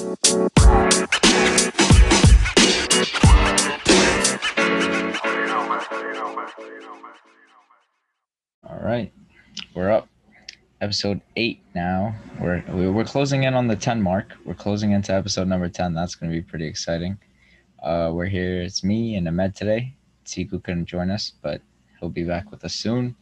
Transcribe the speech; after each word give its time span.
All 0.00 0.14
right, 8.80 9.12
we're 9.74 9.90
up. 9.90 10.08
Episode 10.80 11.20
eight 11.34 11.62
now. 11.74 12.14
We're 12.40 12.62
we- 12.68 12.88
we're 12.88 13.04
closing 13.04 13.42
in 13.42 13.54
on 13.54 13.66
the 13.66 13.74
ten 13.74 14.00
mark. 14.00 14.34
We're 14.44 14.54
closing 14.54 14.92
into 14.92 15.12
episode 15.12 15.48
number 15.48 15.68
ten. 15.68 15.94
That's 15.94 16.14
going 16.14 16.30
to 16.30 16.36
be 16.38 16.42
pretty 16.42 16.68
exciting. 16.68 17.18
Uh, 17.82 18.12
we're 18.14 18.26
here. 18.26 18.62
It's 18.62 18.84
me 18.84 19.16
and 19.16 19.26
Ahmed 19.26 19.56
today. 19.56 19.96
Tiku 20.24 20.62
couldn't 20.62 20.86
join 20.86 21.10
us, 21.10 21.32
but 21.42 21.60
he'll 21.98 22.08
be 22.08 22.22
back 22.22 22.52
with 22.52 22.64
us 22.64 22.74
soon. 22.74 23.16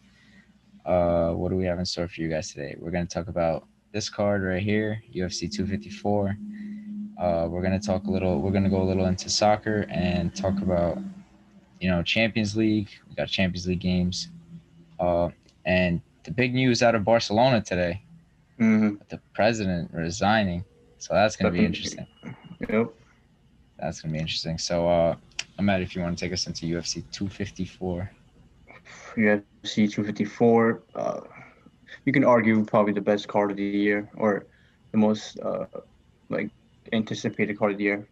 Uh, 0.84 1.30
what 1.32 1.48
do 1.48 1.56
we 1.56 1.64
have 1.64 1.79
in 1.79 1.86
store 1.86 2.06
for 2.08 2.20
you 2.20 2.29
guys 2.29 2.52
today? 2.52 2.77
We're 2.79 2.90
going 2.90 3.06
to 3.06 3.14
talk 3.14 3.29
about 3.29 3.66
this 3.96 4.10
card 4.10 4.42
right 4.42 4.62
here, 4.62 5.02
UFC 5.14 5.50
254. 5.50 6.36
Uh, 7.18 7.46
we're 7.48 7.62
going 7.62 7.80
to 7.80 7.84
talk 7.84 8.05
a 8.05 8.10
little. 8.10 8.42
We're 8.42 8.50
going 8.50 8.64
to 8.64 8.69
go 8.69 8.82
a 8.82 8.84
little 8.84 9.06
into 9.06 9.30
soccer 9.30 9.86
and 9.88 10.36
talk 10.36 10.59
about, 10.60 10.98
you 11.80 11.88
know, 11.88 12.02
Champions 12.02 12.55
League. 12.55 12.91
We 13.09 13.14
got 13.14 13.28
Champions 13.28 13.66
League 13.66 13.80
games. 13.80 14.28
Uh, 15.00 15.30
and 15.64 16.02
the 16.24 16.30
big 16.30 16.55
news 16.55 16.82
out 16.82 16.95
of 16.95 17.05
Barcelona 17.05 17.62
today, 17.62 18.02
Mm-hmm. 18.60 18.96
the 19.09 19.19
president 19.34 19.91
resigning. 19.95 20.62
So 20.98 21.14
that's 21.14 21.36
going 21.36 21.50
to 21.52 21.58
be 21.58 21.64
interesting. 21.64 22.06
Yep. 22.69 22.88
That's 23.78 24.00
going 24.02 24.12
to 24.12 24.14
be 24.14 24.20
interesting. 24.20 24.58
So, 24.58 24.88
uh, 24.88 25.16
Ahmed, 25.58 25.80
if 25.80 25.97
you 25.97 26.02
want 26.02 26.19
to 26.19 26.22
take 26.24 26.34
us 26.34 26.47
into 26.47 26.66
UFC 26.66 27.02
254. 27.12 28.10
UFC 29.16 29.91
254. 29.91 30.83
Uh, 30.94 31.20
you 32.06 32.12
can 32.12 32.24
argue 32.24 32.65
probably 32.65 32.92
the 32.92 33.01
best 33.01 33.28
card 33.28 33.51
of 33.51 33.59
the 33.59 33.65
year 33.65 34.09
or 34.16 34.47
the 34.92 34.97
most 34.98 35.38
uh, 35.41 35.66
like 36.30 36.51
anticipated 36.92 37.59
card 37.59 37.73
of 37.73 37.78
the 37.78 37.84
year. 37.84 38.09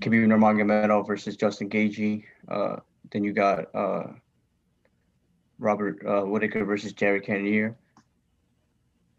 Khabib 0.00 0.26
Nurmagomedov 0.26 1.06
versus 1.06 1.36
Justin 1.36 1.70
Gaethje. 1.70 2.24
Uh, 2.48 2.76
then 3.12 3.24
you 3.24 3.32
got 3.32 3.74
uh, 3.74 4.08
Robert 5.58 6.04
uh, 6.04 6.22
Whitaker 6.22 6.64
versus 6.64 6.92
Jared 6.92 7.22
Cannonier. 7.22 7.76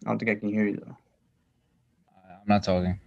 I 0.05 0.09
don't 0.09 0.19
think 0.19 0.29
I 0.29 0.35
can 0.35 0.49
hear 0.49 0.67
you 0.67 0.83
though. 0.85 0.97
I'm 2.29 2.47
not 2.47 2.63
talking. 2.63 2.99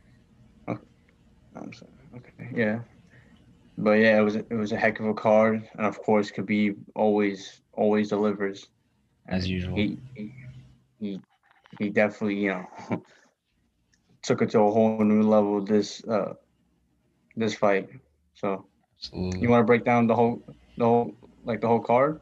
I'm 1.61 1.72
sorry. 1.72 1.91
Okay. 2.17 2.50
Yeah. 2.55 2.81
But 3.77 3.92
yeah, 3.92 4.19
it 4.19 4.22
was 4.22 4.37
it 4.37 4.50
was 4.50 4.72
a 4.72 4.77
heck 4.77 4.98
of 4.98 5.06
a 5.06 5.15
card, 5.15 5.69
and 5.75 5.87
of 5.87 6.03
course, 6.03 6.33
Khabib 6.33 6.77
always 6.94 7.61
always 7.72 8.09
delivers. 8.09 8.67
As 9.28 9.47
usual. 9.48 9.77
He 9.77 9.98
he 10.15 10.33
he, 11.00 11.20
he 11.78 11.88
definitely 11.91 12.36
you 12.36 12.48
know 12.50 12.66
took 14.22 14.42
it 14.42 14.50
to 14.50 14.60
a 14.60 14.70
whole 14.70 15.02
new 15.04 15.22
level 15.22 15.60
this 15.64 16.02
uh 16.04 16.34
this 17.36 17.54
fight. 17.54 17.88
So 18.34 18.66
Absolutely. 18.98 19.41
you 19.41 19.48
want 19.48 19.62
to 19.62 19.64
break 19.66 19.84
down 19.84 20.06
the 20.06 20.14
whole 20.14 20.42
the 20.76 20.84
whole 20.84 21.14
like 21.44 21.60
the 21.60 21.69
whole 21.69 21.80
card? 21.80 22.20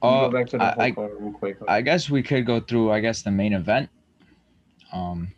Uh, 0.00 0.28
go 0.28 0.30
back 0.30 0.46
to 0.48 0.58
the 0.58 0.64
I- 0.64 0.70
whole 0.72 0.82
I- 0.82 0.90
card 0.92 1.12
real 1.18 1.32
quick. 1.32 1.56
I 1.66 1.80
guess 1.80 2.08
we 2.10 2.22
could 2.22 2.46
go 2.46 2.60
through, 2.60 2.92
I 2.92 3.00
guess, 3.00 3.22
the 3.22 3.30
main 3.32 3.52
event. 3.52 3.90
Um, 4.92 5.32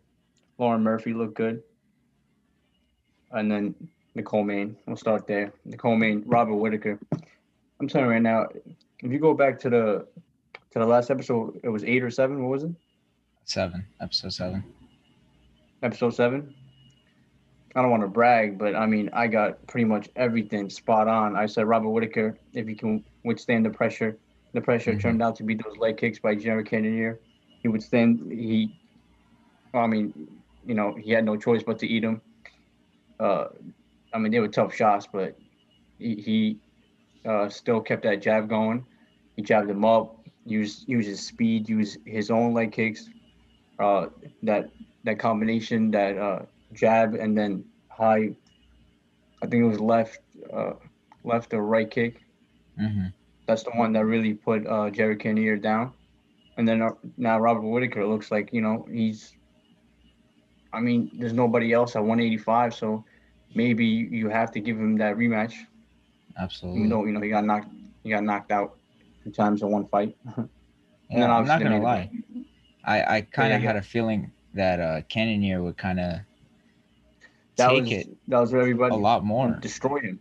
Lauren 0.57 0.83
Murphy 0.83 1.13
looked 1.13 1.35
good. 1.35 1.63
And 3.33 3.51
then 3.51 3.75
Nicole 4.15 4.45
Main. 4.45 4.77
We'll 4.87 4.97
start 4.97 5.27
there. 5.27 5.53
Nicole 5.67 5.95
Main, 5.97 6.23
Robert 6.27 6.55
Whitaker. 6.55 6.99
I'm 7.79 7.87
telling 7.87 8.07
you 8.07 8.13
right 8.13 8.23
now, 8.23 8.47
if 9.01 9.13
you 9.13 9.19
go 9.19 9.35
back 9.35 9.59
to 9.61 9.69
the 9.71 10.07
to 10.71 10.79
the 10.79 10.87
last 10.87 11.11
episode, 11.11 11.61
it 11.63 11.69
was 11.69 11.85
eight 11.85 12.03
or 12.03 12.11
seven. 12.11 12.43
What 12.43 12.49
was 12.51 12.65
it? 12.65 12.71
Seven, 13.45 13.85
episode 14.01 14.33
seven. 14.33 14.65
Episode 15.83 16.15
seven. 16.15 16.55
I 17.77 17.83
don't 17.83 17.91
want 17.91 18.05
to 18.05 18.09
brag, 18.09 18.57
but 18.57 18.75
I 18.75 18.87
mean, 18.87 19.11
I 19.13 19.27
got 19.27 19.67
pretty 19.67 19.85
much 19.85 20.09
everything 20.17 20.71
spot 20.71 21.09
on. 21.09 21.37
I 21.37 21.45
said 21.45 21.67
Robert 21.67 21.91
Whitaker, 21.91 22.39
if 22.55 22.67
he 22.67 22.75
can 22.75 23.05
withstand 23.25 23.67
the 23.67 23.71
pressure, 23.71 24.17
the 24.55 24.63
pressure 24.63 24.93
Mhm. 24.95 25.01
turned 25.03 25.23
out 25.23 25.37
to 25.37 25.43
be 25.43 25.57
those 25.57 25.77
leg 25.77 25.99
kicks 25.99 26.19
by 26.19 26.37
Jared 26.37 26.67
Cannonier. 26.67 27.21
He 27.61 27.69
would 27.69 27.83
stand. 27.83 28.31
He, 28.33 28.81
I 29.79 29.87
mean, 29.87 30.13
you 30.65 30.75
know, 30.75 30.95
he 30.95 31.11
had 31.11 31.25
no 31.25 31.37
choice 31.37 31.63
but 31.63 31.79
to 31.81 31.87
eat 31.87 32.01
them. 32.01 32.23
Uh, 33.19 33.47
I 34.13 34.19
mean, 34.19 34.33
they 34.33 34.41
were 34.41 34.49
tough 34.49 34.75
shots, 34.75 35.07
but 35.13 35.37
he, 35.99 36.15
he 36.17 36.59
uh, 37.29 37.49
still 37.49 37.81
kept 37.81 38.03
that 38.05 38.23
jab 38.23 38.49
going. 38.49 38.85
He 39.37 39.43
jabbed 39.43 39.71
him 39.71 39.85
up, 39.85 40.17
used 40.45 40.89
used 40.89 41.09
his 41.09 41.21
speed, 41.27 41.69
used 41.69 41.99
his 42.07 42.31
own 42.31 42.53
leg 42.55 42.73
kicks. 42.73 43.09
Uh, 43.79 44.07
that 44.43 44.71
that 45.05 45.19
combination, 45.19 45.91
that 45.93 46.17
uh, 46.19 46.41
jab 46.73 47.15
and 47.15 47.37
then 47.37 47.65
high. 47.89 48.35
I 49.43 49.47
think 49.47 49.63
it 49.63 49.67
was 49.67 49.81
left, 49.81 50.21
uh, 50.53 50.75
left 51.25 51.53
or 51.55 51.65
right 51.65 51.91
kick. 51.91 52.21
hmm 52.77 53.07
That's 53.47 53.63
the 53.65 53.71
one 53.73 53.93
that 53.93 54.05
really 54.05 54.35
put 54.35 54.67
uh, 54.67 54.91
Jerry 54.91 55.17
Cannonier 55.17 55.57
down. 55.57 55.93
And 56.57 56.67
then 56.69 56.83
uh, 56.83 56.91
now 57.17 57.39
Robert 57.39 57.63
Whitaker 57.63 58.07
looks 58.07 58.31
like 58.31 58.53
you 58.53 58.61
know 58.61 58.87
he's. 58.91 59.35
I 60.75 60.81
mean, 60.81 61.11
there's 61.15 61.33
nobody 61.33 61.73
else 61.73 61.97
at 61.97 62.03
185, 62.03 62.75
so 62.75 63.05
maybe 63.55 63.87
you 63.87 64.29
have 64.29 64.51
to 64.53 64.61
give 64.61 64.77
him 64.79 64.97
that 64.99 65.17
rematch. 65.17 65.55
Absolutely. 66.37 66.81
Even 66.81 66.91
though 66.91 67.05
you 67.05 67.13
know 67.13 67.21
he 67.21 67.31
got 67.31 67.45
knocked, 67.45 67.69
he 68.03 68.11
got 68.11 68.25
knocked 68.25 68.51
out 68.53 68.77
two 69.23 69.31
times 69.31 69.63
in 69.63 69.71
one 69.71 69.87
fight. 69.87 70.17
And 71.11 71.21
Yeah, 71.21 71.37
I'm 71.37 71.47
not 71.47 71.63
gonna 71.63 71.81
lie. 71.81 72.11
I 72.85 73.17
I 73.17 73.21
kind 73.23 73.53
of 73.53 73.63
yeah. 73.63 73.69
had 73.69 73.77
a 73.77 73.83
feeling 73.83 74.33
that 74.55 74.81
uh 74.81 75.03
Cannonier 75.09 75.63
would 75.63 75.77
kind 75.77 76.01
of 76.01 76.21
That 77.57 77.69
take 77.69 77.83
was 77.83 77.93
it 77.93 78.09
that 78.29 78.41
was 78.41 78.55
everybody 78.55 78.95
a 78.95 78.99
lot 78.99 79.25
more. 79.25 79.57
destroyed 79.61 80.05
him. 80.05 80.21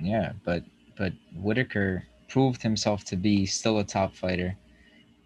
Yeah, 0.00 0.32
but 0.44 0.64
but 0.96 1.12
Whitaker 1.34 2.04
proved 2.28 2.62
himself 2.62 3.04
to 3.04 3.16
be 3.16 3.46
still 3.46 3.78
a 3.78 3.84
top 3.84 4.14
fighter. 4.14 4.56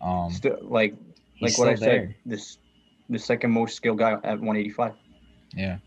Um, 0.01 0.31
Still, 0.31 0.59
like 0.63 0.95
like 1.41 1.57
what 1.59 1.69
I 1.69 1.75
still 1.75 1.89
said, 1.89 2.15
this 2.25 2.59
the 3.09 3.19
second 3.19 3.51
most 3.51 3.77
skilled 3.77 3.99
guy 3.99 4.13
at 4.13 4.41
185 4.41 4.93
Yeah. 5.55 5.79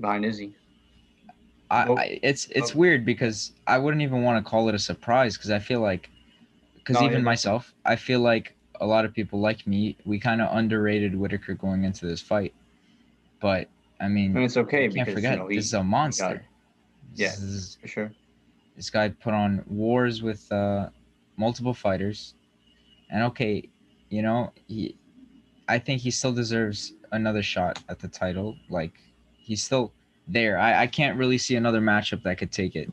behind 0.00 0.24
Izzy. 0.24 0.54
I, 1.70 1.88
Well- 1.88 1.98
I 1.98 2.18
it's 2.22 2.46
it's 2.46 2.74
well- 2.74 2.80
weird 2.80 3.04
because 3.04 3.52
I 3.66 3.78
wouldn't 3.78 4.02
even 4.02 4.22
want 4.22 4.42
to 4.44 4.48
call 4.48 4.68
it 4.68 4.74
a 4.74 4.78
surprise 4.78 5.36
because 5.36 5.50
I 5.50 5.58
feel 5.58 5.80
like 5.80 6.10
because 6.76 6.94
No, 6.94 7.00
even 7.00 7.12
that's- 7.12 7.24
myself 7.24 7.74
I 7.84 7.96
feel 7.96 8.20
like 8.20 8.54
a 8.80 8.86
lot 8.86 9.04
of 9.04 9.12
people 9.12 9.40
like 9.40 9.66
me 9.66 9.96
we 10.04 10.18
kind 10.18 10.40
of 10.40 10.56
underrated 10.56 11.14
Whitaker 11.14 11.54
going 11.54 11.84
into 11.84 12.06
this 12.06 12.20
fight, 12.22 12.54
but 13.40 13.68
I 14.00 14.08
mean 14.08 14.34
And 14.36 14.44
it's 14.44 14.56
okay 14.56 14.84
you 14.84 14.90
can't 14.92 15.06
because 15.06 15.14
forget 15.14 15.32
you 15.32 15.38
know 15.38 15.48
he, 15.48 15.56
this 15.56 15.66
is 15.66 15.74
a 15.74 15.82
monster. 15.82 16.44
Yeah. 17.14 17.28
This, 17.30 17.40
is, 17.42 17.78
for 17.80 17.88
sure. 17.88 18.12
this 18.76 18.88
guy 18.90 19.08
put 19.08 19.34
on 19.34 19.64
wars 19.66 20.22
with 20.22 20.50
uh, 20.52 20.90
multiple 21.36 21.74
fighters, 21.74 22.34
and 23.10 23.24
okay, 23.24 23.68
you 24.10 24.22
know 24.22 24.52
he, 24.68 24.96
I 25.68 25.78
think 25.78 26.00
he 26.00 26.10
still 26.10 26.32
deserves 26.32 26.94
another 27.12 27.42
shot 27.42 27.82
at 27.88 27.98
the 27.98 28.08
title. 28.08 28.56
Like 28.70 28.92
he's 29.36 29.62
still 29.62 29.92
there. 30.26 30.58
I, 30.58 30.82
I 30.82 30.86
can't 30.86 31.18
really 31.18 31.38
see 31.38 31.56
another 31.56 31.80
matchup 31.80 32.22
that 32.22 32.38
could 32.38 32.52
take 32.52 32.74
it. 32.74 32.92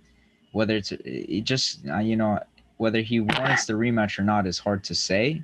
Whether 0.51 0.75
it's 0.75 0.91
it 0.91 1.41
just 1.41 1.87
uh, 1.87 1.99
you 1.99 2.15
know 2.15 2.39
whether 2.77 3.01
he 3.01 3.21
wants 3.21 3.65
the 3.65 3.73
rematch 3.73 4.19
or 4.19 4.23
not 4.23 4.45
is 4.45 4.59
hard 4.59 4.83
to 4.85 4.95
say. 4.95 5.41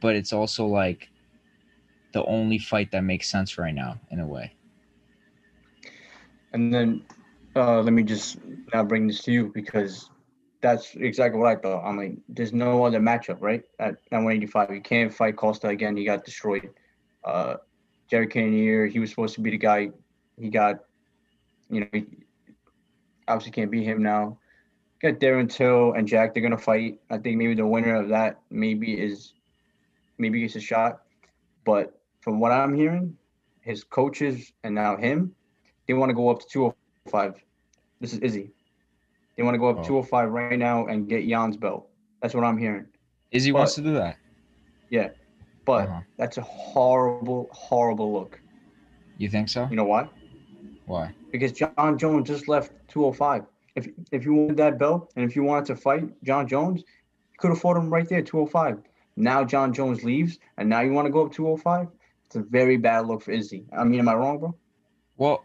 But 0.00 0.16
it's 0.16 0.32
also 0.32 0.66
like 0.66 1.08
the 2.12 2.24
only 2.24 2.58
fight 2.58 2.90
that 2.92 3.02
makes 3.02 3.30
sense 3.30 3.58
right 3.58 3.74
now 3.74 3.98
in 4.10 4.20
a 4.20 4.26
way. 4.26 4.52
And 6.52 6.72
then 6.72 7.04
uh, 7.56 7.80
let 7.80 7.92
me 7.92 8.02
just 8.02 8.38
now 8.72 8.84
bring 8.84 9.06
this 9.06 9.22
to 9.22 9.32
you 9.32 9.50
because 9.54 10.10
that's 10.64 10.94
exactly 10.94 11.38
what 11.38 11.50
I 11.50 11.56
thought. 11.56 11.84
I 11.84 11.92
mean, 11.92 12.22
there's 12.26 12.54
no 12.54 12.86
other 12.86 12.98
matchup, 12.98 13.36
right? 13.40 13.62
At, 13.78 13.96
at 14.10 14.16
185, 14.16 14.70
you 14.70 14.80
can't 14.80 15.12
fight 15.12 15.36
Costa 15.36 15.68
again. 15.68 15.94
He 15.94 16.06
got 16.06 16.24
destroyed. 16.24 16.70
Uh, 17.22 17.56
Jerry 18.10 18.26
Cannonier, 18.26 18.86
he 18.86 18.98
was 18.98 19.10
supposed 19.10 19.34
to 19.34 19.42
be 19.42 19.50
the 19.50 19.58
guy. 19.58 19.90
He 20.40 20.48
got, 20.48 20.76
you 21.68 21.80
know, 21.80 22.02
obviously 23.28 23.52
can't 23.52 23.70
beat 23.70 23.84
him 23.84 24.02
now. 24.02 24.38
Got 25.02 25.20
Darren 25.20 25.50
Till 25.50 25.92
and 25.92 26.08
Jack. 26.08 26.32
They're 26.32 26.42
gonna 26.42 26.56
fight. 26.56 26.98
I 27.10 27.18
think 27.18 27.36
maybe 27.36 27.52
the 27.52 27.66
winner 27.66 27.96
of 27.96 28.08
that 28.08 28.40
maybe 28.48 28.94
is, 28.94 29.34
maybe 30.16 30.40
gets 30.40 30.56
a 30.56 30.60
shot. 30.60 31.02
But 31.66 32.00
from 32.22 32.40
what 32.40 32.52
I'm 32.52 32.74
hearing, 32.74 33.18
his 33.60 33.84
coaches 33.84 34.50
and 34.62 34.74
now 34.74 34.96
him, 34.96 35.34
they 35.86 35.92
want 35.92 36.08
to 36.08 36.14
go 36.14 36.30
up 36.30 36.40
to 36.40 36.46
205. 36.48 37.34
This 38.00 38.14
is 38.14 38.20
Izzy. 38.20 38.54
They 39.36 39.42
want 39.42 39.54
to 39.54 39.58
go 39.58 39.68
up 39.68 39.78
Oh. 39.80 39.84
205 39.84 40.30
right 40.30 40.58
now 40.58 40.86
and 40.86 41.08
get 41.08 41.26
Jan's 41.28 41.56
belt. 41.56 41.88
That's 42.20 42.34
what 42.34 42.44
I'm 42.44 42.56
hearing. 42.58 42.86
Izzy 43.32 43.50
But- 43.52 43.58
wants 43.58 43.74
to 43.76 43.82
do 43.82 43.92
that. 43.94 44.16
Yeah. 44.90 45.10
But 45.64 45.88
Uh-huh. 45.88 46.00
that's 46.16 46.36
a 46.38 46.42
horrible, 46.42 47.48
horrible 47.52 48.12
look. 48.12 48.40
You 49.18 49.28
think 49.28 49.48
so? 49.48 49.66
You 49.70 49.76
know 49.76 49.84
why? 49.84 50.08
Why? 50.86 51.12
Because 51.32 51.52
Jon 51.52 51.96
Jones 51.98 52.28
just 52.28 52.48
left 52.48 52.72
205. 52.88 53.44
If 53.74 53.88
if 54.12 54.24
you 54.24 54.34
wanted 54.34 54.56
that 54.58 54.78
belt 54.78 55.12
and 55.16 55.24
if 55.24 55.34
you 55.34 55.42
wanted 55.42 55.64
to 55.66 55.76
fight 55.76 56.04
Jon 56.22 56.46
Jones, 56.46 56.80
you 56.80 57.38
could 57.38 57.48
have 57.50 57.58
fought 57.60 57.76
him 57.76 57.92
right 57.92 58.08
there, 58.08 58.22
205. 58.22 58.82
Now 59.16 59.44
Jon 59.44 59.72
Jones 59.72 60.04
leaves, 60.04 60.38
and 60.58 60.68
now 60.68 60.80
you 60.80 60.92
want 60.92 61.06
to 61.06 61.12
go 61.12 61.24
up 61.24 61.32
205? 61.32 61.88
It's 62.26 62.36
a 62.36 62.42
very 62.42 62.76
bad 62.76 63.06
look 63.06 63.22
for 63.22 63.30
Izzy. 63.32 63.64
I 63.72 63.84
mean, 63.84 64.00
am 64.00 64.08
I 64.08 64.14
wrong, 64.14 64.38
bro? 64.38 64.54
Well, 65.16 65.44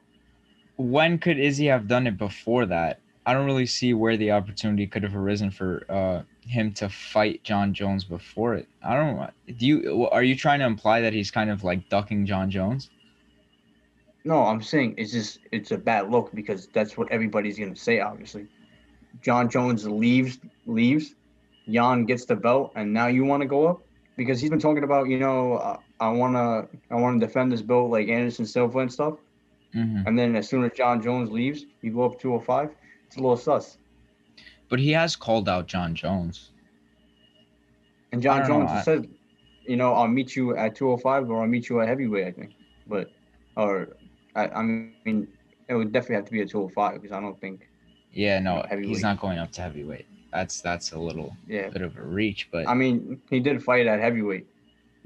when 0.77 1.17
could 1.19 1.39
Izzy 1.39 1.67
have 1.67 1.87
done 1.87 2.07
it 2.07 2.17
before 2.17 2.65
that? 2.67 2.99
I 3.25 3.33
don't 3.33 3.45
really 3.45 3.65
see 3.65 3.93
where 3.93 4.17
the 4.17 4.31
opportunity 4.31 4.87
could 4.87 5.03
have 5.03 5.15
arisen 5.15 5.51
for 5.51 5.85
uh, 5.89 6.23
him 6.41 6.73
to 6.75 6.89
fight 6.89 7.43
Jon 7.43 7.73
Jones 7.73 8.03
before 8.05 8.55
it. 8.55 8.67
I 8.83 8.95
don't 8.95 9.15
know. 9.17 9.29
Do 9.57 9.65
you 9.65 10.07
are 10.11 10.23
you 10.23 10.35
trying 10.35 10.59
to 10.59 10.65
imply 10.65 11.01
that 11.01 11.13
he's 11.13 11.31
kind 11.31 11.49
of 11.49 11.63
like 11.63 11.89
ducking 11.89 12.25
Jon 12.25 12.49
Jones? 12.49 12.89
No, 14.25 14.43
I'm 14.45 14.61
saying 14.61 14.95
it's 14.97 15.11
just 15.11 15.39
it's 15.51 15.71
a 15.71 15.77
bad 15.77 16.11
look 16.11 16.33
because 16.33 16.67
that's 16.67 16.97
what 16.97 17.11
everybody's 17.11 17.57
gonna 17.59 17.75
say. 17.75 17.99
Obviously, 17.99 18.47
Jon 19.21 19.49
Jones 19.49 19.87
leaves, 19.87 20.39
leaves, 20.65 21.15
Jan 21.69 22.05
gets 22.05 22.25
the 22.25 22.35
belt, 22.35 22.71
and 22.75 22.93
now 22.93 23.07
you 23.07 23.25
want 23.25 23.41
to 23.41 23.47
go 23.47 23.67
up 23.67 23.81
because 24.17 24.39
he's 24.41 24.49
been 24.49 24.59
talking 24.59 24.83
about 24.83 25.09
you 25.09 25.19
know 25.19 25.53
uh, 25.55 25.77
I 25.99 26.09
wanna 26.09 26.67
I 26.91 26.95
wanna 26.95 27.19
defend 27.19 27.51
this 27.51 27.61
belt 27.61 27.89
like 27.91 28.07
Anderson 28.09 28.45
Silva 28.45 28.79
and 28.79 28.91
stuff, 28.91 29.15
hmm 29.73 30.05
and 30.05 30.17
then 30.17 30.35
as 30.35 30.49
soon 30.49 30.63
as 30.63 30.71
Jon 30.73 31.01
Jones 31.01 31.31
leaves, 31.31 31.65
you 31.81 31.93
go 31.93 32.05
up 32.05 32.19
205. 32.19 32.71
It's 33.09 33.17
a 33.17 33.21
little 33.21 33.37
sus. 33.37 33.79
But 34.69 34.77
he 34.79 34.91
has 34.91 35.15
called 35.15 35.49
out 35.49 35.65
Jon 35.65 35.95
Jones. 35.95 36.51
And 38.11 38.21
Jon 38.21 38.41
know, 38.41 38.47
Jones 38.47 38.69
I- 38.71 38.81
said, 38.83 39.09
you 39.65 39.75
know, 39.77 39.93
I'll 39.93 40.07
meet 40.07 40.35
you 40.35 40.55
at 40.55 40.75
205 40.75 41.27
or 41.29 41.41
I'll 41.41 41.47
meet 41.47 41.69
you 41.69 41.81
at 41.81 41.87
heavyweight. 41.87 42.27
I 42.27 42.31
think, 42.31 42.51
but 42.87 43.11
or 43.57 43.89
I, 44.35 44.47
I 44.49 44.61
mean, 44.61 45.27
it 45.67 45.73
would 45.73 45.91
definitely 45.91 46.17
have 46.17 46.25
to 46.25 46.31
be 46.31 46.41
at 46.41 46.49
205 46.49 47.01
because 47.01 47.11
I 47.15 47.19
don't 47.19 47.39
think. 47.41 47.67
Yeah, 48.13 48.39
no, 48.39 48.63
Heavyweight. 48.69 48.89
he's 48.89 49.01
not 49.01 49.19
going 49.19 49.37
up 49.39 49.51
to 49.53 49.61
heavyweight. 49.61 50.05
That's 50.31 50.61
that's 50.61 50.91
a 50.93 50.99
little 50.99 51.35
Yeah, 51.47 51.69
bit 51.69 51.81
of 51.81 51.97
a 51.97 52.01
reach, 52.03 52.49
but 52.51 52.67
I 52.67 52.73
mean, 52.75 53.19
he 53.29 53.39
did 53.39 53.63
fight 53.63 53.87
at 53.87 53.99
heavyweight 53.99 54.45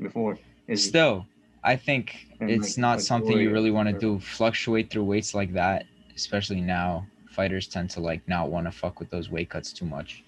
before. 0.02 0.38
Still, 0.76 1.26
I 1.64 1.76
think 1.78 2.28
And, 2.42 2.50
it's 2.50 2.72
like- 2.78 2.82
not 2.82 2.92
like 2.98 3.00
something 3.02 3.38
you 3.38 3.52
really 3.52 3.72
want 3.72 3.88
to 3.90 3.98
do. 3.98 4.20
Fluctuate 4.20 4.90
through 4.90 5.04
weights 5.06 5.34
like 5.34 5.54
that, 5.54 5.86
especially 6.16 6.60
now. 6.62 7.06
Fighters 7.34 7.68
tend 7.68 7.90
to 7.92 8.00
like 8.00 8.26
not 8.28 8.50
want 8.50 8.68
to 8.68 8.72
fuck 8.72 9.00
with 9.00 9.10
those 9.10 9.30
weight 9.30 9.50
cuts 9.50 9.74
too 9.74 9.86
much, 9.86 10.24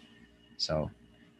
so 0.58 0.90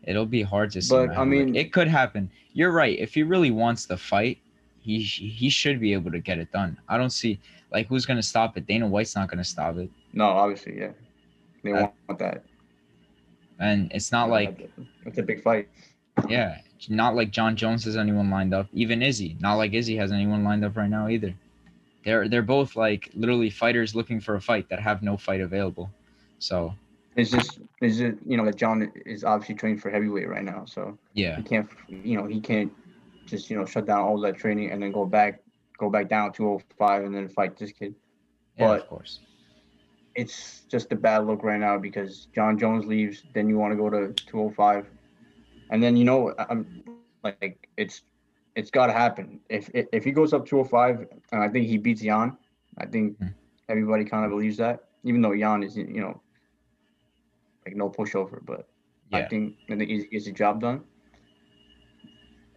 it'll 0.04 0.26
be 0.26 0.44
hard 0.44 0.72
to 0.72 0.82
see. 0.82 0.96
But, 0.96 1.18
I 1.18 1.24
mean- 1.26 1.56
it 1.56 1.74
could 1.74 1.88
happen. 1.88 2.30
You're 2.54 2.72
right. 2.72 2.98
If 3.00 3.14
he 3.16 3.24
really 3.24 3.52
wants 3.52 3.86
the 3.86 3.98
fight, 3.98 4.38
he 4.80 5.00
he 5.02 5.50
should 5.50 5.80
be 5.80 5.94
able 5.94 6.12
to 6.12 6.20
get 6.20 6.38
it 6.38 6.52
done. 6.52 6.78
I 6.88 6.98
don't 6.98 7.10
see 7.10 7.40
like 7.72 7.88
who's 7.88 8.06
gonna 8.06 8.22
stop 8.24 8.56
it. 8.58 8.68
Dana 8.68 8.88
White's 8.88 9.16
not 9.16 9.28
gonna 9.30 9.44
stop 9.44 9.78
it, 9.78 9.90
No, 10.14 10.26
obviously, 10.26 10.78
yeah. 10.80 10.92
They 11.64 11.72
Uh, 11.74 11.88
want 12.08 12.20
that. 12.20 12.44
and 13.60 13.92
it's 13.92 14.12
not 14.12 14.30
like 14.30 14.70
it's 15.06 15.18
a 15.18 15.24
big 15.24 15.42
fight. 15.42 15.68
Yeah, 16.30 16.60
not 16.90 17.16
like 17.16 17.32
Jon 17.32 17.56
Jones 17.56 17.84
has 17.86 17.98
anyone 17.98 18.30
lined 18.30 18.54
up. 18.54 18.68
Even 18.74 19.02
Izzy, 19.02 19.36
not 19.40 19.56
like 19.56 19.74
Izzy 19.74 19.96
has 19.98 20.12
anyone 20.12 20.44
lined 20.44 20.64
up 20.64 20.78
right 20.78 20.90
now 20.90 21.08
either. 21.10 21.34
They're 22.06 22.30
they're 22.30 22.44
both 22.44 22.76
like 22.76 23.10
literally 23.16 23.50
fighters 23.50 23.96
looking 23.96 24.20
for 24.22 24.36
a 24.36 24.42
fight 24.42 24.70
that 24.70 24.80
have 24.80 25.02
no 25.02 25.18
fight 25.18 25.42
available. 25.42 25.90
So 26.40 26.74
It's 27.16 27.32
just, 27.32 27.60
it's 27.82 27.98
just, 27.98 28.18
you 28.28 28.38
know, 28.38 28.46
that 28.46 28.56
Jon 28.58 28.92
is 29.06 29.24
obviously 29.24 29.56
training 29.56 29.80
for 29.80 29.90
heavyweight 29.90 30.30
right 30.30 30.44
now, 30.44 30.66
so 30.66 30.98
yeah, 31.14 31.38
he 31.38 31.44
can't, 31.44 31.68
you 31.88 32.18
know, 32.18 32.26
he 32.28 32.40
can't 32.40 32.72
just, 33.26 33.50
you 33.50 33.58
know, 33.58 33.66
shut 33.66 33.86
down 33.88 34.02
all 34.02 34.20
that 34.22 34.36
training 34.38 34.72
and 34.72 34.84
then 34.84 34.92
go 34.92 35.06
back, 35.06 35.42
go 35.80 35.90
back 35.90 36.08
down 36.10 36.32
205 36.34 37.04
and 37.06 37.16
then 37.16 37.28
fight 37.30 37.58
this 37.58 37.72
kid. 37.72 37.96
yeah, 38.58 38.68
But- 38.68 38.82
of 38.82 38.88
course. 38.88 39.20
it's 40.16 40.64
just 40.70 40.92
a 40.92 40.96
bad 40.96 41.26
look 41.26 41.42
right 41.44 41.60
now 41.60 41.78
because 41.78 42.28
Jon 42.36 42.60
Jones 42.60 42.86
leaves, 42.86 43.24
then 43.34 43.50
you 43.50 43.58
want 43.58 43.72
to 43.72 43.78
go 43.78 43.90
to 43.90 44.14
205, 44.14 44.86
and 45.72 45.82
then 45.82 45.98
you 45.98 46.06
know 46.06 46.34
I'm 46.38 46.84
like 47.24 47.68
it's 47.78 48.04
it's 48.56 48.72
got 48.72 48.88
to 48.88 48.94
happen. 48.94 49.40
If 49.50 49.70
if 49.74 49.88
if 49.92 50.04
he 50.04 50.12
goes 50.12 50.34
up 50.34 50.46
205, 50.46 51.08
and 51.32 51.44
I 51.44 51.50
think 51.50 51.68
he 51.68 51.78
beats 51.78 52.02
Jan, 52.02 52.38
I 52.78 52.86
think 52.86 53.18
Hmm. 53.20 53.28
everybody 53.70 54.06
kind 54.06 54.26
of 54.26 54.32
believes 54.32 54.58
that, 54.58 54.80
even 55.04 55.22
though 55.22 55.36
Jan 55.36 55.64
is 55.64 55.78
you 55.78 56.02
know 56.02 56.22
like 57.66 57.76
no 57.76 57.90
pushover, 57.90 58.40
but 58.46 58.68
I 59.14 59.22
think 59.24 59.56
I 59.70 59.76
think 59.76 59.90
he 59.90 60.06
gets 60.06 60.26
the 60.26 60.32
job 60.32 60.62
done. 60.62 60.84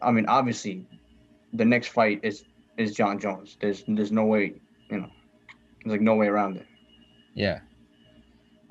I 0.03 0.11
mean, 0.13 0.27
obviously, 0.27 0.87
the 1.53 1.65
next 1.65 1.89
fight 1.89 2.21
is 2.23 2.45
is 2.77 2.95
Jon 2.95 3.19
Jones. 3.19 3.57
There's 3.61 3.85
there's 3.87 4.13
no 4.13 4.25
way, 4.25 4.55
you 4.91 4.99
know, 4.99 5.11
there's 5.85 5.93
like 5.93 6.01
no 6.01 6.15
way 6.15 6.27
around 6.29 6.57
it. 6.57 6.67
yeah. 7.35 7.61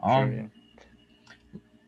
Sure, 0.07 0.31
Um, 0.31 0.31
yeah. 0.31 0.47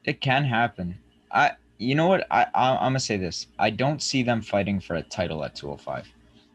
it 0.03 0.21
can 0.21 0.45
happen. 0.45 0.99
I 1.31 1.51
you 1.79 1.95
know 1.95 2.07
what 2.07 2.27
I, 2.29 2.45
I 2.53 2.75
I'm 2.75 2.89
gonna 2.91 2.99
say 2.99 3.17
this. 3.17 3.47
I 3.57 3.69
don't 3.71 4.01
see 4.03 4.21
them 4.21 4.41
fighting 4.41 4.79
for 4.79 4.95
a 4.97 5.01
title 5.01 5.43
at 5.43 5.55
205. 5.55 6.07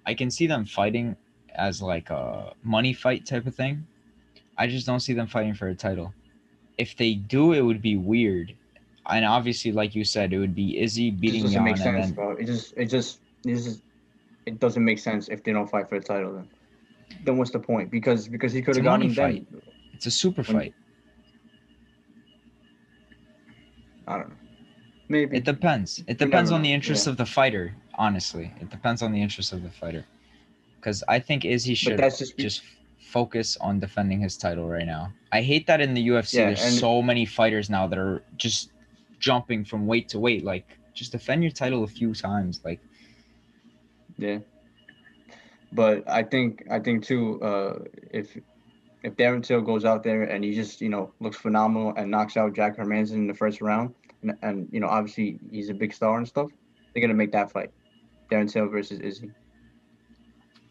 I 0.06 0.14
can 0.14 0.30
see 0.30 0.46
them 0.46 0.64
fighting 0.66 1.16
as 1.54 1.80
like 1.82 2.10
a 2.10 2.52
money 2.62 2.92
fight 2.92 3.24
type 3.26 3.46
of 3.46 3.54
thing. 3.54 3.86
I 4.58 4.66
just 4.66 4.86
don't 4.86 5.00
see 5.00 5.14
them 5.14 5.26
fighting 5.26 5.54
for 5.54 5.68
a 5.68 5.74
title. 5.74 6.12
If 6.78 6.96
they 6.96 7.14
do, 7.14 7.52
it 7.52 7.62
would 7.62 7.80
be 7.80 7.96
weird. 7.96 8.54
And 9.06 9.24
obviously, 9.24 9.72
like 9.72 9.94
you 9.94 10.04
said, 10.04 10.32
it 10.32 10.38
would 10.38 10.54
be 10.54 10.78
Izzy 10.80 11.08
It 11.08 11.20
beating 11.20 11.42
doesn't 11.42 11.54
Jan, 11.54 11.64
make 11.64 11.74
and 11.74 11.82
sense, 11.82 12.06
then 12.06 12.14
bro. 12.14 12.30
It 12.32 12.44
just, 12.46 12.74
it 12.76 12.86
just, 12.86 13.20
this 13.42 13.66
is, 13.66 13.82
it 14.46 14.58
doesn't 14.60 14.84
make 14.84 14.98
sense 14.98 15.28
if 15.28 15.42
they 15.42 15.52
don't 15.52 15.68
fight 15.68 15.88
for 15.88 15.98
the 15.98 16.04
title. 16.04 16.32
Then, 16.34 16.48
then 17.24 17.36
what's 17.38 17.50
the 17.50 17.58
point? 17.58 17.90
Because 17.90 18.28
because 18.28 18.52
he 18.52 18.60
could 18.62 18.76
have 18.76 18.84
gotten 18.84 19.12
then. 19.12 19.46
it's 19.92 20.06
a 20.06 20.10
super 20.10 20.42
When- 20.42 20.56
fight. 20.56 20.74
I 24.06 24.18
don't 24.18 24.28
know. 24.28 24.34
Maybe. 25.08 25.36
It 25.36 25.44
depends. 25.44 26.02
It 26.06 26.18
depends 26.18 26.50
on 26.50 26.62
the 26.62 26.70
know, 26.70 26.74
interest 26.74 27.06
yeah. 27.06 27.12
of 27.12 27.16
the 27.16 27.26
fighter. 27.26 27.74
Honestly, 27.96 28.52
it 28.60 28.70
depends 28.70 29.02
on 29.02 29.12
the 29.12 29.20
interest 29.20 29.52
of 29.52 29.62
the 29.62 29.70
fighter. 29.70 30.04
Because 30.76 31.04
I 31.08 31.18
think 31.18 31.44
Izzy 31.44 31.74
should 31.74 31.98
just, 31.98 32.36
just 32.36 32.62
focus 32.98 33.56
on 33.60 33.80
defending 33.80 34.20
his 34.20 34.36
title 34.36 34.68
right 34.68 34.86
now. 34.86 35.12
I 35.32 35.40
hate 35.42 35.66
that 35.66 35.80
in 35.80 35.94
the 35.94 36.08
UFC 36.08 36.34
Yeah, 36.34 36.46
there's 36.46 36.80
so 36.80 37.00
many 37.00 37.24
fighters 37.24 37.70
now 37.70 37.86
that 37.86 37.98
are 37.98 38.22
just 38.36 38.72
jumping 39.18 39.64
from 39.64 39.86
weight 39.86 40.08
to 40.10 40.18
weight. 40.18 40.44
Like 40.44 40.66
just 40.94 41.12
defend 41.12 41.42
your 41.42 41.52
title 41.52 41.84
a 41.84 41.86
few 41.86 42.14
times. 42.14 42.60
Like 42.64 42.80
yeah. 44.16 44.38
But 45.72 46.08
I 46.08 46.22
think 46.22 46.64
I 46.70 46.78
think 46.78 47.04
too. 47.04 47.40
Uh, 47.42 47.84
if 48.10 48.36
if 49.02 49.14
Darren 49.16 49.42
Till 49.42 49.60
goes 49.60 49.84
out 49.84 50.02
there 50.02 50.22
and 50.22 50.42
he 50.44 50.54
just 50.54 50.80
you 50.80 50.88
know 50.88 51.12
looks 51.20 51.36
phenomenal 51.36 51.92
and 51.96 52.10
knocks 52.10 52.36
out 52.36 52.54
Jack 52.54 52.76
Hermansson 52.76 53.14
in 53.14 53.26
the 53.26 53.34
first 53.34 53.60
round, 53.60 53.94
and, 54.24 54.38
and 54.42 54.68
you 54.72 54.80
know 54.80 54.88
obviously 54.88 55.38
he's 55.50 55.68
a 55.68 55.74
big 55.74 55.92
star 55.92 56.18
and 56.18 56.26
stuff, 56.26 56.50
they're 56.92 57.00
gonna 57.00 57.14
make 57.14 57.32
that 57.32 57.50
fight, 57.50 57.70
Darren 58.30 58.50
Till 58.50 58.68
versus 58.68 59.00
Izzy. 59.00 59.30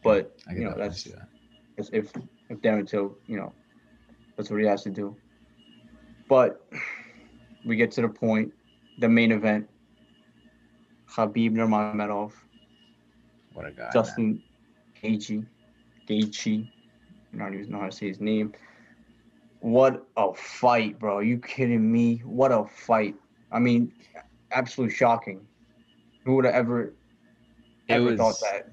But 0.03 0.35
I 0.47 0.53
you 0.53 0.63
know 0.65 0.73
that's 0.77 1.03
that. 1.03 1.27
If 1.77 1.89
if, 1.93 2.11
if 2.49 2.59
Darren 2.61 2.87
Till, 2.87 3.17
you 3.27 3.37
know, 3.37 3.53
that's 4.35 4.49
what 4.49 4.59
he 4.59 4.67
has 4.67 4.83
to 4.83 4.89
do. 4.89 5.15
But 6.27 6.65
we 7.65 7.75
get 7.75 7.91
to 7.91 8.01
the 8.01 8.09
point, 8.09 8.51
the 8.99 9.09
main 9.09 9.31
event. 9.31 9.69
Khabib 11.07 11.51
Nurmagomedov, 11.51 12.31
What 13.53 13.67
a 13.67 13.71
guy. 13.71 13.91
Justin 13.93 14.41
Gaethje, 14.99 15.45
Gaethje 16.09 16.67
I 17.33 17.37
don't 17.37 17.53
even 17.53 17.69
know 17.71 17.79
how 17.79 17.85
to 17.85 17.91
say 17.91 18.07
his 18.07 18.19
name. 18.19 18.53
What 19.59 20.05
a 20.17 20.33
fight, 20.33 20.99
bro! 20.99 21.17
Are 21.17 21.23
you 21.23 21.37
kidding 21.37 21.91
me? 21.91 22.17
What 22.25 22.51
a 22.51 22.65
fight! 22.65 23.15
I 23.53 23.59
mean, 23.59 23.93
absolutely 24.51 24.95
shocking. 24.95 25.47
Who 26.25 26.35
would 26.35 26.45
have 26.45 26.55
ever 26.55 26.93
ever 27.89 28.03
was 28.05 28.17
thought 28.17 28.35
that? 28.41 28.69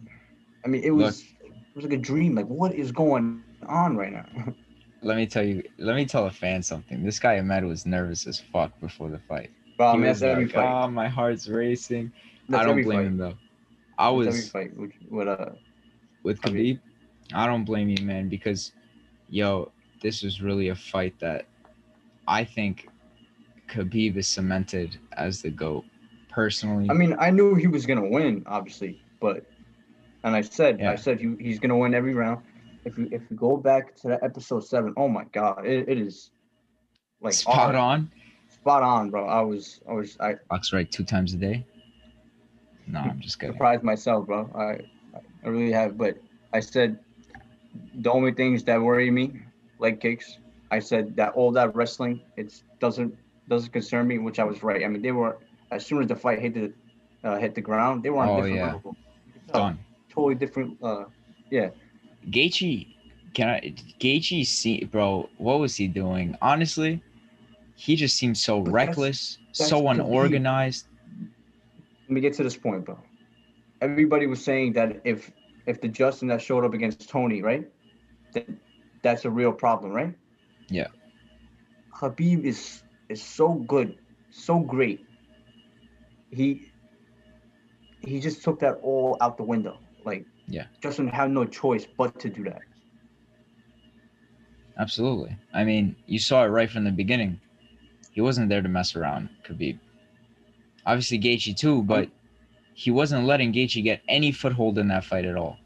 I 0.64 0.68
mean, 0.68 0.82
it 0.82 0.92
Look. 0.92 1.06
was 1.06 1.20
it 1.44 1.76
was 1.76 1.84
like 1.84 1.94
a 1.94 1.99
dream. 1.99 2.34
Like, 2.34 2.46
what 2.46 2.75
is 2.75 2.90
going 2.90 3.42
on 3.68 3.96
right 3.96 4.12
now? 4.12 4.26
let 5.02 5.16
me 5.16 5.26
tell 5.26 5.42
you 5.44 5.62
let 5.78 5.96
me 5.96 6.04
tell 6.04 6.26
a 6.26 6.30
fan 6.30 6.62
something. 6.62 7.04
This 7.04 7.18
guy 7.18 7.38
Ahmed 7.38 7.64
was 7.64 7.87
nervous 7.87 8.26
as 8.26 8.40
fuck 8.40 8.78
before 8.80 9.08
the 9.10 9.18
fight. 9.18 9.50
I 9.78 9.92
he 9.94 10.00
was 10.00 10.22
like, 10.22 10.50
fight. 10.50 10.84
"Oh, 10.84 10.90
my 10.90 11.08
heart's 11.08 11.49
racing. 11.49 12.12
That's 12.49 12.62
I 12.62 12.66
don't 12.66 12.82
blame 12.82 12.99
fight. 12.99 13.06
him 13.06 13.16
though. 13.16 13.34
I 13.99 14.06
That's 14.06 14.16
was 14.37 14.50
fight 14.50 14.76
with, 14.76 14.92
with 15.08 15.28
uh 15.28 15.50
with 16.22 16.44
mean- 16.44 16.76
Khabib, 16.76 16.80
I 17.34 17.46
don't 17.46 17.64
blame 17.64 17.88
you, 17.88 18.04
man, 18.04 18.28
because 18.28 18.72
yo, 19.30 19.72
this 20.02 20.22
was 20.22 20.42
really 20.42 20.68
a 20.68 20.75
fight 20.75 21.18
that 21.20 21.46
I 22.28 22.44
think 22.44 22.88
Khabib 23.70 24.16
is 24.16 24.28
cemented 24.28 24.98
as 25.12 25.42
the 25.42 25.50
GOAT. 25.50 25.84
Personally, 26.28 26.88
I 26.88 26.92
mean, 26.92 27.16
I 27.18 27.30
knew 27.30 27.54
he 27.54 27.66
was 27.66 27.86
gonna 27.86 28.08
win, 28.08 28.44
obviously, 28.46 29.00
but 29.20 29.44
and 30.22 30.36
I 30.36 30.42
said, 30.42 30.78
Yeah. 30.78 30.92
I 30.92 30.94
said 30.96 31.20
he, 31.20 31.34
he's 31.40 31.58
gonna 31.58 31.76
win 31.76 31.94
every 31.94 32.14
round. 32.14 32.42
If 32.84 32.98
you 32.98 33.08
if 33.10 33.22
you 33.30 33.36
go 33.36 33.56
back 33.56 33.96
to 33.96 34.08
that 34.08 34.22
episode 34.22 34.64
seven, 34.64 34.94
oh 34.96 35.08
my 35.08 35.24
god, 35.32 35.66
it, 35.66 35.88
it 35.88 35.98
is 35.98 36.30
like 37.20 37.34
spot 37.34 37.74
on. 37.74 38.10
spot 38.48 38.82
on, 38.82 39.10
bro. 39.10 39.26
I 39.26 39.40
was 39.40 39.80
I 39.88 39.92
was 39.92 40.16
I 40.20 40.36
box 40.48 40.72
right 40.72 40.90
two 40.90 41.04
times 41.04 41.34
a 41.34 41.36
day. 41.36 41.66
No, 42.86 43.00
I'm 43.00 43.20
just 43.20 43.38
kidding. 43.38 43.54
surprised 43.54 43.82
myself, 43.82 44.26
bro. 44.26 44.48
I 44.54 44.78
I 45.44 45.48
really 45.48 45.72
have, 45.72 45.98
but 45.98 46.16
I 46.52 46.60
said 46.60 46.98
the 47.94 48.10
only 48.10 48.32
things 48.32 48.62
that 48.64 48.80
worry 48.80 49.10
me, 49.10 49.40
leg 49.78 50.00
kicks. 50.00 50.38
I 50.70 50.78
said 50.78 51.16
that 51.16 51.32
all 51.32 51.50
that 51.52 51.74
wrestling, 51.74 52.20
it 52.36 52.62
doesn't 52.78 53.16
doesn't 53.50 53.73
concern 53.73 54.07
me, 54.07 54.19
which 54.19 54.38
I 54.38 54.45
was 54.45 54.62
right. 54.62 54.83
I 54.85 54.88
mean, 54.88 55.02
they 55.02 55.12
were 55.12 55.37
as 55.71 55.85
soon 55.85 56.00
as 56.02 56.09
the 56.09 56.16
fight 56.16 56.38
hit 56.40 56.54
the 56.54 56.73
uh, 57.28 57.37
hit 57.37 57.54
the 57.54 57.61
ground, 57.61 58.02
they 58.02 58.11
were 58.11 58.19
on 58.23 58.28
Oh, 58.28 58.33
a 58.35 58.37
different 58.42 58.57
yeah. 58.57 58.73
level. 58.73 58.97
Done. 59.52 59.78
Totally 60.09 60.35
different. 60.37 60.78
Uh, 60.83 61.04
yeah. 61.50 61.69
Gaethje, 62.30 62.87
can 63.35 63.49
I? 63.49 63.61
Gaethje, 64.00 64.47
see, 64.47 64.85
bro, 64.85 65.28
what 65.37 65.59
was 65.61 65.76
he 65.76 65.87
doing? 65.88 66.37
Honestly, 66.40 67.02
he 67.75 67.97
just 67.97 68.16
seemed 68.16 68.38
so 68.38 68.61
But 68.61 68.73
reckless, 68.73 69.38
that's 69.59 69.69
so 69.71 69.83
Khabib. 69.83 69.90
unorganized. 69.92 70.87
let 72.09 72.11
me 72.14 72.21
get 72.21 72.33
to 72.35 72.42
this 72.42 72.57
point, 72.57 72.85
bro. 72.85 72.99
Everybody 73.83 74.26
was 74.26 74.42
saying 74.42 74.73
that 74.75 75.00
if 75.04 75.30
if 75.66 75.80
the 75.80 75.88
Justin 75.88 76.28
that 76.28 76.40
showed 76.42 76.64
up 76.64 76.75
against 76.75 77.09
Tony, 77.09 77.42
right, 77.42 77.64
that 78.35 78.47
that's 79.02 79.25
a 79.25 79.30
real 79.30 79.52
problem, 79.52 79.92
right? 79.92 80.14
Yeah. 80.69 80.88
Habib 81.92 82.45
is 82.45 82.83
is 83.11 83.23
so 83.23 83.55
good, 83.55 83.99
so 84.31 84.61
great. 84.61 85.05
He 86.31 86.71
he 88.00 88.21
just 88.21 88.43
took 88.43 88.61
that 88.61 88.79
all 88.83 89.17
out 89.21 89.37
the 89.37 89.43
window. 89.43 89.79
Like 90.05 90.25
Yeah. 90.47 90.67
Justin 90.83 91.09
had 91.09 91.31
no 91.31 91.45
choice 91.45 91.87
but 91.99 92.19
to 92.21 92.29
do 92.31 92.45
that. 92.45 92.62
Absolutely. 94.79 95.37
I 95.52 95.64
mean, 95.64 95.97
you 96.07 96.19
saw 96.19 96.45
it 96.45 96.49
right 96.49 96.71
from 96.71 96.85
the 96.85 96.90
beginning. 96.90 97.40
He 98.12 98.21
wasn't 98.23 98.49
there 98.49 98.62
to 98.62 98.69
mess 98.69 98.97
around, 98.97 99.29
Khabib. 99.45 99.79
Obviously, 100.87 101.19
Gaethje 101.19 101.55
too, 101.57 101.83
but 101.83 102.09
he 102.75 102.90
wasn't 102.90 103.26
letting 103.26 103.52
Gaethje 103.52 103.85
get 103.85 104.00
any 104.09 104.33
foothold 104.33 104.79
in 104.79 104.88
that 104.88 105.05
fight 105.05 105.26
at 105.26 105.37
all. 105.37 105.59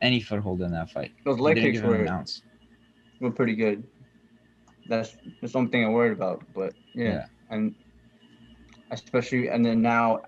Any 0.00 0.20
foothold 0.20 0.62
in 0.62 0.72
that 0.72 0.90
fight. 0.90 1.12
Those 1.24 1.38
leg 1.38 1.56
kicks 1.56 1.80
give 1.80 1.84
him 1.84 2.06
an 2.06 2.24
were, 3.20 3.28
were 3.28 3.30
pretty 3.30 3.54
good. 3.54 3.84
That's 4.88 5.16
that's 5.40 5.52
something 5.52 5.84
I'm 5.84 5.92
worried 5.92 6.12
about. 6.12 6.42
But 6.54 6.72
yeah. 6.94 7.04
Yeah. 7.04 7.24
and 7.50 7.74
especially 8.90 9.48
and 9.48 9.64
then 9.64 9.82
now 9.82 10.22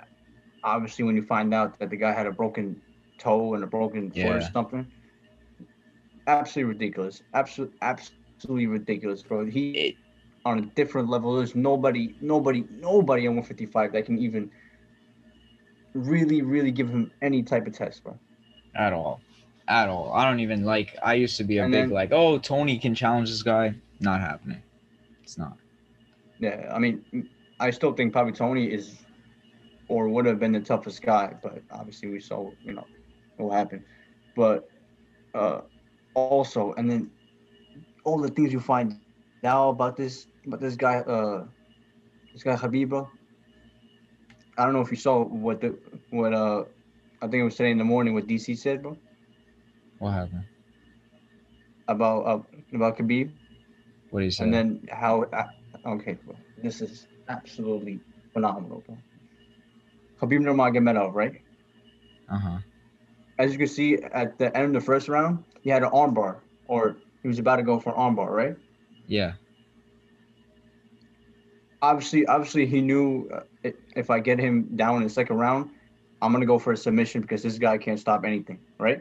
obviously 0.62 1.04
when 1.04 1.16
you 1.16 1.22
find 1.22 1.54
out 1.54 1.78
that 1.78 1.88
the 1.90 1.96
guy 1.96 2.12
had 2.12 2.26
a 2.26 2.32
broken 2.32 2.80
toe 3.18 3.54
and 3.54 3.64
a 3.64 3.66
broken 3.66 4.10
foot 4.10 4.24
or 4.36 4.40
something 4.52 4.86
absolutely 6.26 6.74
ridiculous 6.74 7.22
absolutely 7.32 7.76
absolutely 7.80 8.66
ridiculous 8.66 9.22
bro 9.22 9.46
he 9.46 9.70
It- 9.70 9.96
on 10.44 10.58
a 10.58 10.62
different 10.62 11.08
level 11.08 11.36
there's 11.36 11.54
nobody 11.54 12.14
nobody 12.20 12.64
nobody 12.70 13.22
on 13.26 13.36
155 13.36 13.92
that 13.92 14.04
can 14.06 14.18
even 14.18 14.50
really 15.94 16.42
really 16.42 16.70
give 16.70 16.88
him 16.88 17.10
any 17.22 17.42
type 17.42 17.66
of 17.66 17.72
test 17.74 18.04
bro 18.04 18.18
At 18.74 18.92
all. 18.92 19.20
At 19.68 19.88
all. 19.88 20.12
I 20.12 20.24
don't 20.24 20.40
even 20.40 20.64
like 20.64 20.96
I 21.02 21.14
used 21.14 21.36
to 21.38 21.44
be 21.44 21.58
a 21.58 21.64
And 21.64 21.72
big 21.72 21.80
then- 21.82 21.90
like, 21.90 22.12
oh 22.12 22.38
Tony 22.38 22.78
can 22.78 22.94
challenge 22.94 23.28
this 23.30 23.42
guy. 23.42 23.74
Not 24.00 24.20
happening. 24.20 24.62
It's 25.22 25.38
not. 25.38 25.58
yeah 26.38 26.70
i 26.74 26.78
mean 26.78 27.02
i 27.60 27.70
still 27.70 27.92
think 27.92 28.12
probably 28.12 28.32
tony 28.32 28.66
is 28.72 29.04
or 29.88 30.08
would 30.08 30.26
have 30.26 30.38
been 30.38 30.52
the 30.52 30.60
toughest 30.60 31.02
guy 31.02 31.32
but 31.42 31.62
obviously 31.70 32.08
we 32.08 32.20
saw 32.20 32.50
you 32.64 32.72
know 32.74 32.86
what 33.36 33.56
happened 33.56 33.84
but 34.36 34.68
uh 35.34 35.60
also 36.14 36.60
and 36.64 36.90
then 36.90 37.10
all 38.04 38.20
the 38.20 38.28
things 38.28 38.52
you 38.52 38.60
find 38.60 38.92
now 39.42 39.68
about 39.68 39.96
this 39.96 40.26
about 40.46 40.60
this 40.60 40.76
guy 40.76 40.98
uh 40.98 41.44
this 42.32 42.42
guy 42.42 42.56
Habib 42.56 42.88
bro 42.90 43.08
i 44.58 44.64
don't 44.64 44.72
know 44.74 44.80
if 44.80 44.90
you 44.90 44.96
saw 44.96 45.24
what 45.24 45.60
the 45.60 45.74
what 46.10 46.32
uh 46.32 46.64
i 47.22 47.26
think 47.26 47.40
it 47.40 47.44
was 47.44 47.56
today 47.56 47.70
in 47.70 47.78
the 47.78 47.84
morning 47.84 48.14
what 48.14 48.26
dc 48.26 48.56
said 48.56 48.82
bro 48.82 48.96
What 49.98 50.12
happened? 50.12 50.44
about 51.88 52.20
uh, 52.26 52.40
about 52.74 52.96
Khabib 52.98 53.30
What 54.10 54.20
do 54.20 54.24
you 54.24 54.30
say? 54.30 54.44
and 54.44 54.52
then 54.52 54.86
how 54.90 55.22
uh, 55.32 55.44
okay 55.86 56.18
this 56.62 56.80
is 56.80 57.06
absolutely 57.28 58.00
phenomenal 58.32 58.82
bro 58.86 58.96
Khabib 60.20 60.40
Nurmagomedov 60.40 61.14
right 61.14 61.40
uh-huh. 62.28 62.58
as 63.38 63.52
you 63.52 63.58
can 63.58 63.68
see 63.68 63.94
at 63.96 64.38
the 64.38 64.54
end 64.56 64.66
of 64.76 64.82
the 64.82 64.86
first 64.86 65.08
round 65.08 65.44
he 65.62 65.70
had 65.70 65.82
an 65.82 65.90
armbar 65.90 66.36
or 66.66 66.96
he 67.22 67.28
was 67.28 67.38
about 67.38 67.56
to 67.56 67.62
go 67.62 67.78
for 67.78 67.90
an 67.90 67.96
armbar 67.96 68.30
right 68.30 68.56
Yeah. 69.06 69.32
obviously 71.82 72.26
obviously 72.26 72.66
he 72.66 72.80
knew 72.80 73.28
uh, 73.32 73.70
if 73.96 74.10
I 74.10 74.20
get 74.20 74.38
him 74.38 74.76
down 74.76 74.96
in 74.98 75.02
the 75.04 75.10
second 75.10 75.36
round 75.36 75.70
I'm 76.22 76.32
gonna 76.32 76.46
go 76.46 76.58
for 76.58 76.72
a 76.72 76.76
submission 76.76 77.22
because 77.22 77.42
this 77.42 77.58
guy 77.58 77.78
can't 77.78 77.98
stop 77.98 78.24
anything 78.24 78.58
right 78.78 79.00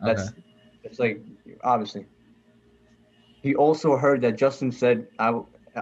that's 0.00 0.28
Okay. 0.28 0.42
it's 0.84 0.98
like 0.98 1.22
obviously 1.64 2.06
he 3.42 3.54
also 3.54 3.96
heard 3.96 4.20
that 4.22 4.36
Justin 4.36 4.70
said 4.72 5.06
"I 5.18 5.40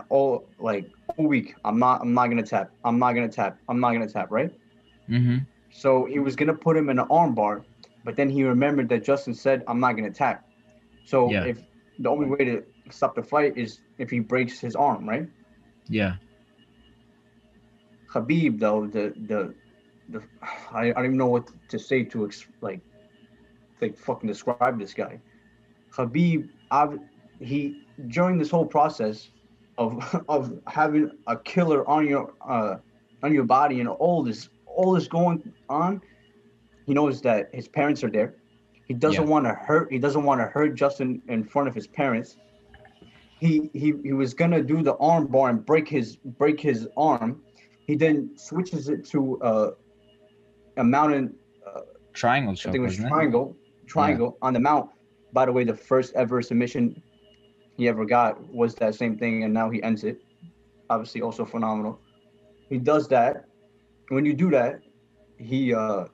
all 0.08 0.44
like 0.58 0.90
all 1.16 1.26
week 1.26 1.54
I'm 1.64 1.78
not 1.78 2.00
I'm 2.02 2.14
not 2.14 2.28
gonna 2.28 2.42
tap 2.42 2.70
I'm 2.84 2.98
not 2.98 3.12
gonna 3.14 3.28
tap 3.28 3.58
I'm 3.68 3.80
not 3.80 3.92
gonna 3.92 4.08
tap 4.08 4.30
right 4.30 4.52
Mm-hmm. 5.08 5.38
so 5.70 6.04
he 6.04 6.18
was 6.18 6.36
gonna 6.36 6.54
put 6.54 6.76
him 6.76 6.88
in 6.90 6.98
an 6.98 7.06
armbar 7.08 7.62
but 8.04 8.16
then 8.16 8.28
he 8.28 8.44
remembered 8.44 8.88
that 8.90 9.02
Justin 9.04 9.34
said 9.34 9.64
I'm 9.66 9.80
not 9.80 9.92
gonna 9.96 10.10
tap 10.10 10.44
so 11.04 11.30
Yeah. 11.30 11.44
if 11.44 11.62
the 11.98 12.08
only 12.10 12.26
way 12.26 12.44
to 12.44 12.62
stop 12.90 13.14
the 13.14 13.22
fight 13.22 13.56
is 13.56 13.80
if 13.98 14.10
he 14.10 14.20
breaks 14.20 14.60
his 14.60 14.76
arm 14.76 15.08
right 15.08 15.28
Yeah. 15.88 16.16
Habib 18.08 18.58
though 18.60 18.86
the 18.86 19.12
the 19.26 19.54
the 20.08 20.22
I, 20.72 20.88
I 20.90 20.92
don't 20.92 21.04
even 21.06 21.16
know 21.18 21.26
what 21.26 21.50
to 21.68 21.78
say 21.78 22.04
to 22.04 22.26
ex, 22.26 22.46
like 22.60 22.80
like 23.80 23.96
fucking 23.96 24.28
describe 24.28 24.78
this 24.78 24.94
guy. 24.94 25.20
Habib, 25.92 26.48
ob- 26.72 27.00
he 27.40 27.82
during 28.08 28.38
this 28.38 28.50
whole 28.50 28.66
process 28.66 29.30
of 29.78 29.90
of 30.28 30.52
having 30.66 31.10
a 31.26 31.36
killer 31.36 31.88
on 31.88 32.06
your 32.06 32.34
uh 32.46 32.76
on 33.22 33.32
your 33.32 33.44
body 33.44 33.80
and 33.80 33.88
all 33.88 34.22
this 34.22 34.48
all 34.66 34.92
this 34.92 35.08
going 35.08 35.42
on, 35.68 36.00
he 36.86 36.94
knows 36.94 37.20
that 37.22 37.50
his 37.52 37.68
parents 37.68 38.02
are 38.04 38.10
there. 38.10 38.34
He 38.86 38.94
doesn't 38.94 39.24
Yeah. 39.24 39.30
want 39.30 39.44
to 39.46 39.52
hurt. 39.52 39.92
He 39.92 39.98
doesn't 39.98 40.22
want 40.24 40.40
to 40.40 40.46
hurt 40.46 40.74
Justin 40.74 41.20
in 41.28 41.44
front 41.44 41.68
of 41.68 41.74
his 41.74 41.86
parents. 41.86 42.36
He 43.40 43.70
he 43.72 43.92
he 44.02 44.12
was 44.12 44.34
gonna 44.34 44.62
do 44.62 44.82
the 44.82 44.96
arm 44.96 45.26
bar 45.26 45.50
and 45.50 45.64
break 45.64 45.88
his 45.88 46.16
break 46.16 46.60
his 46.60 46.88
arm. 46.96 47.42
He 47.86 47.96
then 47.96 48.30
switches 48.36 48.88
it 48.88 49.04
to 49.06 49.40
uh, 49.42 49.70
a 50.76 50.84
mountain 50.84 51.34
Triangle 52.12 52.52
I 52.52 52.54
choke, 52.56 52.72
think 52.72 52.82
it 52.82 52.84
was 52.84 52.94
wasn't 52.94 53.06
it? 53.06 53.10
triangle, 53.10 53.56
triangle 53.86 54.38
on 54.42 54.52
the 54.52 54.60
mount. 54.60 54.90
By 55.32 55.46
the 55.46 55.52
way, 55.52 55.62
the 55.64 55.76
first 55.76 56.14
ever 56.14 56.42
submission 56.42 57.00
he 57.78 57.88
ever 57.88 58.04
got 58.04 58.32
was 58.52 58.74
that 58.82 58.94
same 58.94 59.16
thing, 59.16 59.44
and 59.44 59.54
now 59.54 59.70
he 59.70 59.82
ends 59.82 60.04
it. 60.04 60.20
Obviously, 60.90 61.22
also 61.22 61.44
phenomenal. 61.46 61.98
He 62.68 62.76
does 62.78 63.08
that. 63.08 63.46
When 64.08 64.24
you 64.26 64.34
do 64.34 64.50
that, 64.50 64.80
he 65.38 65.72
uh 65.72 66.04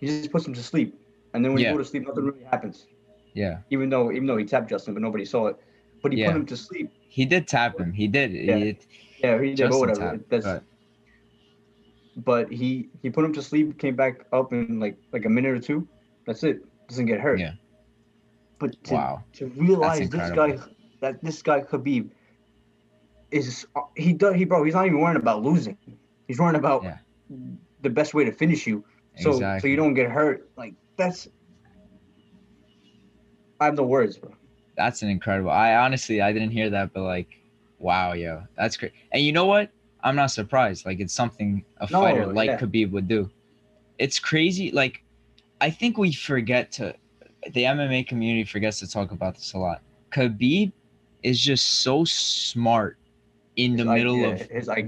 he 0.00 0.06
just 0.06 0.30
puts 0.32 0.46
him 0.46 0.54
to 0.54 0.62
sleep, 0.62 0.98
and 1.34 1.44
then 1.44 1.52
when 1.52 1.60
Yeah. 1.62 1.70
you 1.70 1.74
go 1.76 1.82
to 1.82 1.88
sleep, 1.92 2.06
nothing 2.06 2.24
really 2.24 2.44
happens. 2.44 2.86
Yeah. 3.34 3.58
Even 3.70 3.90
though 3.90 4.10
even 4.12 4.26
though 4.26 4.36
he 4.38 4.44
tapped 4.44 4.70
Justin, 4.70 4.94
but 4.94 5.02
nobody 5.02 5.24
saw 5.24 5.48
it. 5.48 5.56
But 6.02 6.12
he 6.12 6.20
Yeah. 6.20 6.28
put 6.28 6.36
him 6.36 6.46
to 6.46 6.56
sleep. 6.56 6.90
He 7.08 7.24
did 7.26 7.46
tap 7.48 7.78
him. 7.80 7.92
He 7.92 8.06
did. 8.08 8.32
Yeah. 8.32 8.56
He- 8.56 8.78
Yeah, 9.24 9.40
he 9.40 9.48
did 9.48 9.56
Justin 9.56 9.80
whatever. 9.80 10.00
tapped, 10.00 10.28
That's, 10.30 10.44
but- 10.46 10.64
but 12.30 12.52
he 12.52 12.88
he 13.02 13.10
put 13.10 13.24
him 13.24 13.32
to 13.32 13.42
sleep, 13.42 13.78
came 13.78 13.96
back 13.96 14.24
up 14.32 14.52
in 14.52 14.78
like 14.80 14.96
like 15.12 15.24
a 15.24 15.28
minute 15.28 15.52
or 15.52 15.60
two. 15.60 15.88
That's 16.26 16.42
it. 16.44 16.60
Doesn't 16.88 17.06
get 17.06 17.20
hurt. 17.20 17.38
Yeah. 17.40 17.54
But 18.58 18.82
to, 18.84 18.94
Wow. 18.94 19.24
to 19.34 19.46
realize 19.48 20.08
this 20.08 20.30
guy 20.30 20.58
that 21.00 21.22
this 21.22 21.42
guy 21.42 21.60
Khabib 21.60 22.10
is 23.30 23.66
he 23.96 24.12
does 24.12 24.34
he 24.34 24.44
bro 24.44 24.64
he's 24.64 24.74
not 24.74 24.86
even 24.86 25.00
worrying 25.00 25.16
about 25.16 25.42
losing. 25.42 25.76
He's 26.26 26.38
worrying 26.38 26.56
about 26.56 26.84
Yeah. 26.84 26.98
the 27.82 27.90
best 27.90 28.14
way 28.14 28.24
to 28.24 28.32
finish 28.32 28.66
you. 28.66 28.84
So 29.16 29.32
so 29.60 29.66
you 29.66 29.76
don't 29.76 29.94
get 29.94 30.10
hurt. 30.10 30.48
Like 30.56 30.74
that's 30.96 31.28
I 33.60 33.66
have 33.66 33.74
no 33.74 33.84
words, 33.84 34.18
bro. 34.18 34.32
That's 34.76 35.02
an 35.02 35.08
incredible. 35.08 35.50
I 35.50 35.74
honestly 35.76 36.20
I 36.20 36.32
didn't 36.32 36.50
hear 36.50 36.70
that, 36.70 36.92
but 36.92 37.02
like, 37.02 37.28
wow, 37.78 38.12
yo, 38.12 38.42
that's 38.56 38.76
great. 38.76 38.92
And 39.12 39.22
you 39.22 39.32
know 39.32 39.46
what? 39.46 39.70
I'm 40.02 40.16
not 40.16 40.30
surprised. 40.30 40.86
Like 40.86 41.00
it's 41.00 41.14
something 41.14 41.64
a 41.78 41.90
No, 41.90 42.00
fighter 42.00 42.26
like 42.26 42.50
yeah. 42.50 42.58
Khabib 42.58 42.90
would 42.92 43.08
do. 43.08 43.30
It's 43.98 44.18
crazy. 44.18 44.70
Like, 44.70 45.02
I 45.60 45.70
think 45.70 45.96
we 45.96 46.12
forget 46.12 46.70
to 46.72 46.94
the 47.52 47.62
MMA 47.64 48.06
community 48.06 48.44
forgets 48.44 48.78
to 48.80 48.88
talk 48.90 49.10
about 49.12 49.34
this 49.34 49.52
a 49.54 49.58
lot. 49.58 49.82
Khabib 50.12 50.72
is 51.22 51.40
just 51.40 51.80
so 51.82 52.04
smart 52.04 52.98
in 53.56 53.72
the 53.76 53.82
His 53.84 53.88
I- 53.88 53.94
middle 53.96 54.24
of 54.24 54.40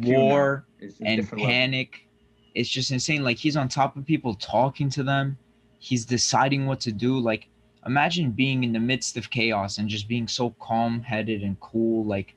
war 0.04 0.64
is 0.80 0.96
and 1.00 1.20
different 1.20 1.42
level. 1.42 1.52
panic. 1.54 2.06
It's 2.54 2.68
just 2.68 2.90
insane. 2.90 3.22
Like 3.24 3.36
he's 3.36 3.56
on 3.56 3.68
top 3.68 3.96
of 3.96 4.04
people, 4.04 4.34
talking 4.34 4.88
to 4.90 5.02
them. 5.02 5.36
He's 5.78 6.04
deciding 6.04 6.66
what 6.66 6.80
to 6.80 6.92
do. 6.92 7.18
Like 7.18 7.48
imagine 7.86 8.32
being 8.32 8.64
in 8.64 8.72
the 8.72 8.80
midst 8.80 9.16
of 9.16 9.30
chaos 9.30 9.78
and 9.78 9.88
just 9.88 10.08
being 10.08 10.26
so 10.28 10.50
calm-headed 10.60 11.42
and 11.42 11.58
cool. 11.60 12.04
Like 12.04 12.34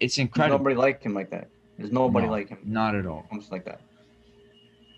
it's 0.00 0.16
There's 0.16 0.26
incredible. 0.26 0.58
nobody 0.58 0.76
like 0.76 1.02
him 1.02 1.14
like 1.14 1.30
that. 1.30 1.48
There's 1.78 1.90
nobody 1.92 2.26
No. 2.26 2.32
like 2.32 2.48
him. 2.50 2.58
Not 2.64 2.94
at 2.94 3.06
all. 3.06 3.26
Almost 3.30 3.50
like 3.50 3.64
that. 3.64 3.80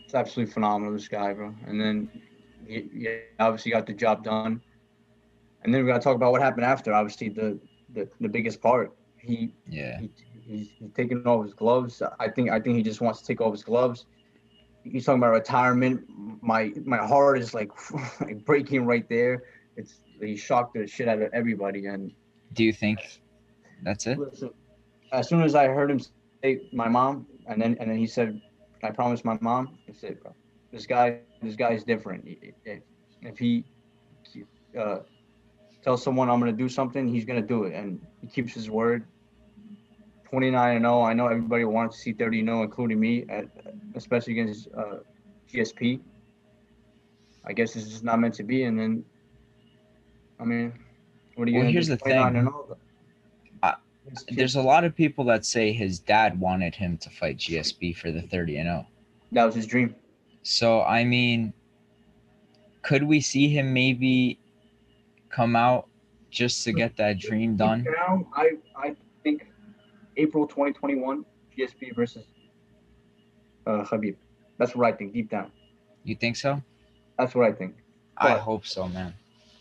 It's 0.05 0.15
absolutely 0.15 0.53
phenomenal, 0.53 0.93
this 0.93 1.09
guy, 1.09 1.33
bro. 1.33 1.55
And 1.67 1.81
then 1.81 2.09
he, 2.67 2.89
he 2.93 3.19
obviously 3.39 3.73
got 3.73 3.87
the 3.87 3.93
job 3.93 4.25
done. 4.25 4.61
And 5.63 5.75
then 5.75 5.83
we 5.83 5.89
got 5.91 5.99
to 5.99 6.05
talk 6.05 6.17
about 6.17 6.33
what 6.33 6.43
happened 6.43 6.65
after. 6.65 6.93
Obviously, 6.93 7.29
the 7.29 7.59
the, 7.95 8.09
the 8.21 8.29
biggest 8.29 8.61
part. 8.61 8.95
He, 9.19 9.53
Yeah. 9.69 9.99
he 10.01 10.11
he's, 10.47 10.69
he's 10.79 10.91
taking 10.95 11.27
off 11.27 11.45
his 11.45 11.55
gloves. 11.55 12.03
I 12.21 12.29
think 12.29 12.51
I 12.51 12.61
think 12.61 12.77
he 12.77 12.83
just 12.83 13.01
wants 13.01 13.21
to 13.21 13.27
take 13.27 13.41
off 13.41 13.53
his 13.53 13.65
gloves. 13.65 14.07
He's 14.85 15.05
talking 15.05 15.21
about 15.21 15.33
retirement. 15.33 16.05
My 16.41 16.73
my 16.85 16.99
heart 16.99 17.39
is 17.39 17.55
like, 17.55 17.71
like 18.21 18.45
breaking 18.45 18.87
right 18.87 19.09
there. 19.09 19.45
It's 19.77 20.01
he 20.21 20.37
shocked 20.37 20.75
the 20.75 20.87
shit 20.87 21.09
out 21.09 21.21
of 21.21 21.31
everybody. 21.33 21.87
And 21.87 22.13
Do 22.53 22.65
you 22.65 22.73
think 22.73 23.21
that's 23.83 24.07
it? 24.07 24.19
Listen, 24.19 24.51
as 25.13 25.29
soon 25.29 25.43
as 25.43 25.55
I 25.55 25.67
heard 25.67 25.91
him 25.91 26.01
say 26.43 26.61
my 26.73 26.89
mom, 26.89 27.27
and 27.49 27.61
then 27.61 27.77
and 27.81 27.91
then 27.91 27.99
he 27.99 28.07
said, 28.07 28.41
"I 28.83 28.91
promised 28.91 29.25
my 29.25 29.37
mom." 29.41 29.79
I 29.89 29.93
said, 29.93 30.21
"Bro, 30.23 30.35
this 30.73 30.87
guy, 30.87 31.21
this 31.43 31.57
guy 31.57 31.73
is 31.73 31.85
different. 31.85 32.27
If, 32.65 32.81
if 33.23 33.39
he 33.39 33.65
uh, 34.79 34.99
tells 35.83 36.03
someone 36.03 36.29
I'm 36.29 36.39
gonna 36.39 36.53
do 36.53 36.69
something, 36.69 37.09
he's 37.09 37.25
gonna 37.25 37.41
do 37.43 37.65
it, 37.65 37.75
and 37.75 38.01
he 38.21 38.27
keeps 38.27 38.53
his 38.53 38.71
word." 38.71 39.05
29 40.29 40.77
and 40.77 40.85
0. 40.85 41.03
I 41.03 41.13
know 41.13 41.29
everybody 41.29 41.65
wanted 41.65 41.93
to 41.93 41.99
see 41.99 42.13
30 42.13 42.41
and 42.41 42.49
0, 42.49 42.63
including 42.63 42.99
me, 42.99 43.25
at, 43.29 43.47
especially 43.95 44.33
against 44.39 44.69
uh, 44.77 44.97
GSP. 45.53 46.01
I 47.45 47.53
guess 47.53 47.77
it's 47.77 47.89
just 47.89 48.03
not 48.03 48.19
meant 48.19 48.35
to 48.35 48.43
be. 48.43 48.65
And 48.65 48.79
then, 48.79 49.05
I 50.41 50.45
mean, 50.45 50.73
what 51.37 51.47
are 51.47 51.51
you 51.53 51.61
Well, 51.61 51.69
here's 51.71 51.87
do? 51.87 51.93
the 51.93 51.99
thing. 51.99 52.19
and 52.19 52.49
0? 52.49 52.77
There's 54.31 54.57
a 54.57 54.63
lot 54.63 54.85
of 54.85 54.95
people 54.95 55.25
that 55.27 55.45
say 55.45 55.73
his 55.73 55.99
dad 55.99 56.39
wanted 56.39 56.75
him 56.75 56.97
to 56.99 57.11
fight 57.11 57.39
GSP 57.39 57.97
for 57.97 58.13
the 58.13 58.23
30 58.23 58.59
and 58.59 58.67
0. 58.67 58.87
That 59.33 59.45
was 59.45 59.55
his 59.55 59.67
dream. 59.67 59.95
So 60.47 60.83
I 60.83 61.03
mean, 61.03 61.53
could 62.83 63.03
we 63.03 63.21
see 63.21 63.49
him 63.49 63.73
maybe 63.73 64.39
come 65.29 65.57
out 65.57 65.89
just 66.31 66.63
to 66.65 66.73
get 66.73 66.97
that 66.99 67.19
dream 67.19 67.57
done? 67.57 67.85
Now, 67.85 68.25
I 68.33 68.53
I 68.77 68.95
think 69.25 69.49
April 70.17 70.47
2021, 70.47 71.25
GSP 71.59 71.97
versus 71.97 72.27
uh, 73.67 73.83
Habib. 73.83 74.15
That's 74.57 74.77
what 74.77 74.87
I 74.87 74.97
think 74.97 75.15
deep 75.15 75.31
down. 75.31 75.51
You 76.05 76.15
think 76.15 76.37
so? 76.37 76.63
That's 77.19 77.35
what 77.35 77.45
I 77.45 77.53
think. 77.53 77.75
I 78.17 78.39
hope 78.39 78.67
so, 78.67 78.87
man. 78.87 79.15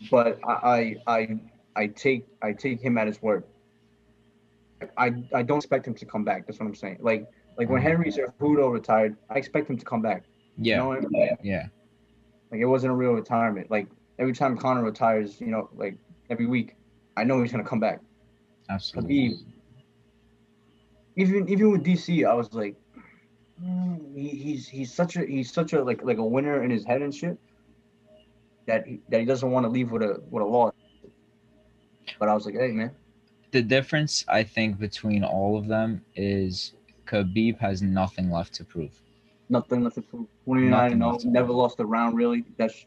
But 0.08 0.38
I 0.46 0.52
I 0.52 1.14
I, 1.18 1.38
I 1.74 1.86
take 1.88 2.28
I 2.42 2.52
take 2.52 2.80
him 2.80 2.96
at 2.96 3.08
his 3.08 3.20
word. 3.20 3.42
I 4.96 5.06
I 5.34 5.42
don't 5.42 5.58
expect 5.58 5.88
him 5.88 5.94
to 5.94 6.06
come 6.06 6.22
back. 6.22 6.46
That's 6.46 6.60
what 6.60 6.66
I'm 6.66 6.76
saying. 6.76 6.98
Like 7.00 7.26
like 7.58 7.68
when 7.68 7.82
Henry 7.82 8.12
Cejudo 8.12 8.72
retired, 8.72 9.16
I 9.28 9.38
expect 9.38 9.68
him 9.68 9.78
to 9.78 9.84
come 9.84 10.00
back. 10.00 10.22
Yeah, 10.58 10.76
You 10.76 10.82
know 10.82 10.92
I 10.92 11.00
mean? 11.00 11.36
yeah, 11.42 11.68
Like 12.50 12.60
it 12.60 12.66
wasn't 12.66 12.92
a 12.92 12.96
real 12.96 13.12
retirement. 13.12 13.70
Like 13.70 13.88
every 14.18 14.32
time 14.32 14.56
Conor 14.56 14.82
retires, 14.84 15.40
you 15.40 15.48
know, 15.48 15.68
like 15.74 15.96
every 16.30 16.46
week, 16.46 16.76
I 17.16 17.24
know 17.24 17.42
he's 17.42 17.52
gonna 17.52 17.64
come 17.64 17.80
back. 17.80 18.00
absolutely. 18.68 19.28
Habib, 19.28 19.38
even 21.16 21.48
even 21.48 21.70
with 21.72 21.84
DC, 21.84 22.24
I 22.26 22.34
was 22.34 22.52
like, 22.52 22.76
mm, 23.62 24.14
he, 24.14 24.28
he's 24.28 24.68
he's 24.68 24.92
such 24.92 25.16
a 25.16 25.24
he's 25.26 25.52
such 25.52 25.72
a 25.72 25.82
like 25.82 26.02
like 26.02 26.18
a 26.18 26.24
winner 26.24 26.62
in 26.62 26.70
his 26.70 26.84
head 26.84 27.02
and 27.02 27.14
shit 27.14 27.38
that 28.66 28.86
he, 28.86 29.00
that 29.08 29.20
he 29.20 29.26
doesn't 29.26 29.50
want 29.50 29.64
to 29.64 29.70
leave 29.70 29.90
with 29.90 30.02
a 30.02 30.20
with 30.30 30.42
a 30.42 30.46
loss. 30.46 30.72
But 32.18 32.28
I 32.28 32.34
was 32.34 32.46
like, 32.46 32.54
hey 32.54 32.72
man, 32.72 32.92
The 33.52 33.62
difference 33.62 34.24
I 34.28 34.42
think 34.44 34.78
between 34.78 35.24
all 35.24 35.56
of 35.56 35.66
them 35.66 36.04
is 36.14 36.74
Khabib 37.06 37.58
has 37.58 37.82
nothing 37.82 38.30
left 38.30 38.54
to 38.54 38.64
prove. 38.64 39.00
Nothing 39.48 39.84
left 39.84 39.96
to 39.96 40.02
prove. 40.02 40.26
Twenty 40.44 40.68
nine 40.68 40.92
and 40.92 41.00
Nothing 41.00 41.00
no, 41.00 41.10
left 41.10 41.24
never 41.24 41.52
lost 41.52 41.80
a 41.80 41.86
round 41.86 42.16
really. 42.16 42.44
That's 42.56 42.86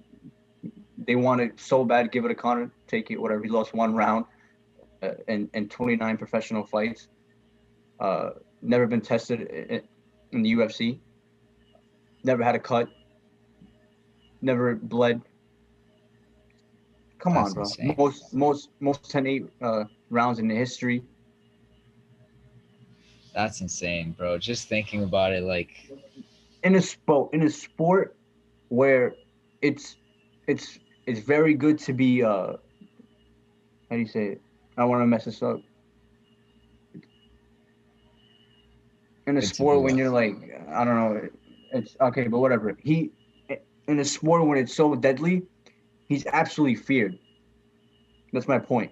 they 0.98 1.16
wanted 1.16 1.60
so 1.60 1.86
bad, 1.86 2.12
give 2.12 2.26
it 2.26 2.28
to 2.28 2.36
Conor, 2.36 2.72
take 2.88 3.10
it, 3.12 3.20
whatever. 3.20 3.42
He 3.44 3.50
lost 3.50 3.74
one 3.74 3.96
round, 3.96 4.26
uh, 5.02 5.12
and 5.28 5.50
and 5.54 5.72
twenty 5.72 5.96
nine 5.96 6.18
professional 6.18 6.66
fights. 6.66 7.08
Uh, 8.00 8.32
never 8.62 8.88
been 8.88 9.02
tested 9.02 9.42
in, 9.42 9.82
in 10.32 10.42
the 10.42 10.54
UFC. 10.54 11.00
Never 12.24 12.44
had 12.44 12.56
a 12.56 12.60
cut. 12.60 12.90
Never 14.42 14.76
bled. 14.76 15.22
Come 17.20 17.34
That's 17.34 17.50
on, 17.50 17.54
bro. 17.54 17.64
insane. 17.64 17.96
Most 17.98 18.34
most 18.34 18.70
most 18.80 19.04
10-8 19.12 19.50
uh, 19.62 19.84
rounds 20.10 20.40
in 20.40 20.48
the 20.48 20.56
history. 20.56 21.04
That's 23.34 23.62
insane, 23.62 24.12
bro. 24.18 24.38
Just 24.38 24.68
thinking 24.68 25.04
about 25.04 25.34
it, 25.34 25.44
like, 25.44 25.92
in 26.64 26.76
a 26.76 26.82
sport 26.82 27.34
in 27.34 27.44
a 27.44 27.50
sport 27.50 28.16
where 28.70 29.16
it's 29.62 29.98
it's 30.48 30.80
it's 31.06 31.20
very 31.20 31.54
good 31.54 31.78
to 31.80 31.94
be 31.94 32.24
uh 32.24 32.54
how 33.90 33.96
do 33.96 34.00
you 34.00 34.08
say 34.08 34.26
it? 34.28 34.42
I 34.78 34.82
don't 34.82 34.90
want 34.90 35.02
to 35.02 35.08
mess 35.08 35.26
this 35.26 35.42
up. 35.42 35.62
In 39.28 39.38
a 39.38 39.42
to 39.42 39.48
sport 39.48 39.82
when 39.84 39.98
you're 39.98 40.10
like 40.10 40.36
I 40.70 40.84
don't 40.84 40.96
know, 40.96 41.30
it's 41.72 41.96
okay, 42.02 42.28
but 42.28 42.40
whatever. 42.40 42.76
He 42.82 43.12
in 43.88 44.00
a 44.00 44.06
sport 44.06 44.46
when 44.46 44.58
it's 44.58 44.74
so 44.74 44.96
deadly, 44.96 45.44
he's 46.08 46.26
absolutely 46.28 46.76
feared. 46.76 47.18
That's 48.34 48.48
my 48.48 48.60
point. 48.60 48.92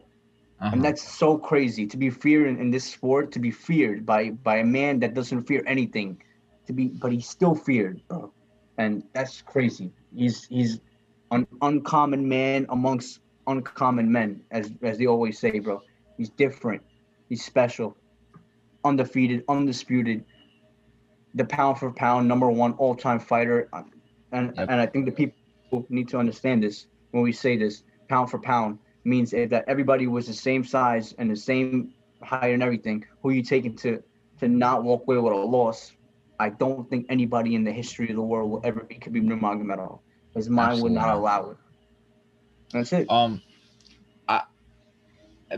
uh-huh. 0.60 0.72
And 0.74 0.84
that's 0.84 1.02
so 1.04 1.38
crazy 1.38 1.86
to 1.88 1.98
be 1.98 2.10
feared 2.10 2.48
in, 2.48 2.60
in 2.60 2.72
this 2.72 2.86
sport, 2.86 3.32
to 3.34 3.40
be 3.40 3.52
feared 3.52 4.06
by 4.06 4.32
by 4.32 4.58
a 4.58 4.64
man 4.66 5.00
that 5.00 5.14
doesn't 5.14 5.44
fear 5.46 5.64
anything, 5.68 6.22
to 6.68 6.74
be 6.74 6.88
but 6.88 7.12
he's 7.12 7.28
still 7.28 7.56
feared, 7.56 8.02
bro. 8.08 8.32
And 8.78 9.04
that's 9.14 9.42
crazy. 9.42 9.92
He's 10.16 10.46
he's 10.46 10.80
an 11.32 11.48
uncommon 11.62 12.28
man 12.28 12.66
amongst 12.70 13.20
uncommon 13.48 14.12
men, 14.12 14.42
as 14.52 14.72
as 14.82 14.98
they 14.98 15.08
always 15.08 15.40
say, 15.40 15.60
bro. 15.60 15.82
He's 16.18 16.30
different. 16.30 16.84
He's 17.30 17.44
special. 17.44 17.96
Undefeated, 18.84 19.44
undisputed. 19.50 20.24
The 21.36 21.46
pound 21.46 21.80
for 21.80 21.92
pound 21.92 22.28
number 22.28 22.50
one 22.50 22.74
all 22.74 22.96
time 22.96 23.20
fighter. 23.20 23.70
And 24.32 24.54
Yep. 24.58 24.70
and 24.70 24.82
I 24.82 24.86
think 24.86 25.06
the 25.06 25.12
people 25.12 25.86
need 25.90 26.08
to 26.10 26.18
understand 26.18 26.64
this 26.64 26.88
when 27.12 27.24
we 27.24 27.32
say 27.32 27.58
this, 27.58 27.84
pound 28.10 28.30
for 28.30 28.40
pound 28.40 28.80
means 29.06 29.34
if 29.34 29.50
that 29.50 29.66
everybody 29.68 30.08
was 30.08 30.28
the 30.28 30.34
same 30.34 30.64
size 30.64 31.14
and 31.18 31.30
the 31.32 31.36
same 31.36 31.94
height 32.22 32.54
and 32.54 32.62
everything, 32.64 33.06
who 33.22 33.32
you 33.32 33.42
taking 33.44 33.76
to 33.78 34.04
to 34.40 34.48
not 34.48 34.84
walk 34.84 35.04
away 35.04 35.18
with 35.18 35.34
a 35.34 35.36
loss? 35.36 35.94
I 36.40 36.50
don't 36.50 36.90
think 36.90 37.08
anybody 37.10 37.56
in 37.56 37.64
the 37.64 37.72
history 37.72 38.10
of 38.10 38.16
the 38.16 38.22
world 38.22 38.52
will 38.52 38.62
ever 38.64 38.82
be 38.82 38.96
Khabib 38.96 39.24
Nurmagomedov. 39.24 40.00
His 40.36 40.50
mind 40.50 40.82
would 40.84 40.92
not 40.92 41.16
allow 41.16 41.52
it. 41.52 41.58
That's 42.72 42.94
it. 42.94 43.10
Um, 43.10 43.42
I 44.28 44.44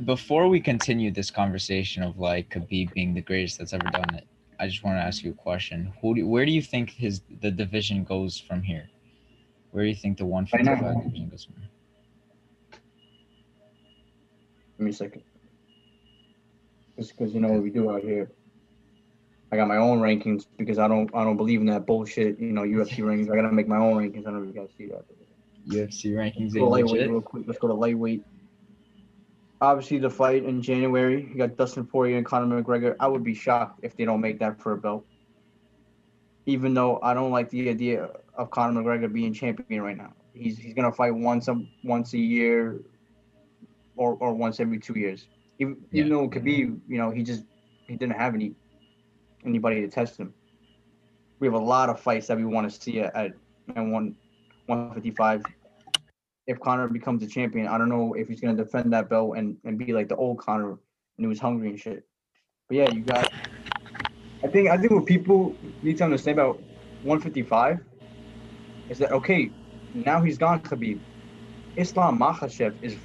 before 0.05 0.47
we 0.47 0.59
continue 0.59 1.11
this 1.11 1.31
conversation 1.31 2.03
of 2.03 2.17
like 2.17 2.49
Khabib 2.49 2.93
being 2.93 3.13
the 3.13 3.21
greatest 3.21 3.57
that's 3.57 3.73
ever 3.73 3.89
done 3.91 4.15
it, 4.15 4.27
I 4.59 4.67
just 4.67 4.83
want 4.83 4.97
to 4.97 5.01
ask 5.01 5.23
you 5.23 5.31
a 5.31 5.33
question. 5.33 5.91
Who 6.01 6.15
do, 6.15 6.27
where 6.27 6.45
do 6.45 6.51
you 6.51 6.61
think 6.61 6.91
his 6.91 7.21
the 7.41 7.51
division 7.51 8.03
goes 8.03 8.37
from 8.37 8.61
here? 8.61 8.89
Where 9.71 9.83
do 9.83 9.89
you 9.89 9.95
think 9.95 10.17
the 10.17 10.25
155 10.25 10.95
now? 10.95 11.01
division 11.01 11.29
goes 11.29 11.45
from 11.45 11.55
here? 11.55 11.69
Give 14.77 14.85
me 14.85 14.91
a 14.91 14.93
second. 14.93 15.23
Just 16.97 17.17
because 17.17 17.33
you 17.33 17.41
know 17.41 17.49
what 17.49 17.63
we 17.63 17.69
do 17.69 17.91
out 17.91 18.01
here. 18.01 18.31
I 19.51 19.57
got 19.57 19.67
my 19.67 19.77
own 19.77 19.99
rankings 19.99 20.45
because 20.57 20.77
I 20.77 20.87
don't 20.87 21.09
I 21.15 21.23
don't 21.23 21.37
believe 21.37 21.59
in 21.61 21.67
that 21.67 21.85
bullshit. 21.85 22.39
You 22.39 22.51
know 22.53 22.63
UFC 22.63 22.99
rankings. 23.03 23.31
I 23.31 23.35
gotta 23.35 23.51
make 23.51 23.67
my 23.67 23.77
own 23.77 23.95
rankings. 23.95 24.21
I 24.21 24.31
don't 24.31 24.43
know 24.43 24.49
if 24.49 24.55
you 24.55 24.61
guys 24.61 24.69
see 24.77 24.87
that. 24.87 25.05
UFC 25.67 26.11
rankings. 26.13 26.51
Let's 26.51 26.55
Go 26.55 26.69
lightweight 26.69 27.09
real 27.09 27.21
quick. 27.21 27.43
Let's 27.47 27.59
go 27.59 27.67
to 27.67 27.73
lightweight. 27.73 28.23
Obviously, 29.61 29.97
the 29.99 30.09
fight 30.09 30.43
in 30.45 30.61
January, 30.61 31.27
you 31.29 31.37
got 31.37 31.57
Dustin 31.57 31.85
Poirier 31.85 32.17
and 32.17 32.25
Conor 32.25 32.61
McGregor. 32.61 32.95
I 32.99 33.07
would 33.07 33.23
be 33.23 33.33
shocked 33.33 33.79
if 33.83 33.95
they 33.97 34.05
don't 34.05 34.21
make 34.21 34.39
that 34.39 34.61
for 34.61 34.73
a 34.73 34.77
belt. 34.77 35.05
Even 36.45 36.73
though 36.73 36.99
I 37.03 37.13
don't 37.13 37.31
like 37.31 37.49
the 37.49 37.69
idea 37.69 38.09
of 38.37 38.49
Conor 38.51 38.81
McGregor 38.81 39.11
being 39.11 39.33
champion 39.33 39.73
right 39.81 39.97
now, 39.97 40.03
he's 40.33 40.57
he's 40.57 40.73
gonna 40.73 40.91
fight 40.91 41.13
once 41.13 41.47
a 41.47 41.49
once 41.83 42.13
a 42.13 42.17
year, 42.17 42.81
or 43.95 44.13
or 44.15 44.33
once 44.33 44.59
every 44.59 44.79
two 44.79 44.97
years. 44.97 45.27
Even 45.59 45.77
even 45.93 46.09
Yeah. 46.09 46.15
though 46.17 46.29
Khabib, 46.29 46.79
you 46.87 46.97
know, 46.97 47.11
he 47.11 47.23
just 47.23 47.45
he 47.87 47.95
didn't 47.97 48.15
have 48.15 48.33
any 48.35 48.55
anybody 49.45 49.81
to 49.81 49.87
test 49.87 50.17
him. 50.17 50.33
We 51.39 51.47
have 51.47 51.53
a 51.53 51.59
lot 51.59 51.89
of 51.89 51.99
fights 51.99 52.27
that 52.27 52.37
we 52.37 52.45
want 52.45 52.71
to 52.71 52.81
see 52.81 52.99
at, 52.99 53.15
at 53.15 53.33
one 53.75 54.15
155 54.67 55.43
if 56.49 56.59
Conor 56.59 56.87
becomes 56.87 57.21
a 57.21 57.27
champion, 57.27 57.67
I 57.67 57.77
don't 57.77 57.89
know 57.89 58.15
if 58.15 58.27
he's 58.27 58.41
gonna 58.41 58.55
defend 58.55 58.91
that 58.93 59.07
belt 59.07 59.37
and, 59.37 59.55
and 59.63 59.77
be 59.77 59.93
like 59.93 60.09
the 60.09 60.15
old 60.15 60.39
Conor 60.39 60.71
and 60.71 60.79
he 61.19 61.27
was 61.27 61.39
hungry 61.39 61.69
and 61.69 61.79
shit. 61.79 62.03
But 62.67 62.77
yeah, 62.77 62.91
you 62.91 63.01
got 63.01 63.31
I 64.43 64.47
think 64.47 64.67
I 64.69 64.77
think 64.77 64.91
what 64.91 65.05
people 65.05 65.55
need 65.83 65.97
to 65.99 66.03
understand 66.05 66.39
about 66.39 66.59
155 67.03 67.77
is 68.89 68.97
that 68.97 69.11
okay, 69.11 69.51
now 69.93 70.23
he's 70.23 70.39
gone 70.39 70.59
Khabib. 70.61 70.99
Islam 71.75 72.19
Makhachev 72.19 72.75
is 72.81 72.97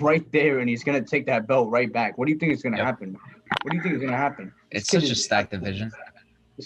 right 0.00 0.24
there 0.30 0.60
and 0.60 0.68
he's 0.68 0.84
gonna 0.84 1.02
take 1.02 1.26
that 1.26 1.48
belt 1.48 1.70
right 1.70 1.92
back. 1.92 2.16
What 2.18 2.26
do 2.26 2.32
you 2.32 2.38
think 2.38 2.52
is 2.52 2.62
gonna 2.62 2.76
Yep. 2.76 2.86
happen? 2.86 3.16
What 3.62 3.70
do 3.70 3.76
you 3.76 3.82
think 3.82 3.96
is 3.96 4.00
gonna 4.00 4.16
happen? 4.16 4.52
It's 4.72 4.88
such 4.88 5.04
a 5.04 5.14
stacked 5.14 5.52
division. 5.52 5.92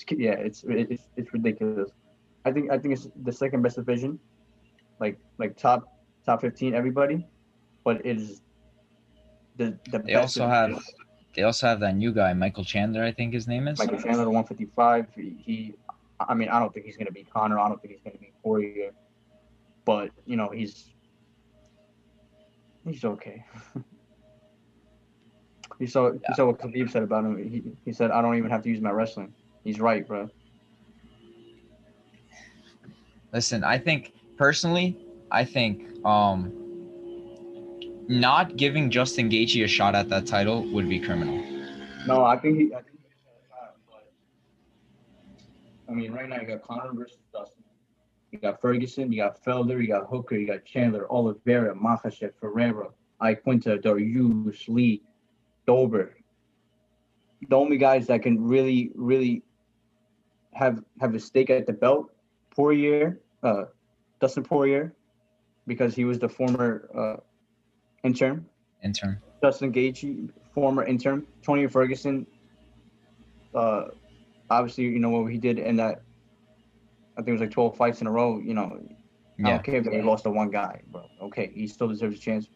Kid, 0.06 0.18
yeah, 0.18 0.32
it's 0.32 0.64
it's 0.68 1.04
it's 1.16 1.32
ridiculous. 1.32 1.90
I 2.44 2.52
think 2.52 2.70
I 2.70 2.78
think 2.78 2.94
it's 2.94 3.08
the 3.22 3.32
second 3.32 3.62
best 3.62 3.76
division, 3.76 4.18
like 5.00 5.18
like 5.38 5.56
top 5.56 5.88
top 6.24 6.40
fifteen 6.40 6.74
everybody, 6.74 7.26
but 7.84 8.04
it 8.04 8.18
is 8.18 8.42
the 9.56 9.78
the 9.90 9.98
They 10.00 10.12
best. 10.14 10.38
also 10.38 10.46
have 10.48 10.82
they 11.34 11.42
also 11.42 11.66
have 11.66 11.80
that 11.80 11.96
new 11.96 12.12
guy, 12.12 12.32
Michael 12.34 12.64
Chandler, 12.64 13.02
I 13.04 13.12
think 13.12 13.32
his 13.32 13.46
name 13.48 13.68
is. 13.68 13.78
Michael 13.78 13.98
Chandler, 13.98 14.24
the 14.24 14.30
one 14.30 14.44
fifty 14.44 14.66
five. 14.76 15.06
He, 15.14 15.36
he, 15.44 15.74
I 16.20 16.34
mean, 16.34 16.48
I 16.48 16.58
don't 16.58 16.72
think 16.72 16.86
he's 16.86 16.96
gonna 16.96 17.10
be 17.10 17.24
Conor. 17.24 17.58
I 17.58 17.68
don't 17.68 17.80
think 17.80 17.94
he's 17.94 18.02
gonna 18.02 18.18
be 18.18 18.32
Poirier, 18.42 18.90
but 19.84 20.10
you 20.26 20.36
know 20.36 20.50
he's 20.50 20.92
he's 22.84 23.04
okay. 23.04 23.44
he 25.78 25.86
saw 25.86 26.12
he 26.12 26.34
saw 26.34 26.46
what 26.46 26.58
Khabib 26.58 26.90
said 26.90 27.02
about 27.02 27.24
him. 27.24 27.36
He, 27.36 27.62
he 27.84 27.92
said, 27.92 28.10
"I 28.10 28.22
don't 28.22 28.36
even 28.36 28.50
have 28.50 28.62
to 28.62 28.68
use 28.68 28.80
my 28.80 28.90
wrestling." 28.90 29.32
He's 29.64 29.80
right, 29.80 30.06
bro. 30.06 30.30
Listen, 33.32 33.64
I 33.64 33.78
think 33.78 34.12
personally, 34.36 34.96
I 35.30 35.44
think 35.44 36.04
um 36.04 36.52
not 38.08 38.56
giving 38.56 38.90
Justin 38.90 39.28
Gaethje 39.28 39.64
a 39.64 39.68
shot 39.68 39.94
at 39.94 40.08
that 40.08 40.26
title 40.26 40.62
would 40.72 40.88
be 40.88 41.00
criminal. 41.00 41.44
No, 42.06 42.24
I 42.24 42.36
think 42.38 42.58
he. 42.58 42.72
I, 42.72 42.76
think 42.76 42.92
he 42.92 43.08
but, 43.90 44.12
I 45.88 45.92
mean, 45.92 46.12
right 46.12 46.28
now 46.28 46.40
you 46.40 46.46
got 46.46 46.62
Conor 46.62 46.92
versus 46.94 47.18
Dustin. 47.32 47.64
You 48.30 48.38
got 48.38 48.60
Ferguson. 48.60 49.12
You 49.12 49.22
got 49.22 49.42
Felder. 49.42 49.80
You 49.80 49.88
got 49.88 50.06
Hooker. 50.06 50.36
You 50.36 50.46
got 50.46 50.64
Chandler, 50.64 51.10
Oliveira, 51.10 51.74
Makhachev, 51.74 52.32
Ferreira, 52.40 52.88
Iaquinta, 53.20 53.82
Dariush, 53.82 54.68
Lee, 54.68 55.02
Dober. 55.66 56.14
The 57.48 57.56
only 57.56 57.76
guys 57.78 58.06
that 58.08 58.22
can 58.22 58.42
really, 58.42 58.90
really 58.94 59.42
have 60.54 60.82
have 61.00 61.14
a 61.14 61.20
stake 61.20 61.50
at 61.50 61.66
the 61.66 61.72
belt, 61.72 62.10
Poirier, 62.50 63.12
uh, 63.42 63.64
Dustin 64.20 64.42
Poirier, 64.42 64.94
because 65.66 65.94
he 65.94 66.04
was 66.04 66.18
the 66.18 66.28
former 66.28 66.88
uh, 66.96 67.16
intern. 68.04 68.44
Intern. 68.82 69.18
Justin 69.42 69.72
Gaethje, 69.72 70.30
former 70.54 70.84
intern, 70.84 71.26
Tony 71.42 71.66
Ferguson. 71.66 72.26
Uh, 73.54 73.84
obviously, 74.50 74.84
you 74.84 74.98
know 74.98 75.10
what 75.10 75.30
he 75.30 75.38
did 75.38 75.58
in 75.58 75.76
that. 75.76 76.02
I 77.16 77.20
think 77.20 77.28
it 77.28 77.32
was 77.32 77.40
like 77.40 77.50
twelve 77.50 77.76
fights 77.76 78.00
in 78.00 78.06
a 78.06 78.10
row. 78.10 78.38
You 78.38 78.54
know, 78.54 78.78
I 79.44 79.48
Yeah. 79.48 79.54
don't 79.56 79.64
care 79.64 79.76
if 79.76 79.86
he 79.86 80.02
lost 80.02 80.24
to 80.24 80.30
one 80.30 80.50
guy, 80.50 80.82
bro. 80.90 81.08
Okay, 81.22 81.50
he 81.54 81.66
still 81.66 81.88
deserves 81.88 82.16
a 82.16 82.20
chance. 82.20 82.48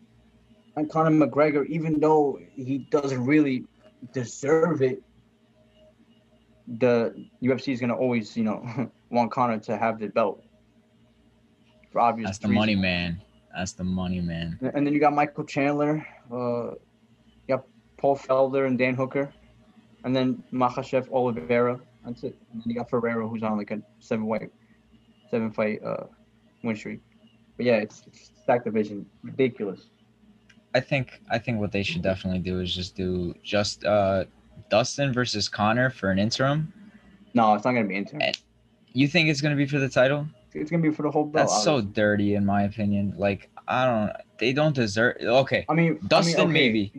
And 0.77 0.91
Conor 0.91 1.11
McGregor, 1.11 1.67
even 1.67 2.01
though 2.01 2.39
he 2.55 2.79
doesn't 2.91 3.25
really 3.25 3.65
deserve 4.13 4.83
it, 4.83 5.03
the 6.79 7.27
UFC 7.43 7.73
is 7.73 7.81
gonna 7.81 7.97
always, 7.97 8.37
you 8.37 8.45
know, 8.45 8.91
want 9.11 9.31
Conor 9.33 9.59
to 9.59 9.77
have 9.77 9.99
the 9.99 10.09
belt. 10.09 10.43
For 11.93 12.01
obvious 12.01 12.29
That's 12.29 12.39
the 12.39 12.49
reasons. 12.49 12.61
money 12.61 12.75
man. 12.77 13.21
That's 13.55 13.73
the 13.73 13.85
money 13.85 14.21
man. 14.21 14.59
And 14.75 14.87
then 14.87 14.95
you 14.95 15.01
got 15.01 15.13
Michael 15.13 15.45
Chandler, 15.45 16.07
uh, 16.31 16.71
you 16.71 16.77
got 17.49 17.65
Paul 17.97 18.17
Felder 18.17 18.67
and 18.67 18.79
Dan 18.79 18.95
Hooker, 18.95 19.33
and 20.05 20.15
then 20.15 20.43
Makhachev, 20.53 21.11
Oliveira. 21.11 21.81
That's 22.05 22.23
it. 22.23 22.37
And 22.53 22.63
then 22.63 22.71
you 22.71 22.75
got 22.77 22.89
Ferreira, 22.89 23.27
who's 23.27 23.43
on 23.43 23.59
like 23.59 23.73
a 23.73 23.83
seven 23.99 24.29
fight, 24.29 24.51
seven 25.31 25.51
fight 25.51 25.83
uh, 25.85 26.05
win 26.63 26.77
streak. 26.77 27.01
But 27.57 27.67
yeah, 27.67 27.77
it's, 27.77 28.05
it's 28.07 28.31
stacked 28.43 28.65
division, 28.65 29.05
ridiculous. 29.23 29.91
I 30.75 30.81
think 30.81 31.21
I 31.29 31.39
think 31.39 31.59
what 31.59 31.73
they 31.73 31.83
should 31.83 32.03
definitely 32.03 32.39
do 32.41 32.61
is 32.61 32.75
just 32.75 32.95
do 32.95 33.35
just 33.43 33.85
uh 33.85 34.25
Dustin 34.69 35.13
versus 35.13 35.49
Conor 35.49 35.91
for 35.91 36.11
an 36.11 36.19
interim. 36.19 36.73
No, 37.35 37.55
it's 37.55 37.65
not 37.65 37.73
gonna 37.73 37.87
be 37.89 37.97
interim. 37.97 38.23
Eh, 38.23 38.33
You 38.93 39.09
think 39.09 39.29
it's 39.29 39.41
gonna 39.41 39.57
be 39.57 39.67
for 39.67 39.79
the 39.79 39.89
title? 39.89 40.27
It's 40.55 40.71
gonna 40.71 40.83
be 40.83 40.91
for 40.91 41.03
the 41.03 41.11
whole 41.11 41.25
belt. 41.25 41.49
That's 41.49 41.63
so 41.65 41.81
dirty 41.81 42.35
in 42.35 42.45
my 42.45 42.63
opinion. 42.63 43.15
Like 43.17 43.51
I 43.67 43.85
don't 43.85 44.13
they 44.39 44.53
don't 44.53 44.75
deserve 44.75 45.17
okay. 45.21 45.67
I 45.69 45.75
mean, 45.75 45.99
Dustin, 46.07 46.41
I 46.41 46.45
mean, 46.45 46.51
okay, 46.51 46.53
maybe. 46.53 46.93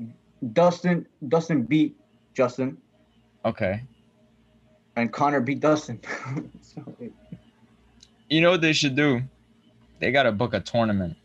Dustin, 0.53 1.05
Dustin 1.27 1.63
beat 1.63 1.95
Justin, 2.33 2.77
Okay. 3.45 3.83
and 4.95 5.11
Conor 5.13 5.39
beat 5.41 5.59
Dustin. 5.59 5.99
so, 6.61 6.83
You 8.29 8.41
know 8.41 8.51
what 8.51 8.61
they 8.61 8.73
should 8.73 8.95
do? 8.95 9.21
They 9.99 10.11
gotta 10.11 10.31
book 10.31 10.53
a 10.53 10.59
tournament. 10.59 11.15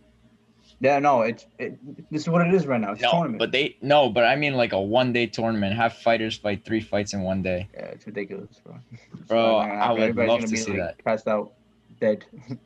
Yeah, 0.81 0.99
no, 0.99 1.23
it's 1.23 1.47
it, 1.59 1.79
this 2.11 2.23
is 2.23 2.29
what 2.29 2.47
it 2.47 2.53
is 2.53 2.67
right 2.67 2.81
now. 2.81 2.93
It's 2.93 3.01
No, 3.01 3.11
tournament. 3.13 3.39
but 3.39 3.51
they 3.51 3.77
no, 3.81 4.11
but 4.11 4.25
I 4.25 4.37
mean 4.37 4.55
like 4.55 4.73
a 4.75 4.81
one 4.81 5.13
day 5.13 5.27
tournament. 5.27 5.75
Have 5.75 5.95
fighters 5.95 6.37
fight 6.37 6.65
three 6.67 6.81
fights 6.81 7.15
in 7.15 7.23
one 7.23 7.41
day. 7.43 7.69
Yeah, 7.73 7.87
it's 7.87 8.07
ridiculous, 8.07 8.61
bro. 8.63 8.79
Bro, 9.27 9.61
gonna 9.61 9.73
I 9.73 9.93
would 9.93 10.17
love 10.17 10.41
gonna 10.41 10.49
be, 10.49 10.57
see 10.57 10.73
like, 10.73 10.81
that. 10.81 11.05
Passed 11.05 11.29
out, 11.29 11.53
dead. 12.01 12.25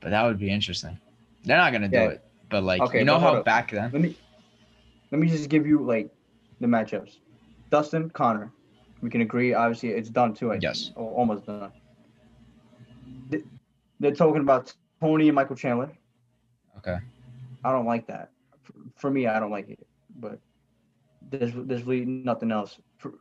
But 0.00 0.10
that 0.10 0.22
would 0.24 0.38
be 0.38 0.48
interesting. 0.48 0.96
They're 1.44 1.56
not 1.58 1.72
gonna 1.72 1.88
do 1.88 1.96
Yeah. 1.96 2.08
it. 2.10 2.24
But 2.48 2.62
like 2.62 2.80
Okay, 2.82 3.00
you 3.00 3.04
know 3.04 3.18
how 3.18 3.42
back 3.42 3.72
then 3.72 3.90
Let 3.92 4.00
me 4.00 4.16
let 5.10 5.20
me 5.20 5.28
just 5.28 5.48
give 5.50 5.66
you 5.66 5.80
like 5.82 6.08
the 6.60 6.66
matchups. 6.68 7.16
Dustin 7.70 8.08
Conor, 8.10 8.50
we 9.02 9.10
can 9.10 9.20
agree. 9.20 9.52
Obviously, 9.52 9.90
it's 9.90 10.08
done 10.08 10.32
too. 10.32 10.50
I 10.50 10.54
think. 10.54 10.62
Yes. 10.62 10.92
Al- 10.96 11.04
almost 11.16 11.44
done. 11.46 11.70
They're 14.00 14.14
talking 14.14 14.40
about 14.42 14.72
Tony 15.00 15.28
and 15.28 15.34
Michael 15.34 15.56
Chandler. 15.56 15.90
Okay. 16.78 16.98
I 17.68 17.72
don't 17.72 17.84
like 17.84 18.06
that. 18.06 18.30
For, 18.62 18.72
for 18.96 19.10
me, 19.10 19.26
I 19.26 19.38
don't 19.38 19.50
like 19.50 19.68
it. 19.68 19.86
But 20.16 20.38
there's 21.30 21.52
there's 21.54 21.82
really 21.82 22.06
nothing 22.06 22.50
else. 22.50 22.80
For, 22.96 23.12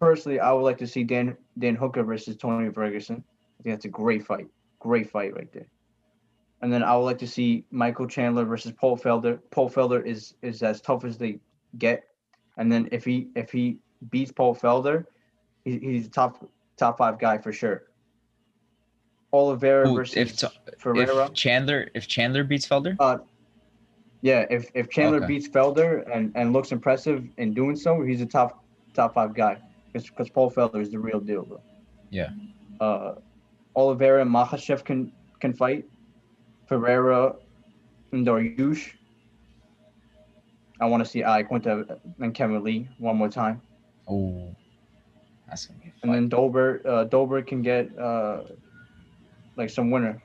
personally, 0.00 0.40
I 0.40 0.52
would 0.52 0.62
like 0.62 0.78
to 0.78 0.86
see 0.86 1.04
Dan 1.04 1.36
Dan 1.58 1.76
Hooker 1.76 2.02
versus 2.02 2.36
Tony 2.36 2.70
Ferguson. 2.72 3.22
I 3.60 3.62
think 3.62 3.76
that's 3.76 3.84
a 3.84 3.88
great 3.88 4.26
fight. 4.26 4.48
Great 4.80 5.08
fight 5.08 5.34
right 5.34 5.52
there. 5.52 5.68
And 6.62 6.72
then 6.72 6.82
I 6.82 6.96
would 6.96 7.04
like 7.04 7.18
to 7.18 7.28
see 7.28 7.64
Michael 7.70 8.08
Chandler 8.08 8.44
versus 8.44 8.72
Paul 8.72 8.96
Felder. 8.98 9.38
Paul 9.52 9.70
Felder 9.70 10.04
is 10.04 10.34
is 10.42 10.62
as 10.64 10.80
tough 10.80 11.04
as 11.04 11.16
they 11.16 11.38
get. 11.78 12.02
And 12.56 12.70
then 12.70 12.88
if 12.90 13.04
he 13.04 13.28
if 13.36 13.52
he 13.52 13.78
beats 14.10 14.32
Paul 14.32 14.56
Felder, 14.56 15.06
he, 15.64 15.78
he's 15.78 16.06
a 16.06 16.10
top 16.10 16.44
top 16.76 16.98
five 16.98 17.20
guy 17.20 17.38
for 17.38 17.52
sure. 17.52 17.84
Oliveira 19.32 19.88
Who- 19.88 19.94
versus 19.94 20.16
if 20.16 20.50
Ferreira. 20.78 21.26
if 21.26 21.34
Chandler 21.34 21.88
if 21.94 22.08
Chandler 22.08 22.44
beats 22.44 22.66
Felder? 22.66 22.96
Uh, 22.98 23.18
yeah, 24.22 24.46
if 24.50 24.70
if 24.74 24.88
Chandler 24.88 25.18
Okay. 25.18 25.26
beats 25.26 25.48
Felder 25.48 26.04
and, 26.12 26.32
and 26.34 26.52
looks 26.52 26.72
impressive 26.72 27.28
in 27.36 27.52
doing 27.52 27.76
so, 27.76 28.02
he's 28.02 28.20
a 28.22 28.26
top 28.26 28.64
top 28.94 29.14
five 29.14 29.34
guy. 29.34 29.58
Because 29.92 30.30
Paul 30.30 30.50
Felder 30.50 30.80
is 30.80 30.90
the 30.90 30.98
real 30.98 31.20
deal, 31.20 31.42
bro. 31.42 31.60
Yeah. 32.10 32.30
Uh, 32.80 33.16
Oliveira 33.76 34.22
and 34.22 34.30
Makhachev 34.30 34.84
can 34.84 35.12
can 35.40 35.52
fight. 35.52 35.84
Ferreira 36.66 37.34
and 38.12 38.26
Dariush. 38.26 38.92
I 40.80 40.86
want 40.86 41.04
to 41.04 41.08
see 41.08 41.20
Iaquinta 41.22 41.98
and 42.20 42.34
Kevin 42.34 42.62
Lee 42.64 42.88
one 42.98 43.16
more 43.16 43.28
time. 43.28 43.60
Oh, 44.08 44.54
that's 45.48 45.66
gonna 45.66 45.80
be 45.80 45.92
And 46.02 46.14
then 46.14 46.28
Dober 46.28 46.80
uh, 46.86 47.04
Dober 47.04 47.42
can 47.42 47.60
get 47.60 47.96
uh, 47.98 48.42
like 49.56 49.68
some 49.68 49.90
winner 49.90 50.22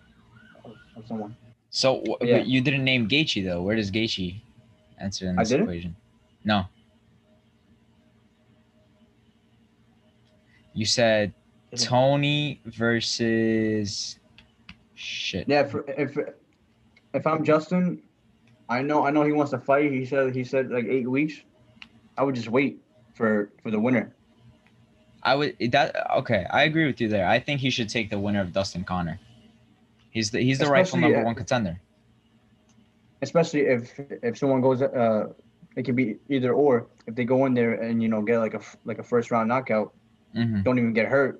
of 0.95 1.05
someone. 1.07 1.35
So 1.69 2.03
Yeah. 2.21 2.37
but 2.37 2.47
you 2.47 2.61
didn't 2.61 2.83
name 2.83 3.07
Gaethje 3.07 3.43
though. 3.43 3.61
Where 3.61 3.75
does 3.75 3.91
Gaethje 3.91 4.41
answer 4.97 5.27
in 5.27 5.35
this 5.35 5.51
equation? 5.51 5.95
No. 6.43 6.65
You 10.73 10.85
said 10.85 11.33
Tony 11.75 12.61
versus 12.65 14.19
shit. 14.93 15.47
Yeah, 15.47 15.63
for, 15.63 15.83
if 15.87 16.17
if 17.13 17.25
I'm 17.25 17.43
Justin, 17.43 18.01
I 18.69 18.81
know 18.81 19.05
I 19.05 19.11
know 19.11 19.23
he 19.23 19.31
wants 19.31 19.51
to 19.51 19.57
fight. 19.57 19.91
He 19.91 20.05
said 20.05 20.35
he 20.35 20.43
said 20.43 20.69
like 20.69 20.85
eight 20.85 21.09
weeks. 21.09 21.41
I 22.17 22.23
would 22.23 22.35
just 22.35 22.49
wait 22.49 22.79
for 23.15 23.51
for 23.63 23.71
the 23.71 23.79
winner. 23.79 24.13
I 25.23 25.35
would 25.35 25.57
that 25.71 25.95
okay. 26.17 26.45
I 26.49 26.63
agree 26.63 26.85
with 26.85 27.01
you 27.01 27.07
there. 27.07 27.27
I 27.27 27.39
think 27.39 27.59
he 27.59 27.69
should 27.69 27.89
take 27.89 28.09
the 28.09 28.19
winner 28.19 28.41
of 28.41 28.53
Dustin 28.53 28.83
Conor. 28.83 29.19
He's 30.17 30.31
the 30.31 30.41
he's 30.41 30.57
the 30.57 30.65
rightful 30.67 30.97
number 30.97 31.21
uh, 31.21 31.25
one 31.29 31.35
contender. 31.35 31.79
especially 33.21 33.61
if 33.75 33.83
if 34.27 34.33
someone 34.41 34.61
goes 34.61 34.81
uh 34.81 35.25
it 35.75 35.83
can 35.85 35.95
be 35.95 36.07
either 36.35 36.51
or 36.53 36.87
if 37.07 37.13
they 37.17 37.25
go 37.33 37.45
in 37.45 37.53
there 37.53 37.73
and 37.85 38.01
you 38.01 38.09
know 38.09 38.21
get 38.29 38.39
like 38.39 38.55
a 38.55 38.61
like 38.89 38.99
a 39.03 39.03
first 39.03 39.29
round 39.29 39.47
knockout 39.47 39.93
hmm 40.33 40.61
don't 40.65 40.79
even 40.79 40.93
get 40.93 41.07
hurt 41.07 41.39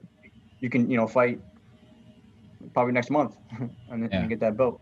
you 0.61 0.69
can 0.69 0.81
you 0.91 0.97
know 0.99 1.07
fight 1.07 1.39
probably 2.75 2.93
next 2.93 3.09
month 3.09 3.33
and 3.89 3.97
then 4.03 4.09
Yeah. 4.11 4.25
get 4.33 4.39
that 4.45 4.55
belt 4.61 4.79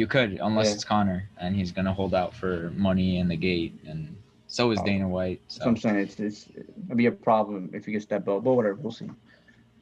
You 0.00 0.06
could, 0.06 0.30
unless 0.40 0.68
Yeah. 0.68 0.74
it's 0.76 0.84
Conor, 0.84 1.20
and 1.42 1.50
he's 1.58 1.72
gonna 1.76 1.92
hold 2.00 2.14
out 2.14 2.32
for 2.40 2.70
money 2.76 3.18
in 3.18 3.26
the 3.28 3.36
gate, 3.36 3.74
and 3.90 4.00
so 4.46 4.70
is 4.70 4.78
Oh, 4.80 4.84
Dana 4.90 5.08
White. 5.08 5.40
So 5.48 5.66
i'm 5.68 5.76
saying 5.76 5.96
it's, 6.04 6.16
it's 6.28 6.38
it'd 6.56 6.96
be 6.96 7.06
a 7.06 7.16
problem 7.30 7.70
if 7.74 7.84
he 7.86 7.92
gets 7.92 8.06
that 8.06 8.24
belt 8.24 8.40
but 8.44 8.54
whatever 8.54 8.76
we'll 8.82 8.92
see 9.00 9.10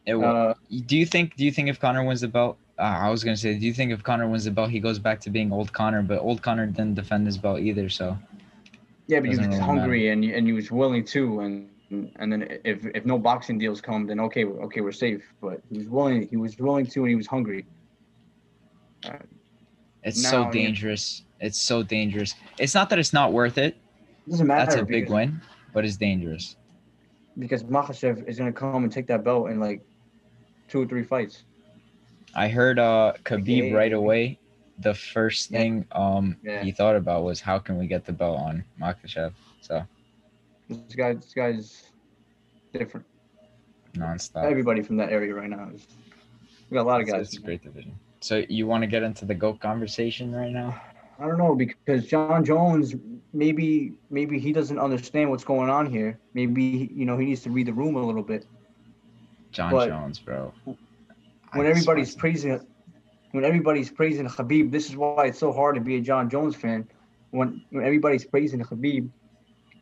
it 0.07 0.14
will. 0.14 0.25
uh 0.25 0.55
do 0.90 0.96
you 0.96 1.07
think? 1.07 1.37
Do 1.37 1.44
you 1.44 1.53
think 1.53 1.68
if 1.68 1.79
Conor 1.85 2.05
wins 2.05 2.23
the 2.23 2.29
belt? 2.29 2.57
Uh, 2.81 2.99
I 3.07 3.11
was 3.11 3.23
gonna 3.23 3.37
say, 3.37 3.59
do 3.59 3.66
you 3.66 3.75
think 3.75 3.93
if 3.93 4.03
Conor 4.03 4.27
wins 4.29 4.45
the 4.45 4.51
belt, 4.51 4.71
he 4.71 4.81
goes 4.81 4.99
back 4.99 5.21
to 5.21 5.31
being 5.31 5.53
old 5.53 5.73
Conor? 5.73 6.03
But 6.03 6.21
old 6.21 6.43
Conor 6.43 6.66
didn't 6.66 6.95
defend 6.95 7.27
his 7.27 7.38
belt 7.38 7.61
either, 7.61 7.88
so 7.88 8.16
yeah 9.11 9.19
but 9.19 9.29
he 9.29 9.37
was 9.37 9.47
really 9.47 9.59
hungry 9.59 10.09
and 10.11 10.25
and 10.25 10.47
he 10.47 10.53
was 10.53 10.71
willing 10.71 11.05
to 11.05 11.40
and 11.40 11.69
and 12.21 12.33
then 12.33 12.43
if 12.64 12.87
if 12.95 13.05
no 13.05 13.19
boxing 13.19 13.59
deals 13.59 13.81
come 13.81 14.07
then 14.07 14.21
okay 14.21 14.45
okay 14.45 14.81
we're 14.81 14.93
safe 14.93 15.35
but 15.40 15.61
he 15.69 15.79
was 15.79 15.88
willing 15.88 16.29
he 16.29 16.37
was 16.37 16.57
willing 16.59 16.87
to 16.87 17.01
and 17.01 17.09
he 17.09 17.16
was 17.16 17.27
hungry 17.27 17.66
it's 20.03 20.23
Now, 20.23 20.31
so 20.31 20.43
yeah. 20.43 20.51
dangerous. 20.51 21.25
It's 21.40 21.61
so 21.61 21.83
dangerous. 21.83 22.35
It's 22.59 22.75
not 22.75 22.90
that 22.90 22.99
it's 22.99 23.12
not 23.12 23.33
worth 23.33 23.59
it. 23.59 23.77
doesn't 24.29 24.47
matter 24.47 24.71
That's 24.71 24.81
a 24.81 24.85
big 24.85 25.11
win, 25.11 25.40
but 25.75 25.85
it's 25.85 25.97
dangerous. 25.97 26.57
because 27.38 27.64
Makhachev 27.64 28.29
is 28.29 28.38
gonna 28.38 28.53
come 28.53 28.85
and 28.85 28.93
take 28.93 29.07
that 29.09 29.25
belt 29.25 29.51
in 29.51 29.59
like 29.61 29.83
two 30.69 30.83
or 30.83 30.87
three 30.87 31.03
fights. 31.03 31.45
I 32.35 32.49
heard 32.49 32.79
uh 32.79 33.14
Khabib 33.25 33.75
right 33.75 33.93
away. 33.93 34.38
The 34.79 34.95
first 34.95 35.51
thing 35.51 35.87
um 35.93 36.37
Yeah. 36.43 36.62
he 36.62 36.73
thought 36.73 36.97
about 36.97 37.25
was 37.25 37.40
how 37.40 37.59
can 37.59 37.79
we 37.79 37.87
get 37.87 38.05
the 38.05 38.12
belt 38.12 38.38
on 38.38 38.64
Makhachev. 38.81 39.33
So 39.61 39.83
This 40.69 40.95
guy, 40.97 41.14
this 41.14 41.33
guy's 41.35 41.83
different. 42.73 43.07
nonstop. 43.97 44.45
Everybody 44.45 44.83
from 44.83 44.97
that 44.99 45.11
area 45.11 45.35
right 45.35 45.51
now 45.51 45.69
is. 45.75 45.87
We 46.71 46.77
got 46.77 46.83
a 46.83 46.88
lot 46.88 47.01
of 47.01 47.07
guys. 47.09 47.23
it's 47.23 47.37
a 47.37 47.40
great 47.40 47.62
division. 47.62 47.99
So 48.21 48.45
you 48.49 48.66
want 48.66 48.83
to 48.83 48.87
get 48.87 49.03
into 49.03 49.25
the 49.25 49.35
GOAT 49.35 49.61
conversation 49.61 50.33
right 50.33 50.53
now? 50.53 50.81
I 51.19 51.27
don't 51.27 51.38
know 51.38 51.55
because 51.55 52.07
Jon 52.07 52.45
Jones, 52.45 52.95
maybe 53.33 53.93
maybe 54.11 54.38
he 54.38 54.53
doesn't 54.53 54.79
understand 54.79 55.31
what's 55.31 55.45
going 55.45 55.69
on 55.69 55.87
here. 55.87 56.19
Maybe 56.33 56.88
you 56.95 57.05
know 57.05 57.19
he 57.19 57.27
needs 57.27 57.43
to 57.43 57.51
read 57.51 57.66
the 57.66 57.73
room 57.73 57.97
a 57.97 58.03
little 58.03 58.23
bit. 58.23 58.47
Jon 59.53 59.73
But 59.73 59.88
Jones, 59.88 60.19
bro. 60.21 60.55
When 61.52 61.66
I 61.66 61.70
everybody's 61.70 62.14
praising, 62.14 62.60
when 63.32 63.44
everybody's 63.44 63.90
praising 63.90 64.26
Khabib, 64.26 64.70
this 64.70 64.88
is 64.88 64.96
why 64.96 65.26
it's 65.26 65.38
so 65.38 65.52
hard 65.52 65.74
to 65.76 65.80
be 65.80 65.96
a 65.96 66.00
Jon 66.00 66.28
Jones 66.30 66.54
fan. 66.56 66.86
When 67.30 67.62
when 67.70 67.84
everybody's 67.84 68.24
praising 68.24 68.60
Khabib, 68.60 69.08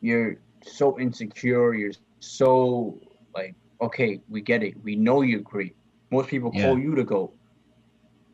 you're 0.01 0.37
so 0.63 0.99
insecure. 0.99 1.75
You're 1.75 1.93
so 2.21 2.99
like, 3.35 3.55
okay, 3.81 4.21
we 4.29 4.41
get 4.41 4.63
it. 4.63 4.75
We 4.83 4.97
know 4.97 5.23
you're 5.23 5.41
great. 5.41 5.77
Most 6.11 6.29
people 6.29 6.51
Yeah. 6.55 6.65
call 6.67 6.79
you 6.79 6.95
to 6.95 7.05
go. 7.05 7.33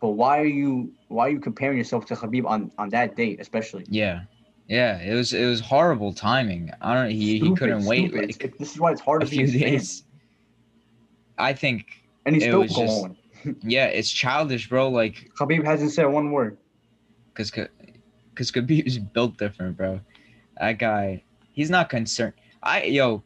But 0.01 0.11
why 0.11 0.39
are 0.41 0.45
you 0.47 0.93
why 1.09 1.27
are 1.29 1.31
you 1.31 1.41
comparing 1.41 1.79
yourself 1.79 2.07
to 2.07 2.15
Khabib 2.15 2.45
on 2.47 2.71
on 2.79 2.89
that 2.91 3.17
date, 3.17 3.41
especially? 3.41 3.85
Yeah, 3.89 4.23
yeah. 4.69 5.01
It 5.01 5.15
was 5.15 5.33
it 5.33 5.47
was 5.47 5.61
horrible 5.61 6.13
timing. 6.13 6.71
I 6.81 6.95
don't. 6.95 7.11
He 7.11 7.39
he 7.41 7.55
couldn't 7.55 7.85
wait 7.85 8.15
like 8.15 8.25
It's- 8.45 8.59
this 8.59 8.73
is 8.73 8.79
why 8.81 8.93
it's 8.93 9.01
hard 9.01 9.23
to 9.23 9.27
be 9.27 9.43
a 9.43 9.47
fan. 9.49 9.59
days. 9.61 10.05
I 11.39 11.53
think 11.53 12.05
and 12.27 12.35
he's 12.35 12.45
it 12.45 12.47
still 12.49 12.61
was 12.61 12.75
just- 12.75 13.03
going. 13.03 13.17
Yeah, 13.63 13.87
it's 13.87 14.11
childish, 14.11 14.69
bro. 14.69 14.89
Like 14.91 15.31
Khabib 15.39 15.65
hasn't 15.65 15.93
said 15.93 16.05
one 16.07 16.31
word. 16.31 16.57
because 17.35 17.51
because 17.51 18.51
Khabib 18.51 18.87
is 18.87 18.99
built 18.99 19.37
different, 19.37 19.77
bro. 19.77 20.01
That 20.59 20.79
guy, 20.79 21.23
he's 21.53 21.71
not 21.71 21.89
concerned. 21.89 22.35
I 22.63 22.85
yo, 22.85 23.23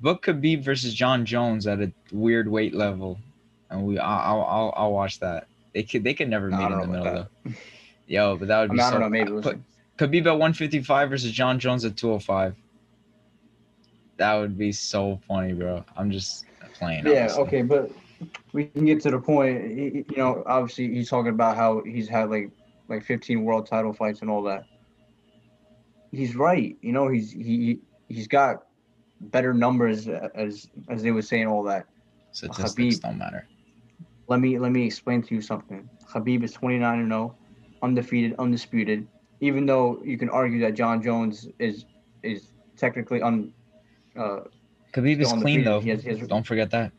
book 0.00 0.24
Khabib 0.24 0.62
versus 0.64 0.94
Jon 0.94 1.24
Jones 1.26 1.66
at 1.66 1.80
a 1.80 1.92
weird 2.12 2.48
weight 2.48 2.74
level, 2.74 3.18
and 3.70 3.84
we 3.86 3.98
I'll 3.98 4.42
I'll, 4.42 4.74
I'll 4.76 4.92
watch 4.92 5.20
that. 5.20 5.46
They 5.74 5.82
could 5.82 6.04
they 6.04 6.14
could 6.14 6.28
never 6.28 6.48
No, 6.50 6.56
meet 6.58 6.70
in 6.72 6.78
the 6.80 6.86
middle 6.86 7.04
though. 7.04 7.52
Yo, 8.06 8.36
but 8.36 8.48
that 8.48 8.60
would 8.60 8.70
I 8.70 8.72
be 8.72 8.76
mean, 8.78 8.80
I 8.86 8.90
so. 8.90 8.92
don't 8.92 9.00
know. 9.00 9.08
Maybe 9.08 9.32
put. 9.42 9.58
Khabib 9.98 10.20
at 10.26 10.32
155 10.32 11.10
versus 11.10 11.32
Jon 11.32 11.58
Jones 11.58 11.84
at 11.84 11.96
205. 11.96 12.54
That 14.18 14.34
would 14.34 14.56
be 14.58 14.72
so 14.72 15.18
funny, 15.26 15.52
bro. 15.54 15.84
I'm 15.96 16.10
just 16.10 16.44
playing. 16.74 17.06
Yeah, 17.06 17.28
obviously. 17.30 17.42
okay, 17.44 17.62
but 17.62 17.90
we 18.52 18.66
can 18.66 18.84
get 18.84 19.00
to 19.02 19.10
the 19.10 19.18
point. 19.18 19.76
You 19.76 20.04
know, 20.16 20.42
obviously 20.46 20.92
he's 20.92 21.08
talking 21.08 21.30
about 21.30 21.56
how 21.56 21.82
he's 21.84 22.08
had 22.08 22.30
like 22.30 22.50
like 22.88 23.04
15 23.04 23.42
world 23.42 23.66
title 23.66 23.92
fights 23.92 24.20
and 24.20 24.30
all 24.30 24.42
that. 24.44 24.64
He's 26.12 26.36
right. 26.36 26.76
You 26.80 26.92
know, 26.92 27.08
he's 27.08 27.32
he 27.32 27.80
he's 28.08 28.28
got 28.28 28.64
better 29.20 29.52
numbers 29.52 30.08
as 30.08 30.68
as 30.88 31.02
they 31.02 31.10
were 31.10 31.22
saying 31.22 31.46
all 31.46 31.62
that. 31.64 31.86
Statistics 32.32 32.96
Khabib. 32.96 33.00
don't 33.00 33.18
matter. 33.18 33.46
Let 34.28 34.40
me 34.40 34.58
let 34.58 34.72
me 34.72 34.84
explain 34.84 35.22
to 35.22 35.34
you 35.34 35.40
something. 35.40 35.88
Khabib 36.08 36.42
is 36.42 36.52
29 36.52 37.00
and 37.00 37.08
0, 37.10 37.36
undefeated, 37.82 38.34
undisputed. 38.38 39.06
Even 39.40 39.66
though 39.66 40.00
you 40.04 40.16
can 40.16 40.30
argue 40.30 40.60
that 40.60 40.74
Jon 40.74 41.02
Jones 41.02 41.48
is 41.58 41.84
is 42.22 42.52
technically 42.76 43.22
un 43.22 43.52
uh 44.16 44.40
Khabib 44.92 45.20
is 45.20 45.32
clean 45.32 45.64
though. 45.64 45.80
He 45.80 45.90
has, 45.90 46.02
he 46.02 46.10
has, 46.10 46.26
Don't 46.26 46.46
forget 46.46 46.70
that. 46.70 46.92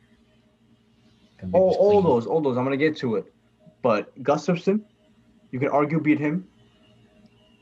All, 1.53 1.71
all 1.73 2.01
those, 2.01 2.25
all 2.25 2.41
those. 2.41 2.57
I'm 2.57 2.63
gonna 2.63 2.77
get 2.77 2.97
to 2.97 3.15
it. 3.15 3.33
But 3.81 4.17
Gustafsson, 4.23 4.81
you 5.51 5.59
can 5.59 5.69
argue 5.69 5.99
beat 5.99 6.19
him. 6.19 6.47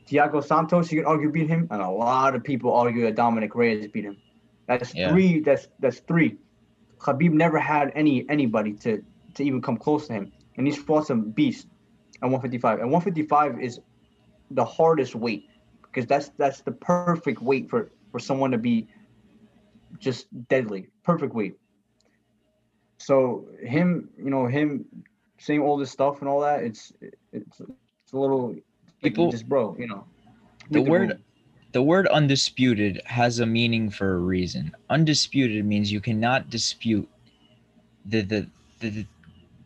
Thiago 0.08 0.42
Santos, 0.42 0.90
you 0.92 1.00
can 1.00 1.06
argue 1.06 1.30
beat 1.30 1.48
him, 1.48 1.66
and 1.70 1.82
a 1.82 1.88
lot 1.88 2.34
of 2.34 2.44
people 2.44 2.72
argue 2.72 3.02
that 3.02 3.16
Dominick 3.16 3.54
Reyes 3.54 3.88
beat 3.88 4.04
him. 4.04 4.16
That's 4.66 4.94
Yeah. 4.94 5.10
three. 5.10 5.40
That's 5.40 5.68
that's 5.80 6.00
three. 6.00 6.36
Khabib 6.98 7.32
never 7.32 7.58
had 7.58 7.92
any 7.94 8.28
anybody 8.28 8.72
to 8.74 9.02
to 9.34 9.44
even 9.44 9.60
come 9.60 9.76
close 9.76 10.06
to 10.06 10.14
him, 10.14 10.32
and 10.56 10.66
he's 10.66 10.78
fought 10.78 11.06
some 11.06 11.30
beasts 11.30 11.66
at 12.22 12.30
155. 12.30 12.80
And 12.80 12.90
155 12.90 13.60
is 13.60 13.80
the 14.50 14.64
hardest 14.64 15.14
weight 15.14 15.48
because 15.82 16.06
that's 16.06 16.30
that's 16.38 16.60
the 16.62 16.72
perfect 16.72 17.42
weight 17.42 17.68
for 17.68 17.90
for 18.10 18.18
someone 18.18 18.50
to 18.52 18.58
be 18.58 18.88
just 19.98 20.26
deadly. 20.48 20.88
Perfect 21.02 21.34
weight. 21.34 21.56
So 22.98 23.46
him, 23.62 24.08
you 24.18 24.30
know, 24.30 24.46
him 24.46 24.84
saying 25.38 25.60
all 25.60 25.76
this 25.76 25.90
stuff 25.90 26.20
and 26.20 26.28
all 26.28 26.40
that, 26.40 26.62
it's 26.62 26.92
it's 27.32 27.60
it's 27.60 28.12
a 28.12 28.18
little 28.18 28.54
People- 29.02 29.30
just 29.30 29.48
bro, 29.48 29.76
you 29.78 29.86
know. 29.86 30.04
The 30.70 30.80
word 30.82 31.20
the 31.72 31.82
word 31.82 32.06
undisputed 32.08 33.02
has 33.04 33.38
a 33.40 33.46
meaning 33.46 33.90
for 33.90 34.14
a 34.14 34.18
reason. 34.18 34.74
Undisputed 34.90 35.64
means 35.64 35.92
you 35.92 36.00
cannot 36.00 36.48
dispute 36.50 37.08
the 38.06 38.22
the 38.22 38.46
the, 38.80 38.90
the, 38.90 39.06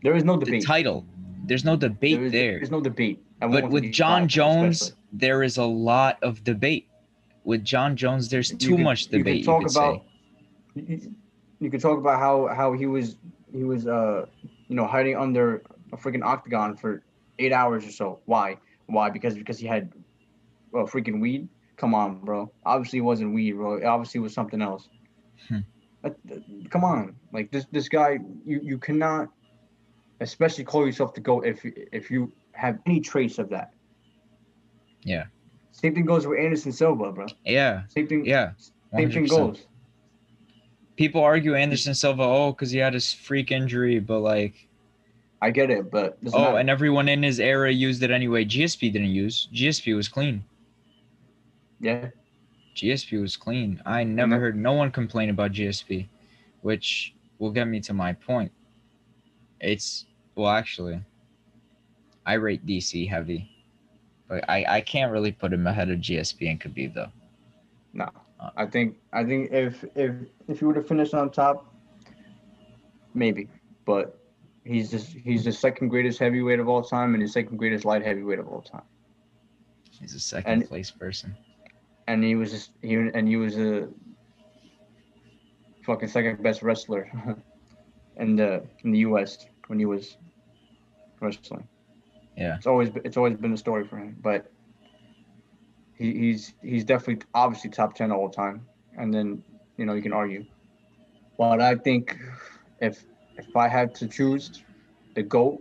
there 0.03 0.17
is 0.17 0.25
no 0.25 0.37
the 0.37 0.45
debate. 0.47 0.65
title. 0.67 1.05
There's 1.45 1.65
no 1.65 1.77
debate 1.77 2.17
there 2.17 2.27
is, 2.27 2.33
there. 2.33 2.53
There's 2.59 2.71
no 2.71 2.81
debate. 2.81 3.23
at 3.41 3.51
But 3.51 3.71
with 3.71 3.91
Jon 3.93 4.29
Jones, 4.29 4.83
especially. 4.83 4.97
there 5.13 5.43
is 5.43 5.57
a 5.57 5.65
lot 5.65 6.19
of 6.23 6.45
debate. 6.45 6.87
With 7.45 7.65
Jon 7.65 7.97
Jones, 7.97 8.29
there's 8.29 8.51
You 8.51 8.59
too 8.59 8.77
could- 8.77 8.85
much 8.85 9.07
debate. 9.07 9.39
You, 9.39 9.45
talk 9.45 9.63
could 9.63 9.71
about 9.71 10.03
say. 10.77 10.83
you, 10.87 11.15
you 11.61 11.71
could 11.71 11.81
talk 11.81 11.99
about 11.99 12.19
how 12.19 12.49
how 12.49 12.73
he 12.73 12.87
was 12.87 13.17
he 13.53 13.65
was 13.65 13.87
uh 13.87 14.27
you 14.69 14.75
know 14.77 14.87
hiding 14.87 15.17
under 15.17 15.63
a 15.93 15.97
freaking 15.97 16.25
octagon 16.25 16.77
for 16.77 17.03
eight 17.39 17.53
hours 17.53 17.87
or 17.87 17.91
so. 17.91 18.21
Why? 18.25 18.57
Why? 18.87 19.11
Because 19.11 19.35
because 19.35 19.59
he 19.59 19.67
had 19.67 19.93
well 20.73 20.87
freaking 20.87 21.21
weed. 21.21 21.49
Come 21.77 21.95
on, 21.95 22.21
bro. 22.21 22.51
Obviously 22.67 22.99
it 22.99 23.03
wasn't 23.03 23.33
weed, 23.35 23.53
bro. 23.53 23.75
It 23.77 23.85
obviously 23.85 24.21
was 24.21 24.35
something 24.35 24.61
else. 24.63 24.89
Hmm. 25.49 25.59
That- 26.03 26.17
that- 26.27 26.71
come 26.71 26.83
on, 26.85 27.15
like 27.33 27.51
this 27.51 27.67
this 27.73 27.89
guy, 27.89 28.19
you 28.45 28.61
you 28.63 28.79
cannot, 28.79 29.29
especially 30.21 30.65
call 30.65 30.87
yourself 30.87 31.15
the 31.15 31.21
goat 31.21 31.45
if 31.47 31.61
if 31.93 32.11
you 32.11 32.33
have 32.53 32.79
any 32.87 33.01
trace 33.01 33.39
of 33.39 33.49
that. 33.51 33.73
Yeah. 35.03 35.25
Same 35.73 35.95
thing 35.95 36.05
goes 36.05 36.27
with 36.27 36.39
Anderson 36.39 36.73
Silva, 36.73 37.13
bro. 37.13 37.27
Yeah, 37.45 37.87
Same 37.89 38.07
thing. 38.07 38.25
yeah. 38.25 38.53
Same 38.95 39.11
thing 39.11 39.27
goes. 39.27 39.67
People 41.01 41.23
argue 41.25 41.55
Anderson 41.55 41.95
Silva, 41.95 42.23
oh, 42.23 42.53
because 42.53 42.71
he 42.71 42.77
had 42.77 42.93
his 42.93 43.11
freak 43.11 43.51
injury, 43.51 44.01
but 44.01 44.19
like, 44.21 44.69
I 45.41 45.51
get 45.51 45.71
it, 45.71 45.91
but 45.91 46.19
oh, 46.35 46.39
matter. 46.39 46.59
and 46.59 46.69
everyone 46.69 47.09
in 47.09 47.23
his 47.23 47.41
era 47.41 47.73
used 47.73 48.03
it 48.03 48.11
anyway. 48.11 48.45
GSP 48.45 48.93
didn't 48.93 49.09
use. 49.09 49.49
GSP 49.55 49.97
was 49.97 50.09
clean. 50.09 50.45
yeah. 51.81 52.11
GSP 52.77 53.19
was 53.19 53.35
clean. 53.35 53.81
I 53.87 54.05
never 54.05 54.33
then- 54.33 54.41
heard 54.41 54.57
no 54.59 54.75
one 54.75 54.91
complain 54.91 55.31
about 55.31 55.53
GSP, 55.53 56.07
which 56.61 57.15
will 57.39 57.51
get 57.51 57.67
me 57.67 57.81
to 57.81 57.95
my 57.95 58.13
point. 58.13 58.53
It's 59.59 60.05
well, 60.35 60.51
actually, 60.51 61.01
I 62.27 62.35
rate 62.35 62.67
DC 62.67 63.09
heavy. 63.09 63.51
but 64.29 64.45
I 64.51 64.67
I 64.69 64.81
can't 64.83 65.11
really 65.11 65.33
put 65.33 65.51
him 65.51 65.67
ahead 65.67 65.89
of 65.89 66.01
GSP 66.01 66.51
and 66.51 66.61
Khabib 66.61 66.93
though. 66.93 67.11
No, 67.95 68.11
I 68.57 68.67
think 68.67 68.97
I 69.13 69.25
think 69.25 69.51
if 69.53 69.85
if 69.95 70.13
if 70.49 70.59
he 70.61 70.65
would 70.65 70.77
have 70.77 70.89
finished 70.89 71.15
on 71.15 71.31
top, 71.31 71.75
maybe. 73.15 73.49
But 73.85 74.19
he's 74.65 74.91
just 74.91 75.09
he's 75.09 75.45
the 75.45 75.53
second 75.53 75.89
greatest 75.89 76.19
heavyweight 76.19 76.59
of 76.61 76.69
all 76.69 76.83
time 76.83 77.15
and 77.15 77.23
the 77.23 77.29
second 77.29 77.57
greatest 77.57 77.85
light 77.85 78.03
heavyweight 78.05 78.39
of 78.39 78.49
all 78.49 78.63
time. 78.63 78.83
He's 79.91 80.15
a 80.15 80.21
second 80.21 80.53
And- 80.53 80.69
place 80.69 80.91
person. 80.91 81.37
And 82.07 82.25
he 82.25 82.35
was 82.35 82.51
just 82.51 82.73
he 82.83 82.95
and 82.95 83.29
he 83.29 83.37
was 83.37 83.57
a 83.57 83.89
fucking 85.85 86.09
second 86.09 86.43
best 86.43 86.63
wrestler 86.63 87.11
in 88.17 88.37
the 88.37 88.65
in 88.85 88.91
the 88.93 88.99
U.S. 89.01 89.47
when 89.69 89.79
he 89.79 89.85
was 89.85 90.17
wrestling. 91.21 91.69
Yeah. 92.37 92.57
It's 92.57 92.67
always 92.67 92.91
it's 93.05 93.17
always 93.17 93.37
been 93.37 93.53
a 93.53 93.57
story 93.57 93.87
for 93.87 93.97
him, 93.99 94.17
but 94.23 94.51
he, 96.01 96.15
he's 96.15 96.55
he's 96.63 96.85
definitely 96.85 97.23
obviously 97.35 97.71
top 97.71 97.95
ten 97.95 98.11
all 98.11 98.29
the 98.29 98.35
time. 98.35 98.67
And 98.97 99.13
then 99.13 99.43
you 99.77 99.85
know 99.85 99.93
you 99.93 100.03
can 100.03 100.13
argue, 100.13 100.45
but 101.39 101.61
I 101.61 101.77
think 101.77 102.19
if 102.81 103.05
if 103.37 103.55
I 103.55 103.69
had 103.69 103.95
to 103.97 104.09
choose 104.09 104.65
the 105.15 105.23
goat, 105.23 105.61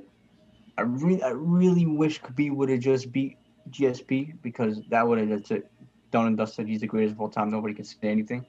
I 0.78 0.82
really 0.82 1.22
I 1.22 1.32
really 1.32 1.86
wish 1.86 2.22
Khabib 2.22 2.56
would 2.56 2.70
have 2.70 2.80
just 2.80 3.12
beat 3.12 3.38
GSP 3.70 4.42
because 4.42 4.82
that 4.90 5.06
would 5.06 5.20
have 5.20 5.44
just 5.44 5.66
done 6.12 6.28
and 6.28 6.38
dusted. 6.38 6.68
He's 6.68 6.82
the 6.82 6.88
greatest 6.88 7.16
of 7.16 7.22
all 7.22 7.30
time. 7.30 7.52
Nobody 7.52 7.74
can 7.74 7.86
say 7.86 7.98
anything. 8.04 8.46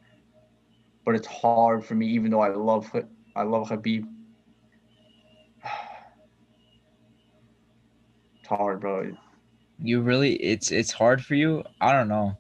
But 1.05 1.17
it's 1.17 1.27
hard 1.27 1.85
for 1.85 1.95
me, 1.95 2.07
even 2.07 2.31
though 2.31 2.41
I 2.41 2.51
love 2.51 2.91
I 3.35 3.43
love 3.43 3.69
Khabib. 3.69 4.07
It's 8.41 8.49
hard, 8.49 8.81
bro. 8.81 9.15
You 9.83 10.01
really 10.01 10.35
it's 10.35 10.71
it's 10.71 10.93
hard 10.93 11.25
for 11.25 11.35
you. 11.35 11.65
I 11.81 11.93
don't 11.93 12.09
know. 12.09 12.37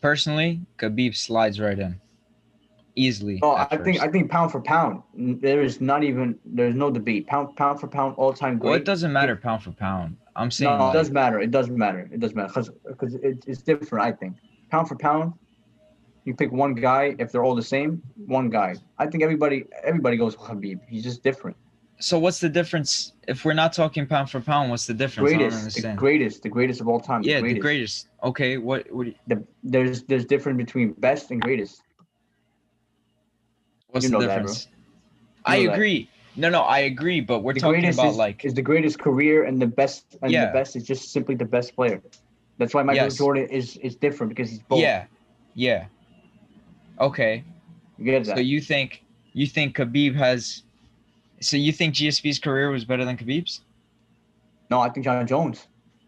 Personally, 0.00 0.60
Khabib 0.78 1.14
slides 1.14 1.60
right 1.60 1.78
in, 1.78 2.00
easily. 2.96 3.38
Oh, 3.42 3.54
I 3.54 3.76
think. 3.76 4.00
I 4.00 4.08
think 4.08 4.30
pound 4.30 4.50
for 4.50 4.60
pound, 4.60 5.02
there 5.14 5.62
is 5.62 5.80
not 5.80 6.02
even 6.04 6.38
there's 6.44 6.74
no 6.74 6.90
debate. 6.90 7.26
Pound 7.26 7.54
pound 7.56 7.80
for 7.80 7.86
pound, 7.86 8.14
all 8.16 8.32
time 8.32 8.58
great. 8.58 8.70
Well, 8.70 8.78
it 8.78 8.84
doesn't 8.84 9.12
matter 9.12 9.36
pound 9.36 9.62
for 9.62 9.72
pound. 9.72 10.16
I'm 10.36 10.50
saying 10.50 10.78
No, 10.78 10.86
like, 10.86 10.94
it 10.94 10.98
does 10.98 11.10
matter. 11.10 11.40
It 11.40 11.50
doesn't 11.50 11.76
matter. 11.76 12.08
It 12.10 12.20
doesn't 12.20 12.36
matter 12.36 12.48
because 12.48 12.70
because 12.86 13.14
it, 13.16 13.44
it's 13.46 13.62
different. 13.62 14.06
I 14.06 14.12
think 14.12 14.36
pound 14.70 14.88
for 14.88 14.96
pound, 14.96 15.34
you 16.24 16.34
pick 16.34 16.50
one 16.50 16.74
guy. 16.74 17.14
If 17.18 17.30
they're 17.30 17.44
all 17.44 17.54
the 17.54 17.62
same, 17.62 18.02
one 18.26 18.48
guy. 18.48 18.76
I 18.98 19.06
think 19.06 19.22
everybody 19.22 19.66
everybody 19.84 20.16
goes 20.16 20.38
with 20.38 20.46
Khabib. 20.46 20.80
He's 20.88 21.02
just 21.02 21.22
different. 21.22 21.56
So 22.00 22.18
what's 22.18 22.40
the 22.40 22.48
difference 22.48 23.12
if 23.28 23.44
we're 23.44 23.52
not 23.52 23.72
talking 23.74 24.06
pound 24.06 24.30
for 24.30 24.40
pound? 24.40 24.70
What's 24.70 24.86
the 24.86 24.94
difference? 24.94 25.30
Greatest, 25.30 25.82
the 25.82 25.92
greatest, 25.92 26.42
the 26.42 26.48
greatest 26.48 26.80
of 26.80 26.88
all 26.88 26.98
time. 26.98 27.22
yeah, 27.22 27.36
the 27.36 27.40
greatest. 27.42 27.56
the 27.56 27.60
greatest. 27.60 28.08
Okay, 28.24 28.56
what 28.56 28.90
what 28.90 29.08
The, 29.26 29.44
there's 29.62 30.02
there's 30.04 30.24
difference 30.24 30.56
between 30.56 30.92
best 30.94 31.30
and 31.30 31.40
greatest. 31.40 31.82
what's 33.90 34.04
You 34.04 34.10
the 34.10 34.18
know 34.18 34.26
that, 34.26 34.36
difference? 34.38 34.68
I 35.44 35.58
know 35.58 35.66
that. 35.66 35.74
agree. 35.74 36.08
No, 36.36 36.48
no, 36.48 36.62
I 36.62 36.80
agree. 36.80 37.20
But 37.20 37.40
we're 37.42 37.52
the 37.52 37.60
talking 37.60 37.84
about 37.86 38.06
is, 38.10 38.16
like 38.16 38.44
is 38.46 38.54
the 38.54 38.62
greatest 38.62 38.98
career 38.98 39.44
and 39.44 39.60
the 39.60 39.66
best 39.66 40.16
and 40.22 40.32
Yeah. 40.32 40.46
the 40.46 40.52
best 40.52 40.76
is 40.76 40.84
just 40.84 41.12
simply 41.12 41.34
the 41.34 41.44
best 41.44 41.74
player. 41.76 42.00
That's 42.56 42.72
why 42.72 42.82
Michael 42.82 43.04
Yes. 43.04 43.16
Jordan 43.16 43.46
is 43.48 43.76
is 43.78 43.94
different 43.96 44.30
because 44.30 44.48
he's 44.50 44.62
both. 44.62 44.80
yeah, 44.80 45.04
yeah. 45.54 45.86
Okay, 46.98 47.44
you 47.98 48.04
get 48.06 48.24
that. 48.24 48.36
so 48.36 48.40
you 48.40 48.60
think 48.60 49.04
you 49.34 49.46
think 49.46 49.76
Khabib 49.76 50.14
has? 50.14 50.62
So 51.40 51.56
you 51.56 51.72
think 51.72 51.94
GSP's 51.94 52.38
career 52.38 52.70
was 52.70 52.84
better 52.84 53.04
than 53.04 53.16
Khabib's? 53.16 53.60
no, 54.70 54.80
I 54.80 54.88
think 54.90 55.04
Jon 55.04 55.26
Jones. 55.26 55.66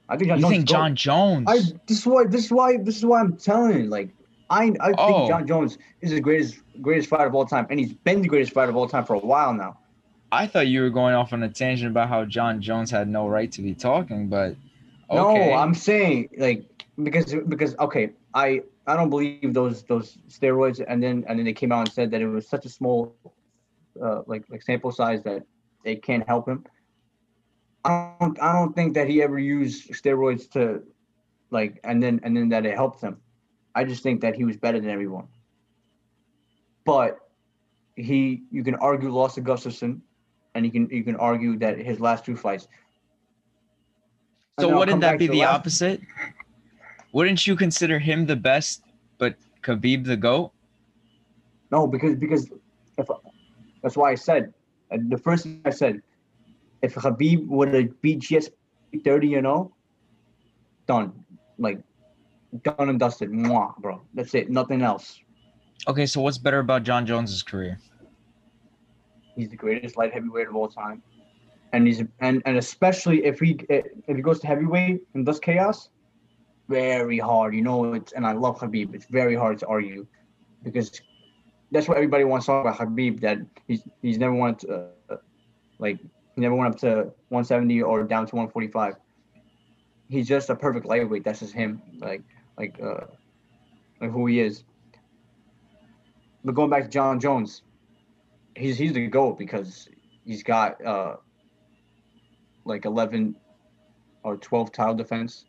I 0.09 0.17
think 0.17 0.29
Jon 0.29 0.39
You 0.39 0.43
Jones. 0.43 0.55
think. 0.55 0.69
Jon 0.69 0.97
Jones? 0.97 1.49
I 1.49 1.55
this 1.87 1.99
is 1.99 2.07
why 2.07 2.25
this 2.27 2.45
is 2.47 2.51
why 2.53 2.77
this 2.77 2.97
is 2.97 3.05
why 3.05 3.21
I'm 3.21 3.37
telling 3.37 3.79
you, 3.79 3.87
like 3.87 4.11
I 4.51 4.73
I 4.81 4.93
Oh. 4.93 5.07
think 5.07 5.29
Jon 5.29 5.47
Jones 5.47 5.79
is 6.01 6.11
the 6.11 6.21
greatest 6.21 6.57
greatest 6.81 7.09
fighter 7.09 7.27
of 7.27 7.35
all 7.35 7.47
time, 7.47 7.67
and 7.71 7.81
he's 7.81 7.93
been 7.93 8.23
the 8.23 8.29
greatest 8.29 8.53
fighter 8.53 8.71
of 8.71 8.77
all 8.77 8.89
time 8.89 9.05
for 9.05 9.15
a 9.15 9.19
while 9.19 9.53
now. 9.55 9.79
I 10.31 10.47
thought 10.47 10.67
you 10.67 10.81
were 10.81 10.91
going 10.91 11.15
off 11.15 11.33
on 11.33 11.43
a 11.43 11.49
tangent 11.49 11.91
about 11.91 12.09
how 12.09 12.25
Jon 12.25 12.61
Jones 12.61 12.91
had 12.91 13.09
no 13.09 13.29
right 13.29 13.51
to 13.53 13.63
be 13.63 13.75
talking, 13.75 14.29
but 14.29 14.57
okay. 15.11 15.53
No, 15.53 15.55
I'm 15.55 15.75
saying 15.75 16.29
like 16.39 16.65
because 17.03 17.35
because 17.49 17.77
okay, 17.79 18.11
I 18.35 18.63
I 18.87 18.97
don't 18.97 19.11
believe 19.11 19.53
those 19.55 19.83
those 19.85 20.17
steroids, 20.29 20.83
and 20.87 21.03
then 21.03 21.25
and 21.29 21.39
then 21.39 21.45
they 21.45 21.53
came 21.53 21.73
out 21.73 21.81
and 21.81 21.93
said 21.93 22.11
that 22.13 22.23
it 22.23 22.29
was 22.29 22.49
such 22.49 22.65
a 22.65 22.69
small 22.71 23.15
uh, 24.01 24.23
like 24.27 24.45
like 24.51 24.63
sample 24.63 24.93
size 24.93 25.23
that 25.25 25.43
it 25.85 26.03
can't 26.03 26.27
help 26.27 26.49
him. 26.49 26.65
I 27.85 28.13
don't 28.21 28.41
I 28.41 28.53
don't 28.53 28.75
think 28.75 28.95
that 28.95 29.09
he 29.09 29.23
ever 29.23 29.39
used 29.39 29.91
steroids 29.91 30.49
to 30.53 30.83
like 31.51 31.81
and 31.85 32.03
then 32.03 32.21
and 32.23 32.37
then 32.37 32.49
that 32.51 32.65
it 32.65 32.75
helped 32.75 33.01
him. 33.01 33.19
I 33.75 33.85
just 33.85 34.03
think 34.03 34.21
that 34.21 34.37
he 34.37 34.45
was 34.45 34.57
better 34.57 34.81
than 34.81 34.91
everyone. 34.91 35.27
But 36.85 37.19
he 37.97 38.45
you 38.51 38.63
can 38.65 38.77
argue 38.77 39.11
lost 39.11 39.35
to 39.37 39.43
Gustafsson, 39.43 40.01
and 40.55 40.65
you 40.65 40.71
can 40.73 40.89
you 40.91 41.05
can 41.05 41.17
argue 41.17 41.59
that 41.59 41.79
his 41.79 42.01
last 42.01 42.25
two 42.25 42.37
fights. 42.37 42.69
So 44.61 44.67
And 44.67 44.67
I'll 44.67 44.71
come 44.71 44.79
wouldn't 44.79 45.01
that 45.01 45.19
be 45.19 45.27
the 45.27 45.41
last- 45.41 45.55
opposite? 45.57 46.01
Wouldn't 47.13 47.47
you 47.47 47.57
consider 47.57 47.99
him 47.99 48.25
the 48.27 48.37
best, 48.37 48.85
but 49.19 49.37
Khabib 49.63 50.05
the 50.05 50.17
goat? 50.17 50.53
No, 51.71 51.87
because 51.87 52.17
because 52.17 52.51
that's 53.83 53.97
why 53.97 54.11
I 54.11 54.15
said 54.15 54.53
uh, 54.93 54.99
the 55.09 55.19
first 55.19 55.45
thing 55.45 55.61
I 55.65 55.71
said, 55.71 56.03
if 56.83 56.95
Khabib 56.95 57.47
would 57.49 57.73
have 57.75 58.01
beat 58.03 58.21
GSP 58.21 58.51
thirty 59.05 59.35
and 59.35 59.45
zero, 59.45 59.73
done, 60.87 61.13
like 61.59 61.81
done 62.63 62.89
and 62.89 62.99
dusted, 62.99 63.31
Mwah, 63.31 63.77
bro. 63.79 64.03
That's 64.15 64.35
it, 64.35 64.51
nothing 64.51 64.83
else. 64.83 65.21
Okay, 65.89 66.07
so 66.07 66.21
what's 66.21 66.39
better 66.39 66.59
about 66.59 66.83
Jon 66.83 67.07
Jones's 67.07 67.43
career? 67.43 67.79
He's 69.35 69.49
the 69.49 69.57
greatest 69.57 69.97
light 69.97 70.13
heavyweight 70.13 70.49
of 70.49 70.57
all 70.57 70.69
time, 70.69 71.03
and 71.73 71.87
he's 71.87 72.03
and 72.21 72.43
and 72.45 72.57
especially 72.59 73.25
if 73.25 73.41
he 73.41 73.59
if 73.69 74.17
he 74.17 74.23
goes 74.23 74.41
to 74.41 74.47
heavyweight 74.47 75.01
and 75.15 75.25
does 75.25 75.41
chaos, 75.41 75.89
very 76.69 77.19
hard. 77.19 77.55
You 77.55 77.63
know 77.63 77.95
it's 77.95 78.13
and 78.13 78.27
I 78.27 78.33
love 78.33 78.59
Khabib. 78.59 78.95
It's 78.95 79.07
very 79.07 79.35
hard 79.35 79.59
to 79.61 79.67
argue, 79.67 80.07
because 80.63 81.01
that's 81.73 81.89
what 81.89 81.97
everybody 81.97 82.25
wants 82.25 82.47
to 82.47 82.53
talk 82.53 82.67
about 82.67 82.79
Khabib. 82.79 83.21
That 83.21 83.39
he's 83.67 83.83
he's 84.03 84.19
never 84.19 84.35
went 84.35 84.65
uh, 84.69 85.17
like 85.79 85.99
he 86.35 86.41
never 86.41 86.55
went 86.55 86.75
up 86.75 86.81
to 86.81 87.13
170 87.31 87.83
or 87.83 88.05
down 88.05 88.27
to 88.27 88.37
145. 88.37 88.95
He's 90.09 90.29
just 90.29 90.51
a 90.51 90.55
perfect 90.55 90.87
lightweight. 90.87 91.25
That's 91.25 91.41
just 91.41 91.55
him. 91.55 91.81
Like 91.99 92.23
like 92.59 92.79
uh 92.81 93.07
like 94.01 94.11
who 94.11 94.27
he 94.27 94.41
is. 94.41 94.65
But 96.45 96.55
going 96.55 96.71
back 96.71 96.85
to 96.85 96.89
Jon 96.89 97.19
Jones, 97.19 97.63
he's 98.55 98.77
he's 98.77 98.93
the 98.93 99.07
goat 99.07 99.39
because 99.39 99.89
he's 100.25 100.43
got 100.43 100.85
uh 100.85 101.17
like 102.65 102.85
11 102.85 103.35
or 104.25 104.37
12 104.37 104.73
title 104.73 104.95
defense. 104.95 105.47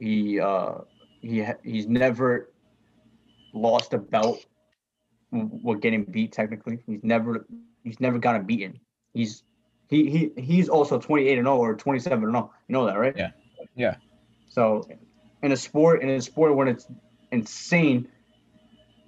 He 0.00 0.40
uh 0.40 0.78
he 1.20 1.46
he's 1.62 1.86
never 1.86 2.50
lost 3.52 3.94
a 3.94 3.98
belt 3.98 4.44
with 5.34 5.80
getting 5.80 6.04
beat 6.04 6.32
technically. 6.32 6.80
He's 6.86 7.02
never 7.02 7.46
he's 7.82 8.00
never 8.00 8.18
gotten 8.18 8.44
beaten. 8.44 8.80
He's 9.12 9.42
he 9.88 10.10
he 10.10 10.42
he's 10.42 10.68
also 10.68 10.98
28 10.98 11.38
and 11.38 11.46
0 11.46 11.56
or 11.56 11.74
27 11.74 12.24
and 12.24 12.32
0. 12.32 12.52
You 12.68 12.72
know 12.72 12.86
that, 12.86 12.98
right? 12.98 13.14
Yeah. 13.16 13.30
Yeah. 13.74 13.96
So 14.48 14.88
in 15.42 15.52
a 15.52 15.56
sport 15.56 16.02
in 16.02 16.08
a 16.08 16.20
sport 16.20 16.54
when 16.54 16.68
it's 16.68 16.86
insane 17.30 18.08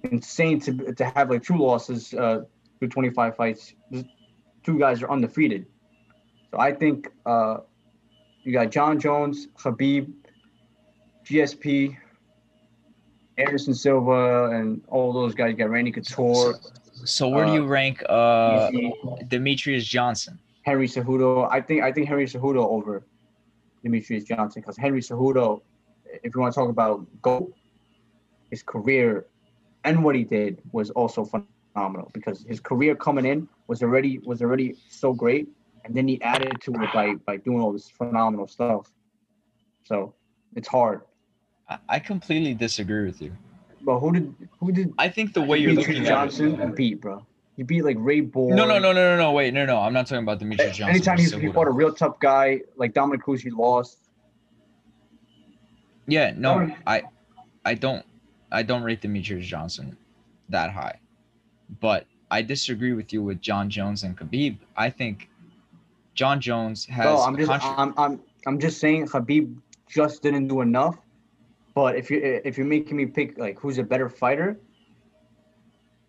insane 0.03 0.59
to 0.61 0.93
to 0.93 1.05
have 1.05 1.29
like 1.29 1.43
two 1.43 1.57
losses 1.57 2.13
uh 2.13 2.41
through 2.79 2.89
25 2.89 3.35
fights, 3.35 3.73
two 4.63 4.77
guys 4.77 5.01
are 5.01 5.09
undefeated. 5.09 5.65
So 6.51 6.59
I 6.59 6.73
think 6.73 7.09
uh 7.25 7.57
you 8.43 8.53
got 8.53 8.71
Jon 8.71 8.99
Jones, 8.99 9.47
Khabib, 9.57 10.13
GSP, 11.25 11.97
Anderson 13.37 13.73
Silva, 13.73 14.49
and 14.51 14.81
all 14.87 15.13
those 15.13 15.33
guys. 15.35 15.51
You 15.51 15.57
got 15.57 15.69
Randy 15.69 15.91
Couture, 15.91 16.55
So 17.05 17.29
where 17.29 17.45
do 17.45 17.51
Uh, 17.51 17.55
you 17.55 17.65
rank 17.65 18.03
uh 18.09 18.69
Demetrious 19.25 19.83
Johnson? 19.83 20.39
Henry 20.63 20.87
Cejudo. 20.87 21.47
I 21.51 21.61
think 21.61 21.83
I 21.83 21.91
think 21.91 22.07
Henry 22.07 22.25
Cejudo 22.25 22.67
over 22.67 23.03
Demetrious 23.85 24.25
Johnson 24.25 24.61
because 24.61 24.77
Henry 24.77 25.01
Cejudo, 25.01 25.61
if 26.23 26.33
you 26.35 26.41
want 26.41 26.53
to 26.53 26.59
talk 26.59 26.69
about 26.69 27.05
GOAT, 27.21 27.53
his 28.49 28.63
career 28.63 29.27
and 29.83 30.03
what 30.03 30.15
he 30.15 30.23
did 30.23 30.61
was 30.71 30.89
also 30.91 31.23
phenomenal 31.23 32.09
because 32.13 32.43
his 32.43 32.59
career 32.59 32.95
coming 32.95 33.25
in 33.25 33.47
was 33.67 33.81
already 33.83 34.19
was 34.19 34.41
already 34.41 34.75
so 34.89 35.13
great, 35.13 35.47
and 35.85 35.95
then 35.95 36.07
he 36.07 36.21
added 36.21 36.59
to 36.61 36.71
it 36.73 36.89
by 36.93 37.13
by 37.25 37.37
doing 37.37 37.61
all 37.61 37.71
this 37.71 37.89
phenomenal 37.89 38.47
stuff. 38.47 38.91
So 39.83 40.13
it's 40.55 40.67
hard. 40.67 41.01
I, 41.87 41.99
completely 41.99 42.53
disagree 42.53 43.05
with 43.05 43.21
you. 43.21 43.35
But 43.81 43.99
who 43.99 44.13
did 44.13 44.35
who 44.59 44.71
did 44.71 44.93
I 44.97 45.09
think 45.09 45.33
the 45.33 45.41
way 45.41 45.57
you're 45.57 45.73
Demetrious 45.73 45.77
looking 45.77 46.01
at 46.03 46.07
Johnson 46.07 46.59
it. 46.59 46.75
beat, 46.75 47.01
bro? 47.01 47.25
You 47.57 47.65
beat 47.65 47.83
like 47.83 47.97
Ray 47.99 48.21
Borg. 48.21 48.55
No, 48.55 48.65
no, 48.65 48.79
no, 48.79 48.93
no, 48.93 49.15
no, 49.15 49.17
no. 49.17 49.31
Wait, 49.31 49.53
no, 49.53 49.65
no. 49.65 49.79
I'm 49.79 49.93
not 49.93 50.07
talking 50.07 50.23
about 50.23 50.39
Demetrious 50.39 50.73
Johnson. 50.73 50.89
Anytime 50.89 51.17
he, 51.17 51.25
he 51.25 51.51
fought 51.51 51.67
a 51.67 51.71
real 51.71 51.93
tough 51.93 52.19
guy 52.19 52.61
like 52.75 52.93
Dominick 52.93 53.21
Cruz, 53.21 53.41
he 53.41 53.49
lost. 53.49 53.97
Yeah, 56.07 56.33
no. 56.37 56.71
I, 56.85 57.03
I 57.65 57.73
don't, 57.73 58.05
I 58.51 58.63
don't 58.63 58.83
rate 58.83 59.01
Demetrious 59.01 59.41
Johnson 59.41 59.97
that 60.49 60.71
high, 60.71 60.99
but 61.81 62.05
I 62.31 62.41
disagree 62.41 62.93
with 62.93 63.11
you 63.11 63.21
with 63.21 63.41
Jon 63.41 63.69
Jones 63.69 64.03
and 64.03 64.17
Khabib. 64.17 64.57
I 64.75 64.89
think 64.89 65.29
Jon 66.13 66.39
Jones 66.39 66.85
has. 66.85 67.05
Bro, 67.05 67.21
I'm 67.23 67.37
just 67.37 67.49
contra- 67.49 67.69
I'm 67.77 67.93
I'm 67.97 68.19
I'm 68.45 68.59
just 68.59 68.79
saying 68.79 69.07
Khabib 69.07 69.53
just 69.89 70.21
didn't 70.21 70.47
do 70.47 70.61
enough. 70.61 70.97
But 71.77 71.95
if 71.95 72.09
you 72.09 72.17
if 72.43 72.57
you're 72.57 72.65
making 72.65 72.97
me 72.97 73.05
pick 73.05 73.37
like 73.37 73.59
who's 73.59 73.77
a 73.77 73.83
better 73.83 74.09
fighter, 74.09 74.59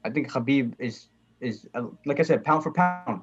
I 0.02 0.08
think 0.08 0.30
Khabib 0.32 0.72
is 0.78 1.08
is 1.42 1.68
like 2.06 2.20
I 2.20 2.22
said, 2.22 2.42
pound 2.42 2.62
for 2.62 2.72
pound, 2.72 3.20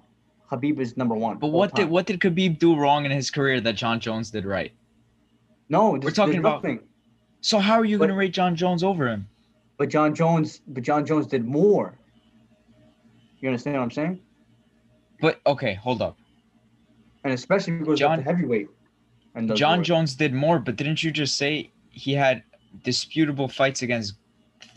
Khabib 0.51 0.79
is 0.79 0.95
number 0.95 1.15
one. 1.15 1.39
but 1.39 1.47
what 1.47 1.73
did 1.73 1.89
what 1.89 2.05
did 2.05 2.19
Khabib 2.19 2.59
do 2.59 2.75
wrong 2.75 3.03
in 3.03 3.09
his 3.09 3.31
career 3.31 3.59
that 3.61 3.73
Jon 3.73 3.99
Jones 3.99 4.29
did 4.29 4.45
right? 4.45 4.71
No, 5.69 5.97
We're 5.99 6.11
talking 6.11 6.37
about- 6.37 6.61
nothing. 6.63 6.81
So 7.41 7.57
how 7.57 7.79
are 7.79 7.85
you 7.85 7.97
going 7.97 8.11
to 8.11 8.15
rate 8.15 8.33
Jon 8.33 8.55
Jones 8.55 8.83
over 8.83 9.07
him? 9.07 9.27
But 9.79 9.89
Jon 9.89 10.13
Jones, 10.13 10.61
but 10.67 10.83
Jon 10.83 11.03
Jones 11.03 11.25
did 11.25 11.45
more. 11.45 11.97
You 13.39 13.49
understand 13.49 13.77
what 13.77 13.81
I'm 13.81 13.89
saying? 13.89 14.19
But 15.19 15.41
okay, 15.47 15.73
hold 15.73 16.03
up. 16.03 16.15
And 17.23 17.33
especially 17.33 17.79
because 17.79 17.97
Jon- 17.97 18.21
heavyweight. 18.21 18.67
And 19.33 19.55
Jon. 19.55 19.83
Jones 19.83 20.13
did 20.13 20.31
more, 20.31 20.59
but 20.59 20.75
didn't 20.75 21.01
you 21.03 21.09
just 21.11 21.35
say 21.37 21.71
he 21.95 22.13
had 22.13 22.43
disputable 22.83 23.47
fights 23.47 23.81
against 23.81 24.15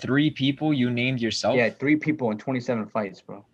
three 0.01 0.31
people 0.31 0.73
you 0.73 0.91
named 0.91 1.21
yourself? 1.21 1.57
Yeah, 1.57 1.69
three 1.71 1.97
people 1.97 2.31
in 2.31 2.39
27 2.39 2.87
fights, 2.87 3.21
bro. 3.21 3.45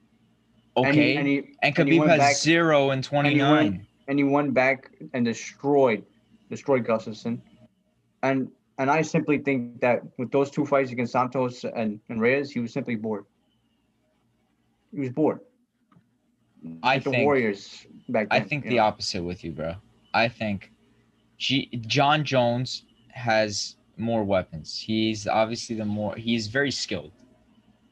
And 0.76 0.86
Okay. 0.86 1.12
he, 1.12 1.16
and 1.16 1.26
he, 1.26 1.36
And 1.38 1.78
and 1.78 1.88
he 1.88 1.94
Khabib 1.94 1.98
went 2.00 2.10
has 2.10 2.18
back- 2.20 2.36
zero 2.36 2.90
and 2.90 3.02
twenty 3.02 3.34
nine. 3.34 3.86
and 4.08 4.18
he 4.18 4.24
went 4.24 4.52
back 4.54 4.90
and 5.14 5.24
destroyed 5.24 6.04
destroyed 6.50 6.84
Gustafsson. 6.86 7.40
And 8.22 8.50
and 8.78 8.90
I 8.90 9.02
simply 9.02 9.38
think 9.38 9.80
that 9.80 10.02
with 10.18 10.30
those 10.32 10.50
two 10.50 10.66
fights 10.66 10.90
against 10.90 11.12
Santos 11.12 11.64
and, 11.64 12.00
and 12.08 12.20
Reyes, 12.20 12.50
he 12.50 12.58
was 12.58 12.72
simply 12.72 12.96
bored. 12.96 13.24
He 14.92 14.98
was 15.00 15.10
bored. 15.10 15.40
I 16.82 16.94
Like 16.96 17.04
the 17.04 17.10
think- 17.10 17.24
Warriors 17.24 17.86
back 18.08 18.26
I 18.32 18.40
think 18.40 18.64
the 18.64 18.76
know? 18.76 18.82
opposite 18.84 19.22
with 19.22 19.44
you, 19.44 19.52
bro. 19.52 19.76
I 20.12 20.26
think 20.28 20.72
G- 21.38 21.70
Jon 21.86 22.24
Jones 22.24 22.84
has 23.14 23.76
more 23.96 24.24
weapons. 24.24 24.78
He's 24.78 25.26
obviously 25.26 25.76
the 25.76 25.84
more 25.84 26.14
he's 26.16 26.48
very 26.48 26.70
skilled. 26.70 27.12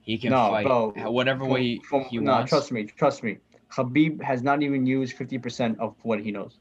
He 0.02 0.18
can 0.18 0.30
No, 0.30 0.48
fight 0.50 0.66
bro, 0.66 0.92
whatever 1.10 1.40
From- 1.40 1.50
way 1.50 1.78
from- 1.78 2.04
he 2.04 2.18
no, 2.18 2.32
wants. 2.32 2.50
trust 2.50 2.72
me, 2.72 2.84
trust 2.84 3.22
me. 3.22 3.38
Khabib 3.70 4.20
has 4.20 4.42
not 4.42 4.62
even 4.62 4.84
used 4.84 5.16
50% 5.16 5.78
of 5.78 5.94
what 6.02 6.20
he 6.20 6.30
knows. 6.32 6.58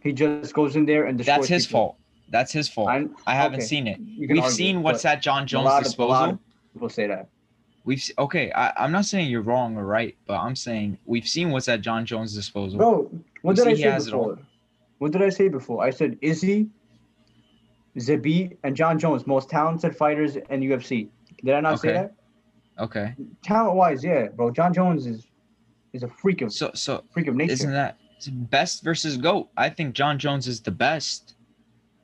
He 0.00 0.12
just 0.12 0.52
goes 0.52 0.76
in 0.76 0.84
there 0.84 1.04
and 1.06 1.16
destroys 1.16 1.36
That's 1.36 1.48
his 1.48 1.66
people. 1.66 1.80
fault. 1.80 1.96
That's 2.28 2.52
his 2.52 2.68
fault. 2.68 2.88
I, 2.88 3.06
I, 3.26 3.34
haven't 3.34 3.60
okay, 3.60 3.66
seen 3.66 3.86
it. 3.86 3.98
We've 4.18 4.30
argue, 4.38 4.50
seen 4.50 4.82
what's 4.82 5.04
at 5.04 5.22
Jon 5.22 5.46
Jones' 5.46 5.70
a 5.72 5.82
disposal. 5.84 6.38
people 6.72 6.88
say 6.88 7.06
that. 7.06 7.28
We've 7.84 8.02
okay. 8.18 8.50
I, 8.52 8.72
I'm 8.84 8.92
not 8.92 9.04
saying 9.04 9.30
you're 9.30 9.42
wrong 9.42 9.76
or 9.76 9.84
right, 9.86 10.16
but 10.26 10.38
I'm 10.38 10.56
saying 10.56 10.98
we've 11.04 11.28
seen 11.28 11.50
what's 11.50 11.68
at 11.68 11.80
Jon 11.82 12.04
Jones' 12.04 12.34
disposal. 12.34 12.78
Bro, 12.78 13.10
what 13.42 13.56
You 13.56 13.64
did 13.64 13.72
I 13.72 13.76
say 13.76 13.82
has 13.82 14.08
it 14.08 14.14
all. 14.14 14.30
before? 14.30 14.46
What 14.98 15.12
did 15.12 15.22
I 15.22 15.28
say 15.28 15.48
before? 15.48 15.84
I 15.84 15.90
said 15.90 16.18
Izzy, 16.22 16.68
Zabi, 17.98 18.56
and 18.64 18.74
Jon 18.74 18.98
Jones, 18.98 19.26
most 19.26 19.48
talented 19.48 19.96
fighters 19.96 20.36
in 20.36 20.60
UFC. 20.60 21.08
Did 21.44 21.54
I 21.54 21.60
not 21.60 21.80
say 21.80 21.92
that? 21.92 22.14
Okay. 22.78 23.14
Talent 23.42 23.76
wise, 23.76 24.02
yeah, 24.02 24.28
bro. 24.28 24.50
Jon 24.50 24.72
Jones 24.74 25.06
is 25.06 25.26
is 25.92 26.02
a 26.02 26.08
freak 26.08 26.42
of 26.42 26.52
So 26.52 26.70
so 26.74 27.04
freak 27.12 27.28
of 27.28 27.36
nature. 27.36 27.52
isn't 27.52 27.72
that 27.72 27.96
best 28.50 28.82
versus 28.82 29.16
goat? 29.16 29.48
I 29.56 29.68
think 29.68 29.94
Jon 29.94 30.18
Jones 30.18 30.48
is 30.48 30.60
the 30.60 30.70
best. 30.72 31.34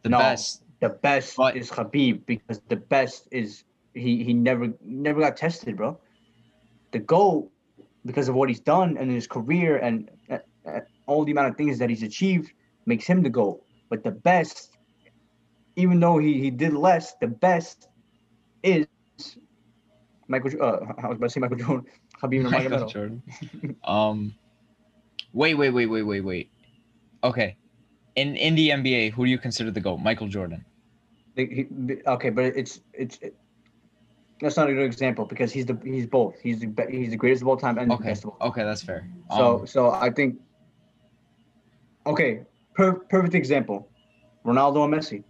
The 0.03 0.11
No. 0.11 0.18
best. 0.18 0.62
the 0.80 0.88
best 0.88 1.36
But- 1.36 1.57
is 1.57 1.70
Khabib 1.70 2.24
because 2.24 2.61
the 2.68 2.76
best 2.76 3.28
is 3.32 3.64
he 3.95 4.22
he 4.24 4.32
never 4.32 4.72
never 4.82 5.20
got 5.20 5.36
tested, 5.36 5.76
bro. 5.76 5.99
The 6.93 7.01
goal 7.01 7.51
because 8.07 8.28
of 8.28 8.34
what 8.34 8.49
he's 8.49 8.61
done 8.61 8.97
and 8.97 9.11
his 9.11 9.26
career 9.26 9.76
and 9.78 10.09
uh, 10.30 10.38
uh, 10.66 10.80
all 11.07 11.24
the 11.24 11.32
amount 11.32 11.49
of 11.49 11.57
things 11.57 11.78
that 11.80 11.91
he's 11.91 12.03
achieved 12.03 12.53
makes 12.86 13.07
him 13.07 13.22
the 13.22 13.28
goal. 13.28 13.66
But 13.91 14.03
the 14.05 14.11
best, 14.12 14.70
even 15.77 16.01
though 16.01 16.18
he, 16.18 16.39
he 16.41 16.51
did 16.51 16.73
less, 16.73 17.14
the 17.21 17.27
best 17.27 17.89
is 18.62 18.87
Michael. 20.29 20.51
Uh, 20.61 20.79
I 20.99 21.09
was 21.09 21.16
about 21.16 21.27
to 21.27 21.31
say 21.31 21.41
Michael 21.41 21.57
Jordan, 21.57 21.87
Khabib 22.23 22.51
Michael 22.51 22.89
Jordan. 22.89 23.23
um, 23.85 24.35
wait, 25.33 25.55
wait, 25.55 25.71
wait, 25.71 25.87
wait, 25.87 26.03
wait, 26.03 26.21
wait. 26.21 26.51
Okay, 27.25 27.57
in 28.16 28.37
in 28.37 28.55
the 28.55 28.71
NBA, 28.71 29.12
who 29.12 29.25
do 29.25 29.31
you 29.31 29.39
consider 29.39 29.71
the 29.71 29.81
goat? 29.81 29.99
Michael 29.99 30.29
Jordan. 30.29 30.64
The- 31.37 31.47
he- 31.47 31.97
okay, 32.07 32.31
but 32.31 32.45
it's 32.45 32.81
it's. 32.93 33.18
It, 33.23 33.37
that's 34.41 34.57
not 34.57 34.71
a 34.71 34.73
good 34.73 34.85
example 34.85 35.27
because 35.27 35.53
he's 35.53 35.66
the 35.66 35.79
he's 35.85 36.07
both. 36.07 36.35
He's 36.41 36.61
the 36.61 36.87
he's 36.91 37.11
the 37.11 37.16
greatest 37.16 37.43
of 37.43 37.49
all 37.49 37.59
time 37.59 37.77
and 37.79 37.91
the 37.91 37.95
Okay, 37.95 38.09
best 38.09 38.25
of 38.25 38.31
all. 38.31 38.49
okay, 38.49 38.64
that's 38.64 38.83
fair. 38.83 39.07
So 39.37 39.59
Um, 39.61 39.66
so 39.66 39.91
I 39.91 40.11
think. 40.11 40.37
Okay, 42.07 42.41
per, 42.75 42.95
perfect 42.95 43.35
example, 43.35 43.87
Ronaldo 44.47 44.85
and 44.85 44.95
Messi. 44.95 45.23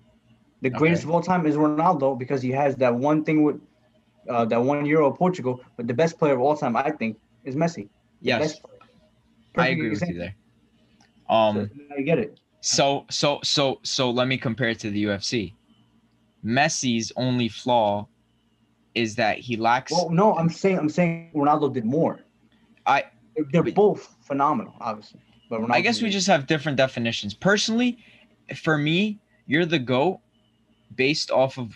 The 0.63 0.71
greatest 0.71 1.03
Okay. 1.05 1.11
of 1.11 1.15
all 1.15 1.23
time 1.23 1.47
is 1.47 1.57
Ronaldo 1.57 2.19
because 2.19 2.43
he 2.43 2.51
has 2.51 2.77
that 2.77 2.95
one 2.95 3.25
thing 3.25 3.43
with 3.43 3.61
uh, 4.29 4.45
that 4.47 4.63
one 4.63 4.85
Euro 4.87 5.11
of 5.11 5.17
Portugal. 5.17 5.61
But 5.77 5.87
the 5.87 5.95
best 5.95 6.19
player 6.19 6.35
of 6.35 6.41
all 6.41 6.57
time, 6.57 6.77
I 6.77 6.91
think, 6.91 7.19
is 7.45 7.57
Messi. 7.57 7.89
Yes. 8.21 8.61
I 9.57 9.69
agree 9.69 9.91
with 9.91 10.07
you 10.07 10.19
there. 10.19 10.35
Um, 11.29 11.71
So 11.89 11.97
you 11.97 12.05
get 12.05 12.19
it. 12.19 12.39
so 12.61 13.07
so 13.11 13.41
so 13.43 13.81
so 13.83 14.11
let 14.11 14.29
me 14.29 14.37
compare 14.37 14.69
it 14.69 14.79
to 14.81 14.91
the 14.91 15.05
UFC. 15.05 15.55
Messi's 16.45 17.13
only 17.17 17.49
flaw 17.49 18.07
is 18.95 19.15
that 19.17 19.39
he 19.39 19.57
lacks. 19.57 19.93
Well, 19.93 20.11
no, 20.11 20.37
I'm 20.37 20.49
saying 20.51 20.79
I'm 20.79 20.89
saying 20.89 21.31
Ronaldo 21.35 21.73
did 21.73 21.85
more. 21.85 22.21
I- 22.87 23.05
They're, 23.37 23.45
they're 23.53 23.63
but- 23.63 23.75
both 23.75 24.15
phenomenal, 24.23 24.75
obviously. 24.81 25.21
But 25.49 25.61
Ronaldo 25.61 25.73
I 25.73 25.81
guess 25.81 26.01
we 26.03 26.11
just 26.11 26.27
have 26.29 26.47
different 26.47 26.77
definitions. 26.77 27.35
Personally, 27.35 27.99
for 28.57 28.79
me, 28.79 29.19
you're 29.47 29.67
the 29.67 29.79
goat 29.81 30.21
based 30.95 31.31
off 31.31 31.59
of 31.59 31.75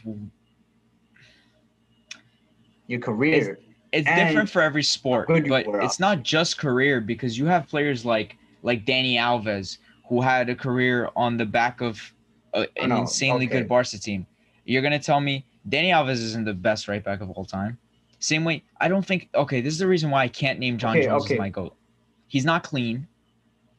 your 2.86 3.00
career. 3.00 3.58
it's 3.92 4.06
And 4.08 4.28
different 4.28 4.50
for 4.50 4.62
every 4.62 4.82
sport, 4.82 5.28
but 5.28 5.66
it's 5.84 6.00
not 6.00 6.22
just 6.22 6.58
career 6.58 7.00
because 7.00 7.38
you 7.38 7.46
have 7.46 7.68
players 7.68 8.04
like 8.04 8.36
like 8.62 8.84
Dani 8.84 9.14
Alves 9.16 9.78
who 10.08 10.20
had 10.20 10.48
a 10.48 10.54
career 10.54 11.10
on 11.16 11.36
the 11.36 11.46
back 11.46 11.80
of 11.80 12.12
a, 12.52 12.60
an 12.60 12.66
oh, 12.78 12.86
know, 12.86 13.00
insanely 13.02 13.46
okay. 13.46 13.60
good 13.60 13.68
Barca 13.68 13.98
team. 13.98 14.26
You're 14.64 14.82
gonna 14.82 14.98
tell 14.98 15.20
me 15.20 15.46
Dani 15.68 15.90
Alves 15.90 16.12
isn't 16.12 16.44
the 16.44 16.54
best 16.54 16.88
right 16.88 17.02
back 17.02 17.20
of 17.20 17.30
all 17.30 17.44
time? 17.44 17.78
Same 18.18 18.44
way, 18.44 18.64
I 18.80 18.88
don't 18.88 19.04
think. 19.04 19.28
Okay, 19.34 19.60
this 19.60 19.72
is 19.72 19.78
the 19.78 19.86
reason 19.86 20.10
why 20.10 20.22
I 20.22 20.28
can't 20.28 20.58
name 20.58 20.78
Jon 20.78 20.96
Okay, 20.96 21.06
Jones 21.06 21.24
okay. 21.24 21.34
as 21.34 21.38
my 21.38 21.50
goat. 21.50 21.76
He's 22.26 22.44
not 22.44 22.62
clean. 22.62 23.06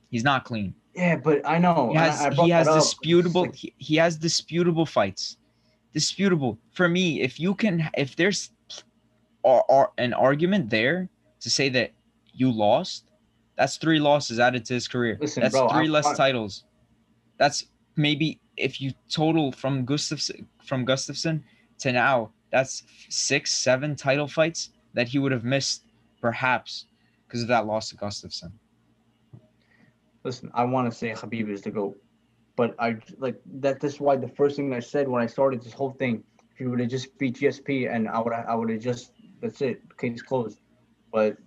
He's 0.10 0.24
not 0.24 0.46
clean. 0.46 0.76
Yeah, 0.96 1.18
but 1.18 1.46
I 1.46 1.58
know. 1.58 1.90
He 1.92 1.98
has 1.98 2.22
I- 2.22 2.30
I 2.30 2.34
he 2.46 2.50
has 2.52 2.68
disputable 2.68 3.42
like- 3.44 3.56
he, 3.56 3.74
he 3.78 3.96
has 3.98 4.18
disputable 4.18 4.86
fights. 4.86 5.38
Disputable 5.94 6.58
for 6.72 6.88
me. 6.88 7.22
If 7.22 7.40
you 7.40 7.54
can, 7.56 7.90
if 7.98 8.16
there's 8.16 8.52
ar- 9.44 9.66
ar- 9.70 9.92
an 9.98 10.14
argument 10.14 10.70
there 10.70 11.10
to 11.40 11.50
say 11.50 11.70
that 11.70 11.92
you 12.34 12.52
lost, 12.52 13.12
that's 13.56 13.78
three 13.78 14.00
losses 14.00 14.40
added 14.40 14.66
to 14.66 14.74
his 14.74 14.88
career. 14.88 15.18
Listen, 15.22 15.44
that's 15.44 15.54
bro, 15.54 15.70
3 15.70 15.86
I'm 15.86 15.92
less 15.92 16.06
fine. 16.06 16.16
titles. 16.16 16.66
That's 17.38 17.68
maybe 17.96 18.40
if 18.58 18.82
you 18.82 18.94
total 19.10 19.52
from 19.52 19.86
Gustafsson 19.86 20.46
from 20.64 20.86
Gustafsson 20.86 21.44
to 21.80 21.92
now, 21.92 22.32
that's 22.52 22.84
six, 23.10 23.52
seven 23.56 23.96
title 23.96 24.28
fights 24.28 24.72
that 24.94 25.08
he 25.10 25.20
would 25.20 25.32
have 25.32 25.44
missed, 25.44 25.84
perhaps, 26.22 26.86
because 27.28 27.42
of 27.42 27.48
that 27.50 27.66
loss 27.66 27.90
to 27.90 27.96
Gustafsson. 27.98 28.52
Listen, 30.26 30.50
I 30.56 30.64
want 30.64 30.92
to 30.92 30.98
say 30.98 31.12
Khabib 31.12 31.50
is 31.50 31.62
the 31.62 31.70
goat, 31.70 31.96
but 32.56 32.74
I 32.80 32.98
like 33.20 33.40
that. 33.62 33.80
That's 33.80 34.00
why 34.00 34.16
the 34.18 34.28
first 34.28 34.56
thing 34.56 34.74
I 34.74 34.80
said 34.80 35.08
when 35.08 35.22
I 35.22 35.28
started 35.28 35.62
this 35.62 35.72
whole 35.72 35.92
thing, 35.92 36.24
if 36.52 36.58
he 36.58 36.66
would 36.66 36.80
have 36.80 36.90
just 36.90 37.16
beat 37.20 37.36
GSP, 37.36 37.94
and 37.94 38.10
I 38.10 38.20
would 38.20 38.34
I 38.34 38.56
would 38.56 38.72
have 38.72 38.80
just 38.80 39.12
that's 39.40 39.62
it, 39.62 39.84
case 40.00 40.24
closed. 40.24 40.60
But 41.14 41.38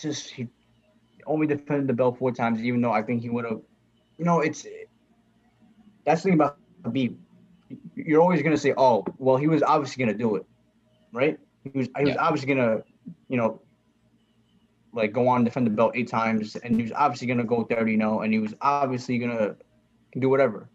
just 0.00 0.30
he 0.30 0.48
only 1.26 1.46
defended 1.46 1.88
the 1.88 1.92
belt 1.92 2.18
four 2.18 2.32
times, 2.32 2.62
even 2.62 2.80
though 2.80 2.92
I 2.92 3.02
think 3.02 3.20
he 3.20 3.28
would 3.28 3.44
have. 3.44 3.60
You 4.16 4.24
know, 4.24 4.40
it's 4.40 4.66
that's 6.06 6.22
the 6.22 6.30
thing 6.30 6.34
about 6.40 6.56
Khabib. 6.84 7.16
You're 7.94 8.22
always 8.22 8.42
gonna 8.42 8.56
say, 8.56 8.72
"Oh, 8.78 9.04
well, 9.18 9.36
he 9.36 9.46
was 9.46 9.62
obviously 9.62 10.02
gonna 10.02 10.16
do 10.16 10.36
it," 10.36 10.46
right? 11.12 11.38
He 11.64 11.78
was 11.78 11.88
he 11.98 12.06
was 12.06 12.16
obviously 12.16 12.48
gonna, 12.54 12.82
you 13.28 13.36
know, 13.36 13.60
like 14.92 15.12
go 15.12 15.28
on 15.28 15.44
defend 15.44 15.66
the 15.66 15.70
belt 15.70 15.92
eight 15.94 16.08
times, 16.08 16.56
and 16.56 16.76
he 16.76 16.82
was 16.82 16.92
obviously 16.92 17.26
gonna 17.26 17.44
go 17.44 17.64
30 17.64 17.96
0, 17.96 18.20
and 18.20 18.32
he 18.32 18.38
was 18.38 18.54
obviously 18.60 19.18
gonna 19.18 19.56
do 20.18 20.28
whatever. 20.28 20.68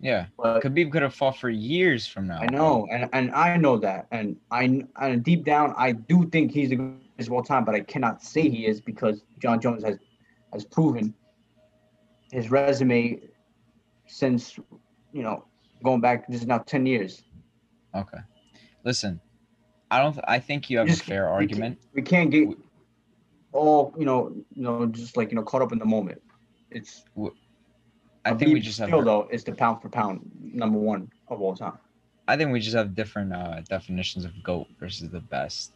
Yeah, 0.00 0.26
But 0.36 0.62
Khabib 0.62 0.92
could 0.92 1.02
have 1.02 1.14
fought 1.14 1.38
for 1.38 1.50
years 1.50 2.06
from 2.06 2.28
now. 2.28 2.38
I 2.40 2.46
know, 2.46 2.86
and, 2.90 3.10
and 3.12 3.32
I 3.32 3.56
know 3.56 3.76
that, 3.78 4.06
and 4.12 4.36
I 4.50 4.84
and 5.00 5.24
deep 5.24 5.44
down 5.44 5.74
I 5.76 5.92
do 5.92 6.28
think 6.28 6.52
he's 6.52 6.68
the 6.70 6.76
greatest 6.76 7.28
of 7.28 7.32
all 7.32 7.42
time, 7.42 7.64
but 7.64 7.74
I 7.74 7.80
cannot 7.80 8.22
say 8.22 8.48
he 8.48 8.66
is 8.66 8.80
because 8.80 9.24
Jon 9.40 9.60
Jones 9.60 9.82
has 9.82 9.98
has 10.52 10.64
proven 10.64 11.12
his 12.30 12.50
resume 12.50 13.20
since 14.06 14.56
you 15.12 15.22
know 15.22 15.44
going 15.82 16.00
back. 16.00 16.28
This 16.28 16.42
is 16.42 16.46
now 16.46 16.58
ten 16.58 16.86
years. 16.86 17.24
Okay. 17.94 18.18
Listen, 18.84 19.20
I 19.90 20.00
don't. 20.00 20.16
I 20.28 20.38
think 20.38 20.70
you 20.70 20.78
have 20.78 20.88
a 20.88 20.94
fair 20.94 21.24
we 21.24 21.32
argument. 21.32 21.78
We 21.92 22.02
can't 22.02 22.30
get 22.30 22.56
all 23.58 23.94
you 23.98 24.04
know, 24.04 24.32
you 24.54 24.62
know, 24.62 24.86
just 24.86 25.16
like 25.16 25.30
you 25.30 25.36
know, 25.36 25.42
caught 25.42 25.62
up 25.62 25.72
in 25.72 25.78
the 25.78 25.84
moment. 25.84 26.22
It's 26.70 27.04
I 28.24 28.34
think 28.34 28.52
we 28.52 28.60
just 28.60 28.78
have. 28.78 28.88
still 28.88 29.02
though 29.02 29.28
is 29.30 29.44
the 29.44 29.52
pound 29.52 29.82
for 29.82 29.88
pound 29.88 30.30
number 30.40 30.78
one 30.78 31.10
of 31.28 31.40
all 31.40 31.54
time. 31.54 31.78
I 32.26 32.36
think 32.36 32.52
we 32.52 32.60
just 32.60 32.76
have 32.76 32.94
different 32.94 33.32
uh, 33.32 33.62
definitions 33.62 34.24
of 34.24 34.42
goat 34.42 34.66
versus 34.78 35.08
the 35.08 35.20
best. 35.20 35.72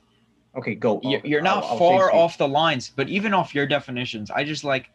Okay, 0.55 0.75
go. 0.75 1.01
You're, 1.03 1.21
you're 1.25 1.41
not 1.43 1.65
I'll- 1.65 1.71
I'll 1.71 1.79
far 1.79 2.13
off 2.13 2.37
the 2.37 2.47
lines, 2.47 2.93
but 2.95 3.09
even 3.09 3.33
off 3.33 3.55
your 3.55 3.67
definitions, 3.67 4.31
I 4.31 4.45
just 4.45 4.65
like, 4.65 4.91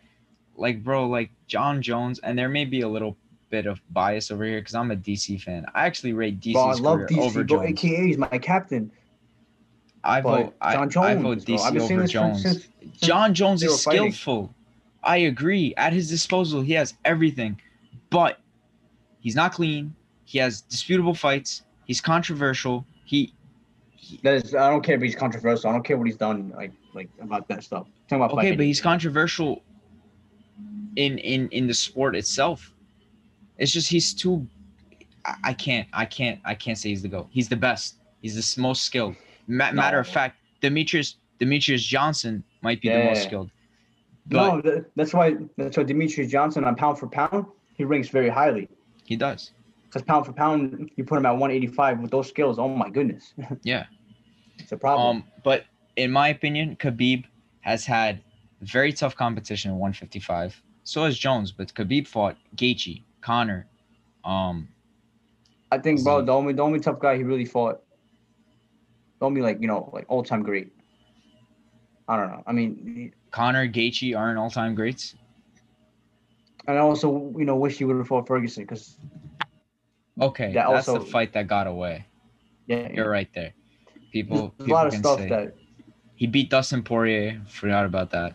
like, 0.55 0.83
bro, 0.83 1.07
like 1.07 1.31
Jon 1.47 1.81
Jones, 1.81 2.19
and 2.19 2.37
there 2.37 2.49
may 2.49 2.65
be 2.65 2.81
a 2.81 2.87
little 2.87 3.17
bit 3.49 3.65
of 3.65 3.81
bias 3.91 4.29
over 4.29 4.43
here 4.45 4.59
because 4.59 4.75
I'm 4.75 4.91
a 4.91 4.95
DC 4.95 5.41
fan. 5.41 5.65
I 5.73 5.87
actually 5.87 6.13
rate 6.13 6.39
DC's 6.39 6.53
Bro, 6.53 6.63
I 6.63 6.73
love 6.73 6.99
DC, 6.99 7.17
over 7.17 7.43
bro. 7.43 7.57
Jones. 7.57 7.71
AKA 7.71 8.05
he's 8.07 8.17
my 8.17 8.27
captain. 8.27 8.91
I 10.07 10.21
but 10.21 10.43
vote. 10.43 10.55
I, 10.61 10.87
Jon 10.87 11.05
I 11.05 11.15
vote 11.15 11.23
Jones, 11.23 11.45
bro. 11.45 11.55
DC 11.55 11.59
I've 11.59 11.73
been 11.73 11.87
saying 11.87 11.99
over 11.99 12.07
Jones. 12.07 12.41
since- 12.41 12.67
Jon 13.01 13.33
Jones 13.33 13.61
is 13.61 13.83
fighting. 13.83 14.11
skillful. 14.13 14.53
I 15.03 15.17
agree. 15.17 15.73
At 15.75 15.93
his 15.93 16.09
disposal, 16.09 16.61
he 16.61 16.73
has 16.73 16.93
everything, 17.05 17.59
but 18.09 18.39
he's 19.19 19.35
not 19.35 19.51
clean. 19.53 19.93
He 20.25 20.39
has 20.39 20.61
disputable 20.61 21.13
fights. 21.13 21.63
He's 21.85 22.01
controversial. 22.01 22.85
He 23.05 23.33
That 24.23 24.35
is, 24.35 24.55
I 24.55 24.69
don't 24.69 24.81
care 24.81 24.95
if 24.95 25.01
he's 25.01 25.15
controversial. 25.15 25.69
I 25.69 25.73
don't 25.73 25.83
care 25.83 25.97
what 25.97 26.07
he's 26.07 26.17
done, 26.17 26.53
like 26.55 26.71
like 26.93 27.09
about 27.21 27.47
that 27.49 27.63
stuff. 27.63 27.87
talking 28.07 28.23
about 28.23 28.31
okay, 28.31 28.47
fighting. 28.47 28.57
but 28.57 28.65
he's 28.65 28.81
controversial 28.81 29.61
in 30.95 31.17
in 31.19 31.49
in 31.49 31.67
the 31.67 31.73
sport 31.73 32.15
itself. 32.15 32.73
It's 33.57 33.71
just 33.71 33.89
he's 33.89 34.13
too. 34.13 34.47
I, 35.25 35.35
I 35.43 35.53
can't. 35.53 35.87
I 35.93 36.05
can't. 36.05 36.39
I 36.45 36.55
can't 36.55 36.77
say 36.77 36.89
he's 36.89 37.01
the 37.01 37.09
goat. 37.09 37.27
He's 37.29 37.49
the 37.49 37.55
best. 37.57 37.95
He's 38.21 38.55
the 38.55 38.61
most 38.61 38.83
skilled. 38.83 39.15
Ma- 39.47 39.71
Matter 39.71 39.99
of 39.99 40.07
fact, 40.07 40.37
Demetrious 40.61 41.15
Demetrious 41.39 41.81
Johnson 41.81 42.43
might 42.61 42.81
be 42.81 42.89
the 42.89 43.03
most 43.03 43.23
skilled. 43.23 43.51
But 44.27 44.63
no, 44.65 44.83
that's 44.95 45.13
why 45.13 45.35
that's 45.57 45.77
why 45.77 45.83
Demetrious 45.83 46.29
Johnson 46.29 46.63
on 46.65 46.75
pound 46.75 46.99
for 46.99 47.07
pound 47.07 47.45
he 47.75 47.83
ranks 47.85 48.09
very 48.09 48.29
highly. 48.29 48.67
he 49.05 49.15
does. 49.15 49.51
Because 49.85 50.01
pound 50.01 50.25
for 50.25 50.33
pound, 50.33 50.89
you 50.97 51.03
put 51.05 51.17
him 51.17 51.25
at 51.25 51.31
185 51.31 51.99
with 52.01 52.11
those 52.11 52.27
skills. 52.27 52.59
Oh 52.59 52.67
my 52.67 52.89
goodness, 52.89 53.33
Yeah. 53.63 53.85
it's 54.59 54.71
a 54.73 54.77
problem. 54.77 55.17
Um, 55.17 55.23
but 55.43 55.63
in 55.95 56.11
my 56.11 56.27
opinion, 56.29 56.75
Khabib 56.75 57.23
has 57.61 57.85
had 57.85 58.21
very 58.61 58.91
tough 58.91 59.15
competition 59.15 59.71
in 59.71 59.77
155. 59.77 60.61
So 60.83 61.05
has 61.05 61.17
Jones, 61.17 61.51
but 61.53 61.73
Khabib 61.73 62.05
fought 62.07 62.35
Gaethje, 62.57 63.03
Conor. 63.21 63.67
Um, 64.25 64.67
I 65.71 65.77
think, 65.77 66.03
bro, 66.03 66.21
the 66.21 66.33
only 66.33 66.53
the 66.53 66.63
only 66.63 66.79
tough 66.79 66.99
guy 66.99 67.15
he 67.15 67.23
really 67.23 67.45
fought, 67.45 67.81
the 69.19 69.25
only 69.25 69.41
like 69.41 69.59
you 69.61 69.67
know 69.67 69.89
like 69.93 70.05
all 70.07 70.23
time 70.23 70.43
great. 70.43 70.71
I 72.07 72.15
don't 72.15 72.29
know. 72.31 72.43
I 72.47 72.53
mean, 72.53 73.13
Conor, 73.31 73.67
Gaethje 73.67 74.17
aren't 74.17 74.39
all-time 74.39 74.75
greats. 74.75 75.15
and 76.67 76.77
I 76.77 76.79
also 76.81 77.33
you 77.37 77.43
know 77.45 77.55
wish 77.57 77.77
he 77.77 77.83
would 77.85 77.97
have 77.97 78.07
fought 78.07 78.27
Ferguson 78.27 78.63
because 78.63 78.97
Okay, 80.19 80.53
That 80.53 80.67
that's 80.71 80.87
also- 80.87 81.03
the 81.03 81.11
fight 81.11 81.33
that 81.33 81.47
got 81.47 81.67
away. 81.67 82.05
yeah, 82.65 82.91
You're 82.91 83.09
right 83.09 83.29
there. 83.35 83.53
People, 84.11 84.53
there's 84.57 84.69
a 84.69 84.73
lot 84.73 84.87
of 84.87 84.93
stuff 84.93 85.19
say 85.19 85.29
that 85.29 85.53
he 86.15 86.25
beat 86.27 86.49
Dustin 86.49 86.81
Poirier. 86.81 87.39
Forgot 87.47 87.85
about 87.85 88.09
that. 88.11 88.33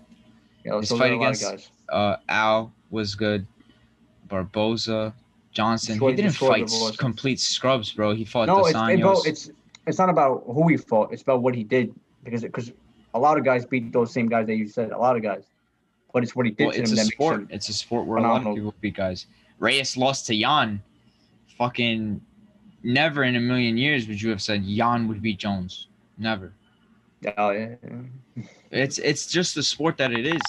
know. 0.65 0.79
His 0.79 0.91
fight 0.91 0.99
fight 0.99 1.13
a 1.13 1.17
lot 1.17 1.23
of 1.23 1.23
against- 1.23 1.43
guys. 1.43 1.71
Uh, 1.89 2.17
Al 2.29 2.73
was 2.91 3.15
good. 3.17 3.47
Barboza, 4.29 5.13
Johnson. 5.51 5.99
He 5.99 6.15
didn't 6.15 6.33
fight 6.33 6.71
complete 6.99 7.41
scrubs, 7.41 7.91
bro. 7.93 8.15
He 8.15 8.25
fought 8.25 8.47
No, 8.47 8.59
Dos 8.59 8.69
it's 8.71 8.79
it, 8.79 9.01
bro, 9.01 9.21
it's 9.25 9.51
it's 9.87 9.99
not 9.99 10.09
about 10.09 10.45
who 10.47 10.69
he 10.69 10.77
fought. 10.77 11.13
It's 11.13 11.23
about 11.23 11.43
what 11.43 11.55
he 11.55 11.65
did 11.65 11.95
because 12.25 12.43
because 12.43 12.73
a 13.15 13.19
lot 13.19 13.37
of 13.39 13.45
guys 13.45 13.65
beat 13.67 13.93
those 13.93 14.13
same 14.13 14.29
guys 14.29 14.47
that 14.47 14.57
you 14.57 14.67
said. 14.69 14.91
A 14.93 14.99
lot 14.99 15.17
of 15.17 15.23
guys, 15.23 15.45
but 16.13 16.23
it's 16.23 16.35
what 16.37 16.47
he 16.47 16.53
did 16.53 16.65
Well, 16.67 16.73
to 16.75 16.81
it's 16.81 16.91
them 16.91 16.99
a 17.01 17.05
sport. 17.05 17.47
It's 17.51 17.69
a 17.69 17.75
sport 17.75 18.07
where 18.07 18.19
a 18.19 18.23
lot 18.23 18.37
of 18.37 18.43
phenomenal. 18.43 18.55
people 18.57 18.75
beat 18.81 18.97
guys. 18.97 19.27
Reyes 19.59 19.97
lost 19.97 20.27
to 20.27 20.39
Jan. 20.39 20.83
Fucking 21.59 22.21
never 22.83 23.25
in 23.25 23.37
a 23.37 23.41
million 23.41 23.77
years 23.77 24.09
would 24.09 24.21
you 24.21 24.31
have 24.31 24.43
said 24.43 24.65
Jan 24.67 25.07
would 25.09 25.23
beat 25.23 25.39
Jones. 25.39 25.89
Never. 26.19 26.53
Oh, 27.39 27.51
yeah, 27.51 27.75
yeah. 27.85 28.43
It's 28.73 28.99
it's 28.99 29.27
just 29.27 29.55
the 29.55 29.63
sport 29.63 29.97
that 29.99 30.13
it 30.13 30.27
is. 30.27 30.41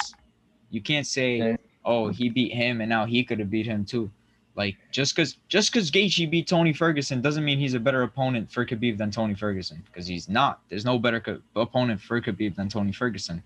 You 0.72 0.82
can't 0.82 1.06
say, 1.06 1.38
Yeah. 1.38 1.56
oh, 1.86 2.08
he 2.10 2.30
beat 2.30 2.52
him 2.54 2.82
and 2.82 2.90
now 2.90 3.06
he 3.06 3.24
could 3.24 3.40
have 3.40 3.52
beat 3.52 3.68
him 3.68 3.86
too. 3.86 4.10
Like 4.56 4.78
just 4.91 5.16
cause 5.16 5.38
just 5.47 5.74
cause 5.74 5.89
Gaethje 5.89 6.30
beat 6.30 6.47
Tony 6.47 6.74
Ferguson 6.74 7.22
doesn't 7.22 7.43
mean 7.43 7.58
he's 7.58 7.74
a 7.74 7.80
better 7.80 8.04
opponent 8.04 8.51
for 8.51 8.66
Khabib 8.66 8.97
than 8.97 9.10
Tony 9.10 9.34
Ferguson 9.34 9.82
because 9.88 10.06
he's 10.06 10.30
not. 10.30 10.60
There's 10.70 10.86
no 10.86 10.99
better 10.99 11.20
co- 11.20 11.41
opponent 11.56 11.99
for 11.99 12.22
Khabib 12.22 12.56
than 12.56 12.70
Tony 12.70 12.91
Ferguson. 12.91 13.41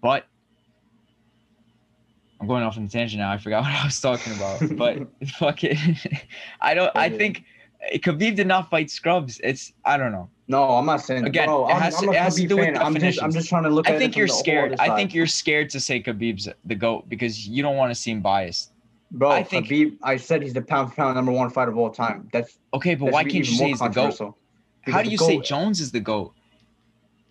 But 0.00 0.26
I'm 2.40 2.46
going 2.46 2.62
off 2.62 2.78
on 2.78 2.84
a 2.84 2.88
tangent 2.88 3.20
now. 3.20 3.30
I 3.30 3.36
forgot 3.36 3.62
what 3.64 3.72
I 3.72 3.84
was 3.84 4.00
talking 4.00 4.32
about. 4.34 4.60
But 4.76 5.08
fuck 5.38 5.62
it. 5.62 5.76
I 6.60 6.72
don't. 6.72 6.90
I 6.96 7.10
think 7.10 7.44
eh, 7.92 7.98
Khabib 7.98 8.36
did 8.36 8.46
not 8.46 8.70
fight 8.70 8.90
scrubs. 8.90 9.40
It's 9.44 9.74
I 9.84 9.98
don't 9.98 10.12
know. 10.12 10.30
No, 10.48 10.64
I'm 10.70 10.86
not 10.86 11.02
saying. 11.02 11.26
Again, 11.26 11.48
bro, 11.48 11.68
it 11.68 11.74
I'm, 11.74 11.80
has 11.82 11.96
I'm 11.98 12.04
to- 12.06 12.12
it 12.12 12.16
has 12.18 12.34
to 12.36 12.46
do 12.46 12.56
with. 12.56 12.76
I'm 12.78 12.98
just, 12.98 13.22
I'm 13.22 13.30
just 13.30 13.48
trying 13.50 13.64
to 13.64 13.68
look 13.70 13.88
I 13.88 13.92
at 13.92 13.98
think 13.98 14.14
it 14.14 14.18
you're 14.18 14.26
from 14.26 14.30
the 14.30 14.34
whole 14.34 14.42
scared. 14.42 14.76
I 14.80 14.96
think 14.96 15.14
you're 15.14 15.26
scared 15.26 15.68
to 15.70 15.80
say 15.80 16.02
Khabib's 16.02 16.48
the 16.64 16.74
goat 16.74 17.08
because 17.10 17.46
you 17.46 17.62
don't 17.62 17.76
want 17.76 17.90
to 17.90 17.94
seem 17.94 18.22
biased. 18.22 18.69
Bro. 19.12 19.30
I 19.30 19.42
think- 19.42 19.66
Khabib, 19.66 19.98
I 20.02 20.16
said 20.16 20.42
he's 20.42 20.52
the 20.54 20.62
pound 20.62 20.90
for 20.90 20.96
pound 20.96 21.16
number 21.16 21.32
one 21.32 21.50
fighter 21.50 21.70
of 21.70 21.78
all 21.78 21.90
time. 21.90 22.28
That's 22.32 22.58
Okay, 22.74 22.94
but 22.94 23.06
that 23.06 23.12
why 23.14 23.22
can't 23.24 23.34
you 23.34 23.44
say 23.44 23.68
he's 23.68 23.80
the 23.80 23.88
goat? 23.88 24.18
How 24.86 24.98
do 25.02 25.04
the 25.04 25.10
you 25.12 25.18
say 25.18 25.38
Jones 25.40 25.80
is 25.80 25.90
the 25.90 26.00
goat? 26.00 26.32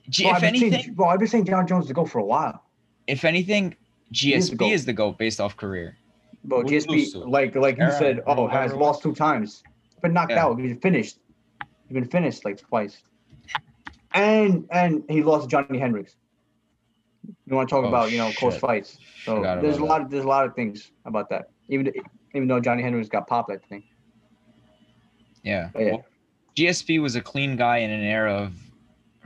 G- 0.10 0.24
Bro, 0.24 0.32
if 0.32 0.36
I've 0.36 0.42
been 0.42 0.60
saying- 0.60 0.74
anything, 0.74 0.94
bro, 0.94 1.08
I've 1.08 1.20
been 1.20 1.28
saying 1.28 1.46
Jon 1.46 1.68
Jones 1.68 1.88
to 1.88 1.94
go 1.94 2.06
for 2.06 2.20
a 2.20 2.26
while. 2.26 2.64
if 3.08 3.24
anything, 3.26 3.76
is 4.12 4.50
the 4.50 4.56
GSP 4.56 4.58
GOAT. 4.58 4.72
is 4.72 4.86
the 4.86 4.94
goat 4.94 5.18
based 5.18 5.40
off 5.40 5.56
career. 5.58 5.96
Bro, 6.44 6.62
Who's 6.64 6.86
GSP, 6.86 7.28
like 7.28 7.56
like 7.56 7.78
you 7.78 7.92
said, 7.92 8.22
oh, 8.28 8.48
has 8.48 8.72
it 8.72 8.78
lost 8.78 9.02
two 9.04 9.14
times, 9.14 9.64
been 10.02 10.14
knocked 10.14 10.32
Yeah. 10.32 10.46
out. 10.46 10.60
He's 10.60 10.78
finished. 10.82 11.20
He's 11.88 11.94
been 11.94 12.06
finished 12.06 12.44
like 12.46 12.60
twice, 12.60 13.02
and 14.14 14.68
and 14.72 15.04
he 15.10 15.22
lost 15.24 15.44
to 15.44 15.50
Johnny 15.50 15.80
Hendricks. 15.80 16.16
You 17.46 17.56
want 17.56 17.68
to 17.70 17.76
talk 17.76 17.86
Oh, 17.86 17.90
about 17.90 18.12
you 18.12 18.18
know 18.18 18.32
close 18.38 18.54
shit. 18.54 18.62
fights? 18.62 18.98
So 19.26 19.38
Forgot 19.38 19.62
there's 19.62 19.78
a 19.78 19.84
lot 19.86 20.02
of 20.02 20.10
there's 20.10 20.26
a 20.26 20.28
lot 20.28 20.46
of 20.46 20.56
things 20.56 20.92
about 21.06 21.30
that. 21.30 21.50
Even 21.70 21.92
even 22.34 22.48
though 22.48 22.60
Johnny 22.60 22.84
Hendricks 22.84 23.10
got 23.10 23.28
popped, 23.28 23.52
I 23.52 23.58
think. 23.58 23.86
Yeah. 25.44 25.70
But 25.74 25.82
yeah. 25.82 25.92
Well, 25.92 26.06
GSP 26.56 27.02
was 27.02 27.16
a 27.16 27.22
clean 27.22 27.56
guy 27.56 27.78
in 27.78 27.90
an 27.90 28.02
era 28.02 28.34
of 28.34 28.54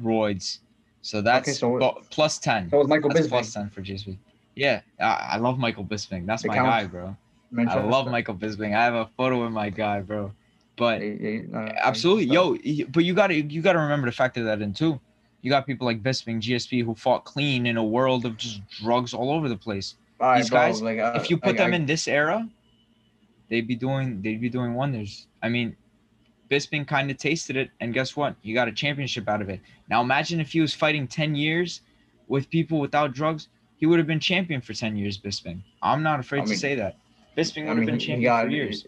roids, 0.02 0.60
so 1.02 1.22
that's 1.22 1.58
so- 1.58 1.80
bu- 1.80 2.02
plus 2.12 2.38
ten. 2.38 2.70
So 2.70 2.80
was 2.80 2.88
Michael 2.88 3.10
That's 3.10 3.26
Bisping. 3.26 3.30
plus 3.30 3.54
ten 3.54 3.70
for 3.70 3.82
GSP. 3.82 4.18
Yeah, 4.56 4.82
I, 5.00 5.30
I 5.32 5.38
love 5.38 5.58
Michael 5.58 5.84
Bisping. 5.84 6.28
That's 6.28 6.46
my 6.46 6.56
guy, 6.56 6.86
bro. 6.86 7.16
I 7.58 7.82
love 7.82 8.08
Michael 8.08 8.36
Bisping. 8.36 8.76
I 8.76 8.84
have 8.84 8.94
a 8.94 9.10
photo 9.18 9.44
with 9.44 9.52
my 9.52 9.70
guy, 9.70 10.02
bro. 10.02 10.32
But 10.76 11.02
uh, 11.02 11.70
Absolutely, 11.82 12.26
yo. 12.26 12.58
But 12.90 13.04
you 13.06 13.14
gotta 13.14 13.36
you 13.36 13.62
gotta 13.62 13.80
remember 13.80 14.08
to 14.08 14.12
factor 14.12 14.44
that 14.44 14.62
in 14.62 14.74
too. 14.74 15.00
You 15.42 15.50
got 15.50 15.66
people 15.66 15.86
like 15.86 16.02
Bisping, 16.02 16.42
GSP, 16.42 16.86
who 16.86 16.96
fought 16.96 17.26
clean 17.26 17.66
in 17.66 17.78
a 17.78 17.84
world 17.84 18.26
of 18.26 18.38
just 18.38 18.62
drugs 18.70 19.14
all 19.14 19.32
over 19.32 19.50
the 19.50 19.58
place. 19.58 19.96
These 20.38 20.50
guys, 20.50 20.82
like, 20.82 21.00
uh, 21.00 21.14
if 21.16 21.30
you 21.30 21.38
put 21.38 21.48
like, 21.50 21.58
them 21.58 21.74
I- 21.74 21.76
in 21.76 21.86
this 21.86 22.08
era, 22.08 22.48
they'd 23.50 23.68
be 23.68 23.76
doing 23.76 24.22
they'd 24.22 24.42
be 24.42 24.50
doing 24.50 24.74
wonders. 24.74 25.28
I 25.42 25.50
mean, 25.50 25.76
Bisping 26.50 26.88
kind 26.88 27.10
of 27.12 27.18
tasted 27.18 27.56
it, 27.58 27.70
and 27.80 27.94
guess 27.94 28.16
what? 28.16 28.36
You 28.44 28.54
got 28.54 28.68
a 28.68 28.72
championship 28.72 29.28
out 29.28 29.42
of 29.42 29.50
it. 29.50 29.60
Now 29.90 30.02
imagine 30.02 30.40
if 30.40 30.52
he 30.52 30.62
was 30.62 30.74
fighting 30.74 31.08
ten 31.08 31.36
years 31.36 31.82
with 32.28 32.50
people 32.50 32.80
without 32.80 33.14
drugs, 33.14 33.48
he 33.78 33.86
would 33.86 33.98
have 34.00 34.08
been 34.08 34.20
champion 34.20 34.62
for 34.62 34.74
ten 34.74 34.96
years. 34.96 35.18
Bisping. 35.18 35.62
I'm 35.82 36.04
not 36.04 36.20
afraid 36.20 36.44
I 36.44 36.46
to 36.46 36.56
say 36.58 36.76
that. 36.76 36.98
Bisping 37.38 37.64
would 37.64 37.66
I 37.66 37.68
have 37.70 37.78
mean, 37.78 37.86
been 37.88 37.96
he- 38.00 38.02
he 38.02 38.08
champion 38.08 38.24
got 38.32 38.46
for 38.46 38.50
years. 38.52 38.86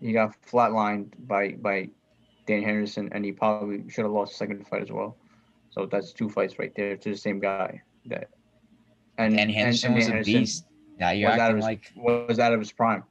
he 0.00 0.12
got 0.12 0.34
flatlined 0.50 1.08
by 1.26 1.52
by 1.52 1.88
Dan 2.46 2.62
Henderson, 2.62 3.08
and 3.12 3.24
he 3.24 3.32
probably 3.32 3.88
should 3.90 4.04
have 4.04 4.12
lost 4.12 4.32
the 4.32 4.36
second 4.38 4.66
fight 4.66 4.82
as 4.82 4.90
well. 4.90 5.16
So 5.70 5.86
that's 5.86 6.12
two 6.12 6.28
fights 6.28 6.58
right 6.58 6.74
there 6.74 6.96
to 6.96 7.10
the 7.10 7.16
same 7.16 7.38
guy. 7.40 7.82
That 8.06 8.28
and 9.18 9.38
And 9.38 9.50
Henderson 9.50 9.88
and 9.88 9.94
was 9.96 10.04
Dan 10.06 10.12
a 10.12 10.14
Henderson 10.16 10.40
beast. 10.40 10.64
Now 10.98 11.10
you're 11.10 11.30
was 11.30 11.38
out 11.38 11.50
acting 11.50 11.52
of 11.52 11.56
his, 11.56 11.64
like 11.64 11.92
was 12.28 12.38
out 12.38 12.52
of 12.52 12.58
his 12.60 12.72
prime. 12.72 13.04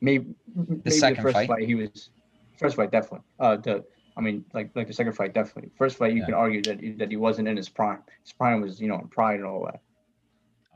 Maybe 0.00 0.34
maybe 0.54 0.80
the, 0.84 0.90
second 0.90 1.22
first 1.22 1.34
fight? 1.34 1.48
fight? 1.48 1.62
he 1.66 1.74
was 1.74 2.10
first 2.58 2.76
fight 2.76 2.90
definitely. 2.90 3.20
Uh, 3.38 3.56
the 3.56 3.84
I 4.16 4.20
mean 4.20 4.44
like 4.52 4.70
like 4.74 4.86
the 4.88 4.92
second 4.92 5.12
fight 5.12 5.32
definitely. 5.34 5.70
First 5.76 5.96
fight 5.96 6.12
you 6.12 6.20
Yeah. 6.20 6.26
can 6.26 6.34
argue 6.34 6.62
that 6.62 6.80
he- 6.80 6.92
that 6.92 7.10
he 7.10 7.16
wasn't 7.16 7.48
in 7.48 7.56
his 7.56 7.68
prime. 7.68 8.02
His 8.22 8.32
prime 8.32 8.60
was 8.60 8.80
you 8.80 8.88
know 8.88 8.98
in 8.98 9.08
pride 9.08 9.36
and 9.36 9.44
all 9.46 9.64
that. 9.66 9.80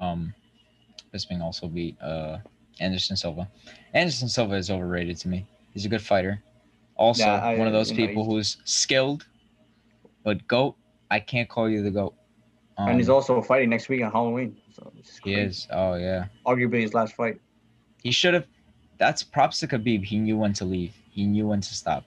um 0.04 0.32
Bisping 1.12 1.40
also 1.40 1.66
beat 1.68 2.00
uh 2.00 2.38
Anderson 2.80 3.16
Silva. 3.16 3.48
Anderson 3.94 4.28
Silva 4.28 4.54
is 4.54 4.70
overrated 4.70 5.16
to 5.18 5.28
me. 5.28 5.46
He's 5.72 5.86
a 5.86 5.88
good 5.88 6.02
fighter. 6.02 6.42
Also, 6.96 7.24
Yeah, 7.24 7.34
I- 7.44 7.58
one 7.58 7.66
of 7.66 7.72
those 7.72 7.90
you 7.90 7.98
know, 7.98 8.06
people 8.06 8.24
who's 8.24 8.58
skilled, 8.64 9.26
but 10.22 10.46
goat. 10.48 10.76
I 11.10 11.20
can't 11.20 11.48
call 11.48 11.68
you 11.70 11.82
the 11.82 11.90
goat. 11.90 12.14
Um, 12.78 12.88
and 12.88 12.98
he's 12.98 13.08
also 13.08 13.40
fighting 13.40 13.70
next 13.70 13.88
week 13.88 14.02
on 14.02 14.10
Halloween. 14.12 14.56
So 14.76 14.92
he 15.24 15.34
is. 15.34 15.66
Oh 15.72 15.94
yeah. 15.94 16.26
arguably 16.44 16.82
his 16.82 16.92
last 16.92 17.14
fight. 17.14 17.40
He 18.02 18.10
should 18.10 18.34
have. 18.34 18.46
That's 18.98 19.22
props 19.22 19.60
to 19.60 19.66
Khabib. 19.66 20.04
He 20.04 20.18
knew 20.18 20.36
when 20.36 20.52
to 20.54 20.64
leave. 20.64 20.94
He 21.10 21.26
knew 21.26 21.48
when 21.48 21.60
to 21.60 21.74
stop. 21.74 22.04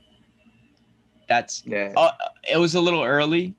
That's 1.28 1.64
Yeah. 1.66 1.94
uh, 1.96 2.12
it 2.50 2.58
was 2.58 2.76
a 2.76 2.82
little 2.82 3.04
early, 3.04 3.56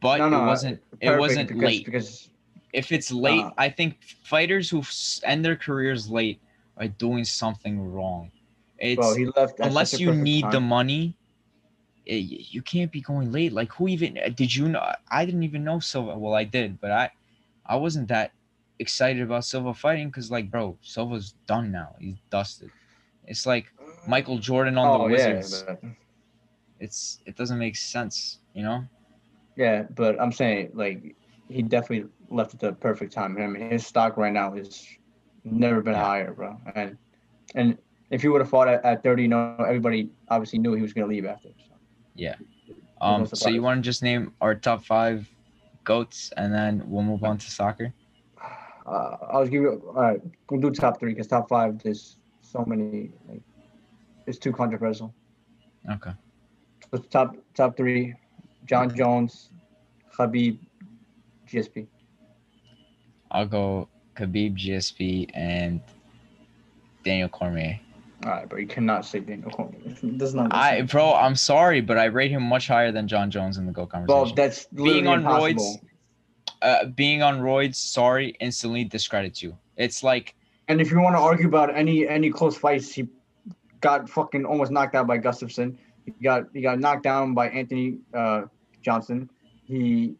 but 0.00 0.18
No, 0.18 0.28
no, 0.28 0.44
it 0.44 0.46
wasn't. 0.46 0.82
It 1.00 1.16
wasn't 1.18 1.48
because, 1.48 1.62
late. 1.62 1.84
because 1.84 2.30
if 2.72 2.92
it's 2.92 3.12
late, 3.12 3.44
Uh, 3.44 3.50
I 3.58 3.68
think 3.68 4.02
fighters 4.02 4.68
who 4.68 4.82
end 5.24 5.44
their 5.44 5.56
careers 5.56 6.10
late 6.10 6.40
are 6.76 6.88
doing 6.88 7.24
something 7.24 7.80
wrong. 7.92 8.30
It's 8.78 8.96
bro, 8.96 9.14
he 9.14 9.26
left 9.36 9.60
unless 9.60 10.00
you 10.00 10.12
need 10.12 10.44
the 10.50 10.60
money, 10.60 11.16
it, 12.04 12.52
you 12.52 12.62
can't 12.62 12.90
be 12.90 13.00
going 13.00 13.32
late. 13.32 13.52
Like 13.52 13.72
who 13.72 13.88
even 13.88 14.18
uh, 14.18 14.28
did 14.28 14.54
you 14.54 14.68
know? 14.68 14.82
I 15.08 15.24
didn't 15.24 15.42
even 15.44 15.64
know 15.64 15.80
Silva. 15.80 16.18
Well, 16.18 16.34
I 16.34 16.44
did, 16.44 16.80
but 16.80 16.90
I 16.90 17.10
I 17.64 17.76
wasn't 17.76 18.08
that 18.08 18.32
excited 18.78 19.22
about 19.22 19.44
Silva 19.44 19.74
fighting 19.74 20.08
because 20.08 20.30
like, 20.30 20.50
bro, 20.50 20.76
Silva's 20.82 21.34
done 21.46 21.70
now. 21.70 21.94
He's 22.00 22.16
dusted. 22.30 22.70
It's 23.26 23.46
like 23.46 23.66
Michael 24.06 24.38
Jordan 24.38 24.76
on 24.78 24.88
oh 25.00 25.08
the 25.08 25.14
yeah, 25.14 25.34
Wizards. 25.34 25.62
but, 25.62 25.82
It's 26.80 27.20
it 27.26 27.36
doesn't 27.36 27.58
make 27.58 27.76
sense, 27.76 28.40
you 28.52 28.62
know. 28.62 28.84
yeah, 29.56 29.84
but 29.94 30.20
I'm 30.20 30.32
saying 30.32 30.70
like 30.74 31.14
he 31.48 31.62
definitely 31.62 32.08
left 32.30 32.54
at 32.54 32.60
the 32.60 32.72
perfect 32.72 33.12
time. 33.12 33.36
I 33.38 33.46
mean, 33.46 33.70
his 33.70 33.86
stock 33.86 34.16
right 34.16 34.32
now 34.32 34.54
is 34.54 34.86
never 35.44 35.80
been 35.80 35.94
Yeah. 35.94 36.04
higher, 36.04 36.32
bro. 36.32 36.58
And 36.74 36.98
and 37.54 37.78
if 38.10 38.22
he 38.22 38.28
would 38.28 38.40
have 38.40 38.50
fought 38.50 38.68
at, 38.68 38.84
at 38.84 39.02
30, 39.02 39.22
you 39.22 39.28
know, 39.28 39.56
everybody 39.58 40.10
obviously 40.28 40.58
knew 40.58 40.74
he 40.74 40.82
was 40.82 40.92
gonna 40.92 41.06
leave 41.06 41.24
after. 41.24 41.48
So. 41.68 41.74
Yeah. 42.14 42.34
Um, 43.00 43.26
so 43.26 43.48
you 43.48 43.62
want 43.62 43.78
to 43.78 43.82
just 43.82 44.02
name 44.02 44.32
our 44.40 44.54
top 44.54 44.84
five 44.84 45.28
goats, 45.84 46.32
and 46.36 46.52
then 46.52 46.82
we'll 46.86 47.02
move 47.02 47.22
on 47.24 47.38
to 47.38 47.50
soccer. 47.50 47.92
Uh, 48.86 49.16
I'll 49.30 49.44
give 49.44 49.62
you. 49.62 49.82
All 49.88 50.02
right, 50.02 50.20
we'll 50.50 50.60
do 50.60 50.70
top 50.70 51.00
three 51.00 51.12
because 51.12 51.26
top 51.26 51.48
five 51.48 51.82
there's 51.82 52.18
so 52.40 52.64
many. 52.66 53.10
Like, 53.28 53.42
it's 54.26 54.38
too 54.38 54.52
controversial. 54.52 55.14
Okay. 55.90 56.12
So 56.90 56.98
top 56.98 57.36
top 57.54 57.76
three: 57.76 58.14
Jon 58.66 58.94
Jones, 58.94 59.50
Khabib, 60.16 60.58
GSP. 61.48 61.86
I'll 63.30 63.46
go 63.46 63.88
Khabib, 64.16 64.56
GSP, 64.56 65.30
and 65.34 65.80
Daniel 67.04 67.28
Cormier. 67.28 67.80
All 68.24 68.30
right, 68.30 68.48
but 68.48 68.56
you 68.56 68.66
cannot 68.66 69.04
say 69.04 69.20
Daniel 69.20 69.50
Cormier. 69.50 69.80
It 70.02 70.18
does 70.18 70.34
not. 70.34 70.52
I, 70.54 70.82
bro, 70.82 71.14
I'm 71.14 71.36
sorry, 71.36 71.80
but 71.80 71.98
I 71.98 72.04
rate 72.04 72.30
him 72.30 72.42
much 72.42 72.68
higher 72.68 72.92
than 72.92 73.08
Jon 73.08 73.30
Jones 73.30 73.58
in 73.58 73.66
the 73.66 73.72
Bro, 73.72 73.86
conversation. 73.86 74.36
that's 74.36 74.66
Being 74.66 75.06
on 75.06 75.20
impossible. 75.20 75.62
roids, 75.62 75.93
uh, 76.64 76.86
being 76.86 77.22
on 77.22 77.40
roids, 77.40 77.76
sorry, 77.76 78.34
instantly 78.40 78.84
discredits 78.84 79.42
you. 79.42 79.56
It's 79.76 80.02
like, 80.02 80.34
And 80.68 80.80
if 80.80 80.90
you 80.90 81.00
want 81.00 81.14
to 81.14 81.20
argue 81.20 81.46
about 81.46 81.74
any 81.74 82.08
any 82.08 82.30
close 82.30 82.56
fights, 82.56 82.90
he 82.92 83.06
got 83.80 84.08
fucking 84.08 84.44
almost 84.46 84.72
knocked 84.72 84.94
out 84.94 85.06
by 85.06 85.18
Gustafsson. 85.18 85.76
He 86.06 86.12
got 86.22 86.44
he 86.54 86.60
got 86.62 86.80
knocked 86.80 87.02
down 87.02 87.34
by 87.34 87.48
Anthony 87.50 87.98
uh, 88.14 88.42
Johnson. 88.82 89.28
He 89.64 90.14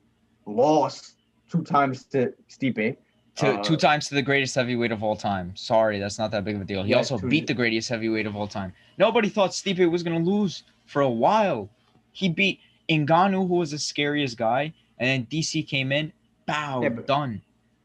lost 0.47 1.16
two 1.51 1.62
times 1.62 2.05
to 2.12 2.32
Stipe. 2.51 2.97
two, 3.36 3.47
Uh, 3.47 3.62
two 3.62 3.76
times 3.76 4.07
to 4.09 4.14
the 4.14 4.22
greatest 4.22 4.55
heavyweight 4.55 4.92
of 4.92 5.03
all 5.03 5.16
time. 5.16 5.55
Sorry, 5.57 5.99
that's 5.99 6.18
not 6.18 6.30
that 6.32 6.45
big 6.45 6.57
of 6.57 6.62
a 6.62 6.64
deal. 6.64 6.82
He 6.82 6.90
Yeah, 6.90 6.99
also 6.99 7.18
two- 7.18 7.28
beat 7.28 7.47
the 7.47 7.55
greatest 7.55 7.88
heavyweight 7.88 8.26
of 8.26 8.36
all 8.36 8.47
time. 8.47 8.72
Nobody 8.99 9.28
thought 9.28 9.51
Stipe 9.51 9.90
was 9.90 10.03
gonna 10.03 10.18
lose 10.34 10.62
for 10.86 11.01
a 11.03 11.11
while. 11.11 11.68
He 12.12 12.28
beat 12.28 12.61
Ngannou, 12.90 13.49
who 13.49 13.57
was 13.57 13.70
the 13.70 13.78
scariest 13.78 14.36
guy, 14.36 14.72
and 14.99 15.07
then 15.09 15.26
DC 15.30 15.62
came 15.66 15.90
in, 15.90 16.12
bow, 16.47 16.82
Yeah, 16.82 16.88
but- 16.90 17.07
done. 17.07 17.42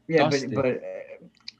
Yeah, 0.08 0.28
Dusted. 0.28 0.54
but 0.54 0.62
but 0.62 0.76
uh, 0.76 0.78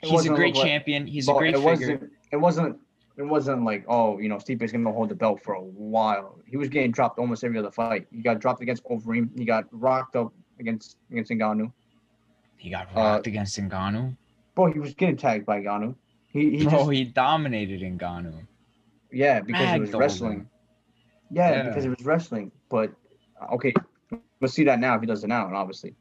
He's 0.03 0.27
a 0.27 0.31
great 0.31 0.57
like- 0.57 0.65
champion. 0.65 1.07
He's 1.07 1.29
a 1.29 1.35
great 1.35 1.55
it 1.55 1.59
figure. 1.59 1.67
wasn't 1.99 2.13
it 2.33 2.37
wasn't 2.37 2.79
it 3.17 3.23
wasn't 3.23 3.65
like 3.65 3.85
oh 3.87 4.19
you 4.19 4.29
know 4.29 4.39
Stipe's 4.39 4.73
gonna 4.73 4.91
hold 4.91 5.09
the 5.09 5.15
belt 5.15 5.41
for 5.43 5.55
a 5.55 5.63
while. 5.63 6.39
He 6.47 6.57
was 6.57 6.69
getting 6.69 6.91
dropped 6.91 7.19
almost 7.19 7.45
every 7.45 7.59
other 7.59 7.71
fight. 7.71 8.07
He 8.11 8.23
got 8.23 8.41
dropped 8.41 8.61
against 8.63 8.83
Overeem. 8.85 9.31
He 9.39 9.45
got 9.45 9.67
rocked 9.71 10.17
up 10.17 10.33
against 10.59 10.97
against 11.13 11.31
Ngannou. 11.31 11.73
He 12.57 12.71
got 12.71 12.89
uh, 12.97 13.01
rocked 13.01 13.27
against 13.29 13.57
Ngannou. 13.59 14.17
Bro, 14.57 14.73
he 14.73 14.81
was 14.81 14.95
getting 14.95 15.17
tagged 15.17 15.47
by 15.47 15.61
Ngannou. 15.61 15.95
He 16.33 16.59
he 16.59 16.65
Bro, 16.65 16.73
just 16.79 16.91
he 16.91 17.05
dominated 17.05 17.83
Ngannou. 17.83 18.35
yeah 19.13 19.41
because 19.41 19.75
he 19.75 19.81
was 19.81 19.93
wrestling. 19.93 20.49
Yeah, 21.31 21.51
Yeah. 21.51 21.63
because 21.69 21.85
he 21.85 21.91
was 21.91 22.05
wrestling. 22.05 22.51
But 22.69 22.91
okay, 23.53 23.73
we'll 24.41 24.49
see 24.51 24.65
that 24.65 24.81
now 24.81 24.97
if 24.97 25.03
he 25.03 25.07
does 25.07 25.23
it 25.23 25.29
now, 25.29 25.47
and 25.47 25.55
obviously. 25.55 25.95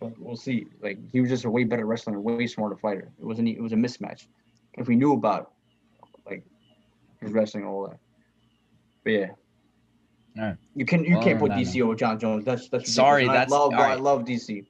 But 0.00 0.18
we'll 0.18 0.36
see. 0.36 0.66
Like 0.82 0.98
he 1.10 1.20
was 1.20 1.30
just 1.30 1.44
a 1.44 1.50
way 1.50 1.64
better 1.64 1.86
wrestler, 1.86 2.14
and 2.14 2.22
way 2.22 2.46
smarter 2.46 2.76
fighter. 2.76 3.10
It 3.18 3.24
wasn't. 3.24 3.48
It 3.48 3.60
was 3.60 3.72
a 3.72 3.76
mismatch. 3.76 4.26
If 4.74 4.88
we 4.88 4.96
knew 4.96 5.14
about, 5.14 5.52
like, 6.26 6.44
his 7.20 7.32
wrestling 7.32 7.62
and 7.64 7.72
all 7.72 7.88
that. 7.88 7.98
But 9.04 9.10
yeah. 9.10 9.30
Alright. 10.38 10.56
You 10.74 10.84
can 10.84 11.02
you 11.04 11.14
Well, 11.14 11.24
can't 11.24 11.38
put 11.38 11.52
DC 11.52 11.80
over 11.82 11.94
Jon 11.94 12.18
Jones. 12.18 12.44
That's 12.44 12.68
that's. 12.68 12.92
Sorry, 12.92 13.26
that's- 13.26 13.50
I 13.50 13.56
love 13.56 13.70
bro, 13.70 13.80
I 13.80 13.94
love 13.94 14.24
DC. 14.24 14.66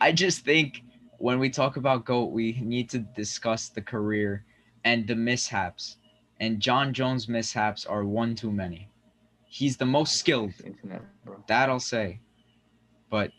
I 0.00 0.10
just 0.12 0.44
think 0.44 0.82
when 1.18 1.38
we 1.38 1.50
talk 1.50 1.76
about 1.76 2.04
GOAT, 2.04 2.32
we 2.32 2.58
need 2.60 2.88
to 2.90 2.98
discuss 2.98 3.68
the 3.68 3.82
career 3.82 4.44
and 4.84 5.06
the 5.06 5.14
mishaps. 5.14 5.96
And 6.40 6.60
Jon 6.60 6.92
Jones' 6.92 7.28
mishaps 7.28 7.86
are 7.86 8.04
one 8.04 8.34
too 8.34 8.50
many. 8.50 8.88
He's 9.46 9.76
the 9.76 9.86
most 9.86 10.16
skilled, 10.16 10.52
Internet, 10.64 11.02
bro. 11.24 11.42
that 11.46 11.68
I'll 11.68 11.78
say. 11.78 12.20
But 13.08 13.30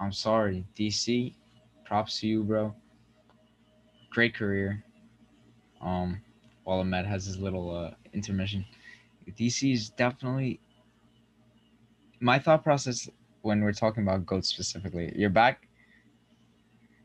I'm 0.00 0.12
sorry, 0.12 0.64
DC, 0.76 1.34
props 1.84 2.20
to 2.20 2.28
you, 2.28 2.42
bro. 2.44 2.74
Great 4.10 4.34
career. 4.34 4.84
Um, 5.80 6.20
while 6.64 6.80
Ahmed 6.80 7.06
has 7.06 7.24
his 7.24 7.38
little 7.38 7.74
uh, 7.74 7.90
intermission. 8.12 8.64
DC 9.30 9.72
is 9.72 9.90
definitely 9.90 10.60
my 12.20 12.38
thought 12.38 12.64
process 12.64 13.08
when 13.42 13.62
we're 13.62 13.72
talking 13.72 14.02
about 14.02 14.26
goats 14.26 14.48
specifically. 14.48 15.12
You're 15.16 15.30
back 15.30 15.68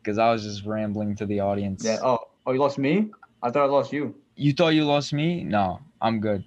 because 0.02 0.18
I 0.18 0.32
was 0.32 0.44
just 0.44 0.66
rambling 0.66 1.16
to 1.16 1.26
the 1.26 1.40
audience. 1.40 1.84
Yeah. 1.86 2.00
Oh, 2.04 2.20
oh, 2.46 2.52
you 2.52 2.60
lost 2.60 2.78
me. 2.78 3.12
I 3.42 3.52
thought 3.52 3.64
I 3.64 3.72
lost 3.72 3.94
you. 3.94 4.16
You 4.36 4.54
thought 4.54 4.70
you 4.70 4.86
lost 4.86 5.14
me? 5.14 5.44
No, 5.44 5.80
I'm 6.02 6.20
good. 6.20 6.44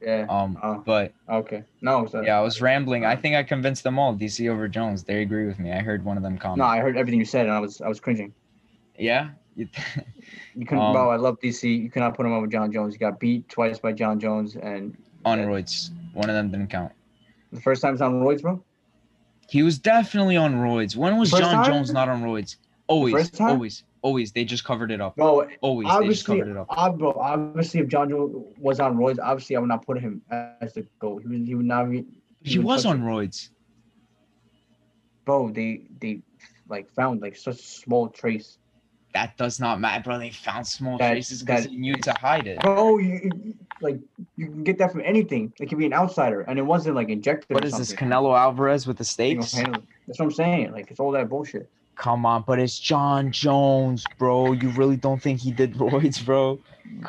Yeah. 0.00 0.26
Um, 0.28 0.58
Oh. 0.62 0.82
but 0.84 1.12
Okay. 1.28 1.62
No. 1.82 2.06
So, 2.06 2.22
yeah, 2.22 2.38
I 2.38 2.42
was 2.42 2.60
rambling. 2.60 3.04
I 3.04 3.16
think 3.16 3.36
I 3.36 3.42
convinced 3.42 3.84
them 3.84 3.98
all. 3.98 4.14
DC 4.14 4.48
over 4.48 4.66
Jones. 4.68 5.04
They 5.04 5.22
agree 5.22 5.46
with 5.46 5.58
me. 5.58 5.72
I 5.72 5.80
heard 5.80 6.04
one 6.04 6.16
of 6.16 6.22
them 6.22 6.38
comment. 6.38 6.58
No, 6.58 6.64
I 6.64 6.78
heard 6.78 6.96
everything 6.96 7.18
you 7.18 7.26
said, 7.26 7.46
and 7.46 7.54
I 7.54 7.58
was 7.60 7.80
I 7.80 7.88
was 7.88 8.00
cringing. 8.00 8.32
Yeah. 8.98 9.30
You 9.56 9.68
couldn't, 10.66 10.78
Um, 10.78 10.92
bro. 10.92 11.10
I 11.10 11.16
love 11.16 11.38
DC. 11.40 11.82
You 11.82 11.90
cannot 11.90 12.14
put 12.16 12.24
him 12.24 12.32
over 12.32 12.46
Jon 12.46 12.72
Jones. 12.72 12.94
He 12.94 12.98
got 12.98 13.20
beat 13.20 13.48
twice 13.48 13.78
by 13.78 13.92
Jon 13.92 14.18
Jones, 14.20 14.56
and 14.56 14.96
on 15.24 15.38
Yeah. 15.38 15.46
roids. 15.46 15.90
One 16.14 16.28
of 16.30 16.34
them 16.36 16.50
didn't 16.50 16.68
count. 16.70 16.92
the 17.52 17.60
first 17.60 17.82
time 17.82 17.92
he's 17.94 18.00
on 18.00 18.20
roids, 18.22 18.42
bro. 18.42 18.62
He 19.48 19.64
was 19.64 19.78
definitely 19.78 20.36
on 20.36 20.54
roids. 20.54 20.94
When 20.96 21.18
was 21.18 21.30
First 21.30 21.42
Jon 21.42 21.54
time? 21.56 21.64
Jones 21.64 21.92
not 21.92 22.08
on 22.08 22.22
roids? 22.22 22.56
Always, 22.86 23.38
always, 23.40 23.82
always. 24.02 24.32
They 24.32 24.44
just 24.44 24.64
covered 24.64 24.90
it 24.90 25.00
up. 25.00 25.16
Bro, 25.16 25.48
Always, 25.60 25.88
they 26.00 26.08
just 26.08 26.26
covered 26.26 26.48
it 26.48 26.56
up. 26.56 26.66
I, 26.70 26.88
bro, 26.90 27.12
obviously, 27.12 27.80
if 27.80 27.88
Jon 27.88 28.08
Jones 28.08 28.34
was 28.58 28.80
on 28.80 28.96
roids, 28.96 29.18
obviously, 29.22 29.56
I 29.56 29.60
would 29.60 29.68
not 29.68 29.84
put 29.84 30.00
him 30.00 30.22
as 30.30 30.74
the 30.74 30.86
goat. 30.98 31.22
He 31.22 31.28
was, 31.28 31.46
he 31.48 31.54
would 31.54 31.66
not 31.66 31.90
be. 31.90 32.04
He 32.42 32.58
would 32.58 32.66
was 32.66 32.86
on 32.86 33.02
roids. 33.02 33.50
Bro, 35.24 35.50
they 35.52 35.82
they 36.00 36.22
like 36.68 36.90
found 36.92 37.20
like 37.20 37.36
such 37.36 37.56
a 37.58 37.62
small 37.62 38.08
trace. 38.08 38.58
That 39.12 39.36
does 39.36 39.58
not 39.58 39.80
matter, 39.80 40.04
bro. 40.04 40.18
They 40.18 40.30
found 40.30 40.66
small 40.66 40.96
That- 40.98 41.10
traces 41.10 41.42
because 41.42 41.66
they 41.66 41.72
knew 41.74 41.94
to 41.96 42.12
hide 42.20 42.46
it. 42.46 42.60
Bro, 42.60 42.98
you, 42.98 43.54
like 43.80 43.98
you 44.36 44.46
can 44.46 44.62
get 44.62 44.78
that 44.78 44.92
from 44.92 45.02
anything. 45.04 45.52
It 45.60 45.66
could 45.68 45.78
be 45.78 45.86
an 45.86 45.92
outsider, 45.92 46.42
and 46.42 46.58
it 46.58 46.62
wasn't 46.62 46.94
like 46.96 47.08
injected. 47.08 47.52
What 47.54 47.64
is 47.64 47.76
this. 47.76 47.92
Canelo 47.92 48.36
Alvarez 48.38 48.86
with 48.86 48.98
the 48.98 49.24
You 49.24 49.34
know, 49.34 49.40
steaks? 49.42 49.52
handle 49.52 49.82
it. 49.82 49.88
That's 50.06 50.18
what 50.20 50.26
I'm 50.26 50.30
saying. 50.32 50.72
Like 50.72 50.90
it's 50.90 51.00
all 51.00 51.10
that 51.12 51.28
bullshit. 51.28 51.68
Come 52.00 52.26
on, 52.26 52.44
but 52.46 52.58
it's 52.58 52.78
Jon 52.80 53.32
Jones, 53.32 54.06
bro. 54.18 54.52
You 54.52 54.70
really 54.70 54.96
don't 54.96 55.22
think 55.22 55.40
he 55.40 55.52
did 55.52 55.74
roids, 55.78 56.24
bro? 56.24 56.60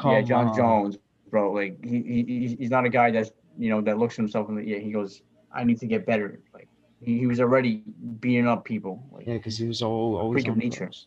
yeah, 0.03 0.21
Jon 0.21 0.51
on. 0.51 0.51
Jones, 0.51 0.97
bro. 1.29 1.51
Like 1.53 1.83
he, 1.83 2.01
he 2.03 2.23
he- 2.23 2.55
he's 2.59 2.71
not 2.71 2.85
a 2.85 2.89
guy 2.89 3.11
that's 3.11 3.31
you 3.57 3.69
know 3.69 3.81
that 3.81 3.97
looks 3.97 4.15
at 4.15 4.17
himself 4.17 4.49
and 4.49 4.67
yeah 4.67 4.77
he 4.79 4.91
goes 4.91 5.21
I 5.53 5.63
need 5.63 5.79
to 5.79 5.87
get 5.87 6.05
better. 6.05 6.41
Like 6.53 6.69
he, 7.01 7.19
he 7.19 7.27
was 7.27 7.39
already 7.39 7.83
beating 8.19 8.47
up 8.47 8.65
people. 8.65 9.03
Like 9.11 9.27
Yeah, 9.27 9.37
because 9.37 9.57
he 9.57 9.67
was 9.67 9.81
all, 9.81 10.17
always 10.17 10.43
Freak 10.43 10.47
of 10.47 10.57
nature. 10.57 10.87
roids. 10.87 11.05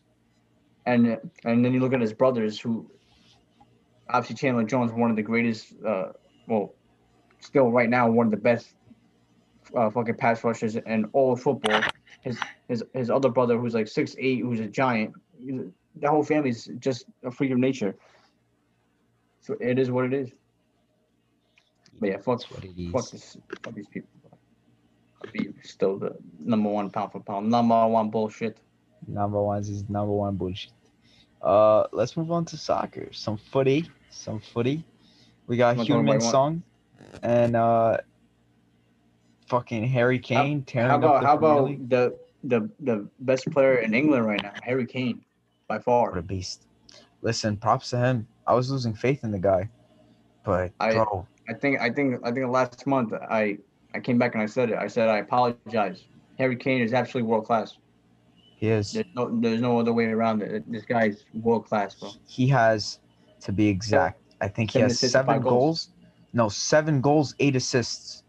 and 0.85 1.19
and 1.45 1.63
then 1.65 1.73
you 1.73 1.79
look 1.79 1.93
at 1.93 2.01
his 2.01 2.13
brothers 2.13 2.59
who 2.59 2.89
obviously 4.09 4.35
Chandler 4.35 4.63
Jones 4.63 4.91
one 4.93 5.09
of 5.09 5.15
the 5.15 5.23
greatest 5.23 5.73
uh 5.85 6.13
well 6.47 6.73
still 7.39 7.71
right 7.71 7.89
now 7.89 8.09
one 8.09 8.27
of 8.27 8.31
the 8.31 8.37
best 8.37 8.74
uh, 9.75 9.89
fucking 9.89 10.15
pass 10.15 10.43
rushers 10.43 10.75
in 10.75 11.05
all 11.13 11.33
of 11.33 11.41
football. 11.41 11.81
His 12.21 12.39
his 12.67 12.83
his 12.93 13.09
other 13.09 13.29
brother 13.29 13.57
who's 13.57 13.73
like 13.73 13.87
six 13.87 14.15
eight 14.19 14.41
who's 14.41 14.59
a 14.59 14.67
giant. 14.67 15.13
The 15.41 16.09
whole 16.09 16.23
family's 16.23 16.69
just 16.79 17.05
a 17.23 17.31
freak 17.31 17.51
of 17.51 17.57
nature. 17.57 17.95
So 19.41 19.55
it 19.59 19.79
is 19.79 19.91
what 19.91 20.05
it 20.05 20.13
is. 20.13 20.29
But 21.99 22.09
yeah, 22.09 22.17
fuck 22.17 22.39
That's 22.39 22.51
what 22.51 22.63
it 22.65 22.73
is. 22.77 22.91
fuck 22.91 23.09
this 23.11 23.37
fuck 23.63 23.73
these 23.75 23.87
people. 23.87 24.09
Khabib 25.23 25.63
is 25.63 25.71
still 25.71 25.97
the 25.97 26.15
number 26.39 26.69
one 26.69 26.89
pound 26.89 27.11
for 27.11 27.19
pound, 27.19 27.49
number 27.49 27.87
one 27.87 28.09
bullshit. 28.09 28.57
Number 29.07 29.41
one 29.41 29.59
is 29.59 29.89
number 29.89 30.11
one 30.11 30.35
bullshit. 30.35 30.73
Uh, 31.41 31.85
let's 31.91 32.17
move 32.17 32.31
on 32.31 32.43
to 32.45 32.57
soccer. 32.57 33.07
Some 33.11 33.37
footy, 33.37 33.89
some 34.09 34.39
footy. 34.39 34.83
We 35.47 35.57
got 35.57 35.77
Wanna 35.77 35.87
talk 35.87 36.01
about 36.01 36.15
Heung-Min? 36.15 36.21
Son 36.21 36.63
and 37.23 37.55
uh 37.55 37.97
fucking 39.47 39.87
Harry 39.87 40.19
Kane 40.19 40.63
tearing 40.63 40.89
How 40.89 40.95
up 40.97 41.03
about 41.03 41.21
the 41.21 41.27
how 41.27 41.37
about 41.37 41.63
League. 41.65 41.89
the 41.89 42.17
the 42.43 42.69
the 42.81 43.07
best 43.19 43.49
player 43.51 43.77
in 43.77 43.93
England 43.93 44.25
right 44.25 44.41
now, 44.41 44.53
Harry 44.63 44.85
Kane, 44.85 45.23
by 45.67 45.79
far. 45.79 46.09
What 46.09 46.19
a 46.19 46.21
beast. 46.21 46.67
Listen, 47.21 47.57
props 47.57 47.89
to 47.91 47.97
him. 47.97 48.27
I 48.47 48.53
was 48.53 48.69
losing 48.69 48.93
faith 48.93 49.23
in 49.23 49.31
the 49.31 49.39
guy. 49.39 49.69
But 50.43 50.71
I- 50.79 50.93
bro, 50.93 51.27
I 51.49 51.53
think 51.53 51.79
I 51.79 51.89
think 51.89 52.19
I 52.23 52.31
think 52.31 52.47
last 52.49 52.85
month 52.85 53.13
I 53.13 53.57
I 53.93 53.99
came 53.99 54.17
back 54.17 54.33
and 54.35 54.43
I 54.43 54.45
said 54.45 54.69
it. 54.69 54.77
I 54.77 54.87
said 54.87 55.09
I 55.09 55.17
apologize. 55.19 56.03
Harry 56.37 56.55
Kane 56.55 56.81
is 56.81 56.93
absolutely 56.93 57.29
world 57.29 57.45
class. 57.45 57.77
he 58.57 58.69
is 58.69 58.91
There's 58.91 59.05
no 59.15 59.39
there's 59.41 59.61
no 59.61 59.79
other 59.79 59.93
way 59.93 60.05
around 60.05 60.41
it. 60.41 60.69
This 60.71 60.85
guy 60.85 61.05
is 61.07 61.25
world 61.33 61.65
class, 61.65 61.95
bro. 61.95 62.11
he 62.27 62.47
has 62.49 62.99
to 63.41 63.51
be 63.51 63.67
exact. 63.67 64.21
I 64.41 64.47
think 64.49 64.71
he 64.71 64.79
has 64.79 64.99
seven 64.99 65.39
goals. 65.41 65.87
goals. 65.87 65.89
No, 66.33 66.49
seven 66.49 66.99
goals, 66.99 67.33
eight 67.39 67.55
assists. 67.55 68.23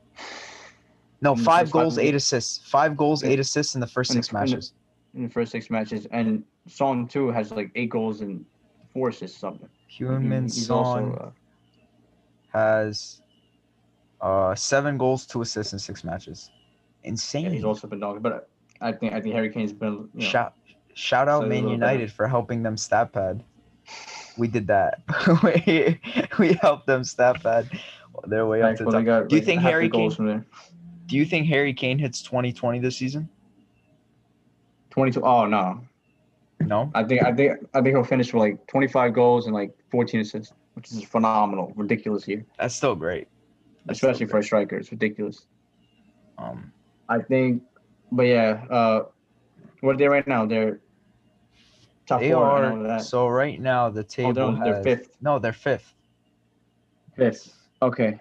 No, 1.22 1.34
the 1.34 1.42
five 1.42 1.70
goals, 1.70 1.98
eight 1.98 2.14
assists. 2.14 2.58
Five 2.68 2.96
goals, 2.96 3.24
eight 3.24 3.40
assists 3.40 3.74
in 3.74 3.80
the 3.80 3.86
first 3.86 4.12
six 4.12 4.28
in 4.28 4.34
the- 4.34 4.40
matches. 4.40 4.72
in 5.14 5.22
the 5.22 5.28
first 5.30 5.50
six 5.52 5.70
matches, 5.70 6.06
and 6.10 6.44
Son 6.68 7.06
too 7.08 7.28
has 7.30 7.50
like 7.52 7.70
eight 7.74 7.88
goals 7.90 8.20
and 8.20 8.44
four 8.92 9.08
assists 9.08 9.38
something. 9.38 9.68
He- 9.86 10.04
Heung-Min 10.04 10.44
he's 10.44 10.66
Son 10.66 10.76
also 10.76 11.14
uh, 11.14 11.30
has 12.52 13.20
uh 14.20 14.54
seven 14.54 14.98
goals, 14.98 15.26
two 15.26 15.42
assists 15.42 15.72
in 15.72 15.78
six 15.78 16.04
matches. 16.04 16.50
Insane. 17.04 17.44
yeah, 17.44 17.50
he's 17.50 17.64
also 17.64 17.86
been 17.86 18.00
dogged. 18.00 18.22
But 18.22 18.48
I 18.80 18.92
think 18.92 19.12
I 19.14 19.20
think 19.20 19.34
Harry 19.34 19.50
Kane's 19.50 19.72
been 19.72 20.08
you 20.14 20.20
know, 20.20 20.26
shout 20.26 20.54
shout 20.94 21.28
out 21.28 21.42
so 21.42 21.48
Man. 21.48 21.68
United 21.68 22.12
for 22.12 22.26
helping 22.26 22.62
them 22.62 22.76
stat 22.76 23.12
pad. 23.12 23.42
We 24.36 24.48
did 24.48 24.66
that. 24.66 25.02
we, 25.66 26.00
we 26.38 26.54
helped 26.54 26.86
them 26.86 27.04
stat 27.04 27.42
pad 27.42 27.70
their 28.26 28.44
way 28.46 28.60
up 28.62 28.76
to 28.76 28.84
when 28.84 28.94
top. 28.94 29.04
got, 29.04 29.28
Do 29.28 29.36
you 29.36 29.40
like, 29.40 29.46
think 29.46 29.62
the 29.62 29.68
Harry 29.68 29.88
Kane- 29.88 30.10
from 30.10 30.26
there? 30.26 30.44
Do 31.06 31.16
you 31.16 31.24
think 31.24 31.46
Harry 31.46 31.72
Kane 31.72 31.98
hits 31.98 32.20
2020 32.22 32.78
this 32.80 32.96
season? 32.96 33.28
Twenty 34.90 35.12
two. 35.12 35.22
Oh 35.22 35.46
no, 35.46 35.80
No. 36.60 36.90
I 36.94 37.04
think 37.04 37.22
I 37.22 37.32
think 37.32 37.52
I 37.74 37.82
think 37.82 37.94
he'll 37.94 38.02
finish 38.04 38.32
with 38.32 38.40
like 38.40 38.66
twenty 38.66 38.88
five 38.88 39.12
goals 39.12 39.44
and 39.46 39.54
like 39.54 39.72
fourteen 39.90 40.20
assists, 40.20 40.54
which 40.74 40.90
is 40.90 41.04
phenomenal, 41.04 41.72
ridiculous 41.76 42.26
year. 42.26 42.44
That's 42.58 42.74
still 42.74 42.94
great. 42.94 43.28
That's 43.84 43.98
still 43.98 44.10
especially 44.10 44.26
for 44.30 44.38
a 44.38 44.42
striker. 44.42 44.76
It's 44.78 44.90
ridiculous. 44.90 45.46
um 46.38 46.72
I 47.08 47.20
think, 47.20 47.62
but 48.10 48.22
yeah, 48.22 48.64
uh, 48.70 49.04
what 49.80 49.94
are 49.94 49.98
they 49.98 50.08
right 50.08 50.26
now? 50.26 50.46
They're 50.46 50.80
top 52.06 52.20
they 52.20 52.32
four. 52.32 52.44
Are 52.46 52.82
that. 52.84 53.02
so 53.02 53.28
right 53.28 53.60
now 53.60 53.90
the 53.90 54.00
Oh, 54.00 54.02
table 54.04 54.32
they're, 54.32 54.72
they're 54.72 54.82
fifth. 54.82 55.10
No, 55.20 55.38
they're 55.38 55.52
fifth. 55.52 55.94
Fifth. 57.16 57.54
Okay. 57.82 58.18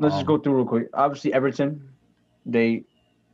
Let's 0.00 0.14
just 0.14 0.22
Um, 0.28 0.36
go 0.36 0.38
through 0.38 0.56
real 0.56 0.64
quick. 0.66 0.88
Obviously, 0.94 1.32
Everton, 1.32 1.88
they, 2.46 2.68
you 2.68 2.84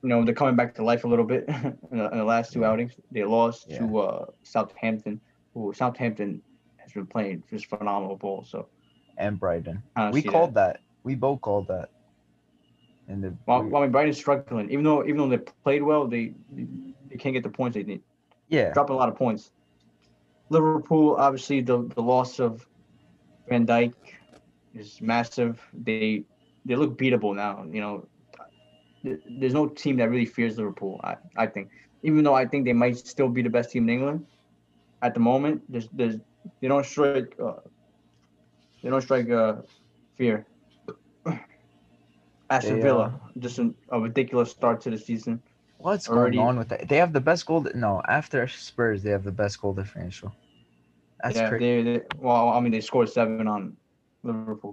know, 0.02 0.24
they're 0.24 0.34
coming 0.34 0.56
back 0.56 0.74
to 0.76 0.84
life 0.84 1.04
a 1.04 1.08
little 1.08 1.24
bit 1.24 1.44
in, 1.48 1.98
the, 1.98 2.10
in 2.10 2.18
the 2.18 2.24
last 2.24 2.52
two 2.52 2.60
Yeah. 2.60 2.70
outings. 2.70 2.92
They 3.12 3.24
lost 3.24 3.66
Yeah. 3.68 3.78
to 3.80 3.98
uh, 3.98 4.26
Southampton, 4.42 5.20
who 5.52 5.72
Southampton 5.74 6.42
has 6.78 6.92
been 6.92 7.06
playing 7.06 7.42
just 7.50 7.66
phenomenal 7.66 8.16
ball. 8.16 8.44
So 8.44 8.68
And 9.18 9.38
Brighton. 9.38 9.82
We 10.12 10.22
called 10.22 10.54
that. 10.54 10.74
that. 10.74 10.80
We 11.02 11.14
both 11.14 11.40
called 11.42 11.68
that. 11.68 11.90
And 13.08 13.22
the 13.22 13.36
Well, 13.46 13.62
we- 13.62 13.68
well, 13.70 13.82
I 13.82 13.86
mean, 13.86 13.92
Brighton's 13.92 14.16
struggling. 14.16 14.70
Even 14.70 14.84
though 14.84 15.04
even 15.04 15.16
though 15.18 15.28
they 15.28 15.38
played 15.62 15.82
well, 15.82 16.06
they 16.06 16.32
they 16.50 17.16
can't 17.18 17.34
get 17.34 17.42
the 17.42 17.50
points 17.50 17.74
they 17.76 17.82
need. 17.82 18.02
yeah, 18.48 18.72
dropping 18.72 18.94
a 18.94 18.98
lot 18.98 19.08
of 19.10 19.16
points. 19.16 19.52
Liverpool, 20.50 21.16
obviously, 21.16 21.60
the, 21.60 21.82
the 21.94 22.02
loss 22.02 22.38
of 22.40 22.66
Van 23.48 23.66
Dijk 23.66 23.94
is 24.74 25.00
massive. 25.00 25.60
They 25.72 26.24
they 26.64 26.76
look 26.76 26.98
beatable 26.98 27.34
now. 27.34 27.64
You 27.70 27.80
know, 27.80 28.06
there's 29.38 29.54
no 29.54 29.68
team 29.68 29.96
that 29.98 30.10
really 30.10 30.26
fears 30.26 30.58
Liverpool. 30.58 31.00
I, 31.04 31.16
I 31.36 31.46
think, 31.46 31.70
even 32.02 32.24
though 32.24 32.34
I 32.34 32.46
think 32.46 32.64
they 32.66 32.72
might 32.72 32.96
still 32.98 33.28
be 33.28 33.42
the 33.42 33.50
best 33.50 33.70
team 33.70 33.84
in 33.84 33.90
England 33.90 34.26
at 35.02 35.14
the 35.14 35.20
moment. 35.20 35.62
There's 35.68 35.88
there's 35.92 36.16
they 36.60 36.68
don't 36.68 36.84
strike 36.86 37.34
uh, 37.42 37.60
they 38.82 38.90
don't 38.90 39.00
strike 39.02 39.30
uh, 39.30 39.54
fear. 40.16 40.46
Aston 42.50 42.78
They, 42.78 42.82
Villa, 42.82 43.20
just 43.38 43.58
an, 43.58 43.74
a 43.90 44.00
ridiculous 44.00 44.50
start 44.50 44.80
to 44.82 44.90
the 44.90 44.98
season. 44.98 45.40
what's 45.78 46.08
already- 46.08 46.36
going 46.36 46.48
on 46.48 46.58
with 46.58 46.68
that? 46.68 46.88
They 46.88 46.96
have 46.96 47.12
the 47.12 47.20
best 47.20 47.46
goal. 47.46 47.66
No, 47.74 48.02
after 48.08 48.46
Spurs, 48.48 49.02
they 49.02 49.10
have 49.10 49.24
the 49.24 49.32
best 49.32 49.60
goal 49.60 49.74
differential. 49.74 50.32
That's 51.22 51.40
yeah, 51.40 51.48
crazy. 51.48 51.64
they, 51.64 51.82
they 51.82 52.00
well, 52.18 52.50
I 52.50 52.60
mean, 52.60 52.72
they 52.72 52.80
scored 52.80 53.08
seven 53.08 53.38
on 53.38 53.66
Liverpool, 54.12 54.66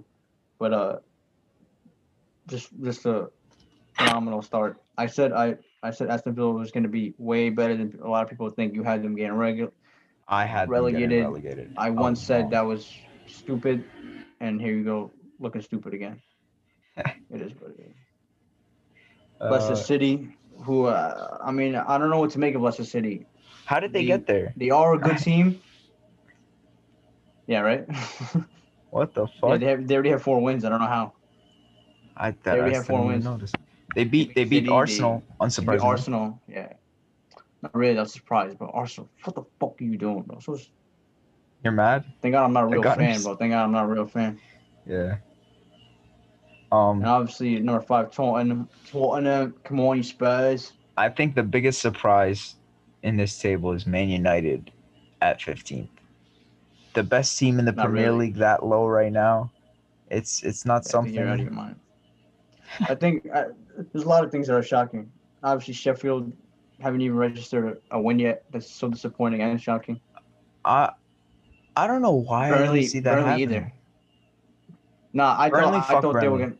but 0.58 0.72
uh, 0.72 0.96
just 2.48 2.70
just 2.82 3.06
a 3.06 3.28
phenomenal 3.96 4.42
start. 4.42 4.78
I 4.96 5.06
said 5.06 5.32
I 5.32 5.56
I 5.82 5.90
said 5.90 6.08
Aston 6.10 6.34
Villa 6.34 6.52
was 6.52 6.70
going 6.72 6.84
to 6.84 6.88
be 6.88 7.14
way 7.18 7.50
better 7.50 7.76
than 7.76 7.98
a 8.02 8.08
lot 8.08 8.22
of 8.24 8.30
people 8.30 8.48
think. 8.50 8.74
You 8.74 8.82
had 8.82 9.02
them 9.02 9.14
getting 9.16 9.34
regular. 9.34 9.72
I 10.28 10.44
had 10.46 10.68
relegated. 10.68 11.24
relegated. 11.24 11.72
I 11.76 11.90
once 11.90 12.22
said 12.22 12.44
wrong. 12.44 12.50
that 12.50 12.62
was 12.66 12.90
stupid, 13.26 13.84
and 14.40 14.60
here 14.60 14.74
you 14.74 14.84
go, 14.84 15.10
looking 15.40 15.62
stupid 15.62 15.94
again. 15.94 16.20
it 17.30 17.40
is 17.40 17.52
what 17.60 17.70
it 17.72 17.80
is. 17.90 17.96
Leicester 19.48 19.74
Uh, 19.74 19.76
City, 19.76 20.28
who 20.64 20.86
uh, 20.86 21.38
I 21.44 21.50
mean, 21.52 21.74
I 21.76 21.98
don't 21.98 22.10
know 22.10 22.18
what 22.20 22.30
to 22.32 22.38
make 22.38 22.54
of 22.54 22.62
Leicester 22.62 22.84
City. 22.84 23.26
how 23.66 23.80
did 23.80 23.92
they 23.92 24.02
the- 24.02 24.06
get 24.06 24.26
there? 24.26 24.54
They 24.56 24.70
are 24.70 24.94
a 24.94 24.98
good 24.98 25.18
team. 25.28 25.60
Yeah, 27.46 27.60
right. 27.60 27.84
What 28.90 29.14
the 29.14 29.26
yeah, 29.46 29.56
fuck? 29.56 29.58
they 29.58 29.66
have 29.66 29.86
they 29.86 29.94
already 29.94 30.10
have 30.10 30.22
four 30.22 30.40
wins. 30.40 30.64
I 30.64 30.68
don't 30.70 30.80
know 30.80 30.86
how. 30.86 31.12
I 32.16 32.34
already 32.46 32.72
I 32.72 32.76
have 32.76 32.86
four 32.86 33.06
wins. 33.06 33.24
notice. 33.24 33.52
They 33.94 34.04
beat 34.04 34.34
they 34.34 34.44
beat 34.44 34.60
City, 34.60 34.70
Arsenal 34.70 35.22
They 35.40 35.44
beat 35.44 35.48
unsurprisingly. 35.48 35.82
Arsenal, 35.82 36.42
yeah. 36.48 36.72
Not 37.62 37.74
really 37.74 37.94
that 37.94 38.10
surprised, 38.10 38.58
but 38.58 38.70
Arsenal, 38.72 39.08
what 39.24 39.34
the 39.36 39.44
fuck 39.60 39.80
are 39.80 39.84
you 39.84 39.96
doing, 39.96 40.22
bro? 40.22 40.40
So 40.40 40.58
You're 41.62 41.72
mad? 41.72 42.04
thank 42.20 42.32
God 42.32 42.44
I'm 42.44 42.52
not 42.52 42.64
a 42.64 42.66
real 42.66 42.82
fan, 42.82 43.22
bro. 43.22 43.36
Thank 43.36 43.52
God 43.52 43.64
I'm 43.64 43.72
not 43.72 43.84
a 43.84 43.88
real 43.88 44.06
fan. 44.06 44.40
Yeah. 44.86 45.16
Um, 46.72 47.00
And 47.00 47.06
obviously 47.06 47.58
number 47.60 47.82
five, 47.82 48.10
Tottenham. 48.10 48.68
Tottenham, 48.86 49.54
come 49.62 49.80
on, 49.80 49.98
you 49.98 50.02
Spurs. 50.02 50.72
I 50.96 51.08
think 51.08 51.34
the 51.34 51.42
biggest 51.42 51.80
surprise 51.80 52.56
in 53.02 53.16
this 53.16 53.38
table 53.38 53.72
is 53.72 53.86
Man 53.86 54.08
United 54.08 54.70
at 55.20 55.40
15th. 55.40 55.88
The 56.94 57.02
best 57.02 57.38
team 57.38 57.58
in 57.58 57.64
the 57.64 57.72
Not 57.72 57.86
Premier 57.86 58.06
really. 58.06 58.26
League 58.26 58.36
that 58.36 58.64
low 58.64 58.86
right 58.86 59.12
now. 59.12 59.50
It's 60.10 60.42
it's 60.42 60.66
not 60.66 60.84
I 60.86 60.88
think 60.90 61.14
you're 61.14 61.28
out 61.28 61.40
of 61.40 61.40
your 61.40 61.52
something. 61.52 61.76
I 62.80 62.94
think 62.94 63.28
I, 63.32 63.46
there's 63.92 64.04
a 64.04 64.08
lot 64.08 64.24
of 64.24 64.30
things 64.30 64.46
that 64.48 64.54
are 64.54 64.62
shocking. 64.62 65.10
Obviously, 65.42 65.74
Sheffield 65.74 66.32
haven't 66.80 67.00
even 67.00 67.16
registered 67.16 67.80
a 67.90 68.00
win 68.00 68.18
yet. 68.18 68.44
That's 68.50 68.70
so 68.70 68.88
disappointing 68.88 69.42
and 69.42 69.60
shocking. 69.60 70.00
I 70.64 70.90
I 71.76 71.86
don't 71.86 72.02
know 72.02 72.12
why 72.14 72.48
I 72.48 72.50
Burnley, 72.50 72.80
don't 72.80 72.88
see 72.88 73.00
that 73.00 73.14
Burnley 73.14 73.28
happening. 73.30 73.48
either. 73.50 73.72
Nah, 75.12 75.36
I 75.38 75.50
Burnley, 75.50 75.80
thought 75.80 75.90
I 75.90 76.00
thought 76.00 76.20
they 76.20 76.28
were 76.28 76.38
gonna. 76.38 76.56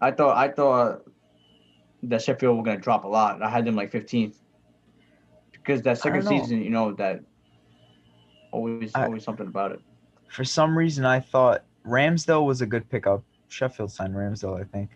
I 0.00 0.10
thought 0.10 0.36
I 0.36 0.48
thought 0.48 1.02
that 2.04 2.22
Sheffield 2.22 2.56
were 2.56 2.62
gonna 2.62 2.78
drop 2.78 3.04
a 3.04 3.08
lot. 3.08 3.42
I 3.42 3.48
had 3.48 3.64
them 3.64 3.74
like 3.76 3.90
15th 3.92 4.36
because 5.52 5.82
that 5.82 5.98
second 5.98 6.22
season, 6.26 6.62
you 6.62 6.70
know 6.70 6.92
that 6.94 7.20
always 8.52 8.92
I- 8.94 9.04
always 9.04 9.24
something 9.24 9.46
about 9.46 9.72
it. 9.72 9.80
For 10.28 10.44
some 10.44 10.76
reason, 10.76 11.04
I 11.06 11.20
thought 11.20 11.64
Ramsdale 11.86 12.44
was 12.44 12.60
a 12.60 12.66
good 12.66 12.88
pickup. 12.90 13.22
Sheffield 13.48 13.90
signed 13.92 14.14
Ramsdale, 14.14 14.60
I 14.60 14.64
think. 14.64 14.90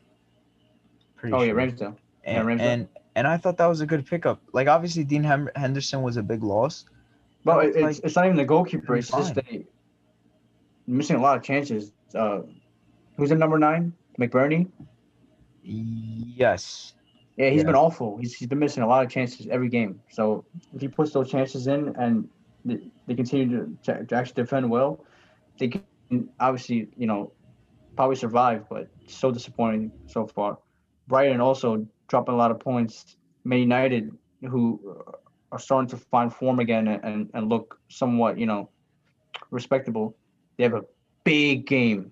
Pretty 1.17 1.35
Oh 1.35 1.41
yeah, 1.43 1.49
sure. 1.53 1.57
Ramsdale. 1.57 1.97
yeah, 2.25 2.41
And, 2.41 2.49
Ramsdale. 2.49 2.61
and 2.63 2.89
and 3.15 3.27
I 3.27 3.37
thought 3.37 3.57
that 3.59 3.67
was 3.67 3.81
a 3.83 3.87
good 3.87 4.07
pickup. 4.07 4.41
Like 4.53 4.69
obviously, 4.69 5.05
Dean 5.05 5.23
Henderson 5.57 6.03
was 6.03 6.17
a 6.17 6.23
big 6.23 6.43
loss. 6.43 6.87
But 7.45 7.57
That 7.73 7.77
it- 7.81 7.85
was 7.85 7.99
it's 7.99 8.07
it's 8.07 8.17
not 8.17 8.25
even 8.27 8.37
the 8.37 8.45
goalkeeper. 8.45 8.97
It's 8.97 9.11
just 9.11 9.35
fine. 9.35 9.45
they 9.51 9.67
missing 10.87 11.17
a 11.17 11.21
lot 11.21 11.37
of 11.37 11.43
chances. 11.43 11.93
Uh, 12.15 12.41
who's 13.17 13.31
in 13.31 13.39
number 13.39 13.59
nine? 13.59 13.93
McBurnie. 14.19 14.69
Yes. 15.63 16.95
Yeah, 17.37 17.49
he's 17.51 17.59
Yeah. 17.61 17.67
been 17.67 17.75
awful. 17.75 18.19
He's, 18.19 18.35
he's 18.35 18.49
been 18.49 18.59
missing 18.59 18.83
a 18.83 18.87
lot 18.87 19.05
of 19.05 19.11
chances 19.11 19.47
every 19.49 19.69
game. 19.69 20.01
So 20.11 20.45
if 20.75 20.81
he 20.81 20.89
puts 20.89 21.13
those 21.13 21.31
chances 21.31 21.67
in 21.67 21.95
and 21.97 22.29
they, 22.65 22.91
they 23.07 23.15
continue 23.15 23.49
to, 23.85 23.95
to, 23.95 24.05
to 24.05 24.15
actually 24.15 24.43
defend 24.43 24.69
well, 24.71 25.05
they 25.59 25.69
can 25.69 25.83
obviously, 26.41 26.89
you 26.97 27.07
know, 27.07 27.33
probably 28.03 28.17
survive, 28.17 28.69
but 28.69 28.89
so 29.07 29.31
disappointing 29.31 29.93
so 30.09 30.27
far. 30.27 30.59
Brighton 31.07 31.41
also 31.41 31.87
dropping 32.09 32.35
a 32.35 32.37
lot 32.37 32.51
of 32.51 32.59
points. 32.59 33.17
Man 33.45 33.61
United, 33.61 34.11
who 34.51 35.05
are 35.53 35.59
starting 35.61 35.89
to 35.91 35.97
find 35.97 36.35
form 36.35 36.59
again 36.59 36.89
and, 36.89 37.31
and, 37.33 37.49
look 37.49 37.79
somewhat, 37.87 38.41
you 38.41 38.47
know, 38.47 38.71
respectable. 39.53 40.17
They 40.57 40.65
have 40.65 40.75
a 40.75 40.83
big 41.23 41.65
game. 41.65 42.11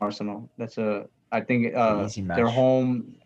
Arsenal. 0.00 0.48
That's 0.56 0.78
a 0.78 1.06
I 1.30 1.42
think 1.42 1.76
uh, 1.76 2.04
Easy 2.06 2.22
home. 2.22 3.16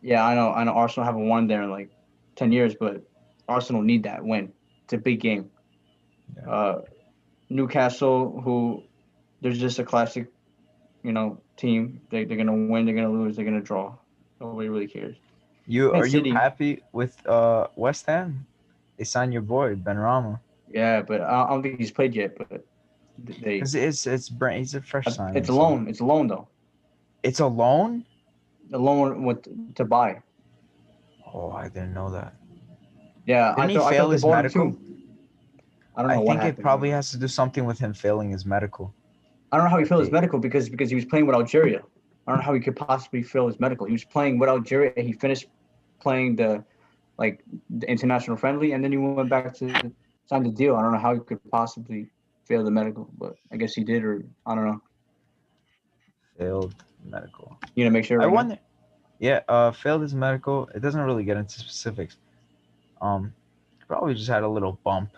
Yeah, 0.00 0.24
I 0.24 0.34
know. 0.34 0.52
I 0.52 0.64
know. 0.64 0.72
Arsenal 0.72 1.04
haven't 1.04 1.28
won 1.28 1.48
there 1.48 1.64
in 1.64 1.70
like 1.70 1.90
ten 2.34 2.50
years, 2.50 2.74
but 2.80 3.02
Arsenal 3.46 3.82
need 3.82 4.04
that 4.04 4.24
win. 4.24 4.54
It's 4.84 4.94
a 4.94 4.98
big 4.98 5.20
game. 5.20 5.50
Yeah. 6.34 6.50
Uh, 6.50 6.80
Newcastle, 7.50 8.40
who 8.42 8.87
there's 9.40 9.58
just 9.58 9.78
a 9.78 9.84
classic, 9.84 10.26
you 11.02 11.12
know, 11.12 11.38
team. 11.56 12.00
They 12.10 12.24
they're 12.24 12.36
gonna 12.36 12.54
win, 12.54 12.84
they're 12.86 12.94
gonna 12.94 13.10
lose, 13.10 13.36
they're 13.36 13.44
gonna 13.44 13.60
draw. 13.60 13.94
Nobody 14.40 14.68
really 14.68 14.86
cares. 14.86 15.16
You 15.66 15.92
Man 15.92 16.00
are 16.02 16.08
City. 16.08 16.30
you 16.30 16.34
happy 16.34 16.82
with 16.92 17.14
uh 17.26 17.66
West 17.76 18.06
Ham? 18.06 18.46
They 18.96 19.04
signed 19.04 19.32
your 19.32 19.42
boy 19.42 19.74
Benrahma. 19.76 20.40
Yeah, 20.72 21.02
but 21.02 21.20
I 21.20 21.42
I 21.44 21.48
don't 21.50 21.62
think 21.62 21.78
he's 21.78 21.90
played 21.90 22.14
yet. 22.14 22.36
But 22.38 22.64
they, 23.42 23.58
it's 23.58 23.74
it's 24.06 24.28
Brent. 24.28 24.58
He's 24.58 24.74
a 24.74 24.80
fresh 24.82 25.06
sign. 25.06 25.36
it's 25.36 25.48
a 25.48 25.52
loan. 25.54 25.88
It's 25.88 26.00
a 26.00 26.04
loan 26.04 26.26
though. 26.28 26.48
It's 27.22 27.40
a 27.40 27.46
loan. 27.46 28.04
A 28.72 28.78
loan 28.78 29.24
with 29.24 29.74
to 29.76 29.84
buy. 29.84 30.20
Oh, 31.32 31.50
I 31.52 31.68
didn't 31.68 31.94
know 31.94 32.10
that. 32.10 32.34
Yeah, 33.26 33.54
Didn't 33.56 33.70
he 33.70 33.76
thought- 33.76 33.90
fail 33.92 34.10
his 34.10 34.24
medical? 34.24 34.72
too. 34.72 34.78
I 35.96 36.02
don't 36.02 36.10
I 36.10 36.14
know 36.14 36.20
what 36.22 36.32
think 36.34 36.42
it 36.42 36.44
happened. 36.46 36.62
probably 36.62 36.90
has 36.90 37.10
to 37.10 37.18
do 37.18 37.28
something 37.28 37.64
with 37.64 37.78
him 37.78 37.92
failing 37.92 38.30
his 38.30 38.46
medical. 38.46 38.94
I 39.50 39.56
don't 39.56 39.64
know 39.64 39.70
how 39.70 39.78
he 39.78 39.84
failed 39.84 40.02
his 40.02 40.10
medical 40.10 40.38
because 40.38 40.68
because 40.68 40.90
he 40.90 40.96
was 40.96 41.04
playing 41.04 41.26
with 41.26 41.34
Algeria. 41.34 41.82
I 42.26 42.30
don't 42.30 42.38
know 42.40 42.44
how 42.44 42.54
he 42.54 42.60
could 42.60 42.76
possibly 42.76 43.22
fail 43.22 43.46
his 43.46 43.58
medical. 43.58 43.86
He 43.86 43.92
was 43.92 44.04
playing 44.04 44.38
with 44.38 44.48
Algeria. 44.48 44.92
and 44.96 45.06
He 45.06 45.14
finished 45.14 45.46
playing 46.00 46.36
the 46.36 46.62
like 47.16 47.42
the 47.70 47.90
international 47.90 48.36
friendly, 48.36 48.72
and 48.72 48.84
then 48.84 48.92
he 48.92 48.98
went 48.98 49.30
back 49.30 49.54
to 49.54 49.92
sign 50.26 50.42
the 50.42 50.50
deal. 50.50 50.76
I 50.76 50.82
don't 50.82 50.92
know 50.92 50.98
how 50.98 51.14
he 51.14 51.20
could 51.20 51.40
possibly 51.50 52.10
fail 52.44 52.62
the 52.64 52.70
medical, 52.70 53.08
but 53.18 53.34
I 53.50 53.56
guess 53.56 53.74
he 53.74 53.82
did, 53.82 54.04
or 54.04 54.24
I 54.46 54.54
don't 54.54 54.66
know. 54.66 54.82
Failed 56.38 56.74
medical. 57.04 57.56
You 57.74 57.84
know, 57.84 57.90
make 57.90 58.04
sure. 58.04 58.22
I 58.22 58.26
right 58.26 58.46
now? 58.46 58.58
Yeah, 59.18 59.40
uh, 59.48 59.72
failed 59.72 60.02
his 60.02 60.14
medical. 60.14 60.68
It 60.74 60.80
doesn't 60.80 61.00
really 61.00 61.24
get 61.24 61.36
into 61.36 61.58
specifics. 61.58 62.16
Um, 63.00 63.32
probably 63.88 64.14
just 64.14 64.28
had 64.28 64.42
a 64.42 64.48
little 64.48 64.78
bump. 64.84 65.10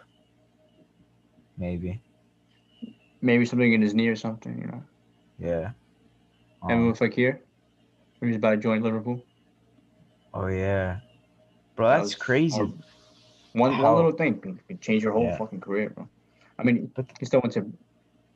Maybe. 1.59 2.01
Maybe 3.23 3.45
something 3.45 3.73
in 3.73 3.81
his 3.83 3.95
knee 3.95 4.09
or 4.09 4.17
something. 4.17 4.59
You 4.61 4.67
know, 4.69 4.83
Yeah. 5.39 5.71
and 6.63 6.73
Um, 6.73 6.87
with 6.89 7.01
like 7.01 7.15
here, 7.15 7.41
he 8.21 8.27
was 8.27 8.37
about 8.37 8.51
to 8.51 8.57
join 8.59 8.83
Liverpool. 8.83 9.23
oh 10.35 10.47
yeah. 10.47 11.01
Bro, 11.77 11.89
That 11.89 11.99
that's 11.99 12.15
crazy. 12.15 12.61
One 13.53 13.73
How- 13.73 13.83
one 13.83 13.97
little 13.97 14.13
thing 14.13 14.39
can, 14.41 14.61
can 14.69 14.79
change 14.79 15.03
your 15.03 15.13
whole 15.13 15.25
Yeah. 15.25 15.37
fucking 15.39 15.61
career, 15.61 15.91
bro. 15.91 16.09
I 16.59 16.63
mean, 16.63 16.91
But- 16.95 17.07
he 17.19 17.27
still 17.27 17.41
went 17.41 17.53
to 17.55 17.67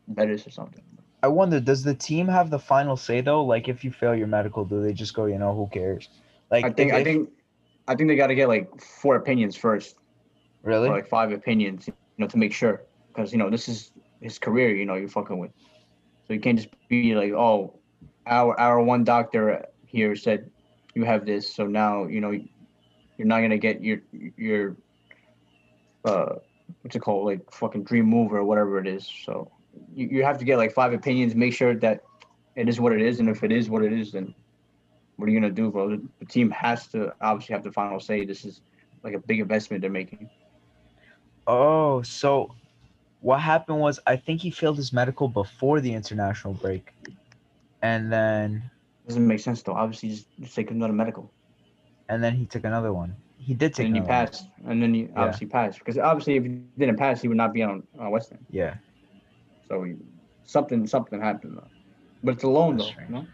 Betis 0.09 0.47
or 0.47 0.51
something. 0.51 0.83
I 1.23 1.29
wonder, 1.29 1.61
does 1.61 1.83
the 1.83 1.95
team 1.95 2.27
have 2.29 2.51
the 2.51 2.59
final 2.59 2.97
say 2.97 3.21
though? 3.21 3.43
Like, 3.45 3.69
if 3.69 3.85
you 3.85 3.91
fail 3.91 4.15
your 4.15 4.27
medical, 4.27 4.65
do 4.65 4.83
they 4.83 4.93
just 4.93 5.15
go, 5.15 5.25
you 5.27 5.39
know, 5.39 5.55
who 5.55 5.67
cares? 5.69 6.09
Like, 6.51 6.65
I 6.65 6.71
think 6.71 6.91
if- 6.91 6.97
I 6.97 7.05
think 7.05 7.31
I 7.87 7.95
think 7.95 8.09
they 8.09 8.17
got 8.17 8.29
to 8.29 8.35
get 8.35 8.49
like 8.49 8.81
four 8.81 9.17
opinions 9.17 9.57
first, 9.57 9.99
really. 10.63 10.89
or 10.89 10.93
like 10.93 11.07
five 11.07 11.33
opinions, 11.33 11.87
you 11.87 11.93
know, 12.19 12.27
to 12.27 12.39
make 12.39 12.53
sure, 12.53 12.83
because 13.09 13.31
you 13.31 13.39
know 13.39 13.51
this 13.51 13.69
is 13.69 13.93
his 14.21 14.39
career. 14.39 14.75
You 14.75 14.87
know, 14.87 14.95
you're 14.95 15.09
fucking 15.09 15.39
with, 15.39 15.53
so 16.27 16.33
you 16.35 16.41
can't 16.41 16.59
just 16.59 16.71
be 16.89 17.15
like, 17.15 17.33
oh, 17.33 17.79
our 18.27 18.59
our 18.59 18.81
one 18.81 19.05
doctor 19.05 19.67
here 19.87 20.17
said 20.17 20.51
you 20.95 21.05
have 21.05 21.27
this, 21.27 21.53
so 21.53 21.67
now 21.67 22.07
you 22.07 22.21
know 22.21 22.31
you're 22.31 23.27
not 23.27 23.41
gonna 23.41 23.59
get 23.59 23.83
your 23.83 23.99
your 24.37 24.77
uh 26.05 26.35
what's 26.83 26.97
it 26.97 27.01
called 27.01 27.27
like 27.27 27.51
fucking 27.51 27.85
dream 27.85 28.07
move 28.07 28.33
or 28.33 28.45
whatever 28.45 28.79
it 28.79 28.87
is. 28.87 29.11
So 29.25 29.51
you, 29.93 30.09
you 30.11 30.25
have 30.25 30.39
to 30.39 30.45
get 30.45 30.57
like 30.57 30.73
five 30.73 30.93
opinions, 30.93 31.35
make 31.35 31.55
sure 31.55 31.75
that 31.77 32.03
it 32.57 32.69
is 32.69 32.81
what 32.81 32.93
it 32.93 33.03
is, 33.03 33.21
and 33.21 33.29
if 33.29 33.43
it 33.43 33.53
is 33.53 33.69
what 33.69 33.83
it 33.83 33.93
is, 33.93 34.13
then 34.13 34.35
what 35.17 35.29
are 35.29 35.33
you 35.33 35.41
gonna 35.41 35.53
do, 35.53 35.71
bro? 35.71 35.91
The, 35.91 36.03
the 36.21 36.27
team 36.27 36.51
has 36.51 36.87
to 36.89 37.13
obviously 37.21 37.55
have 37.55 37.65
the 37.65 37.73
final 37.73 38.01
say. 38.01 38.25
This 38.25 38.45
is 38.45 38.61
like 39.03 39.15
a 39.15 39.19
big 39.19 39.41
investment 39.41 39.83
they're 39.83 39.91
making. 39.91 40.31
Oh, 41.47 42.03
so 42.03 42.55
what 43.25 43.41
happened 43.41 43.81
was 43.81 43.99
I 44.07 44.17
think 44.17 44.43
he 44.43 44.51
failed 44.51 44.77
his 44.77 44.93
medical 44.93 45.29
before 45.29 45.81
the 45.81 45.95
international 45.95 46.55
break, 46.55 46.93
and 47.83 48.13
then 48.13 48.71
Doesn't 49.07 49.27
make 49.27 49.41
sense 49.41 49.63
though. 49.63 49.73
Obviously, 49.73 50.11
just, 50.11 50.27
just 50.41 50.55
take 50.55 50.71
another 50.71 50.93
medical, 50.93 51.31
and 52.09 52.23
then 52.23 52.35
he 52.35 52.45
took 52.47 52.65
another 52.65 52.93
one. 52.93 53.17
He 53.39 53.55
did 53.55 53.75
take 53.75 53.87
and 53.87 53.97
then 53.97 54.03
you 54.05 54.09
another 54.09 54.31
one. 54.31 54.71
and 54.71 54.83
then 54.83 54.95
you 54.95 55.09
Yeah. 55.17 55.23
obviously 55.23 55.47
pass 55.49 55.79
because 55.79 55.99
obviously 55.99 56.37
if 56.37 56.45
you 56.45 56.53
didn't 56.53 56.99
pass, 56.99 57.01
he 57.23 57.29
would 57.29 57.37
not 57.39 57.53
be 57.53 57.63
on 57.63 57.83
uh, 57.83 57.89
West 57.89 58.09
Ham. 58.09 58.19
Yeah. 58.51 58.77
So 59.69 59.83
he, 59.83 59.95
something 60.45 60.87
something 60.87 61.21
happened 61.21 61.57
though. 61.57 61.69
But 62.23 62.35
it's 62.37 62.45
a 62.45 62.49
loan 62.49 62.77
That's 62.77 62.85
though. 62.85 62.93
strange. 62.93 63.09
You 63.09 63.15
know? 63.15 63.27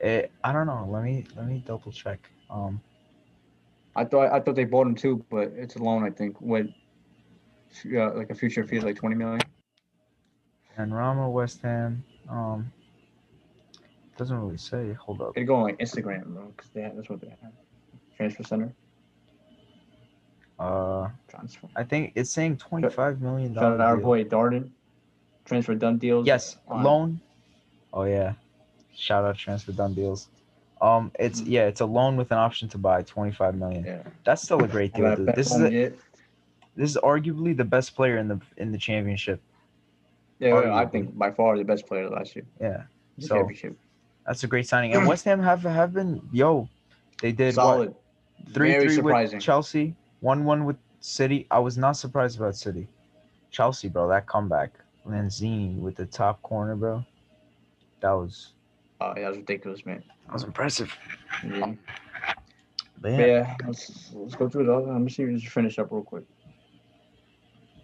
It, 0.00 0.30
I 0.42 0.52
don't 0.52 0.66
know. 0.66 0.86
Let 0.90 1.02
me 1.02 1.24
let 1.36 1.46
me 1.46 1.62
double 1.66 1.92
check. 1.92 2.30
Um, 2.50 2.80
I 3.94 4.04
thought 4.04 4.32
I 4.32 4.40
thought 4.40 4.56
they 4.56 4.64
bought 4.64 4.86
him 4.86 4.94
too, 4.94 5.24
but 5.30 5.52
it's 5.56 5.76
a 5.76 5.82
loan. 5.82 6.04
I 6.04 6.10
think 6.10 6.40
with 6.40 6.66
uh, 7.96 8.12
like 8.14 8.30
a 8.30 8.34
future 8.34 8.64
fee 8.64 8.76
of 8.78 8.84
like 8.84 8.96
twenty 8.96 9.16
million. 9.16 9.40
and 10.76 10.94
Rama 10.94 11.28
West 11.28 11.60
Ham. 11.62 12.02
Um, 12.28 12.72
doesn't 14.16 14.36
really 14.38 14.58
say. 14.58 14.92
Hold 14.94 15.20
up. 15.22 15.34
They 15.34 15.44
go 15.44 15.56
on 15.56 15.62
like 15.64 15.78
Instagram, 15.78 16.24
bro, 16.26 16.46
because 16.56 16.70
they 16.70 16.82
have, 16.82 16.96
that's 16.96 17.08
what 17.08 17.20
they 17.20 17.28
have. 17.28 17.52
Transfer 18.16 18.42
center 18.44 18.72
Uh, 20.58 21.08
transfer. 21.28 21.68
I 21.74 21.82
think 21.84 22.12
it's 22.14 22.30
saying 22.30 22.58
twenty 22.58 22.88
five 22.90 23.20
million 23.20 23.54
Shout 23.54 23.64
out 23.64 23.80
our 23.80 23.96
dollars. 23.96 24.02
boy 24.04 24.24
Darden. 24.24 24.70
Transfer 25.44 25.74
done 25.74 25.98
deals. 25.98 26.26
Yes, 26.26 26.56
on- 26.68 26.84
loan. 26.84 27.20
Oh 27.92 28.04
yeah, 28.04 28.34
shout 28.94 29.24
out 29.24 29.36
transfer 29.36 29.72
done 29.72 29.92
deals. 29.94 30.28
Um, 30.80 31.10
it's 31.18 31.40
Mhm. 31.40 31.48
yeah, 31.48 31.66
it's 31.66 31.80
a 31.80 31.86
loan 31.86 32.16
with 32.16 32.30
an 32.32 32.38
option 32.38 32.68
to 32.70 32.78
buy 32.78 33.02
twenty 33.02 33.32
five 33.32 33.54
million. 33.56 33.84
Yeah. 33.84 34.02
That's 34.24 34.42
still 34.42 34.62
a 34.62 34.68
great 34.68 34.92
deal, 34.94 35.16
dude. 35.16 35.34
This 35.34 35.52
is 35.54 35.60
a. 35.60 35.92
this 36.76 36.90
is 36.90 36.96
arguably 37.02 37.56
the 37.56 37.64
best 37.64 37.94
player 37.94 38.18
in 38.18 38.28
the 38.28 38.40
in 38.56 38.72
the 38.72 38.78
championship. 38.78 39.40
Yeah, 40.38 40.74
I 40.74 40.86
think 40.86 41.16
by 41.16 41.30
far 41.30 41.56
the 41.56 41.64
best 41.64 41.86
player 41.86 42.08
last 42.08 42.34
year. 42.34 42.44
Yeah, 42.60 42.82
So, 43.20 43.48
that's 44.26 44.42
a 44.42 44.48
great 44.48 44.66
signing. 44.66 44.94
And 44.94 45.06
West 45.06 45.24
Ham 45.24 45.40
have 45.40 45.62
have 45.62 45.92
been 45.92 46.20
yo, 46.32 46.68
they 47.20 47.30
did 47.32 47.56
what 47.56 47.62
Solid. 47.62 47.94
three 48.52 48.72
Very 48.72 48.84
three 48.86 48.94
surprising. 48.96 49.36
with 49.36 49.44
Chelsea, 49.44 49.94
one 50.20 50.44
one 50.44 50.64
with 50.64 50.76
City. 51.00 51.46
I 51.50 51.58
was 51.60 51.78
not 51.78 51.92
surprised 51.96 52.38
about 52.38 52.56
City. 52.56 52.88
Chelsea, 53.50 53.88
bro, 53.88 54.08
that 54.08 54.26
comeback. 54.26 54.72
Lanzini 55.06 55.76
with 55.78 55.96
the 55.96 56.06
top 56.06 56.40
corner, 56.42 56.76
bro. 56.76 57.04
That 58.00 58.12
was 58.12 58.52
Oh, 59.00 59.12
yeah, 59.16 59.22
that 59.22 59.28
was 59.30 59.38
ridiculous, 59.38 59.84
man. 59.84 60.02
that 60.26 60.32
was 60.32 60.44
impressive. 60.44 60.92
Yeah. 61.44 61.66
But 61.66 61.76
But 63.00 63.10
yeah, 63.12 63.26
yeah, 63.26 63.56
let's 63.66 64.10
let's 64.14 64.34
go 64.36 64.48
through 64.48 64.64
it 64.64 64.68
all. 64.70 64.86
Let 64.86 65.00
me 65.00 65.10
see. 65.10 65.24
Just 65.36 65.48
finish 65.52 65.78
up 65.78 65.90
real 65.90 66.02
quick. 66.02 66.24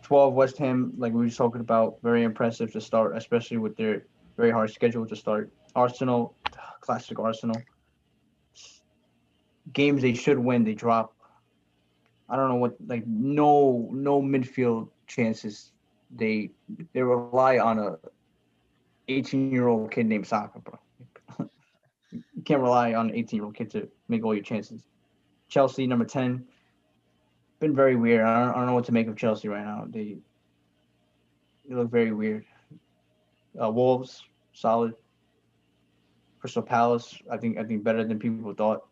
Twelve 0.09 0.33
West 0.33 0.57
Ham, 0.57 0.95
like 0.97 1.13
we 1.13 1.27
were 1.27 1.31
talking 1.31 1.61
about, 1.61 1.99
very 2.03 2.23
impressive 2.23 2.73
to 2.73 2.81
start, 2.81 3.15
especially 3.15 3.59
with 3.59 3.77
their 3.77 4.07
very 4.39 4.51
hard 4.51 4.71
schedule 4.71 5.05
to 5.07 5.15
start. 5.15 5.53
Arsenal, 5.77 6.35
classic 6.81 7.19
Arsenal. 7.19 7.61
Games 9.75 10.01
they 10.01 10.15
should 10.15 10.39
win, 10.39 10.65
they 10.65 10.73
drop. 10.73 11.15
I 12.27 12.37
don't 12.37 12.49
know 12.49 12.55
what 12.55 12.77
like 12.87 13.07
no 13.07 13.91
no 13.93 14.23
midfield 14.23 14.89
chances. 15.07 15.73
They 16.11 16.53
they 16.95 17.03
rely 17.03 17.59
on 17.59 17.79
a 17.79 17.99
18 19.09 19.53
year 19.53 19.69
old 19.69 19.91
kid 19.91 20.07
named 20.07 20.27
Saka, 20.27 20.59
bro. 20.61 20.79
you 22.13 22.43
can't 22.47 22.63
rely 22.63 22.95
on 22.95 23.11
an 23.11 23.15
18 23.15 23.37
year 23.37 23.45
old 23.45 23.57
kid 23.57 23.71
to 23.73 23.87
make 24.09 24.25
all 24.25 24.35
your 24.35 24.43
chances. 24.43 24.87
Chelsea, 25.51 25.87
number 25.87 26.07
10. 26.07 26.47
Been 27.61 27.75
very 27.75 27.97
weird. 27.97 28.25
I 28.25 28.45
don't, 28.45 28.51
I 28.51 28.55
don't 28.55 28.67
know 28.67 28.75
what 28.75 28.85
to 28.85 28.93
make 28.93 29.09
of 29.09 29.17
Chelsea 29.17 29.49
right 29.49 29.65
now. 29.65 29.87
They, 29.89 30.17
they 31.69 31.75
look 31.75 31.91
very 31.91 32.13
weird. 32.13 32.45
Uh, 33.61 33.71
Wolves, 33.71 34.23
solid. 34.53 34.95
Crystal 36.41 36.63
Palace, 36.63 37.19
I 37.31 37.37
think 37.37 37.59
I 37.59 37.65
think 37.65 37.83
better 37.83 38.05
than 38.05 38.19
people 38.19 38.53
thought. 38.55 38.85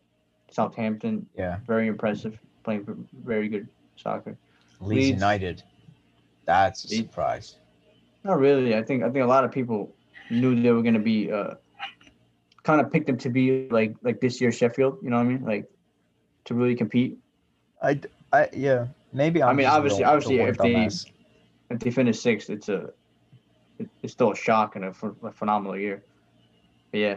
Southampton, 0.51 1.25
yeah. 1.37 1.59
very 1.65 1.87
impressive, 1.87 2.39
playing 2.63 3.07
very 3.23 3.47
good 3.49 3.67
soccer. 3.95 4.37
Leeds 4.79 5.07
Leeds. 5.07 5.09
United. 5.09 5.63
That's 6.45 6.85
a 6.85 6.89
Leeds. 6.89 7.07
surprise. 7.07 7.55
Not 8.23 8.39
really. 8.39 8.75
I 8.75 8.83
think 8.83 9.03
I 9.03 9.09
think 9.09 9.23
a 9.23 9.27
lot 9.27 9.43
of 9.43 9.51
people 9.51 9.93
knew 10.29 10.61
they 10.61 10.71
were 10.71 10.81
gonna 10.83 10.99
be 10.99 11.31
uh, 11.31 11.55
kind 12.63 12.81
of 12.81 12.91
picked 12.91 13.07
them 13.07 13.17
to 13.19 13.29
be 13.29 13.67
like 13.69 13.95
like 14.03 14.19
this 14.19 14.41
year 14.41 14.51
Sheffield. 14.51 14.99
You 15.01 15.09
know 15.09 15.17
what 15.17 15.25
I 15.25 15.29
mean? 15.29 15.45
Like 15.45 15.69
to 16.45 16.53
really 16.53 16.75
compete. 16.75 17.17
I, 17.81 17.99
I 18.33 18.49
yeah. 18.53 18.87
Maybe 19.13 19.41
I'm 19.41 19.49
I 19.49 19.53
mean, 19.53 19.65
obviously- 19.67 20.03
obviously, 20.03 20.39
if 20.39 20.57
they- 20.57 20.73
dumbass. 20.73 21.09
if 21.69 21.79
they 21.79 21.91
finish 21.91 22.19
sixth, 22.19 22.49
it's 22.49 22.69
a 22.69 22.91
it- 23.79 23.89
it's 24.01 24.13
still 24.13 24.31
a 24.31 24.35
shock 24.35 24.75
and 24.75 24.85
a, 24.85 24.91
ph- 24.91 25.13
a 25.23 25.31
phenomenal 25.31 25.77
year. 25.77 26.03
But 26.91 26.99
yeah, 26.99 27.15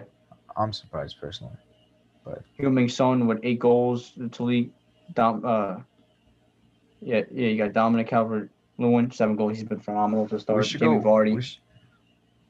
I'm 0.57 0.73
surprised 0.73 1.17
personally. 1.21 1.57
But 2.25 2.43
Heung-Min 2.59 2.89
Son 2.89 3.27
with 3.27 3.41
eight 3.43 3.59
goals 3.59 4.13
to 4.33 4.43
lead. 4.43 4.71
Dom, 5.15 5.43
uh, 5.45 5.81
yeah, 7.01 7.23
yeah, 7.33 7.49
you 7.49 7.57
got 7.57 7.73
Dominic 7.73 8.09
Calvert-Lewin, 8.09 9.11
seven 9.11 9.37
goals. 9.37 9.57
He's 9.59 9.67
been 9.67 9.81
phenomenal 9.81 10.29
to 10.29 10.35
We 10.35 10.41
start. 10.41 10.67
should 10.67 10.81
Jamie 10.81 10.99
go. 11.01 11.09
Vardy, 11.09 11.35
We, 11.35 11.43
sh- 11.43 11.61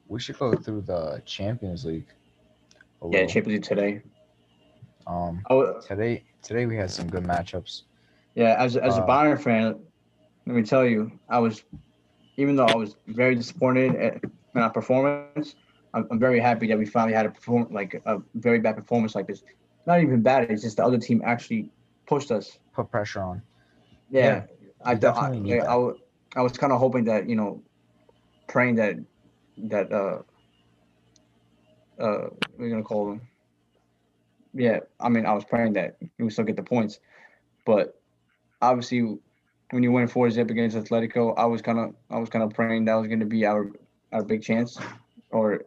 we 0.09 0.19
should 0.19 0.37
go 0.37 0.53
through 0.53 0.81
the 0.81 1.21
Champions 1.25 1.85
League. 1.85 2.07
yeah. 3.09 3.25
Champions 3.25 3.47
League 3.47 3.63
today. 3.63 4.01
Um, 5.07 5.41
Oh, 5.49 5.79
today 5.79 6.23
today 6.43 6.65
we 6.65 6.75
had 6.75 6.91
some 6.91 7.09
good 7.09 7.23
matchups. 7.23 7.83
Yeah, 8.35 8.55
as 8.57 8.77
as 8.77 8.97
a 8.97 9.01
Uh, 9.01 9.05
Bayern 9.05 9.41
fan, 9.41 9.79
let 10.45 10.55
me 10.55 10.63
tell 10.63 10.85
you, 10.85 11.11
I 11.29 11.39
was 11.39 11.63
even 12.37 12.55
though 12.55 12.65
I 12.65 12.75
was 12.75 12.95
very 13.07 13.35
disappointed 13.35 13.95
at, 13.95 14.23
in 14.23 14.61
our 14.61 14.69
performance, 14.71 15.55
I'm, 15.67 16.07
I'm 16.11 16.19
very 16.19 16.39
happy 16.39 16.45
that 16.45 16.55
we 16.55 16.85
finally 16.85 16.91
had 16.91 17.05
a 17.05 17.07
perform 17.07 17.47
like 17.53 18.01
a 18.05 18.05
very 18.35 18.59
bad 18.59 18.75
performance 18.75 19.15
like 19.15 19.27
this. 19.27 19.43
Not 19.85 20.01
even 20.01 20.21
bad. 20.21 20.49
It's 20.49 20.61
just 20.61 20.77
the 20.77 20.83
other 20.85 20.97
team 20.97 21.21
actually 21.25 21.69
pushed 22.07 22.31
us. 22.31 22.57
Put 22.73 22.89
pressure 22.91 23.21
on. 23.21 23.41
Yeah, 24.09 24.21
Yeah, 24.25 24.43
I 24.83 24.95
thought 24.95 25.17
I, 25.17 25.29
definitely 25.29 25.39
need. 25.41 25.59
I, 25.61 25.75
I 26.35 26.41
was 26.41 26.53
kind 26.57 26.71
of 26.73 26.79
hoping 26.79 27.05
that 27.05 27.27
you 27.29 27.35
know, 27.35 27.63
praying 28.47 28.75
that 28.75 28.95
that 29.57 29.91
uh 29.91 30.21
uh 32.01 32.29
we're 32.57 32.69
gonna 32.69 32.83
call 32.83 33.07
them. 33.09 33.21
Yeah, 34.53 34.79
I 34.99 35.09
mean, 35.09 35.25
I 35.25 35.33
was 35.33 35.45
praying 35.45 35.73
that 35.73 35.97
we 36.17 36.23
would 36.25 36.33
still 36.33 36.45
get 36.45 36.55
the 36.57 36.63
points, 36.63 36.99
but 37.65 38.00
obviously, 38.61 39.17
when 39.71 39.83
you 39.83 39.91
win 39.91 40.07
four 40.07 40.29
zip 40.29 40.49
against 40.49 40.75
Atletico, 40.77 41.33
I 41.37 41.45
was 41.45 41.61
kind 41.61 41.79
of 41.79 41.95
I 42.09 42.19
was 42.19 42.29
kind 42.29 42.43
of 42.43 42.53
praying 42.53 42.85
that 42.85 42.95
was 42.95 43.07
gonna 43.07 43.25
be 43.25 43.45
our 43.45 43.71
our 44.11 44.23
big 44.23 44.41
chance 44.41 44.77
or 45.29 45.63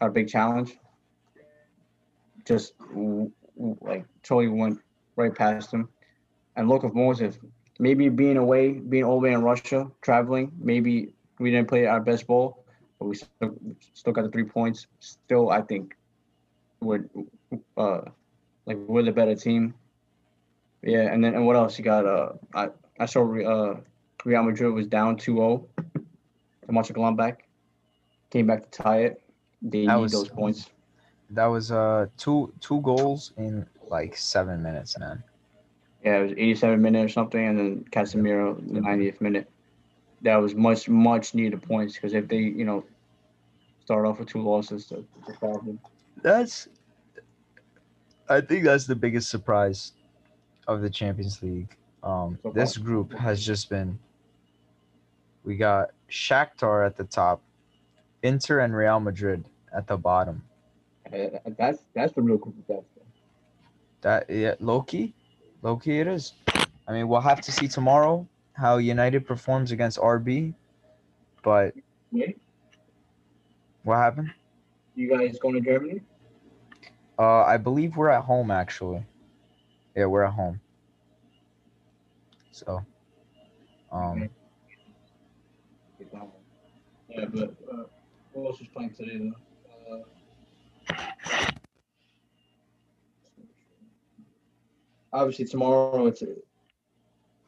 our 0.00 0.10
big 0.10 0.28
challenge. 0.28 0.76
Just 2.44 2.74
like 3.56 4.04
totally 4.22 4.48
went 4.48 4.80
right 5.16 5.34
past 5.34 5.72
him, 5.72 5.88
and 6.56 6.68
look 6.68 6.84
of 6.84 6.94
Moses 6.94 7.38
maybe 7.78 8.08
being 8.08 8.36
away, 8.36 8.72
being 8.72 9.04
all 9.04 9.20
the 9.20 9.24
way 9.24 9.32
in 9.32 9.42
Russia, 9.42 9.90
traveling, 10.02 10.52
maybe 10.58 11.12
we 11.38 11.50
didn't 11.50 11.68
play 11.68 11.86
our 11.86 12.00
best 12.00 12.26
ball, 12.26 12.64
but 12.98 13.06
we 13.06 13.16
still, 13.16 13.54
still 13.94 14.12
got 14.12 14.22
the 14.22 14.30
three 14.30 14.44
points. 14.44 14.86
Still, 15.00 15.50
I 15.50 15.62
think 15.62 15.96
we're 16.80 17.04
uh 17.76 18.02
like 18.66 18.76
we're 18.76 19.02
the 19.02 19.12
better 19.12 19.34
team. 19.34 19.74
Yeah, 20.84 21.12
and 21.12 21.24
then 21.24 21.34
and 21.34 21.46
what 21.46 21.56
else 21.56 21.78
you 21.78 21.84
got? 21.84 22.04
Uh, 22.06 22.32
I 22.54 22.68
I 23.00 23.06
saw 23.06 23.22
uh 23.22 23.80
Real 24.24 24.42
Madrid 24.42 24.72
was 24.72 24.86
down 24.86 25.16
2-0 25.16 25.66
to 25.76 26.02
Mönchengladbach, 26.68 27.36
came 28.30 28.46
back 28.46 28.70
to 28.70 28.82
tie 28.82 29.00
it. 29.00 29.22
They 29.62 29.86
That 29.86 29.94
need 29.96 30.02
was- 30.02 30.12
those 30.12 30.28
points. 30.28 30.70
That 31.30 31.46
was 31.46 31.72
uh 31.72 32.06
two 32.18 32.52
two 32.60 32.80
goals 32.82 33.32
in 33.38 33.66
like 33.88 34.14
seven 34.16 34.62
minutes, 34.62 34.98
man. 34.98 35.22
Yeah, 36.04 36.18
it 36.18 36.22
was 36.22 36.32
87 36.32 36.82
minute 36.82 37.02
or 37.06 37.08
something, 37.08 37.42
and 37.42 37.58
then 37.58 37.84
Casemiro 37.90 38.56
the 38.72 38.80
90th 38.80 39.20
minute. 39.22 39.48
That 40.20 40.36
was 40.36 40.54
much 40.54 40.86
much 40.88 41.34
needed 41.34 41.62
points 41.62 41.94
because 41.94 42.12
if 42.12 42.28
they 42.28 42.38
you 42.38 42.64
know 42.66 42.84
start 43.84 44.04
off 44.06 44.18
with 44.18 44.28
two 44.28 44.42
losses, 44.42 44.86
that's 44.90 45.36
a 45.36 45.38
problem. 45.38 45.80
That's 46.22 46.68
I 48.28 48.40
think 48.42 48.64
that's 48.64 48.86
the 48.86 48.94
biggest 48.96 49.30
surprise 49.30 49.92
of 50.66 50.80
the 50.82 50.90
Champions 50.90 51.42
League. 51.42 51.76
Um, 52.02 52.38
this 52.54 52.76
group 52.76 53.12
has 53.12 53.44
just 53.44 53.68
been. 53.70 53.98
We 55.44 55.56
got 55.56 55.90
Shakhtar 56.10 56.86
at 56.86 56.96
the 56.96 57.04
top, 57.04 57.42
Inter 58.22 58.60
and 58.60 58.74
Real 58.74 59.00
Madrid 59.00 59.44
at 59.76 59.86
the 59.86 59.96
bottom. 59.96 60.42
Uh, 61.12 61.38
That's 61.58 61.82
that's 61.94 62.12
the 62.14 62.22
real 62.22 62.38
group 62.38 62.56
of 62.58 62.66
death. 62.66 62.84
That 64.00 64.28
yeah, 64.28 64.54
Loki, 64.60 65.14
Loki 65.62 66.00
it 66.00 66.06
is. 66.06 66.32
I 66.88 66.92
mean, 66.92 67.08
we'll 67.08 67.20
have 67.20 67.40
to 67.42 67.52
see 67.52 67.68
tomorrow 67.68 68.26
how 68.54 68.78
United 68.78 69.26
performs 69.26 69.70
against 69.72 69.98
RB. 69.98 70.54
But 71.42 71.74
Wait, 72.10 72.38
what 73.82 73.96
happened? 73.96 74.30
you 74.94 75.08
guys 75.10 75.38
going 75.38 75.54
to 75.54 75.60
Germany? 75.60 76.00
Uh, 77.18 77.42
I 77.42 77.56
believe 77.56 77.96
we're 77.96 78.10
at 78.10 78.22
home 78.24 78.50
actually. 78.50 79.04
Yeah, 79.94 80.06
we're 80.06 80.24
at 80.24 80.32
home. 80.32 80.60
So, 82.50 82.84
um, 83.92 84.28
Yeah, 87.08 87.26
but 87.32 87.54
uh, 87.72 87.84
who 88.32 88.46
else 88.46 88.58
was 88.58 88.68
playing 88.68 88.94
today 88.94 89.18
though? 89.18 89.96
Uh, 89.96 90.02
obviously 95.12 95.44
tomorrow 95.44 96.06
it's 96.06 96.22
a, 96.22 96.26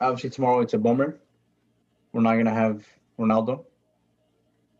obviously 0.00 0.30
tomorrow 0.30 0.60
it's 0.60 0.74
a 0.74 0.78
bummer. 0.78 1.18
We're 2.12 2.22
not 2.22 2.36
gonna 2.36 2.54
have 2.54 2.86
Ronaldo. 3.18 3.64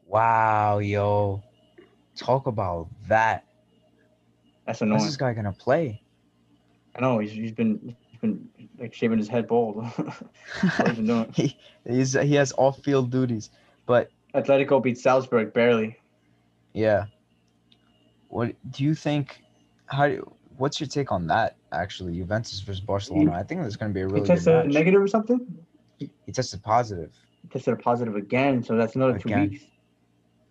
wow, 0.06 0.78
yo, 0.78 1.42
talk 2.14 2.46
about 2.46 2.88
that. 3.08 3.44
That's 4.66 4.80
What's 4.80 4.82
annoying. 4.82 5.04
this 5.06 5.16
guy 5.16 5.32
gonna 5.34 5.52
play? 5.52 6.00
I 6.96 7.00
know 7.00 7.18
he's, 7.18 7.32
he's 7.32 7.52
been 7.52 7.94
he's 8.08 8.20
been 8.20 8.48
like 8.78 8.94
shaving 8.94 9.18
his 9.18 9.28
head 9.28 9.46
bald. 9.46 9.84
he's 10.86 10.96
been 10.96 11.06
doing. 11.06 11.32
he 11.34 11.56
he's, 11.86 12.14
he 12.14 12.34
has 12.34 12.52
off-field 12.56 13.10
duties, 13.10 13.50
but 13.84 14.10
Atletico 14.34 14.82
beat 14.82 14.98
Salzburg 14.98 15.52
barely. 15.52 15.98
yeah. 16.72 17.06
What 18.28 18.54
do 18.72 18.84
you 18.84 18.94
think? 18.94 19.40
How? 19.86 20.08
do- 20.08 20.32
What's 20.58 20.80
your 20.80 20.88
take 20.88 21.12
on 21.12 21.26
that? 21.26 21.56
Actually, 21.72 22.16
Juventus 22.16 22.60
versus 22.60 22.80
Barcelona. 22.80 23.32
I 23.32 23.42
think 23.42 23.60
that's 23.62 23.76
gonna 23.76 23.92
be 23.92 24.00
a 24.00 24.06
He 24.06 24.12
really 24.12 24.26
good 24.26 24.36
tested 24.36 24.72
negative 24.72 25.02
or 25.02 25.06
something. 25.06 25.46
He 25.98 26.32
tested 26.32 26.62
positive. 26.62 27.12
He 27.42 27.48
tested 27.48 27.74
a 27.74 27.76
positive 27.76 28.16
again, 28.16 28.62
so 28.62 28.74
that's 28.74 28.96
another 28.96 29.18
two 29.18 29.28
weeks. 29.34 29.64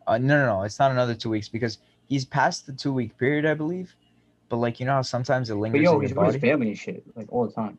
Uh, 0.07 0.19
no, 0.19 0.37
no, 0.39 0.45
no. 0.57 0.61
It's 0.63 0.77
not 0.77 0.91
another 0.91 1.15
two 1.15 1.29
weeks 1.31 1.49
because 1.49 1.79
he's 2.07 2.23
past 2.23 2.67
the 2.67 2.73
two 2.73 2.93
week 2.93 3.17
period, 3.17 3.45
I 3.47 3.55
believe. 3.55 3.95
But 4.55 4.61
like 4.61 4.79
you 4.79 4.85
know 4.85 4.93
how 4.93 5.01
sometimes 5.01 5.49
it 5.49 5.55
lingers. 5.55 5.79
But 5.79 5.83
yo, 5.83 5.95
in 5.95 6.01
he's 6.03 6.11
your 6.11 6.23
with 6.23 6.33
his 6.35 6.41
family 6.41 6.67
and 6.69 6.77
shit 6.77 7.03
like 7.13 7.27
all 7.29 7.45
the 7.45 7.51
time. 7.51 7.77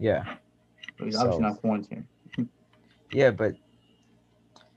Yeah, 0.00 0.24
So 0.98 1.04
he's 1.04 1.14
obviously 1.14 1.42
not 1.42 1.60
quarantined. 1.60 2.08
yeah, 3.12 3.30
but 3.30 3.54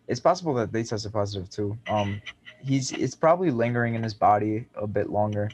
it's 0.08 0.20
possible 0.20 0.54
that 0.54 0.72
they 0.72 0.84
tested 0.84 1.12
positive 1.12 1.50
too. 1.50 1.76
Um, 1.90 2.22
he's 2.64 2.92
it's 2.92 3.16
probably 3.16 3.50
lingering 3.50 3.96
in 3.96 4.04
his 4.04 4.14
body 4.14 4.68
a 4.76 4.86
bit 4.86 5.10
longer. 5.10 5.50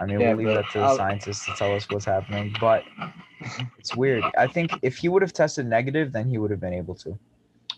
I 0.00 0.06
mean, 0.06 0.20
Yeah, 0.20 0.34
we'll 0.34 0.46
leave 0.46 0.54
that 0.54 0.70
to 0.70 0.78
the 0.78 0.84
I'll- 0.84 0.96
scientists 0.96 1.44
to 1.46 1.54
tell 1.54 1.74
us 1.74 1.90
what's 1.90 2.04
happening. 2.04 2.54
But 2.60 2.84
it's 3.76 3.96
weird. 3.96 4.22
I 4.38 4.46
think 4.46 4.70
if 4.82 4.96
he 4.96 5.08
would 5.08 5.22
have 5.22 5.32
tested 5.32 5.66
negative, 5.66 6.12
then 6.12 6.28
he 6.28 6.38
would 6.38 6.52
have 6.52 6.60
been 6.60 6.72
able 6.74 6.94
to. 6.96 7.18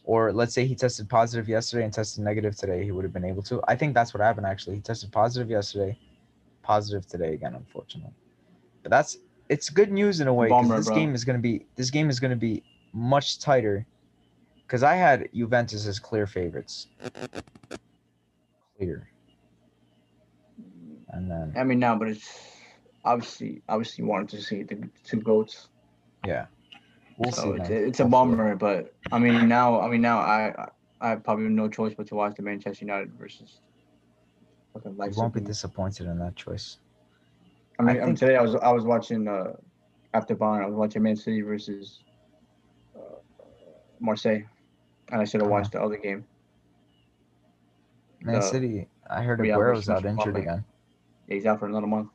Or 0.05 0.35
let's 0.35 0.53
say 0.53 0.66
he 0.66 0.74
tested 0.74 1.09
positive 1.09 1.49
yesterday 1.49 1.85
and 1.85 1.95
tested 1.95 2.24
negative 2.24 2.57
today, 2.57 2.85
he 2.85 2.91
would 2.91 3.05
have 3.05 3.12
been 3.14 3.24
able 3.24 3.43
to. 3.45 3.62
I 3.66 3.74
think 3.74 3.95
that's 3.95 4.12
what 4.12 4.20
happened 4.20 4.45
actually. 4.47 4.74
He 4.76 4.83
tested 4.83 5.11
positive 5.12 5.49
yesterday, 5.49 5.97
positive 6.63 7.07
today 7.07 7.35
again, 7.35 7.55
unfortunately. 7.55 8.13
But 8.83 8.91
that's 8.91 9.19
it's 9.49 9.69
good 9.69 9.93
news 9.93 10.21
in 10.21 10.29
a 10.29 10.35
way 10.35 10.49
because 10.49 10.69
this 10.69 10.87
bro. 10.87 10.97
game 10.97 11.15
is 11.15 11.25
gonna 11.25 11.39
be 11.39 11.67
this 11.77 11.91
game 11.91 12.09
is 12.09 12.21
gonna 12.21 12.37
be 12.37 12.63
much 12.93 13.39
tighter. 13.39 13.87
Because 14.67 14.83
I 14.83 14.95
had 14.95 15.29
Juventus 15.35 15.87
as 15.87 15.99
clear 15.99 16.27
favorites. 16.27 16.87
Clear. 18.79 19.09
And 21.09 21.31
then 21.31 21.53
I 21.57 21.65
mean, 21.65 21.79
now, 21.79 21.95
but 21.97 22.09
it's 22.09 22.57
obviously 23.05 23.63
obviously 23.69 24.05
wanted 24.05 24.31
to 24.31 24.43
see 24.43 24.63
the 24.63 24.89
two 25.05 25.21
goats. 25.21 25.69
yeah. 26.27 26.47
We'll 27.19 27.31
so 27.31 27.55
see. 27.57 27.61
it's, 27.61 27.71
it's 27.71 28.01
a 28.01 28.07
bummer, 28.07 28.57
but 28.57 28.95
I 29.13 29.19
mean 29.19 29.47
now 29.47 29.81
I 29.81 29.89
mean 29.91 30.01
now 30.01 30.19
I 30.19 30.55
I 30.57 30.69
I 31.03 31.09
have 31.11 31.23
probably 31.23 31.49
no 31.49 31.69
choice 31.69 31.95
but 31.95 32.07
to 32.09 32.15
watch 32.15 32.37
the 32.37 32.43
Manchester 32.43 32.85
United 32.85 33.13
versus. 33.15 33.61
Fucking 34.73 34.93
You 34.99 35.11
won't 35.16 35.35
be 35.35 35.41
disappointed 35.41 36.07
in 36.07 36.18
that 36.18 36.37
choice. 36.37 36.79
I 37.79 37.83
mean, 37.83 37.97
I 38.01 38.05
think- 38.05 38.18
today 38.18 38.37
I 38.37 38.43
was 38.43 38.55
I 38.57 38.70
was 38.73 38.85
watching 38.85 39.29
uh 39.29 39.53
after 40.14 40.35
Bayern 40.37 40.62
I 40.62 40.66
was 40.66 40.75
watching 40.75 41.03
Man 41.03 41.16
City 41.16 41.41
versus 41.41 42.01
uh, 42.97 43.01
Marseille, 44.01 44.43
and 45.11 45.20
I 45.20 45.25
should 45.25 45.41
have 45.41 45.51
Uh-huh. 45.51 45.61
watched 45.61 45.73
the 45.73 45.83
other 45.83 45.97
game. 45.97 46.25
Man 48.23 48.37
Uh, 48.37 48.41
City, 48.41 48.87
I 49.09 49.23
heard 49.23 49.41
Aguero's 49.41 49.89
out 49.89 50.05
injured 50.05 50.37
again. 50.37 50.64
Yeah, 51.27 51.35
he's 51.35 51.47
out 51.47 51.59
for 51.59 51.66
another 51.66 51.87
month, 51.87 52.11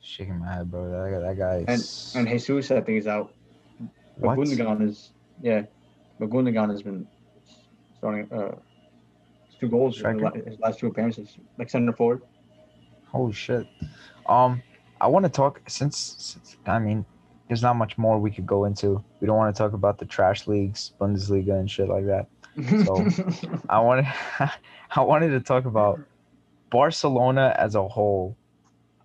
Shaking 0.00 0.38
my 0.38 0.52
head, 0.54 0.70
bro. 0.70 0.90
That, 0.90 1.10
guy- 1.12 1.20
that 1.28 1.36
guy 1.38 1.54
and 1.68 1.80
is. 1.80 2.12
and 2.16 2.26
Jesus 2.26 2.70
I 2.70 2.80
think 2.80 2.98
is 2.98 3.06
out. 3.06 3.32
But 4.18 4.36
what? 4.36 4.38
Gundogan 4.38 4.82
is 4.88 5.12
yeah, 5.42 5.62
but 6.18 6.30
Gundogan 6.30 6.70
has 6.70 6.82
been 6.82 7.06
starting 7.98 8.32
uh 8.32 8.56
two 9.60 9.68
goals 9.68 9.96
in 9.96 10.00
Striker? 10.00 10.30
his 10.44 10.58
last 10.60 10.78
two 10.78 10.86
appearances, 10.86 11.36
like 11.58 11.70
center 11.70 11.92
forward. 11.92 12.22
Holy 13.06 13.32
shit. 13.32 13.66
Um, 14.26 14.62
I 15.00 15.06
want 15.06 15.24
to 15.24 15.30
talk 15.30 15.60
since, 15.68 16.14
since 16.18 16.56
I 16.66 16.78
mean, 16.78 17.04
there's 17.48 17.62
not 17.62 17.76
much 17.76 17.98
more 17.98 18.18
we 18.18 18.30
could 18.30 18.46
go 18.46 18.64
into. 18.64 19.02
We 19.20 19.26
don't 19.26 19.36
want 19.36 19.54
to 19.54 19.58
talk 19.58 19.72
about 19.72 19.98
the 19.98 20.04
trash 20.06 20.46
leagues, 20.46 20.92
Bundesliga, 21.00 21.58
and 21.58 21.70
shit 21.70 21.88
like 21.88 22.06
that. 22.06 22.26
So- 22.84 23.58
I 23.68 23.80
wanted, 23.80 24.06
I 24.90 25.00
wanted 25.00 25.30
to 25.30 25.40
talk 25.40 25.64
about 25.64 26.00
Barcelona 26.70 27.54
as 27.58 27.74
a 27.74 27.86
whole. 27.86 28.36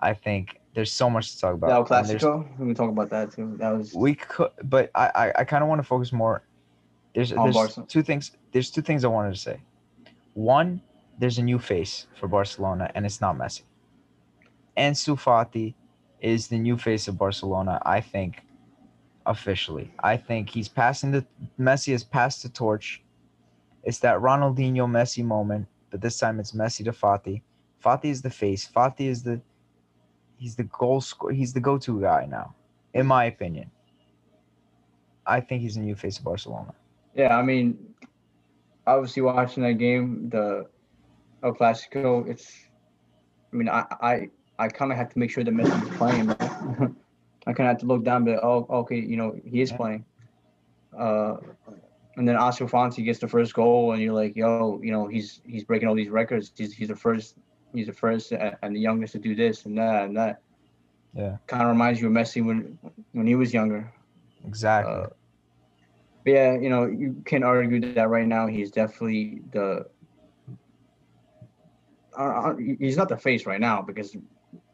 I 0.01 0.13
think 0.13 0.59
there's 0.75 0.91
so 0.91 1.09
much 1.09 1.31
to 1.33 1.39
talk 1.41 1.53
about. 1.55 1.87
There's- 1.89 2.21
Clasico, 2.21 2.47
we 2.59 2.67
can 2.67 2.75
talk 2.75 2.89
about 2.91 3.09
that 3.09 3.31
too. 3.31 3.55
That 3.57 3.75
was 3.75 3.93
We 3.93 4.15
could, 4.15 4.51
but 4.63 4.91
I, 4.93 5.07
I, 5.15 5.33
I 5.39 5.43
kind 5.43 5.63
of 5.63 5.69
want 5.69 5.79
to 5.79 5.83
focus 5.87 6.13
more. 6.13 6.43
There's, 7.15 7.31
there's 7.31 7.79
two 7.87 8.03
things. 8.03 8.31
There's 8.51 8.69
two 8.69 8.81
things 8.81 9.05
I 9.05 9.07
wanted 9.07 9.33
to 9.33 9.39
say. 9.39 9.61
One, 10.35 10.81
there's 11.17 11.37
a 11.37 11.43
new 11.43 11.57
face 11.57 12.07
for 12.19 12.27
Barcelona, 12.27 12.91
and 12.93 13.05
it's 13.05 13.21
not 13.21 13.37
Messi. 13.37 13.61
Ansu 14.77 15.17
Fati 15.17 15.73
is 16.19 16.49
the 16.49 16.57
new 16.57 16.77
face 16.77 17.07
of 17.07 17.17
Barcelona. 17.17 17.81
I 17.85 18.01
think, 18.01 18.43
officially, 19.25 19.93
I 20.03 20.17
think 20.17 20.49
he's 20.49 20.67
passing 20.67 21.11
the 21.11 21.25
Messi 21.57 21.93
has 21.93 22.03
passed 22.03 22.43
the 22.43 22.49
torch. 22.49 23.01
It's 23.83 23.99
that 23.99 24.19
Ronaldinho 24.19 24.89
Messi 24.89 25.23
moment, 25.23 25.67
but 25.89 26.01
this 26.01 26.19
time 26.19 26.41
it's 26.41 26.51
Messi 26.51 26.83
to 26.83 26.91
Fati. 26.91 27.41
Fati 27.81 28.05
is 28.05 28.21
the 28.21 28.29
face. 28.29 28.67
Fati 28.67 29.07
is 29.07 29.23
the 29.23 29.41
he's 30.35 30.57
the 30.57 30.65
goal 30.65 30.99
score. 30.99 31.31
He's 31.31 31.53
the 31.53 31.61
go-to 31.61 32.01
guy 32.01 32.27
now, 32.29 32.53
in 32.93 33.05
my 33.05 33.23
opinion. 33.25 33.71
I 35.25 35.39
think 35.39 35.61
he's 35.61 35.75
the 35.75 35.81
new 35.81 35.95
face 35.95 36.17
of 36.17 36.25
Barcelona. 36.25 36.73
Yeah, 37.15 37.37
I 37.37 37.41
mean, 37.41 37.94
obviously 38.87 39.21
watching 39.21 39.63
that 39.63 39.73
game, 39.73 40.29
the 40.29 40.67
El 41.43 41.53
Clasico, 41.53 42.27
it's. 42.27 42.51
I 43.51 43.55
mean, 43.55 43.69
I 43.69 43.85
I, 44.01 44.29
I 44.59 44.67
kind 44.67 44.91
of 44.91 44.97
have 44.97 45.09
to 45.09 45.19
make 45.19 45.31
sure 45.31 45.43
that 45.43 45.53
Messi 45.53 45.83
is 45.83 45.97
playing. 45.97 46.29
I 47.47 47.53
kind 47.53 47.69
of 47.69 47.73
have 47.73 47.79
to 47.79 47.85
look 47.85 48.03
down, 48.03 48.25
but 48.25 48.43
oh, 48.43 48.65
okay, 48.69 48.99
you 48.99 49.17
know, 49.17 49.39
he 49.45 49.61
is 49.61 49.71
playing. 49.71 50.03
Uh, 50.97 51.37
and 52.17 52.27
then 52.27 52.35
Ansu 52.35 52.69
Fati 52.69 53.03
gets 53.03 53.19
the 53.19 53.27
first 53.27 53.53
goal, 53.53 53.91
and 53.91 54.01
you're 54.01 54.13
like, 54.13 54.35
yo, 54.35 54.79
you 54.81 54.91
know, 54.91 55.07
he's 55.07 55.41
he's 55.45 55.63
breaking 55.63 55.87
all 55.87 55.95
these 55.95 56.09
records. 56.09 56.51
He's 56.55 56.73
he's 56.73 56.87
the 56.87 56.95
first, 56.95 57.35
he's 57.73 57.87
the 57.87 57.93
first 57.93 58.31
and 58.31 58.75
the 58.75 58.79
youngest 58.79 59.13
to 59.13 59.19
do 59.19 59.35
this 59.35 59.65
and 59.65 59.77
that 59.77 60.05
and 60.05 60.17
that. 60.17 60.41
Yeah. 61.13 61.37
Kind 61.47 61.63
of 61.63 61.69
reminds 61.69 62.01
you 62.01 62.07
of 62.07 62.13
Messi 62.13 62.43
when 62.43 62.79
when 63.11 63.27
he 63.27 63.35
was 63.35 63.53
younger. 63.53 63.91
Exactly. 64.45 64.93
Uh, 64.93 65.07
but 66.25 66.33
yeah, 66.33 66.57
you 66.57 66.69
know, 66.69 66.87
you 66.87 67.21
can 67.23 67.43
argue 67.43 67.79
that 67.93 68.09
right 68.09 68.27
now 68.27 68.47
he's 68.47 68.71
definitely 68.71 69.41
the. 69.51 69.85
Uh, 72.17 72.21
uh, 72.21 72.55
he's 72.55 72.97
not 72.97 73.09
the 73.09 73.17
face 73.17 73.45
right 73.45 73.59
now 73.59 73.81
because, 73.81 74.17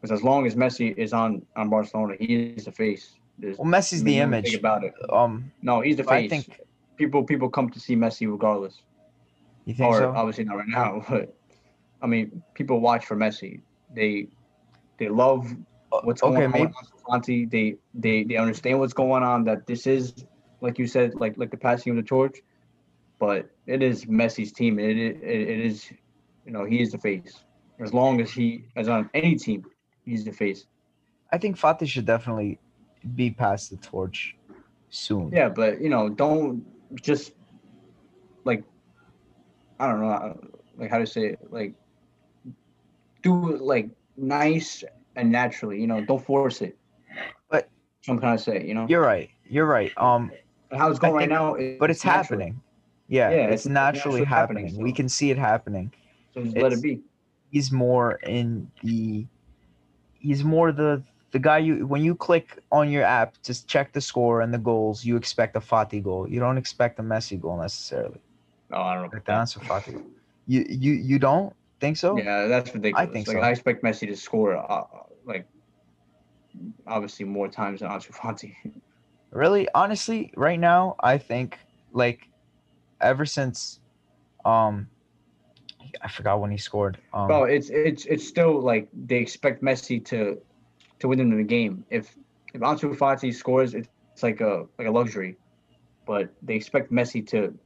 because 0.00 0.10
as 0.10 0.22
long 0.22 0.46
as 0.46 0.54
Messi 0.54 0.96
is 0.96 1.12
on 1.12 1.42
on 1.54 1.68
Barcelona, 1.68 2.14
he 2.18 2.54
is 2.56 2.64
the 2.64 2.72
face. 2.72 3.12
There's 3.38 3.58
well, 3.58 3.70
Messi's 3.70 4.02
the 4.02 4.18
image. 4.18 4.54
about 4.54 4.82
it. 4.82 4.94
Um, 5.12 5.52
No, 5.60 5.82
he's 5.82 5.96
the 5.96 6.04
face. 6.04 6.24
I 6.24 6.28
think 6.28 6.60
people 6.96 7.22
people 7.22 7.50
come 7.50 7.68
to 7.68 7.78
see 7.78 7.96
Messi 7.96 8.30
regardless. 8.30 8.80
you 9.66 9.74
think 9.74 9.90
or 9.90 9.98
so. 9.98 10.12
obviously 10.16 10.44
not 10.44 10.56
right 10.56 10.68
now, 10.68 11.04
but 11.10 11.36
I 12.00 12.06
mean, 12.06 12.42
people 12.54 12.80
watch 12.80 13.04
for 13.04 13.16
Messi. 13.16 13.60
They 13.94 14.28
they 14.96 15.10
love 15.10 15.54
what's 16.02 16.22
going 16.22 16.36
okay, 16.36 16.44
on 16.46 16.50
maybe 16.50 16.66
with 16.66 16.76
Ansu 16.76 17.02
Fati. 17.06 17.50
They 17.50 17.76
they 17.92 18.24
they 18.24 18.36
understand 18.36 18.78
what's 18.78 18.94
going 18.94 19.22
on. 19.22 19.44
That 19.44 19.66
this 19.66 19.86
is 19.86 20.24
like 20.62 20.78
you 20.78 20.86
said, 20.86 21.14
like 21.16 21.36
like 21.36 21.50
the 21.50 21.56
passing 21.56 21.90
of 21.90 21.96
the 21.96 22.02
torch. 22.02 22.38
But 23.18 23.50
it 23.66 23.82
is 23.82 24.06
Messi's 24.06 24.52
team. 24.52 24.78
It 24.78 24.96
it, 24.96 25.22
it 25.22 25.60
is, 25.60 25.90
you 26.46 26.52
know, 26.52 26.64
he 26.64 26.80
is 26.80 26.92
the 26.92 26.98
face. 26.98 27.44
As 27.80 27.92
long 27.92 28.20
as 28.20 28.30
he 28.30 28.64
is 28.76 28.88
on 28.88 29.10
any 29.12 29.34
team, 29.34 29.64
he's 30.04 30.24
the 30.24 30.32
face. 30.32 30.66
I 31.32 31.38
think 31.38 31.58
Fati 31.58 31.86
should 31.86 32.06
definitely 32.06 32.58
be 33.14 33.30
passed 33.30 33.70
the 33.70 33.76
torch 33.76 34.36
soon. 34.90 35.30
Yeah, 35.32 35.48
but 35.48 35.80
you 35.80 35.88
know, 35.88 36.08
don't 36.08 36.64
just 37.02 37.32
like 38.44 38.62
I 39.80 39.88
don't 39.88 40.00
know, 40.00 40.10
uh, 40.10 40.34
like 40.78 40.90
how 40.90 40.98
to 40.98 41.06
say 41.06 41.26
it, 41.30 41.38
like 41.50 41.74
do 43.22 43.54
it 43.54 43.62
like 43.62 43.88
nice 44.16 44.84
and 45.16 45.30
naturally. 45.32 45.80
You 45.80 45.86
know, 45.86 46.04
don't 46.04 46.24
force 46.24 46.62
it. 46.62 46.76
But- 47.50 47.68
I'm 48.08 48.18
trying 48.18 48.36
to 48.36 48.42
say, 48.42 48.66
you 48.66 48.74
know, 48.74 48.86
You're 48.88 49.00
right. 49.02 49.30
You're 49.44 49.66
right. 49.66 49.92
Um, 49.96 50.32
how 50.78 50.90
it's 50.90 50.98
going 50.98 51.14
I 51.14 51.16
right 51.16 51.28
now. 51.28 51.54
It, 51.54 51.78
but 51.78 51.90
it's 51.90 52.02
happening. 52.02 52.60
Yeah, 53.08 53.30
Yeah, 53.30 53.36
it's, 53.46 53.66
it's 53.66 53.66
naturally 53.66 54.20
naturally 54.20 54.24
happening. 54.24 54.64
happening, 54.66 54.82
We 54.82 54.92
can 54.92 55.08
see 55.08 55.30
it 55.30 55.38
happening. 55.38 55.92
So 56.34 56.42
just 56.42 56.56
let 56.56 56.72
it 56.72 56.82
be. 56.82 57.00
He's 57.50 57.70
more 57.70 58.12
in 58.22 58.70
the. 58.82 59.26
He's 60.18 60.44
more 60.44 60.72
the 60.72 61.02
the 61.32 61.38
guy 61.38 61.58
you 61.58 61.86
when 61.86 62.02
you 62.02 62.14
click 62.14 62.58
on 62.70 62.90
your 62.90 63.02
app 63.02 63.36
to 63.42 63.66
check 63.66 63.92
the 63.92 64.00
score 64.00 64.40
and 64.42 64.52
the 64.52 64.58
goals, 64.58 65.04
you 65.04 65.16
expect 65.16 65.56
a 65.56 65.60
Fati 65.60 66.02
goal. 66.02 66.28
You 66.28 66.40
don't 66.40 66.58
expect 66.58 66.98
a 66.98 67.02
Messi 67.02 67.40
goal 67.40 67.58
necessarily. 67.58 68.20
Oh, 68.72 68.82
I 68.82 68.94
don't 68.94 69.02
know. 69.04 69.10
Like 69.12 69.24
the 69.24 69.32
Ansu 69.32 69.58
Fati. 69.62 70.02
You 70.46 70.64
you 70.68 70.92
you 70.92 71.18
don't 71.18 71.54
think 71.80 71.96
so? 71.96 72.16
Yeah, 72.16 72.46
that's 72.46 72.72
ridiculous. 72.74 73.08
I 73.08 73.12
think 73.12 73.28
like 73.28 73.36
so. 73.36 73.42
I 73.42 73.50
expect 73.50 73.82
Messi 73.82 74.06
to 74.08 74.16
score 74.16 74.56
uh, 74.56 74.84
like 75.26 75.46
obviously 76.86 77.26
more 77.26 77.48
times 77.48 77.80
than 77.80 77.90
Ansu 77.90 78.12
Fati. 78.12 78.54
Really, 79.32 79.66
honestly, 79.74 80.30
right 80.36 80.60
now, 80.60 80.94
I 81.00 81.16
think 81.16 81.58
like 81.92 82.28
ever 83.00 83.24
since, 83.24 83.80
um, 84.44 84.88
I 86.02 86.08
forgot 86.08 86.40
when 86.40 86.50
he 86.50 86.58
scored. 86.58 86.98
Um, 87.14 87.28
Bro, 87.28 87.44
it's 87.44 87.70
it's 87.70 88.04
it's 88.04 88.28
still 88.28 88.60
like 88.60 88.88
they 89.06 89.16
expect 89.16 89.62
Messi 89.62 90.04
to 90.06 90.38
to 90.98 91.08
win 91.08 91.18
them 91.18 91.34
the 91.34 91.42
game. 91.42 91.84
If 91.88 92.14
if 92.52 92.60
Ansu 92.60 92.94
Fati 92.94 93.34
scores, 93.34 93.72
it's, 93.72 93.88
it's 94.12 94.22
like 94.22 94.42
a 94.42 94.66
like 94.78 94.86
a 94.86 94.90
luxury, 94.90 95.36
but 96.06 96.28
they 96.42 96.54
expect 96.54 96.92
Messi 96.92 97.26
to 97.28 97.58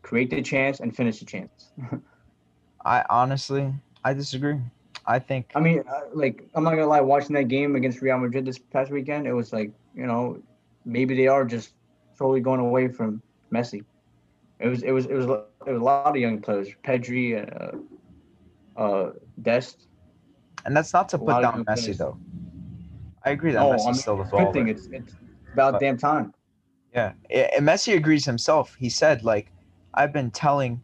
create 0.00 0.30
the 0.30 0.40
chance 0.40 0.80
and 0.80 0.96
finish 0.96 1.18
the 1.18 1.26
chance. 1.26 1.72
I 2.86 3.04
honestly, 3.10 3.70
I 4.02 4.14
disagree. 4.14 4.60
I 5.04 5.18
think 5.18 5.52
I 5.54 5.60
mean, 5.60 5.82
uh, 5.88 6.00
like 6.14 6.48
I'm 6.54 6.64
not 6.64 6.70
gonna 6.70 6.86
lie, 6.86 7.02
watching 7.02 7.34
that 7.34 7.48
game 7.48 7.76
against 7.76 8.00
Real 8.00 8.16
Madrid 8.16 8.46
this 8.46 8.58
past 8.58 8.90
weekend, 8.90 9.26
it 9.26 9.34
was 9.34 9.52
like 9.52 9.72
you 9.94 10.06
know 10.06 10.40
maybe 10.86 11.14
they 11.14 11.26
are 11.28 11.44
just 11.44 11.74
slowly 12.16 12.40
going 12.40 12.60
away 12.60 12.88
from 12.88 13.20
Messi. 13.52 13.84
It 14.60 14.68
was 14.68 14.82
it 14.82 14.92
was 14.92 15.04
it 15.06 15.14
was 15.14 15.26
it 15.26 15.72
was 15.72 15.80
a 15.82 15.84
lot 15.84 16.06
of 16.08 16.16
young 16.16 16.40
players, 16.40 16.68
Pedri, 16.82 17.26
uh, 17.36 18.80
uh, 18.80 19.10
Dest. 19.42 19.86
and 20.64 20.74
that's 20.76 20.92
not 20.94 21.08
to 21.10 21.18
put 21.18 21.42
down 21.42 21.64
Messi 21.64 21.82
players. 21.84 21.98
though. 21.98 22.16
I 23.24 23.30
agree 23.30 23.52
that 23.52 23.60
No, 23.60 23.72
Messi's 23.72 23.82
I 23.84 23.90
mean, 23.90 23.94
still 23.94 24.16
the 24.16 24.24
good 24.24 24.52
thing. 24.54 24.68
It's 24.68 24.86
it's 24.86 25.14
about 25.52 25.72
But- 25.72 25.80
damn 25.80 25.98
time. 25.98 26.32
Yeah, 26.94 27.12
and 27.28 27.66
Messi 27.68 27.94
agrees 27.94 28.24
himself. 28.24 28.74
He 28.78 28.88
said, 28.88 29.22
like, 29.22 29.52
I've 29.92 30.14
been 30.14 30.30
telling, 30.30 30.80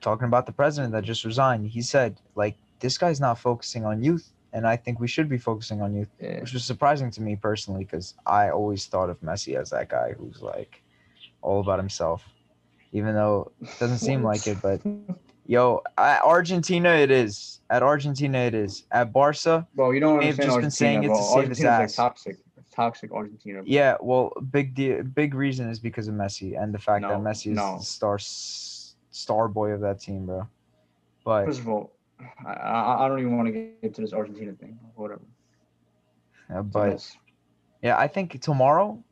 talking 0.00 0.26
about 0.26 0.46
the 0.46 0.52
president 0.52 0.92
that 0.92 1.02
just 1.02 1.24
resigned. 1.24 1.66
He 1.66 1.82
said, 1.82 2.20
like, 2.36 2.56
this 2.78 2.96
guy's 2.96 3.20
not 3.20 3.36
focusing 3.36 3.84
on 3.84 4.04
youth, 4.04 4.32
and 4.52 4.66
I 4.66 4.76
think 4.76 4.98
we 5.00 5.06
should 5.08 5.28
be 5.28 5.38
focusing 5.38 5.80
on 5.82 5.94
youth. 5.94 6.08
Yeah. 6.20 6.40
which 6.40 6.52
was 6.52 6.64
surprising 6.64 7.10
to 7.12 7.22
me 7.22 7.36
personally 7.36 7.84
because 7.84 8.14
I 8.26 8.50
always 8.50 8.86
thought 8.86 9.10
of 9.10 9.20
Messi 9.20 9.56
as 9.56 9.70
that 9.70 9.88
guy 9.88 10.12
who's 10.18 10.40
like 10.42 10.82
all 11.42 11.60
about 11.60 11.78
himself, 11.78 12.24
even 12.92 13.14
though 13.14 13.52
it 13.62 13.68
doesn't 13.78 13.98
seem 13.98 14.22
like 14.22 14.46
it. 14.46 14.58
But 14.60 14.80
yo, 15.46 15.82
at 15.98 16.22
Argentina 16.22 16.90
it 16.90 17.10
is. 17.10 17.60
At 17.70 17.82
Argentina 17.82 18.38
it 18.38 18.54
is. 18.54 18.84
At 18.90 19.12
Barca, 19.12 19.66
Bro, 19.74 19.92
you 19.92 20.00
don't 20.00 20.18
They've 20.20 20.38
understand 20.40 20.46
just 20.48 20.48
been 20.48 20.54
Argentina, 20.54 20.70
saying 20.70 21.04
it 21.04 21.06
bro. 21.08 21.16
to 21.16 21.22
save 21.22 21.48
his 21.48 21.64
ass. 21.64 21.80
like 21.98 22.08
toxic. 22.08 22.36
It's 22.58 22.70
toxic 22.70 23.12
Argentina. 23.12 23.62
yeah. 23.64 23.96
Well, 24.00 24.32
big 24.50 24.74
de- 24.74 25.02
big 25.02 25.34
reason 25.34 25.70
is 25.70 25.78
because 25.78 26.08
of 26.08 26.14
Messi 26.14 26.60
and 26.60 26.74
the 26.74 26.78
fact 26.78 27.02
that 27.02 27.10
No, 27.22 27.30
Messi 27.30 27.52
is 27.52 27.56
no. 27.56 27.78
the 27.78 27.84
star 27.84 28.18
star 28.18 29.48
boy 29.48 29.70
of 29.70 29.80
that 29.80 30.00
team, 30.00 30.26
bro. 30.26 30.46
But 31.24 31.46
First 31.46 31.60
of 31.60 31.68
all, 31.68 31.92
I, 32.46 33.04
I 33.04 33.08
don't 33.08 33.20
even 33.20 33.36
want 33.36 33.48
to 33.48 33.52
get 33.52 33.78
into 33.82 34.00
this 34.00 34.12
Argentina 34.12 34.52
thing. 34.52 34.78
Whatever. 34.94 35.22
a 36.48 36.62
but. 36.62 37.10
Yeah, 37.82 37.96
I 37.96 38.08
think 38.08 38.40
tomorrow, 38.42 39.02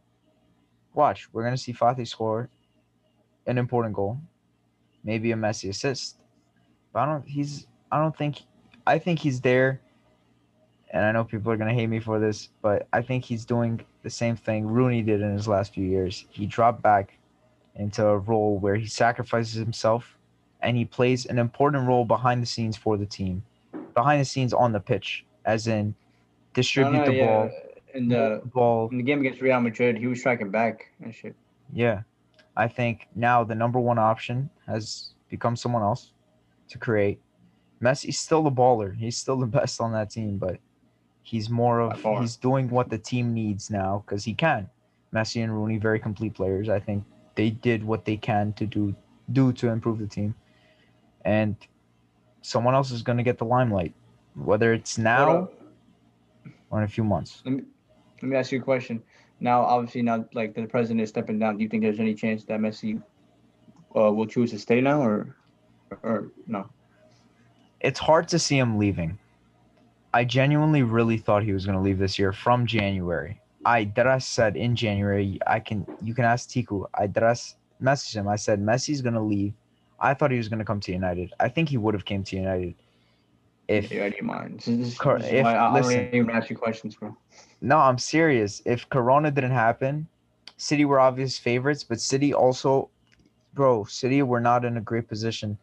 watch, 0.92 1.28
we're 1.32 1.42
gonna 1.44 1.56
see 1.56 1.72
Fati 1.72 2.06
score 2.06 2.50
an 3.46 3.56
important 3.56 3.94
goal, 3.94 4.20
maybe 5.04 5.32
a 5.32 5.36
Messi 5.36 5.70
assist. 5.70 6.18
But 6.92 7.00
I 7.00 7.06
don't. 7.06 7.26
He's. 7.26 7.66
I 7.90 7.98
don't 7.98 8.16
think. 8.16 8.42
I 8.86 8.98
think 8.98 9.18
he's 9.18 9.40
there. 9.40 9.80
And 10.90 11.04
I 11.04 11.12
know 11.12 11.24
people 11.24 11.52
are 11.52 11.56
gonna 11.56 11.74
hate 11.74 11.86
me 11.86 12.00
for 12.00 12.18
this, 12.18 12.48
but 12.62 12.88
I 12.92 13.02
think 13.02 13.24
he's 13.24 13.44
doing 13.44 13.80
the 14.02 14.10
same 14.10 14.36
thing 14.36 14.66
Rooney 14.66 15.02
did 15.02 15.20
in 15.20 15.32
his 15.34 15.46
last 15.46 15.74
few 15.74 15.84
years. 15.84 16.26
He 16.30 16.46
dropped 16.46 16.82
back 16.82 17.18
into 17.74 18.06
a 18.06 18.18
role 18.18 18.58
where 18.58 18.74
he 18.74 18.86
sacrifices 18.86 19.54
himself, 19.54 20.17
and 20.60 20.76
he 20.76 20.84
plays 20.84 21.26
an 21.26 21.38
important 21.38 21.86
role 21.86 22.04
behind 22.04 22.42
the 22.42 22.46
scenes 22.46 22.76
for 22.76 22.96
the 22.96 23.06
team, 23.06 23.42
behind 23.94 24.20
the 24.20 24.24
scenes 24.24 24.52
on 24.52 24.72
the 24.72 24.80
pitch, 24.80 25.24
as 25.44 25.66
in 25.66 25.94
distribute 26.54 26.98
no, 26.98 27.06
the 27.06 27.14
yeah. 27.14 27.26
ball, 27.26 27.50
In 27.94 28.08
the 28.08 28.42
ball 28.52 28.88
in 28.90 28.98
the 28.98 29.02
game 29.02 29.20
against 29.20 29.40
Real 29.40 29.60
Madrid, 29.60 29.96
he 29.96 30.06
was 30.06 30.20
striking 30.20 30.50
back 30.50 30.92
and 31.02 31.14
shit. 31.14 31.34
Yeah. 31.72 32.02
I 32.56 32.66
think 32.66 33.06
now 33.14 33.44
the 33.44 33.54
number 33.54 33.78
one 33.78 33.98
option 33.98 34.50
has 34.66 35.10
become 35.28 35.54
someone 35.54 35.82
else 35.82 36.12
to 36.70 36.78
create. 36.78 37.20
Messi's 37.80 38.18
still 38.18 38.42
the 38.42 38.50
baller. 38.50 38.96
He's 38.96 39.16
still 39.16 39.38
the 39.38 39.46
best 39.58 39.80
on 39.80 39.92
that 39.92 40.10
team, 40.10 40.38
but 40.38 40.58
he's 41.22 41.48
more 41.48 41.80
of 41.80 42.20
he's 42.20 42.36
doing 42.36 42.68
what 42.68 42.90
the 42.90 42.98
team 42.98 43.32
needs 43.32 43.70
now 43.70 44.02
because 44.04 44.24
he 44.24 44.34
can. 44.34 44.68
Messi 45.14 45.42
and 45.42 45.54
Rooney, 45.54 45.78
very 45.78 45.98
complete 45.98 46.34
players. 46.34 46.68
I 46.68 46.80
think 46.80 47.04
they 47.34 47.50
did 47.50 47.84
what 47.84 48.04
they 48.04 48.16
can 48.16 48.52
to 48.54 48.66
do 48.66 48.94
do 49.32 49.52
to 49.52 49.68
improve 49.68 49.98
the 49.98 50.06
team. 50.06 50.34
And 51.28 51.56
someone 52.42 52.74
else 52.74 52.90
is 52.90 53.02
gonna 53.02 53.22
get 53.22 53.38
the 53.38 53.44
limelight. 53.44 53.94
Whether 54.34 54.72
it's 54.72 54.98
now 54.98 55.48
or 56.70 56.78
in 56.78 56.84
a 56.84 56.88
few 56.88 57.04
months. 57.04 57.42
Let 57.44 57.54
me 57.54 57.62
let 58.22 58.28
me 58.30 58.36
ask 58.36 58.52
you 58.52 58.60
a 58.60 58.62
question. 58.62 59.02
Now, 59.40 59.62
obviously, 59.62 60.02
now 60.02 60.24
like 60.34 60.54
the 60.54 60.66
president 60.66 61.00
is 61.00 61.08
stepping 61.08 61.38
down. 61.38 61.56
Do 61.56 61.62
you 61.62 61.68
think 61.68 61.82
there's 61.82 62.00
any 62.00 62.14
chance 62.14 62.44
that 62.44 62.60
Messi 62.60 63.02
uh, 63.96 64.10
will 64.12 64.26
choose 64.26 64.50
to 64.50 64.58
stay 64.58 64.80
now, 64.80 65.00
or 65.00 65.36
or 66.02 66.32
no? 66.46 66.68
it's 67.80 67.98
hard 67.98 68.28
to 68.28 68.38
see 68.38 68.58
him 68.58 68.78
leaving. 68.78 69.18
I 70.12 70.24
genuinely 70.24 70.82
really 70.82 71.18
thought 71.18 71.42
he 71.42 71.52
was 71.52 71.64
going 71.64 71.76
to 71.76 71.82
leave 71.82 71.98
this 71.98 72.18
year 72.18 72.32
from 72.32 72.66
January. 72.66 73.40
I 73.64 73.84
Dras 73.84 74.26
said 74.26 74.56
in 74.56 74.74
January, 74.74 75.38
I 75.46 75.60
can 75.60 75.86
you 76.02 76.14
can 76.14 76.24
ask 76.24 76.48
Tiku. 76.48 76.86
I 76.94 77.06
Dras 77.06 77.56
messaged 77.82 78.14
him. 78.14 78.28
I 78.28 78.36
said 78.36 78.60
Messi's 78.60 79.02
going 79.02 79.14
to 79.14 79.20
leave 79.20 79.52
I 80.00 80.14
thought 80.14 80.30
he 80.30 80.36
was 80.36 80.48
going 80.48 80.60
to 80.60 80.64
come 80.64 80.80
to 80.80 80.92
United. 80.92 81.32
I 81.40 81.48
think 81.48 81.68
he 81.68 81.76
would 81.76 81.94
have 81.94 82.04
came 82.04 82.22
to 82.24 82.36
United 82.36 82.74
if 83.66 83.92
yeah, 83.92 84.04
I 84.04 84.10
didn't 84.10 84.26
mind. 84.26 84.58
This 84.58 84.68
is, 84.68 84.78
this 84.78 84.98
Cor- 84.98 85.18
if- 85.18 85.44
I, 85.44 85.54
I 85.56 85.72
listen. 85.72 86.04
don't 86.04 86.14
even 86.14 86.30
ask 86.30 86.48
you 86.50 86.56
questions, 86.56 86.96
bro. 86.96 87.16
No, 87.60 87.78
I'm 87.78 87.98
serious. 87.98 88.62
If 88.64 88.88
Corona 88.88 89.30
didn't 89.30 89.50
happen, 89.50 90.08
City 90.56 90.84
were 90.84 91.00
obvious 91.00 91.38
favorites, 91.38 91.84
but 91.84 92.00
City 92.00 92.32
also, 92.32 92.90
bro, 93.54 93.84
City 93.84 94.22
were 94.22 94.40
not 94.40 94.64
in 94.64 94.76
a 94.76 94.80
great 94.80 95.08
position 95.08 95.58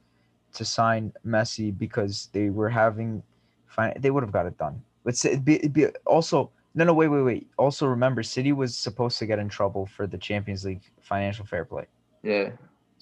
to 0.54 0.64
sign 0.64 1.12
Messi 1.26 1.76
because 1.78 2.30
they 2.32 2.50
were 2.50 2.70
having, 2.70 3.24
fin- 3.68 3.94
they 4.00 4.12
would 4.12 4.24
have 4.24 4.32
got 4.32 4.46
it 4.46 4.58
done. 4.58 4.82
But 5.04 5.24
it'd 5.26 5.46
be, 5.46 5.56
it'd 5.56 5.74
be 5.74 5.88
also 6.06 6.52
no, 6.78 6.84
no, 6.84 6.94
wait, 6.94 7.08
wait, 7.08 7.22
wait. 7.22 7.48
Also 7.58 7.88
remember, 7.88 8.22
City 8.22 8.52
was 8.52 8.78
supposed 8.78 9.18
to 9.20 9.26
get 9.26 9.40
in 9.40 9.48
trouble 9.48 9.86
for 9.86 10.08
the 10.08 10.18
Champions 10.18 10.66
League 10.66 10.82
financial 11.00 11.46
fair 11.46 11.64
play. 11.64 11.86
Yeah, 12.22 12.50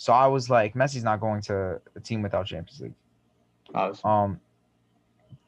So 0.03 0.11
I 0.11 0.27
was 0.27 0.49
like, 0.49 0.73
Messi's 0.73 1.05
not 1.05 1.21
going 1.21 1.41
to 1.43 1.79
a 1.95 1.99
team 2.01 2.21
without 2.21 2.45
Champions 2.45 2.81
League. 2.81 2.93
Um, 4.03 4.41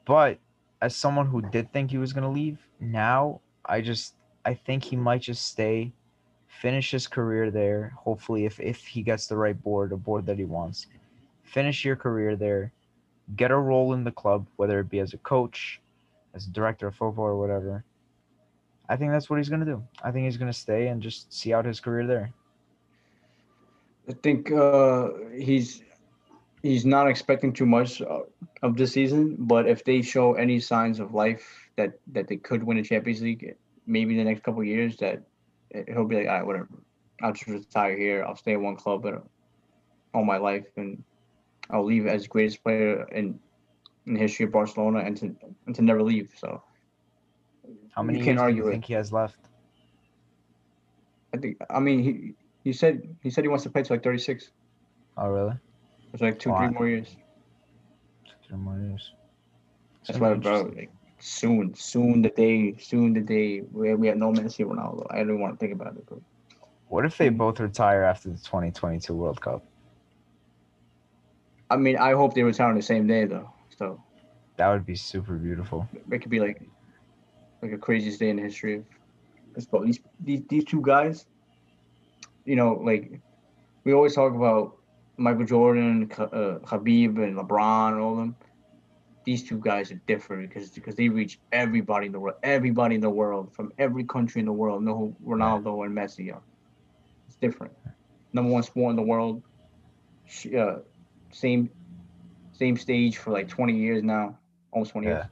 but 0.06 0.38
as 0.80 0.96
someone 0.96 1.26
who 1.26 1.42
did 1.42 1.70
think 1.74 1.90
he 1.90 1.98
was 1.98 2.14
gonna 2.14 2.30
leave, 2.30 2.66
now 2.80 3.42
I 3.66 3.82
just 3.82 4.14
I 4.46 4.54
think 4.54 4.82
he 4.82 4.96
might 4.96 5.20
just 5.20 5.46
stay, 5.46 5.92
finish 6.46 6.90
his 6.90 7.06
career 7.06 7.50
there. 7.50 7.92
Hopefully, 7.98 8.46
if 8.46 8.58
if 8.58 8.78
he 8.86 9.02
gets 9.02 9.26
the 9.26 9.36
right 9.36 9.62
board, 9.62 9.92
a 9.92 9.96
board 9.98 10.24
that 10.24 10.38
he 10.38 10.46
wants, 10.46 10.86
finish 11.42 11.84
your 11.84 11.96
career 11.96 12.34
there, 12.34 12.72
get 13.36 13.50
a 13.50 13.58
role 13.58 13.92
in 13.92 14.04
the 14.04 14.10
club, 14.22 14.46
whether 14.56 14.80
it 14.80 14.88
be 14.88 15.00
as 15.00 15.12
a 15.12 15.18
coach, 15.18 15.82
as 16.32 16.46
a 16.46 16.50
director 16.50 16.86
of 16.86 16.94
football 16.94 17.26
or 17.26 17.38
whatever. 17.38 17.84
I 18.88 18.96
think 18.96 19.12
that's 19.12 19.28
what 19.28 19.36
he's 19.36 19.50
gonna 19.50 19.66
do. 19.66 19.84
I 20.02 20.12
think 20.12 20.24
he's 20.24 20.38
gonna 20.38 20.50
stay 20.54 20.88
and 20.88 21.02
just 21.02 21.30
see 21.30 21.52
out 21.52 21.66
his 21.66 21.78
career 21.78 22.06
there. 22.06 22.32
I 24.08 24.12
think 24.22 24.50
uh, 24.52 25.08
he's 25.34 25.82
he's 26.62 26.84
not 26.84 27.08
expecting 27.08 27.52
too 27.52 27.66
much 27.66 28.00
uh, 28.00 28.20
of 28.62 28.76
this 28.76 28.92
season, 28.92 29.36
but 29.38 29.68
if 29.68 29.84
they 29.84 30.02
show 30.02 30.34
any 30.34 30.60
signs 30.60 31.00
of 31.00 31.14
life 31.14 31.70
that 31.76 31.98
that 32.12 32.28
they 32.28 32.36
could 32.36 32.62
win 32.62 32.78
a 32.78 32.82
Champions 32.82 33.22
League, 33.22 33.54
maybe 33.86 34.12
in 34.12 34.18
the 34.18 34.24
next 34.24 34.42
couple 34.42 34.60
of 34.60 34.66
years, 34.66 34.96
that 34.98 35.22
he'll 35.88 36.04
be 36.06 36.16
like, 36.16 36.28
all 36.28 36.34
right, 36.34 36.46
whatever, 36.46 36.68
I'll 37.22 37.32
just 37.32 37.46
retire 37.46 37.96
here. 37.96 38.24
I'll 38.24 38.36
stay 38.36 38.52
in 38.52 38.62
one 38.62 38.76
club 38.76 39.06
all 40.14 40.24
my 40.24 40.36
life, 40.38 40.66
and 40.76 41.02
I'll 41.70 41.84
leave 41.84 42.06
as 42.06 42.26
greatest 42.26 42.62
player 42.62 43.04
in 43.12 43.38
in 44.06 44.14
the 44.14 44.20
history 44.20 44.46
of 44.46 44.52
Barcelona, 44.52 45.00
and 45.00 45.16
to 45.16 45.36
and 45.66 45.74
to 45.74 45.82
never 45.82 46.02
leave. 46.02 46.32
So 46.36 46.62
How 47.94 48.02
many 48.02 48.18
You 48.18 48.24
can't 48.24 48.38
do 48.38 48.42
argue 48.44 48.62
you 48.62 48.68
it. 48.68 48.72
think 48.72 48.84
he 48.84 48.94
has 48.94 49.12
left? 49.12 49.48
I 51.34 51.38
think, 51.38 51.56
I 51.68 51.80
mean, 51.80 51.98
he 52.02 52.34
he 52.66 52.72
said 52.72 52.94
he 53.22 53.30
said 53.30 53.44
he 53.44 53.48
wants 53.48 53.62
to 53.62 53.70
play 53.70 53.82
to 53.84 53.92
like 53.92 54.02
thirty 54.02 54.18
six. 54.18 54.50
Oh, 55.16 55.28
really? 55.28 55.54
It's 56.12 56.20
like 56.20 56.38
two, 56.40 56.50
Oh, 56.50 56.56
three 56.58 56.66
I- 56.66 56.70
more 56.70 56.88
years. 56.88 57.16
Three 58.46 58.56
more 58.56 58.78
years. 58.78 59.12
It's 60.00 60.08
That's 60.08 60.18
gonna 60.18 60.34
why, 60.34 60.40
bro. 60.40 60.72
Like, 60.76 60.90
soon, 61.20 61.74
soon 61.76 62.22
the 62.22 62.30
day, 62.30 62.76
soon 62.78 63.12
the 63.12 63.20
day 63.20 63.60
where 63.60 63.96
we 63.96 64.08
have 64.08 64.16
no 64.16 64.32
Messi, 64.32 64.64
Ronaldo. 64.66 65.06
I 65.10 65.18
don't 65.22 65.38
want 65.40 65.54
to 65.54 65.58
think 65.58 65.72
about 65.80 65.96
it, 65.96 66.04
bro. 66.06 66.20
What 66.88 67.04
if 67.04 67.16
they 67.18 67.28
both 67.28 67.60
retire 67.60 68.02
after 68.02 68.30
the 68.30 68.36
2022 68.38 69.14
World 69.14 69.40
Cup? 69.40 69.64
I 71.70 71.76
mean, 71.76 71.96
I 71.96 72.12
hope 72.12 72.34
they 72.34 72.42
retire 72.42 72.68
on 72.68 72.74
the 72.76 72.82
same 72.82 73.06
day, 73.06 73.24
though. 73.26 73.48
So 73.78 74.02
That 74.56 74.68
would 74.70 74.86
be 74.86 74.96
super 74.96 75.34
beautiful. 75.34 75.88
it 76.10 76.18
could 76.20 76.30
be 76.30 76.40
like, 76.40 76.62
like 77.62 77.72
a 77.72 77.78
craziest 77.78 78.18
day 78.20 78.30
in 78.30 78.36
the 78.36 78.42
history 78.42 78.74
of 78.76 78.84
baseball. 79.54 79.82
These 79.84 80.00
these 80.20 80.42
these 80.48 80.64
two 80.64 80.80
guys, 80.82 81.26
you 82.46 82.56
know, 82.56 82.80
like 82.82 83.20
we 83.84 83.92
always 83.92 84.14
talk 84.14 84.34
about 84.34 84.78
Michael 85.18 85.44
Jordan, 85.44 86.10
uh, 86.16 86.58
Khabib, 86.64 87.22
and 87.22 87.36
LeBron, 87.36 87.92
and 87.92 88.00
all 88.00 88.12
of 88.12 88.18
them. 88.18 88.36
These 89.24 89.42
two 89.42 89.58
guys 89.58 89.90
are 89.90 90.00
different 90.06 90.48
because 90.48 90.70
because 90.70 90.94
they 90.94 91.08
reach 91.08 91.40
everybody 91.50 92.06
in 92.06 92.12
the 92.12 92.20
world, 92.20 92.36
everybody 92.44 92.94
in 92.94 93.00
the 93.00 93.10
world 93.10 93.52
from 93.52 93.72
every 93.78 94.04
country 94.04 94.38
in 94.38 94.46
the 94.46 94.52
world 94.52 94.82
know 94.84 94.96
who 94.96 95.34
Ronaldo 95.34 95.84
and 95.84 95.96
Messi 95.96 96.32
are. 96.32 96.42
It's 97.26 97.36
different. 97.36 97.72
Number 98.32 98.52
one 98.52 98.62
sport 98.62 98.90
in 98.90 98.96
the 98.96 99.02
world. 99.02 99.42
Uh, 100.56 100.76
same 101.32 101.68
same 102.52 102.76
stage 102.76 103.18
for 103.18 103.32
like 103.32 103.48
20 103.48 103.76
years 103.76 104.02
now, 104.02 104.38
almost 104.70 104.92
20 104.92 105.08
years. 105.08 105.24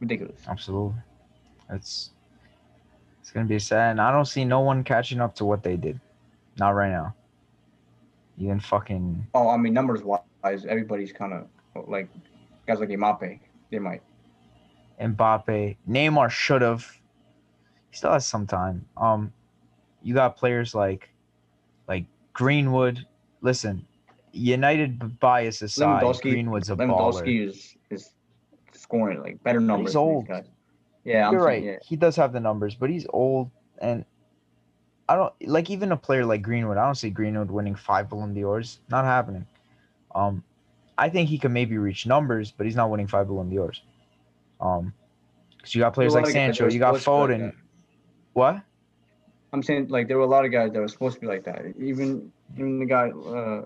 Ridiculous. 0.00 0.40
Absolutely. 0.48 1.00
It's 1.70 2.10
it's 3.20 3.30
gonna 3.30 3.46
be 3.46 3.60
sad. 3.60 3.92
And 3.92 4.00
I 4.00 4.10
don't 4.10 4.26
see 4.26 4.44
no 4.44 4.60
one 4.60 4.82
catching 4.82 5.20
up 5.20 5.34
to 5.36 5.44
what 5.44 5.62
they 5.62 5.76
did. 5.76 6.00
Not 6.58 6.70
right 6.70 6.90
now. 6.90 7.14
Even 8.38 8.60
fucking 8.60 9.26
Oh, 9.34 9.48
I 9.48 9.56
mean, 9.56 9.72
numbers 9.74 10.02
wise, 10.02 10.64
everybody's 10.66 11.12
kind 11.12 11.32
of 11.32 11.88
like 11.88 12.08
guys 12.66 12.80
like 12.80 12.88
Mbappe. 12.88 13.38
They 13.70 13.78
might. 13.78 14.02
Mbappe, 15.00 15.76
Neymar 15.88 16.30
should 16.30 16.62
have. 16.62 16.84
He 17.90 17.96
still 17.96 18.12
has 18.12 18.26
some 18.26 18.46
time. 18.46 18.84
Um, 18.96 19.32
you 20.02 20.14
got 20.14 20.36
players 20.36 20.74
like, 20.74 21.08
like 21.88 22.06
Greenwood. 22.32 23.06
Listen, 23.40 23.86
United 24.32 25.20
bias 25.20 25.62
aside, 25.62 26.02
Lewandowski- 26.02 26.30
Greenwood's 26.30 26.70
a 26.70 26.76
baller. 26.76 26.88
Lewandowski 27.22 27.48
is 27.48 27.76
is 27.90 28.10
scoring 28.72 29.20
like 29.20 29.42
better 29.42 29.60
numbers. 29.60 29.90
he's 29.90 29.96
old. 29.96 30.26
guys. 30.28 30.46
Yeah, 31.04 31.26
I'm 31.28 31.34
You're 31.34 31.42
right. 31.42 31.62
saying, 31.62 31.64
yeah. 31.74 31.78
He 31.86 31.96
does 31.96 32.16
have 32.16 32.32
the 32.32 32.40
numbers, 32.40 32.74
but 32.74 32.88
he's 32.90 33.06
old, 33.10 33.50
and 33.80 34.04
I 35.08 35.16
don't 35.16 35.32
like 35.46 35.70
even 35.70 35.92
a 35.92 35.96
player 35.96 36.24
like 36.24 36.42
Greenwood. 36.42 36.78
I 36.78 36.84
don't 36.86 36.94
see 36.94 37.10
Greenwood 37.10 37.50
winning 37.50 37.74
five 37.74 38.08
Ballon 38.08 38.34
d'Ors. 38.34 38.80
Not 38.88 39.04
happening. 39.04 39.46
Um, 40.14 40.42
I 40.96 41.08
think 41.08 41.28
he 41.28 41.38
can 41.38 41.52
maybe 41.52 41.76
reach 41.76 42.06
numbers, 42.06 42.52
but 42.52 42.66
he's 42.66 42.76
not 42.76 42.90
winning 42.90 43.06
five 43.06 43.28
Ballon 43.28 43.54
d'Ors. 43.54 43.82
Um, 44.60 44.94
because 45.56 45.74
you 45.74 45.80
got 45.80 45.94
players 45.94 46.14
like 46.14 46.24
a 46.24 46.26
lot 46.26 46.28
of 46.28 46.34
guys 46.34 46.56
Sancho, 46.56 46.72
you 46.72 46.78
got 46.78 46.92
be 46.92 46.98
like 46.98 47.02
Foden. 47.04 47.52
What? 48.34 48.62
I'm 49.52 49.62
saying 49.62 49.88
like 49.88 50.08
there 50.08 50.18
were 50.18 50.24
a 50.24 50.28
lot 50.28 50.44
of 50.44 50.52
guys 50.52 50.72
that 50.72 50.80
were 50.80 50.88
supposed 50.88 51.14
to 51.14 51.20
be 51.20 51.26
like 51.26 51.44
that. 51.44 51.62
Even 51.78 52.32
even 52.54 52.78
the 52.80 52.86
guy 52.86 53.10
uh, 53.10 53.64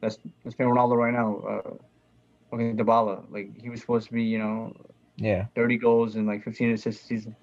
that's 0.00 0.18
that's 0.44 0.56
playing 0.56 0.72
Ronaldo 0.72 0.96
right 0.96 1.12
now, 1.12 1.36
uh, 1.38 2.54
okay, 2.54 2.72
Dybala. 2.72 3.24
Like 3.30 3.60
he 3.60 3.70
was 3.70 3.80
supposed 3.80 4.08
to 4.08 4.12
be, 4.12 4.24
you 4.24 4.38
know, 4.38 4.74
Yeah, 5.16 5.46
30 5.54 5.78
goals 5.78 6.16
and 6.16 6.26
like 6.26 6.44
15 6.44 6.72
assists 6.72 7.04
a 7.04 7.06
season. 7.06 7.36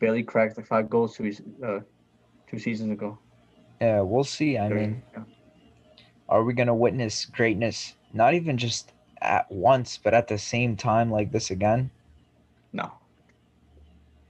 Barely 0.00 0.22
cracked 0.22 0.56
the 0.56 0.62
five 0.62 0.88
goals 0.90 1.16
two 1.16 1.30
uh, 1.64 1.80
two 2.48 2.58
seasons 2.58 2.90
ago. 2.92 3.18
yeah. 3.80 4.00
We'll 4.00 4.24
see. 4.24 4.58
I 4.58 4.68
mean, 4.68 5.02
are 6.28 6.42
we 6.42 6.54
gonna 6.54 6.74
witness 6.74 7.26
greatness? 7.26 7.94
Not 8.12 8.34
even 8.34 8.56
just 8.56 8.92
at 9.20 9.50
once, 9.52 9.98
but 10.02 10.14
at 10.14 10.26
the 10.26 10.38
same 10.38 10.76
time 10.76 11.10
like 11.10 11.30
this 11.30 11.50
again. 11.50 11.90
no, 12.72 12.90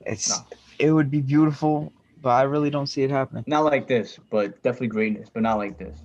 It's 0.05 0.29
No. 0.29 0.45
it 0.79 0.93
would 0.93 1.11
be 1.11 1.21
beautiful, 1.21 1.93
but 2.21 2.31
I 2.31 2.43
really 2.43 2.71
don't 2.71 2.89
see 2.89 3.03
it 3.03 3.11
happening. 3.11 3.45
not 3.47 3.65
like 3.65 3.87
this, 3.87 4.19
but 4.31 4.61
definitely 4.63 4.89
greatness, 4.89 5.31
but 5.33 5.43
not 5.43 5.59
like 5.59 5.79
this. 5.79 6.03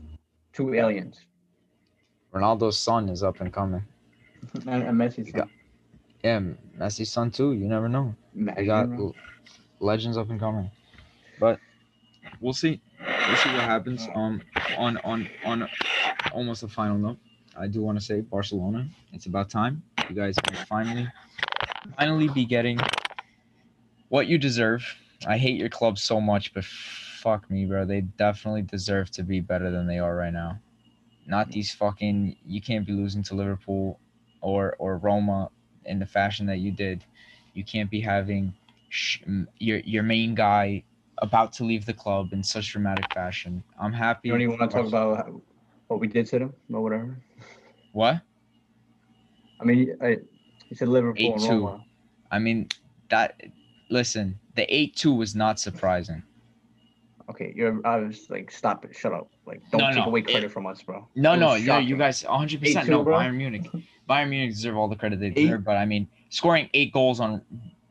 Two 0.53 0.73
aliens 0.73 1.25
Ronaldo's 2.33 2.77
son 2.77 3.09
is 3.09 3.23
up 3.23 3.41
and 3.41 3.51
coming. 3.51 3.83
and, 4.67 4.83
and 4.83 4.97
Messi's 4.99 5.31
son. 5.31 5.49
Yeah, 6.23 6.41
Messi's 6.77 7.11
son 7.11 7.31
too. 7.31 7.53
You 7.53 7.67
never 7.67 7.87
know. 7.87 8.13
Imagine, 8.35 8.65
got. 8.65 9.13
Legends 9.85 10.17
up 10.17 10.29
and 10.29 10.39
coming, 10.39 10.69
but 11.39 11.59
we'll 12.41 12.53
see. 12.53 12.81
We'll 12.99 13.37
see 13.37 13.49
what 13.49 13.61
happens. 13.61 14.07
Um, 14.15 14.41
on 14.77 14.97
on 14.97 15.29
on 15.45 15.69
almost 16.33 16.63
a 16.63 16.67
final 16.67 16.97
note, 16.97 17.17
I 17.55 17.67
do 17.67 17.81
want 17.81 17.97
to 17.97 18.03
say 18.03 18.21
Barcelona. 18.21 18.87
It's 19.13 19.27
about 19.27 19.49
time 19.49 19.83
you 20.09 20.15
guys 20.15 20.35
finally 20.67 21.07
finally 21.97 22.27
be 22.29 22.45
getting 22.45 22.79
what 24.09 24.27
you 24.27 24.37
deserve. 24.37 24.83
I 25.27 25.37
hate 25.37 25.57
your 25.57 25.69
club 25.69 25.97
so 25.97 26.21
much, 26.21 26.53
but 26.53 26.65
fuck 26.65 27.49
me, 27.49 27.65
bro. 27.65 27.85
They 27.85 28.01
definitely 28.01 28.63
deserve 28.63 29.09
to 29.11 29.23
be 29.23 29.39
better 29.39 29.71
than 29.71 29.87
they 29.87 29.99
are 29.99 30.15
right 30.15 30.33
now. 30.33 30.59
Not 31.25 31.51
these 31.51 31.73
fucking. 31.73 32.35
You 32.45 32.61
can't 32.61 32.85
be 32.85 32.93
losing 32.93 33.23
to 33.23 33.35
Liverpool 33.35 33.99
or 34.41 34.75
or 34.77 34.97
Roma 34.97 35.49
in 35.85 35.99
the 35.99 36.05
fashion 36.05 36.45
that 36.47 36.57
you 36.59 36.71
did. 36.71 37.03
You 37.53 37.63
can't 37.63 37.89
be 37.89 38.01
having 38.01 38.53
sh- 38.89 39.19
your 39.59 39.79
your 39.79 40.03
main 40.03 40.35
guy 40.35 40.83
about 41.19 41.53
to 41.53 41.63
leave 41.63 41.85
the 41.85 41.93
club 41.93 42.33
in 42.33 42.43
such 42.43 42.71
dramatic 42.71 43.05
fashion. 43.13 43.63
I'm 43.79 43.93
happy. 43.93 44.27
You 44.27 44.33
don't 44.33 44.41
even 44.41 44.57
want 44.59 44.71
to 44.71 44.77
talk 44.77 44.87
about 44.87 45.17
how- 45.17 45.41
what 45.87 45.99
we 45.99 46.07
did 46.07 46.25
to 46.27 46.39
them 46.39 46.53
or 46.73 46.81
whatever. 46.81 47.17
what? 47.93 48.21
I 49.59 49.63
mean, 49.63 49.95
I, 50.01 50.07
you 50.69 50.75
said 50.75 50.87
Liverpool 50.89 51.37
8-2. 51.37 51.81
I 52.31 52.39
mean 52.39 52.67
that. 53.09 53.41
Listen, 53.89 54.39
the 54.55 54.65
eight 54.75 54.95
two 54.95 55.13
was 55.13 55.35
not 55.35 55.59
surprising. 55.59 56.23
Okay, 57.29 57.53
you're. 57.55 57.79
I 57.87 57.97
was 57.97 58.27
like, 58.29 58.51
stop 58.51 58.83
it, 58.83 58.95
shut 58.95 59.13
up. 59.13 59.29
Like, 59.45 59.61
don't 59.71 59.79
No, 59.81 59.87
take 59.89 59.97
no, 59.97 60.05
away 60.05 60.19
it- 60.21 60.27
credit 60.27 60.51
from 60.51 60.65
us, 60.65 60.81
bro. 60.81 61.07
No, 61.15 61.35
no, 61.35 61.55
no. 61.57 61.77
You 61.77 61.95
guys, 61.95 62.23
100 62.23 62.59
percent 62.61 62.89
no. 62.89 63.03
bro. 63.03 63.17
Bayern 63.17 63.35
Munich, 63.35 63.67
Bayern 64.09 64.29
Munich 64.29 64.51
deserve 64.51 64.75
all 64.75 64.87
the 64.87 64.95
credit 64.95 65.19
they 65.19 65.27
Eight- 65.27 65.35
deserve. 65.35 65.63
But 65.63 65.77
I 65.77 65.85
mean, 65.85 66.07
scoring 66.29 66.67
eight 66.73 66.91
goals 66.91 67.19
on 67.19 67.41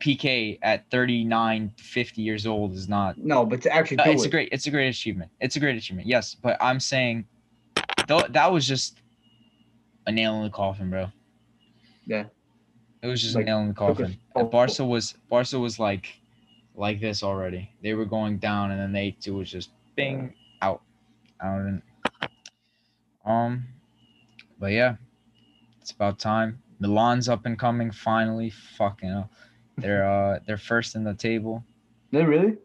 PK 0.05 0.59
at 0.63 0.91
39, 0.91 1.73
50 1.79 2.23
years 2.23 2.47
old 2.47 2.75
is 2.75 2.89
not. 2.89 3.17
No, 3.17 3.47
but 3.47 3.63
to 3.63 3.73
actually 3.73 3.99
Uh, 3.99 4.11
it's 4.11 4.25
it, 4.25 4.27
a 4.27 4.31
great, 4.31 4.49
it's 4.53 4.67
a 4.67 4.71
great 4.71 4.89
achievement. 4.89 5.31
It's 5.41 5.57
a 5.57 5.61
great 5.61 5.77
achievement. 5.77 6.07
Yes, 6.07 6.35
but 6.35 6.59
I'm 6.61 6.79
saying 6.79 7.25
Though 8.07 8.21
that 8.31 8.53
was 8.53 8.69
just 8.69 9.01
a 10.07 10.13
nail 10.13 10.37
in 10.37 10.43
the 10.43 10.51
coffin, 10.51 10.91
bro. 10.91 11.11
Yeah. 12.07 12.25
It 13.03 13.07
was 13.07 13.23
just 13.23 13.35
Like, 13.35 13.45
a 13.45 13.47
nail 13.47 13.61
in 13.61 13.69
the 13.69 13.75
coffin. 13.75 14.19
oh, 14.35 14.41
And 14.41 14.51
Barca 14.51 14.85
was 14.85 15.15
Barca 15.31 15.59
was 15.59 15.79
like 15.79 16.13
like 16.75 17.01
this 17.01 17.23
already. 17.23 17.71
They 17.83 17.95
were 17.95 18.05
going 18.05 18.39
down 18.39 18.73
and 18.73 18.81
then 18.81 18.93
they 18.93 19.13
two 19.13 19.37
was 19.37 19.51
just 19.51 19.71
bing 19.97 20.35
out. 20.61 20.83
Out 21.41 21.61
and 21.63 21.83
um 23.25 23.65
but 24.61 24.73
yeah. 24.73 24.97
It's 25.81 25.93
about 25.93 26.19
time. 26.19 26.61
Milan's 26.79 27.29
up 27.29 27.47
and 27.47 27.59
coming 27.59 27.91
finally. 27.91 28.51
Fucking 28.51 29.09
hell. 29.09 29.31
They're 29.79 30.09
uh 30.09 30.39
they're 30.47 30.57
first 30.57 30.95
in 30.95 31.05
the 31.05 31.15
table. 31.15 31.65
They 32.11 32.25
really? 32.25 32.57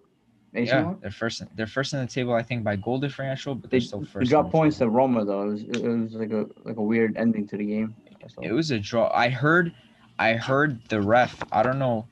Yeah, 0.53 0.95
they're 1.01 1.11
first. 1.11 1.43
They're 1.55 1.67
first 1.67 1.93
in 1.93 1.99
the 1.99 2.07
table, 2.07 2.33
I 2.33 2.41
think, 2.41 2.63
by 2.63 2.75
goal 2.75 2.99
differential, 2.99 3.53
but 3.53 3.69
They, 3.69 3.77
they're 3.77 3.87
still 3.87 4.03
first. 4.03 4.29
They 4.29 4.31
got 4.31 4.49
points 4.49 4.77
table. 4.79 4.91
to 4.91 4.97
Roma 4.97 5.25
though. 5.25 5.43
It 5.43 5.51
was, 5.51 5.61
it 5.61 5.83
was 5.83 6.13
like 6.13 6.31
a 6.31 6.47
like 6.65 6.77
a 6.77 6.81
weird 6.81 7.17
ending 7.17 7.47
to 7.47 7.57
the 7.57 7.65
game. 7.65 7.95
It 8.41 8.51
was 8.51 8.71
a 8.71 8.79
draw. 8.79 9.11
I 9.13 9.29
heard, 9.29 9.73
I 10.17 10.33
heard 10.33 10.81
the 10.89 11.01
ref. 11.01 11.41
I 11.51 11.63
don't 11.63 11.79
know, 11.79 12.07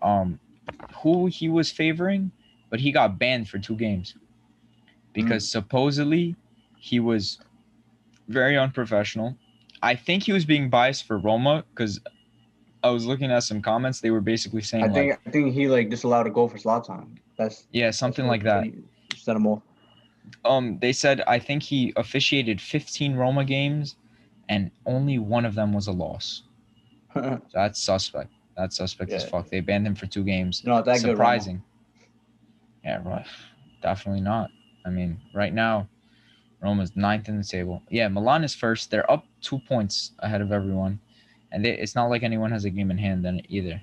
um, 0.00 0.38
who 1.02 1.26
he 1.26 1.48
was 1.48 1.70
favoring, 1.70 2.30
but 2.70 2.80
he 2.80 2.90
got 2.90 3.18
banned 3.18 3.48
for 3.48 3.58
two 3.58 3.76
games 3.76 4.16
because 5.12 5.48
supposedly 5.48 6.36
he 6.78 7.00
was 7.00 7.38
very 8.28 8.56
unprofessional. 8.56 9.36
I 9.82 9.94
think 9.94 10.22
he 10.22 10.32
was 10.32 10.44
being 10.44 10.70
biased 10.70 11.04
for 11.04 11.18
Roma 11.18 11.64
because 11.70 12.00
I 12.82 12.90
was 12.90 13.06
looking 13.06 13.30
at 13.30 13.42
some 13.44 13.62
comments. 13.62 14.00
They 14.00 14.10
were 14.10 14.20
basically 14.20 14.62
saying 14.62 14.84
I 14.84 14.86
like, 14.86 14.94
think 14.94 15.20
I 15.26 15.30
think 15.30 15.54
he 15.54 15.68
like 15.68 15.88
disallowed 15.88 16.26
a 16.26 16.30
goal 16.30 16.48
for 16.48 16.58
Zlatan. 16.58 17.18
That's 17.36 17.66
yeah, 17.72 17.90
something 17.90 18.26
what 18.26 18.32
like 18.32 18.44
that. 18.44 18.66
Set 19.16 19.36
him 19.36 19.46
off. 19.46 19.62
Um, 20.44 20.78
they 20.80 20.92
said 20.92 21.22
I 21.26 21.38
think 21.38 21.62
he 21.62 21.92
officiated 21.96 22.60
15 22.60 23.14
Roma 23.14 23.44
games, 23.44 23.96
and 24.48 24.70
only 24.86 25.18
one 25.18 25.44
of 25.44 25.54
them 25.54 25.72
was 25.72 25.86
a 25.86 25.92
loss. 25.92 26.42
So 27.14 27.40
that's 27.52 27.82
suspect. 27.82 28.30
That's 28.56 28.76
suspect 28.76 29.12
as 29.12 29.28
fuck. 29.28 29.48
They 29.48 29.60
banned 29.60 29.86
him 29.86 29.94
for 29.94 30.06
two 30.06 30.24
games. 30.24 30.62
Not 30.64 30.84
that 30.86 31.02
good. 31.02 31.10
Surprising. 31.10 31.62
Yeah, 32.84 33.02
right. 33.04 33.26
Definitely 33.82 34.22
not. 34.22 34.50
I 34.86 34.90
mean, 34.90 35.20
right 35.34 35.52
now, 35.52 35.88
Roma's 36.62 36.96
ninth 36.96 37.28
in 37.28 37.38
the 37.38 37.44
table. 37.44 37.82
Yeah, 37.90 38.08
Milan 38.08 38.44
is 38.44 38.54
first. 38.54 38.90
They're 38.90 39.10
up 39.10 39.26
two 39.40 39.58
points 39.58 40.12
ahead 40.20 40.40
of 40.40 40.52
everyone, 40.52 41.00
and 41.52 41.64
they, 41.64 41.72
it's 41.78 41.94
not 41.94 42.06
like 42.06 42.22
anyone 42.22 42.50
has 42.50 42.64
a 42.64 42.70
game 42.70 42.90
in 42.90 42.98
hand 42.98 43.24
then 43.24 43.42
either. 43.48 43.80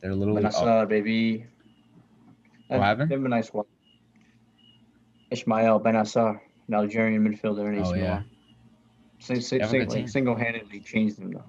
They're 0.00 0.14
literally 0.14 0.44
up. 0.44 0.52
Bennacer, 0.52 0.88
baby. 0.88 1.46
What 2.68 2.80
happened? 2.80 3.10
They 3.10 3.14
have 3.14 3.24
a 3.24 3.28
nice 3.28 3.52
one. 3.52 3.66
Ismail 5.30 5.80
Bennacer, 5.80 6.40
an 6.68 6.74
Algerian 6.74 7.24
midfielder 7.26 7.68
in 7.68 7.80
AC 7.80 7.90
Oh, 7.90 7.94
yeah. 7.94 8.22
Sing, 9.20 9.40
sing, 9.40 9.58
They 9.58 9.64
have 9.64 9.74
a 9.74 9.90
sing, 9.90 10.02
like, 10.02 10.08
single-handedly 10.08 10.80
changed 10.80 11.18
them 11.18 11.32
though. 11.32 11.44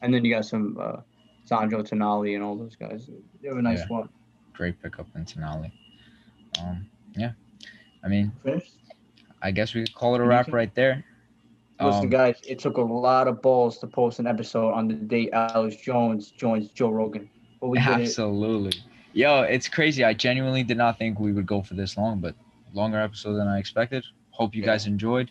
And 0.00 0.14
then 0.14 0.24
you 0.24 0.32
got 0.32 0.44
some 0.44 0.78
uh, 0.80 1.00
Sandro 1.44 1.82
Tonali 1.82 2.34
and 2.34 2.44
all 2.44 2.56
those 2.56 2.76
guys. 2.76 3.10
They 3.42 3.48
have 3.48 3.56
a 3.56 3.62
nice 3.62 3.80
Yeah. 3.80 3.86
one. 3.88 4.08
Great 4.52 4.80
pickup 4.80 5.08
in 5.16 5.24
Tonali. 5.24 5.72
Um, 6.60 6.86
yeah. 7.16 7.32
I 8.04 8.08
mean, 8.08 8.32
Finished? 8.44 8.74
I 9.42 9.50
guess 9.50 9.74
we 9.74 9.82
could 9.84 9.94
call 9.94 10.14
it 10.14 10.20
a 10.20 10.24
wrap 10.24 10.52
right 10.52 10.74
there. 10.74 11.04
Listen, 11.80 12.04
Um, 12.04 12.08
guys, 12.10 12.36
it 12.46 12.58
took 12.58 12.78
a 12.78 12.82
lot 12.82 13.28
of 13.28 13.42
balls 13.42 13.78
to 13.78 13.86
post 13.86 14.18
an 14.18 14.26
episode 14.26 14.72
on 14.72 14.88
the 14.88 14.94
day 14.94 15.30
Alex 15.30 15.76
Jones 15.76 16.30
joins 16.30 16.68
Joe 16.68 16.90
Rogan. 16.90 17.28
But 17.60 17.68
we. 17.68 17.78
Absolutely. 17.78 18.72
Yo, 19.12 19.42
it's 19.42 19.68
crazy. 19.68 20.04
I 20.04 20.12
genuinely 20.14 20.62
did 20.62 20.76
not 20.78 20.98
think 20.98 21.18
we 21.20 21.32
would 21.32 21.46
go 21.46 21.62
for 21.62 21.74
this 21.74 21.96
long, 21.96 22.20
but 22.20 22.34
longer 22.74 22.98
episode 22.98 23.34
than 23.34 23.48
I 23.48 23.58
expected. 23.58 24.04
Hope 24.30 24.54
you 24.54 24.62
Yeah. 24.62 24.66
guys 24.68 24.86
enjoyed. 24.86 25.30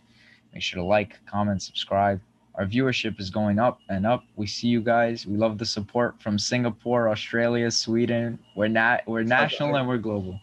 Make 0.53 0.61
sure 0.63 0.81
to 0.81 0.85
like, 0.87 1.19
comment, 1.25 1.61
subscribe. 1.61 2.19
Our 2.55 2.65
viewership 2.65 3.19
is 3.19 3.29
going 3.29 3.59
up 3.59 3.79
and 3.89 4.05
up. 4.05 4.23
We 4.37 4.47
see 4.47 4.67
you 4.69 4.81
guys. 4.81 5.27
We 5.27 5.35
love 5.37 5.57
the 5.57 5.65
support 5.65 6.21
from 6.21 6.39
Singapore, 6.39 7.09
Australia, 7.09 7.69
Sweden. 7.69 8.39
We're 8.55 8.69
not 8.69 9.01
we're 9.07 9.23
Shout 9.27 9.31
out 9.31 9.37
to 9.37 9.43
national 9.43 9.75
and 9.75 9.87
we're 9.87 9.97
global. 9.97 10.39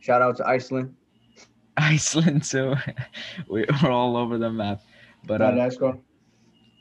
Shout 0.00 0.22
out 0.22 0.36
to 0.36 0.46
Iceland. 0.46 0.94
Iceland 1.76 2.42
too. 2.44 2.74
We- 3.48 3.64
we're 3.82 3.90
all 3.90 4.16
over 4.16 4.36
the 4.38 4.50
map. 4.50 4.82
But 5.28 5.42
uh, 5.42 5.70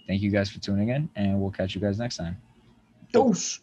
thank 0.08 0.22
you 0.22 0.32
guys 0.32 0.50
for 0.50 0.60
tuning 0.60 0.90
in, 0.90 1.10
and 1.16 1.40
we'll 1.40 1.52
catch 1.52 1.76
you 1.76 1.82
guys 1.82 2.00
next 2.00 2.16
time. 2.16 2.38
Dose. 3.12 3.60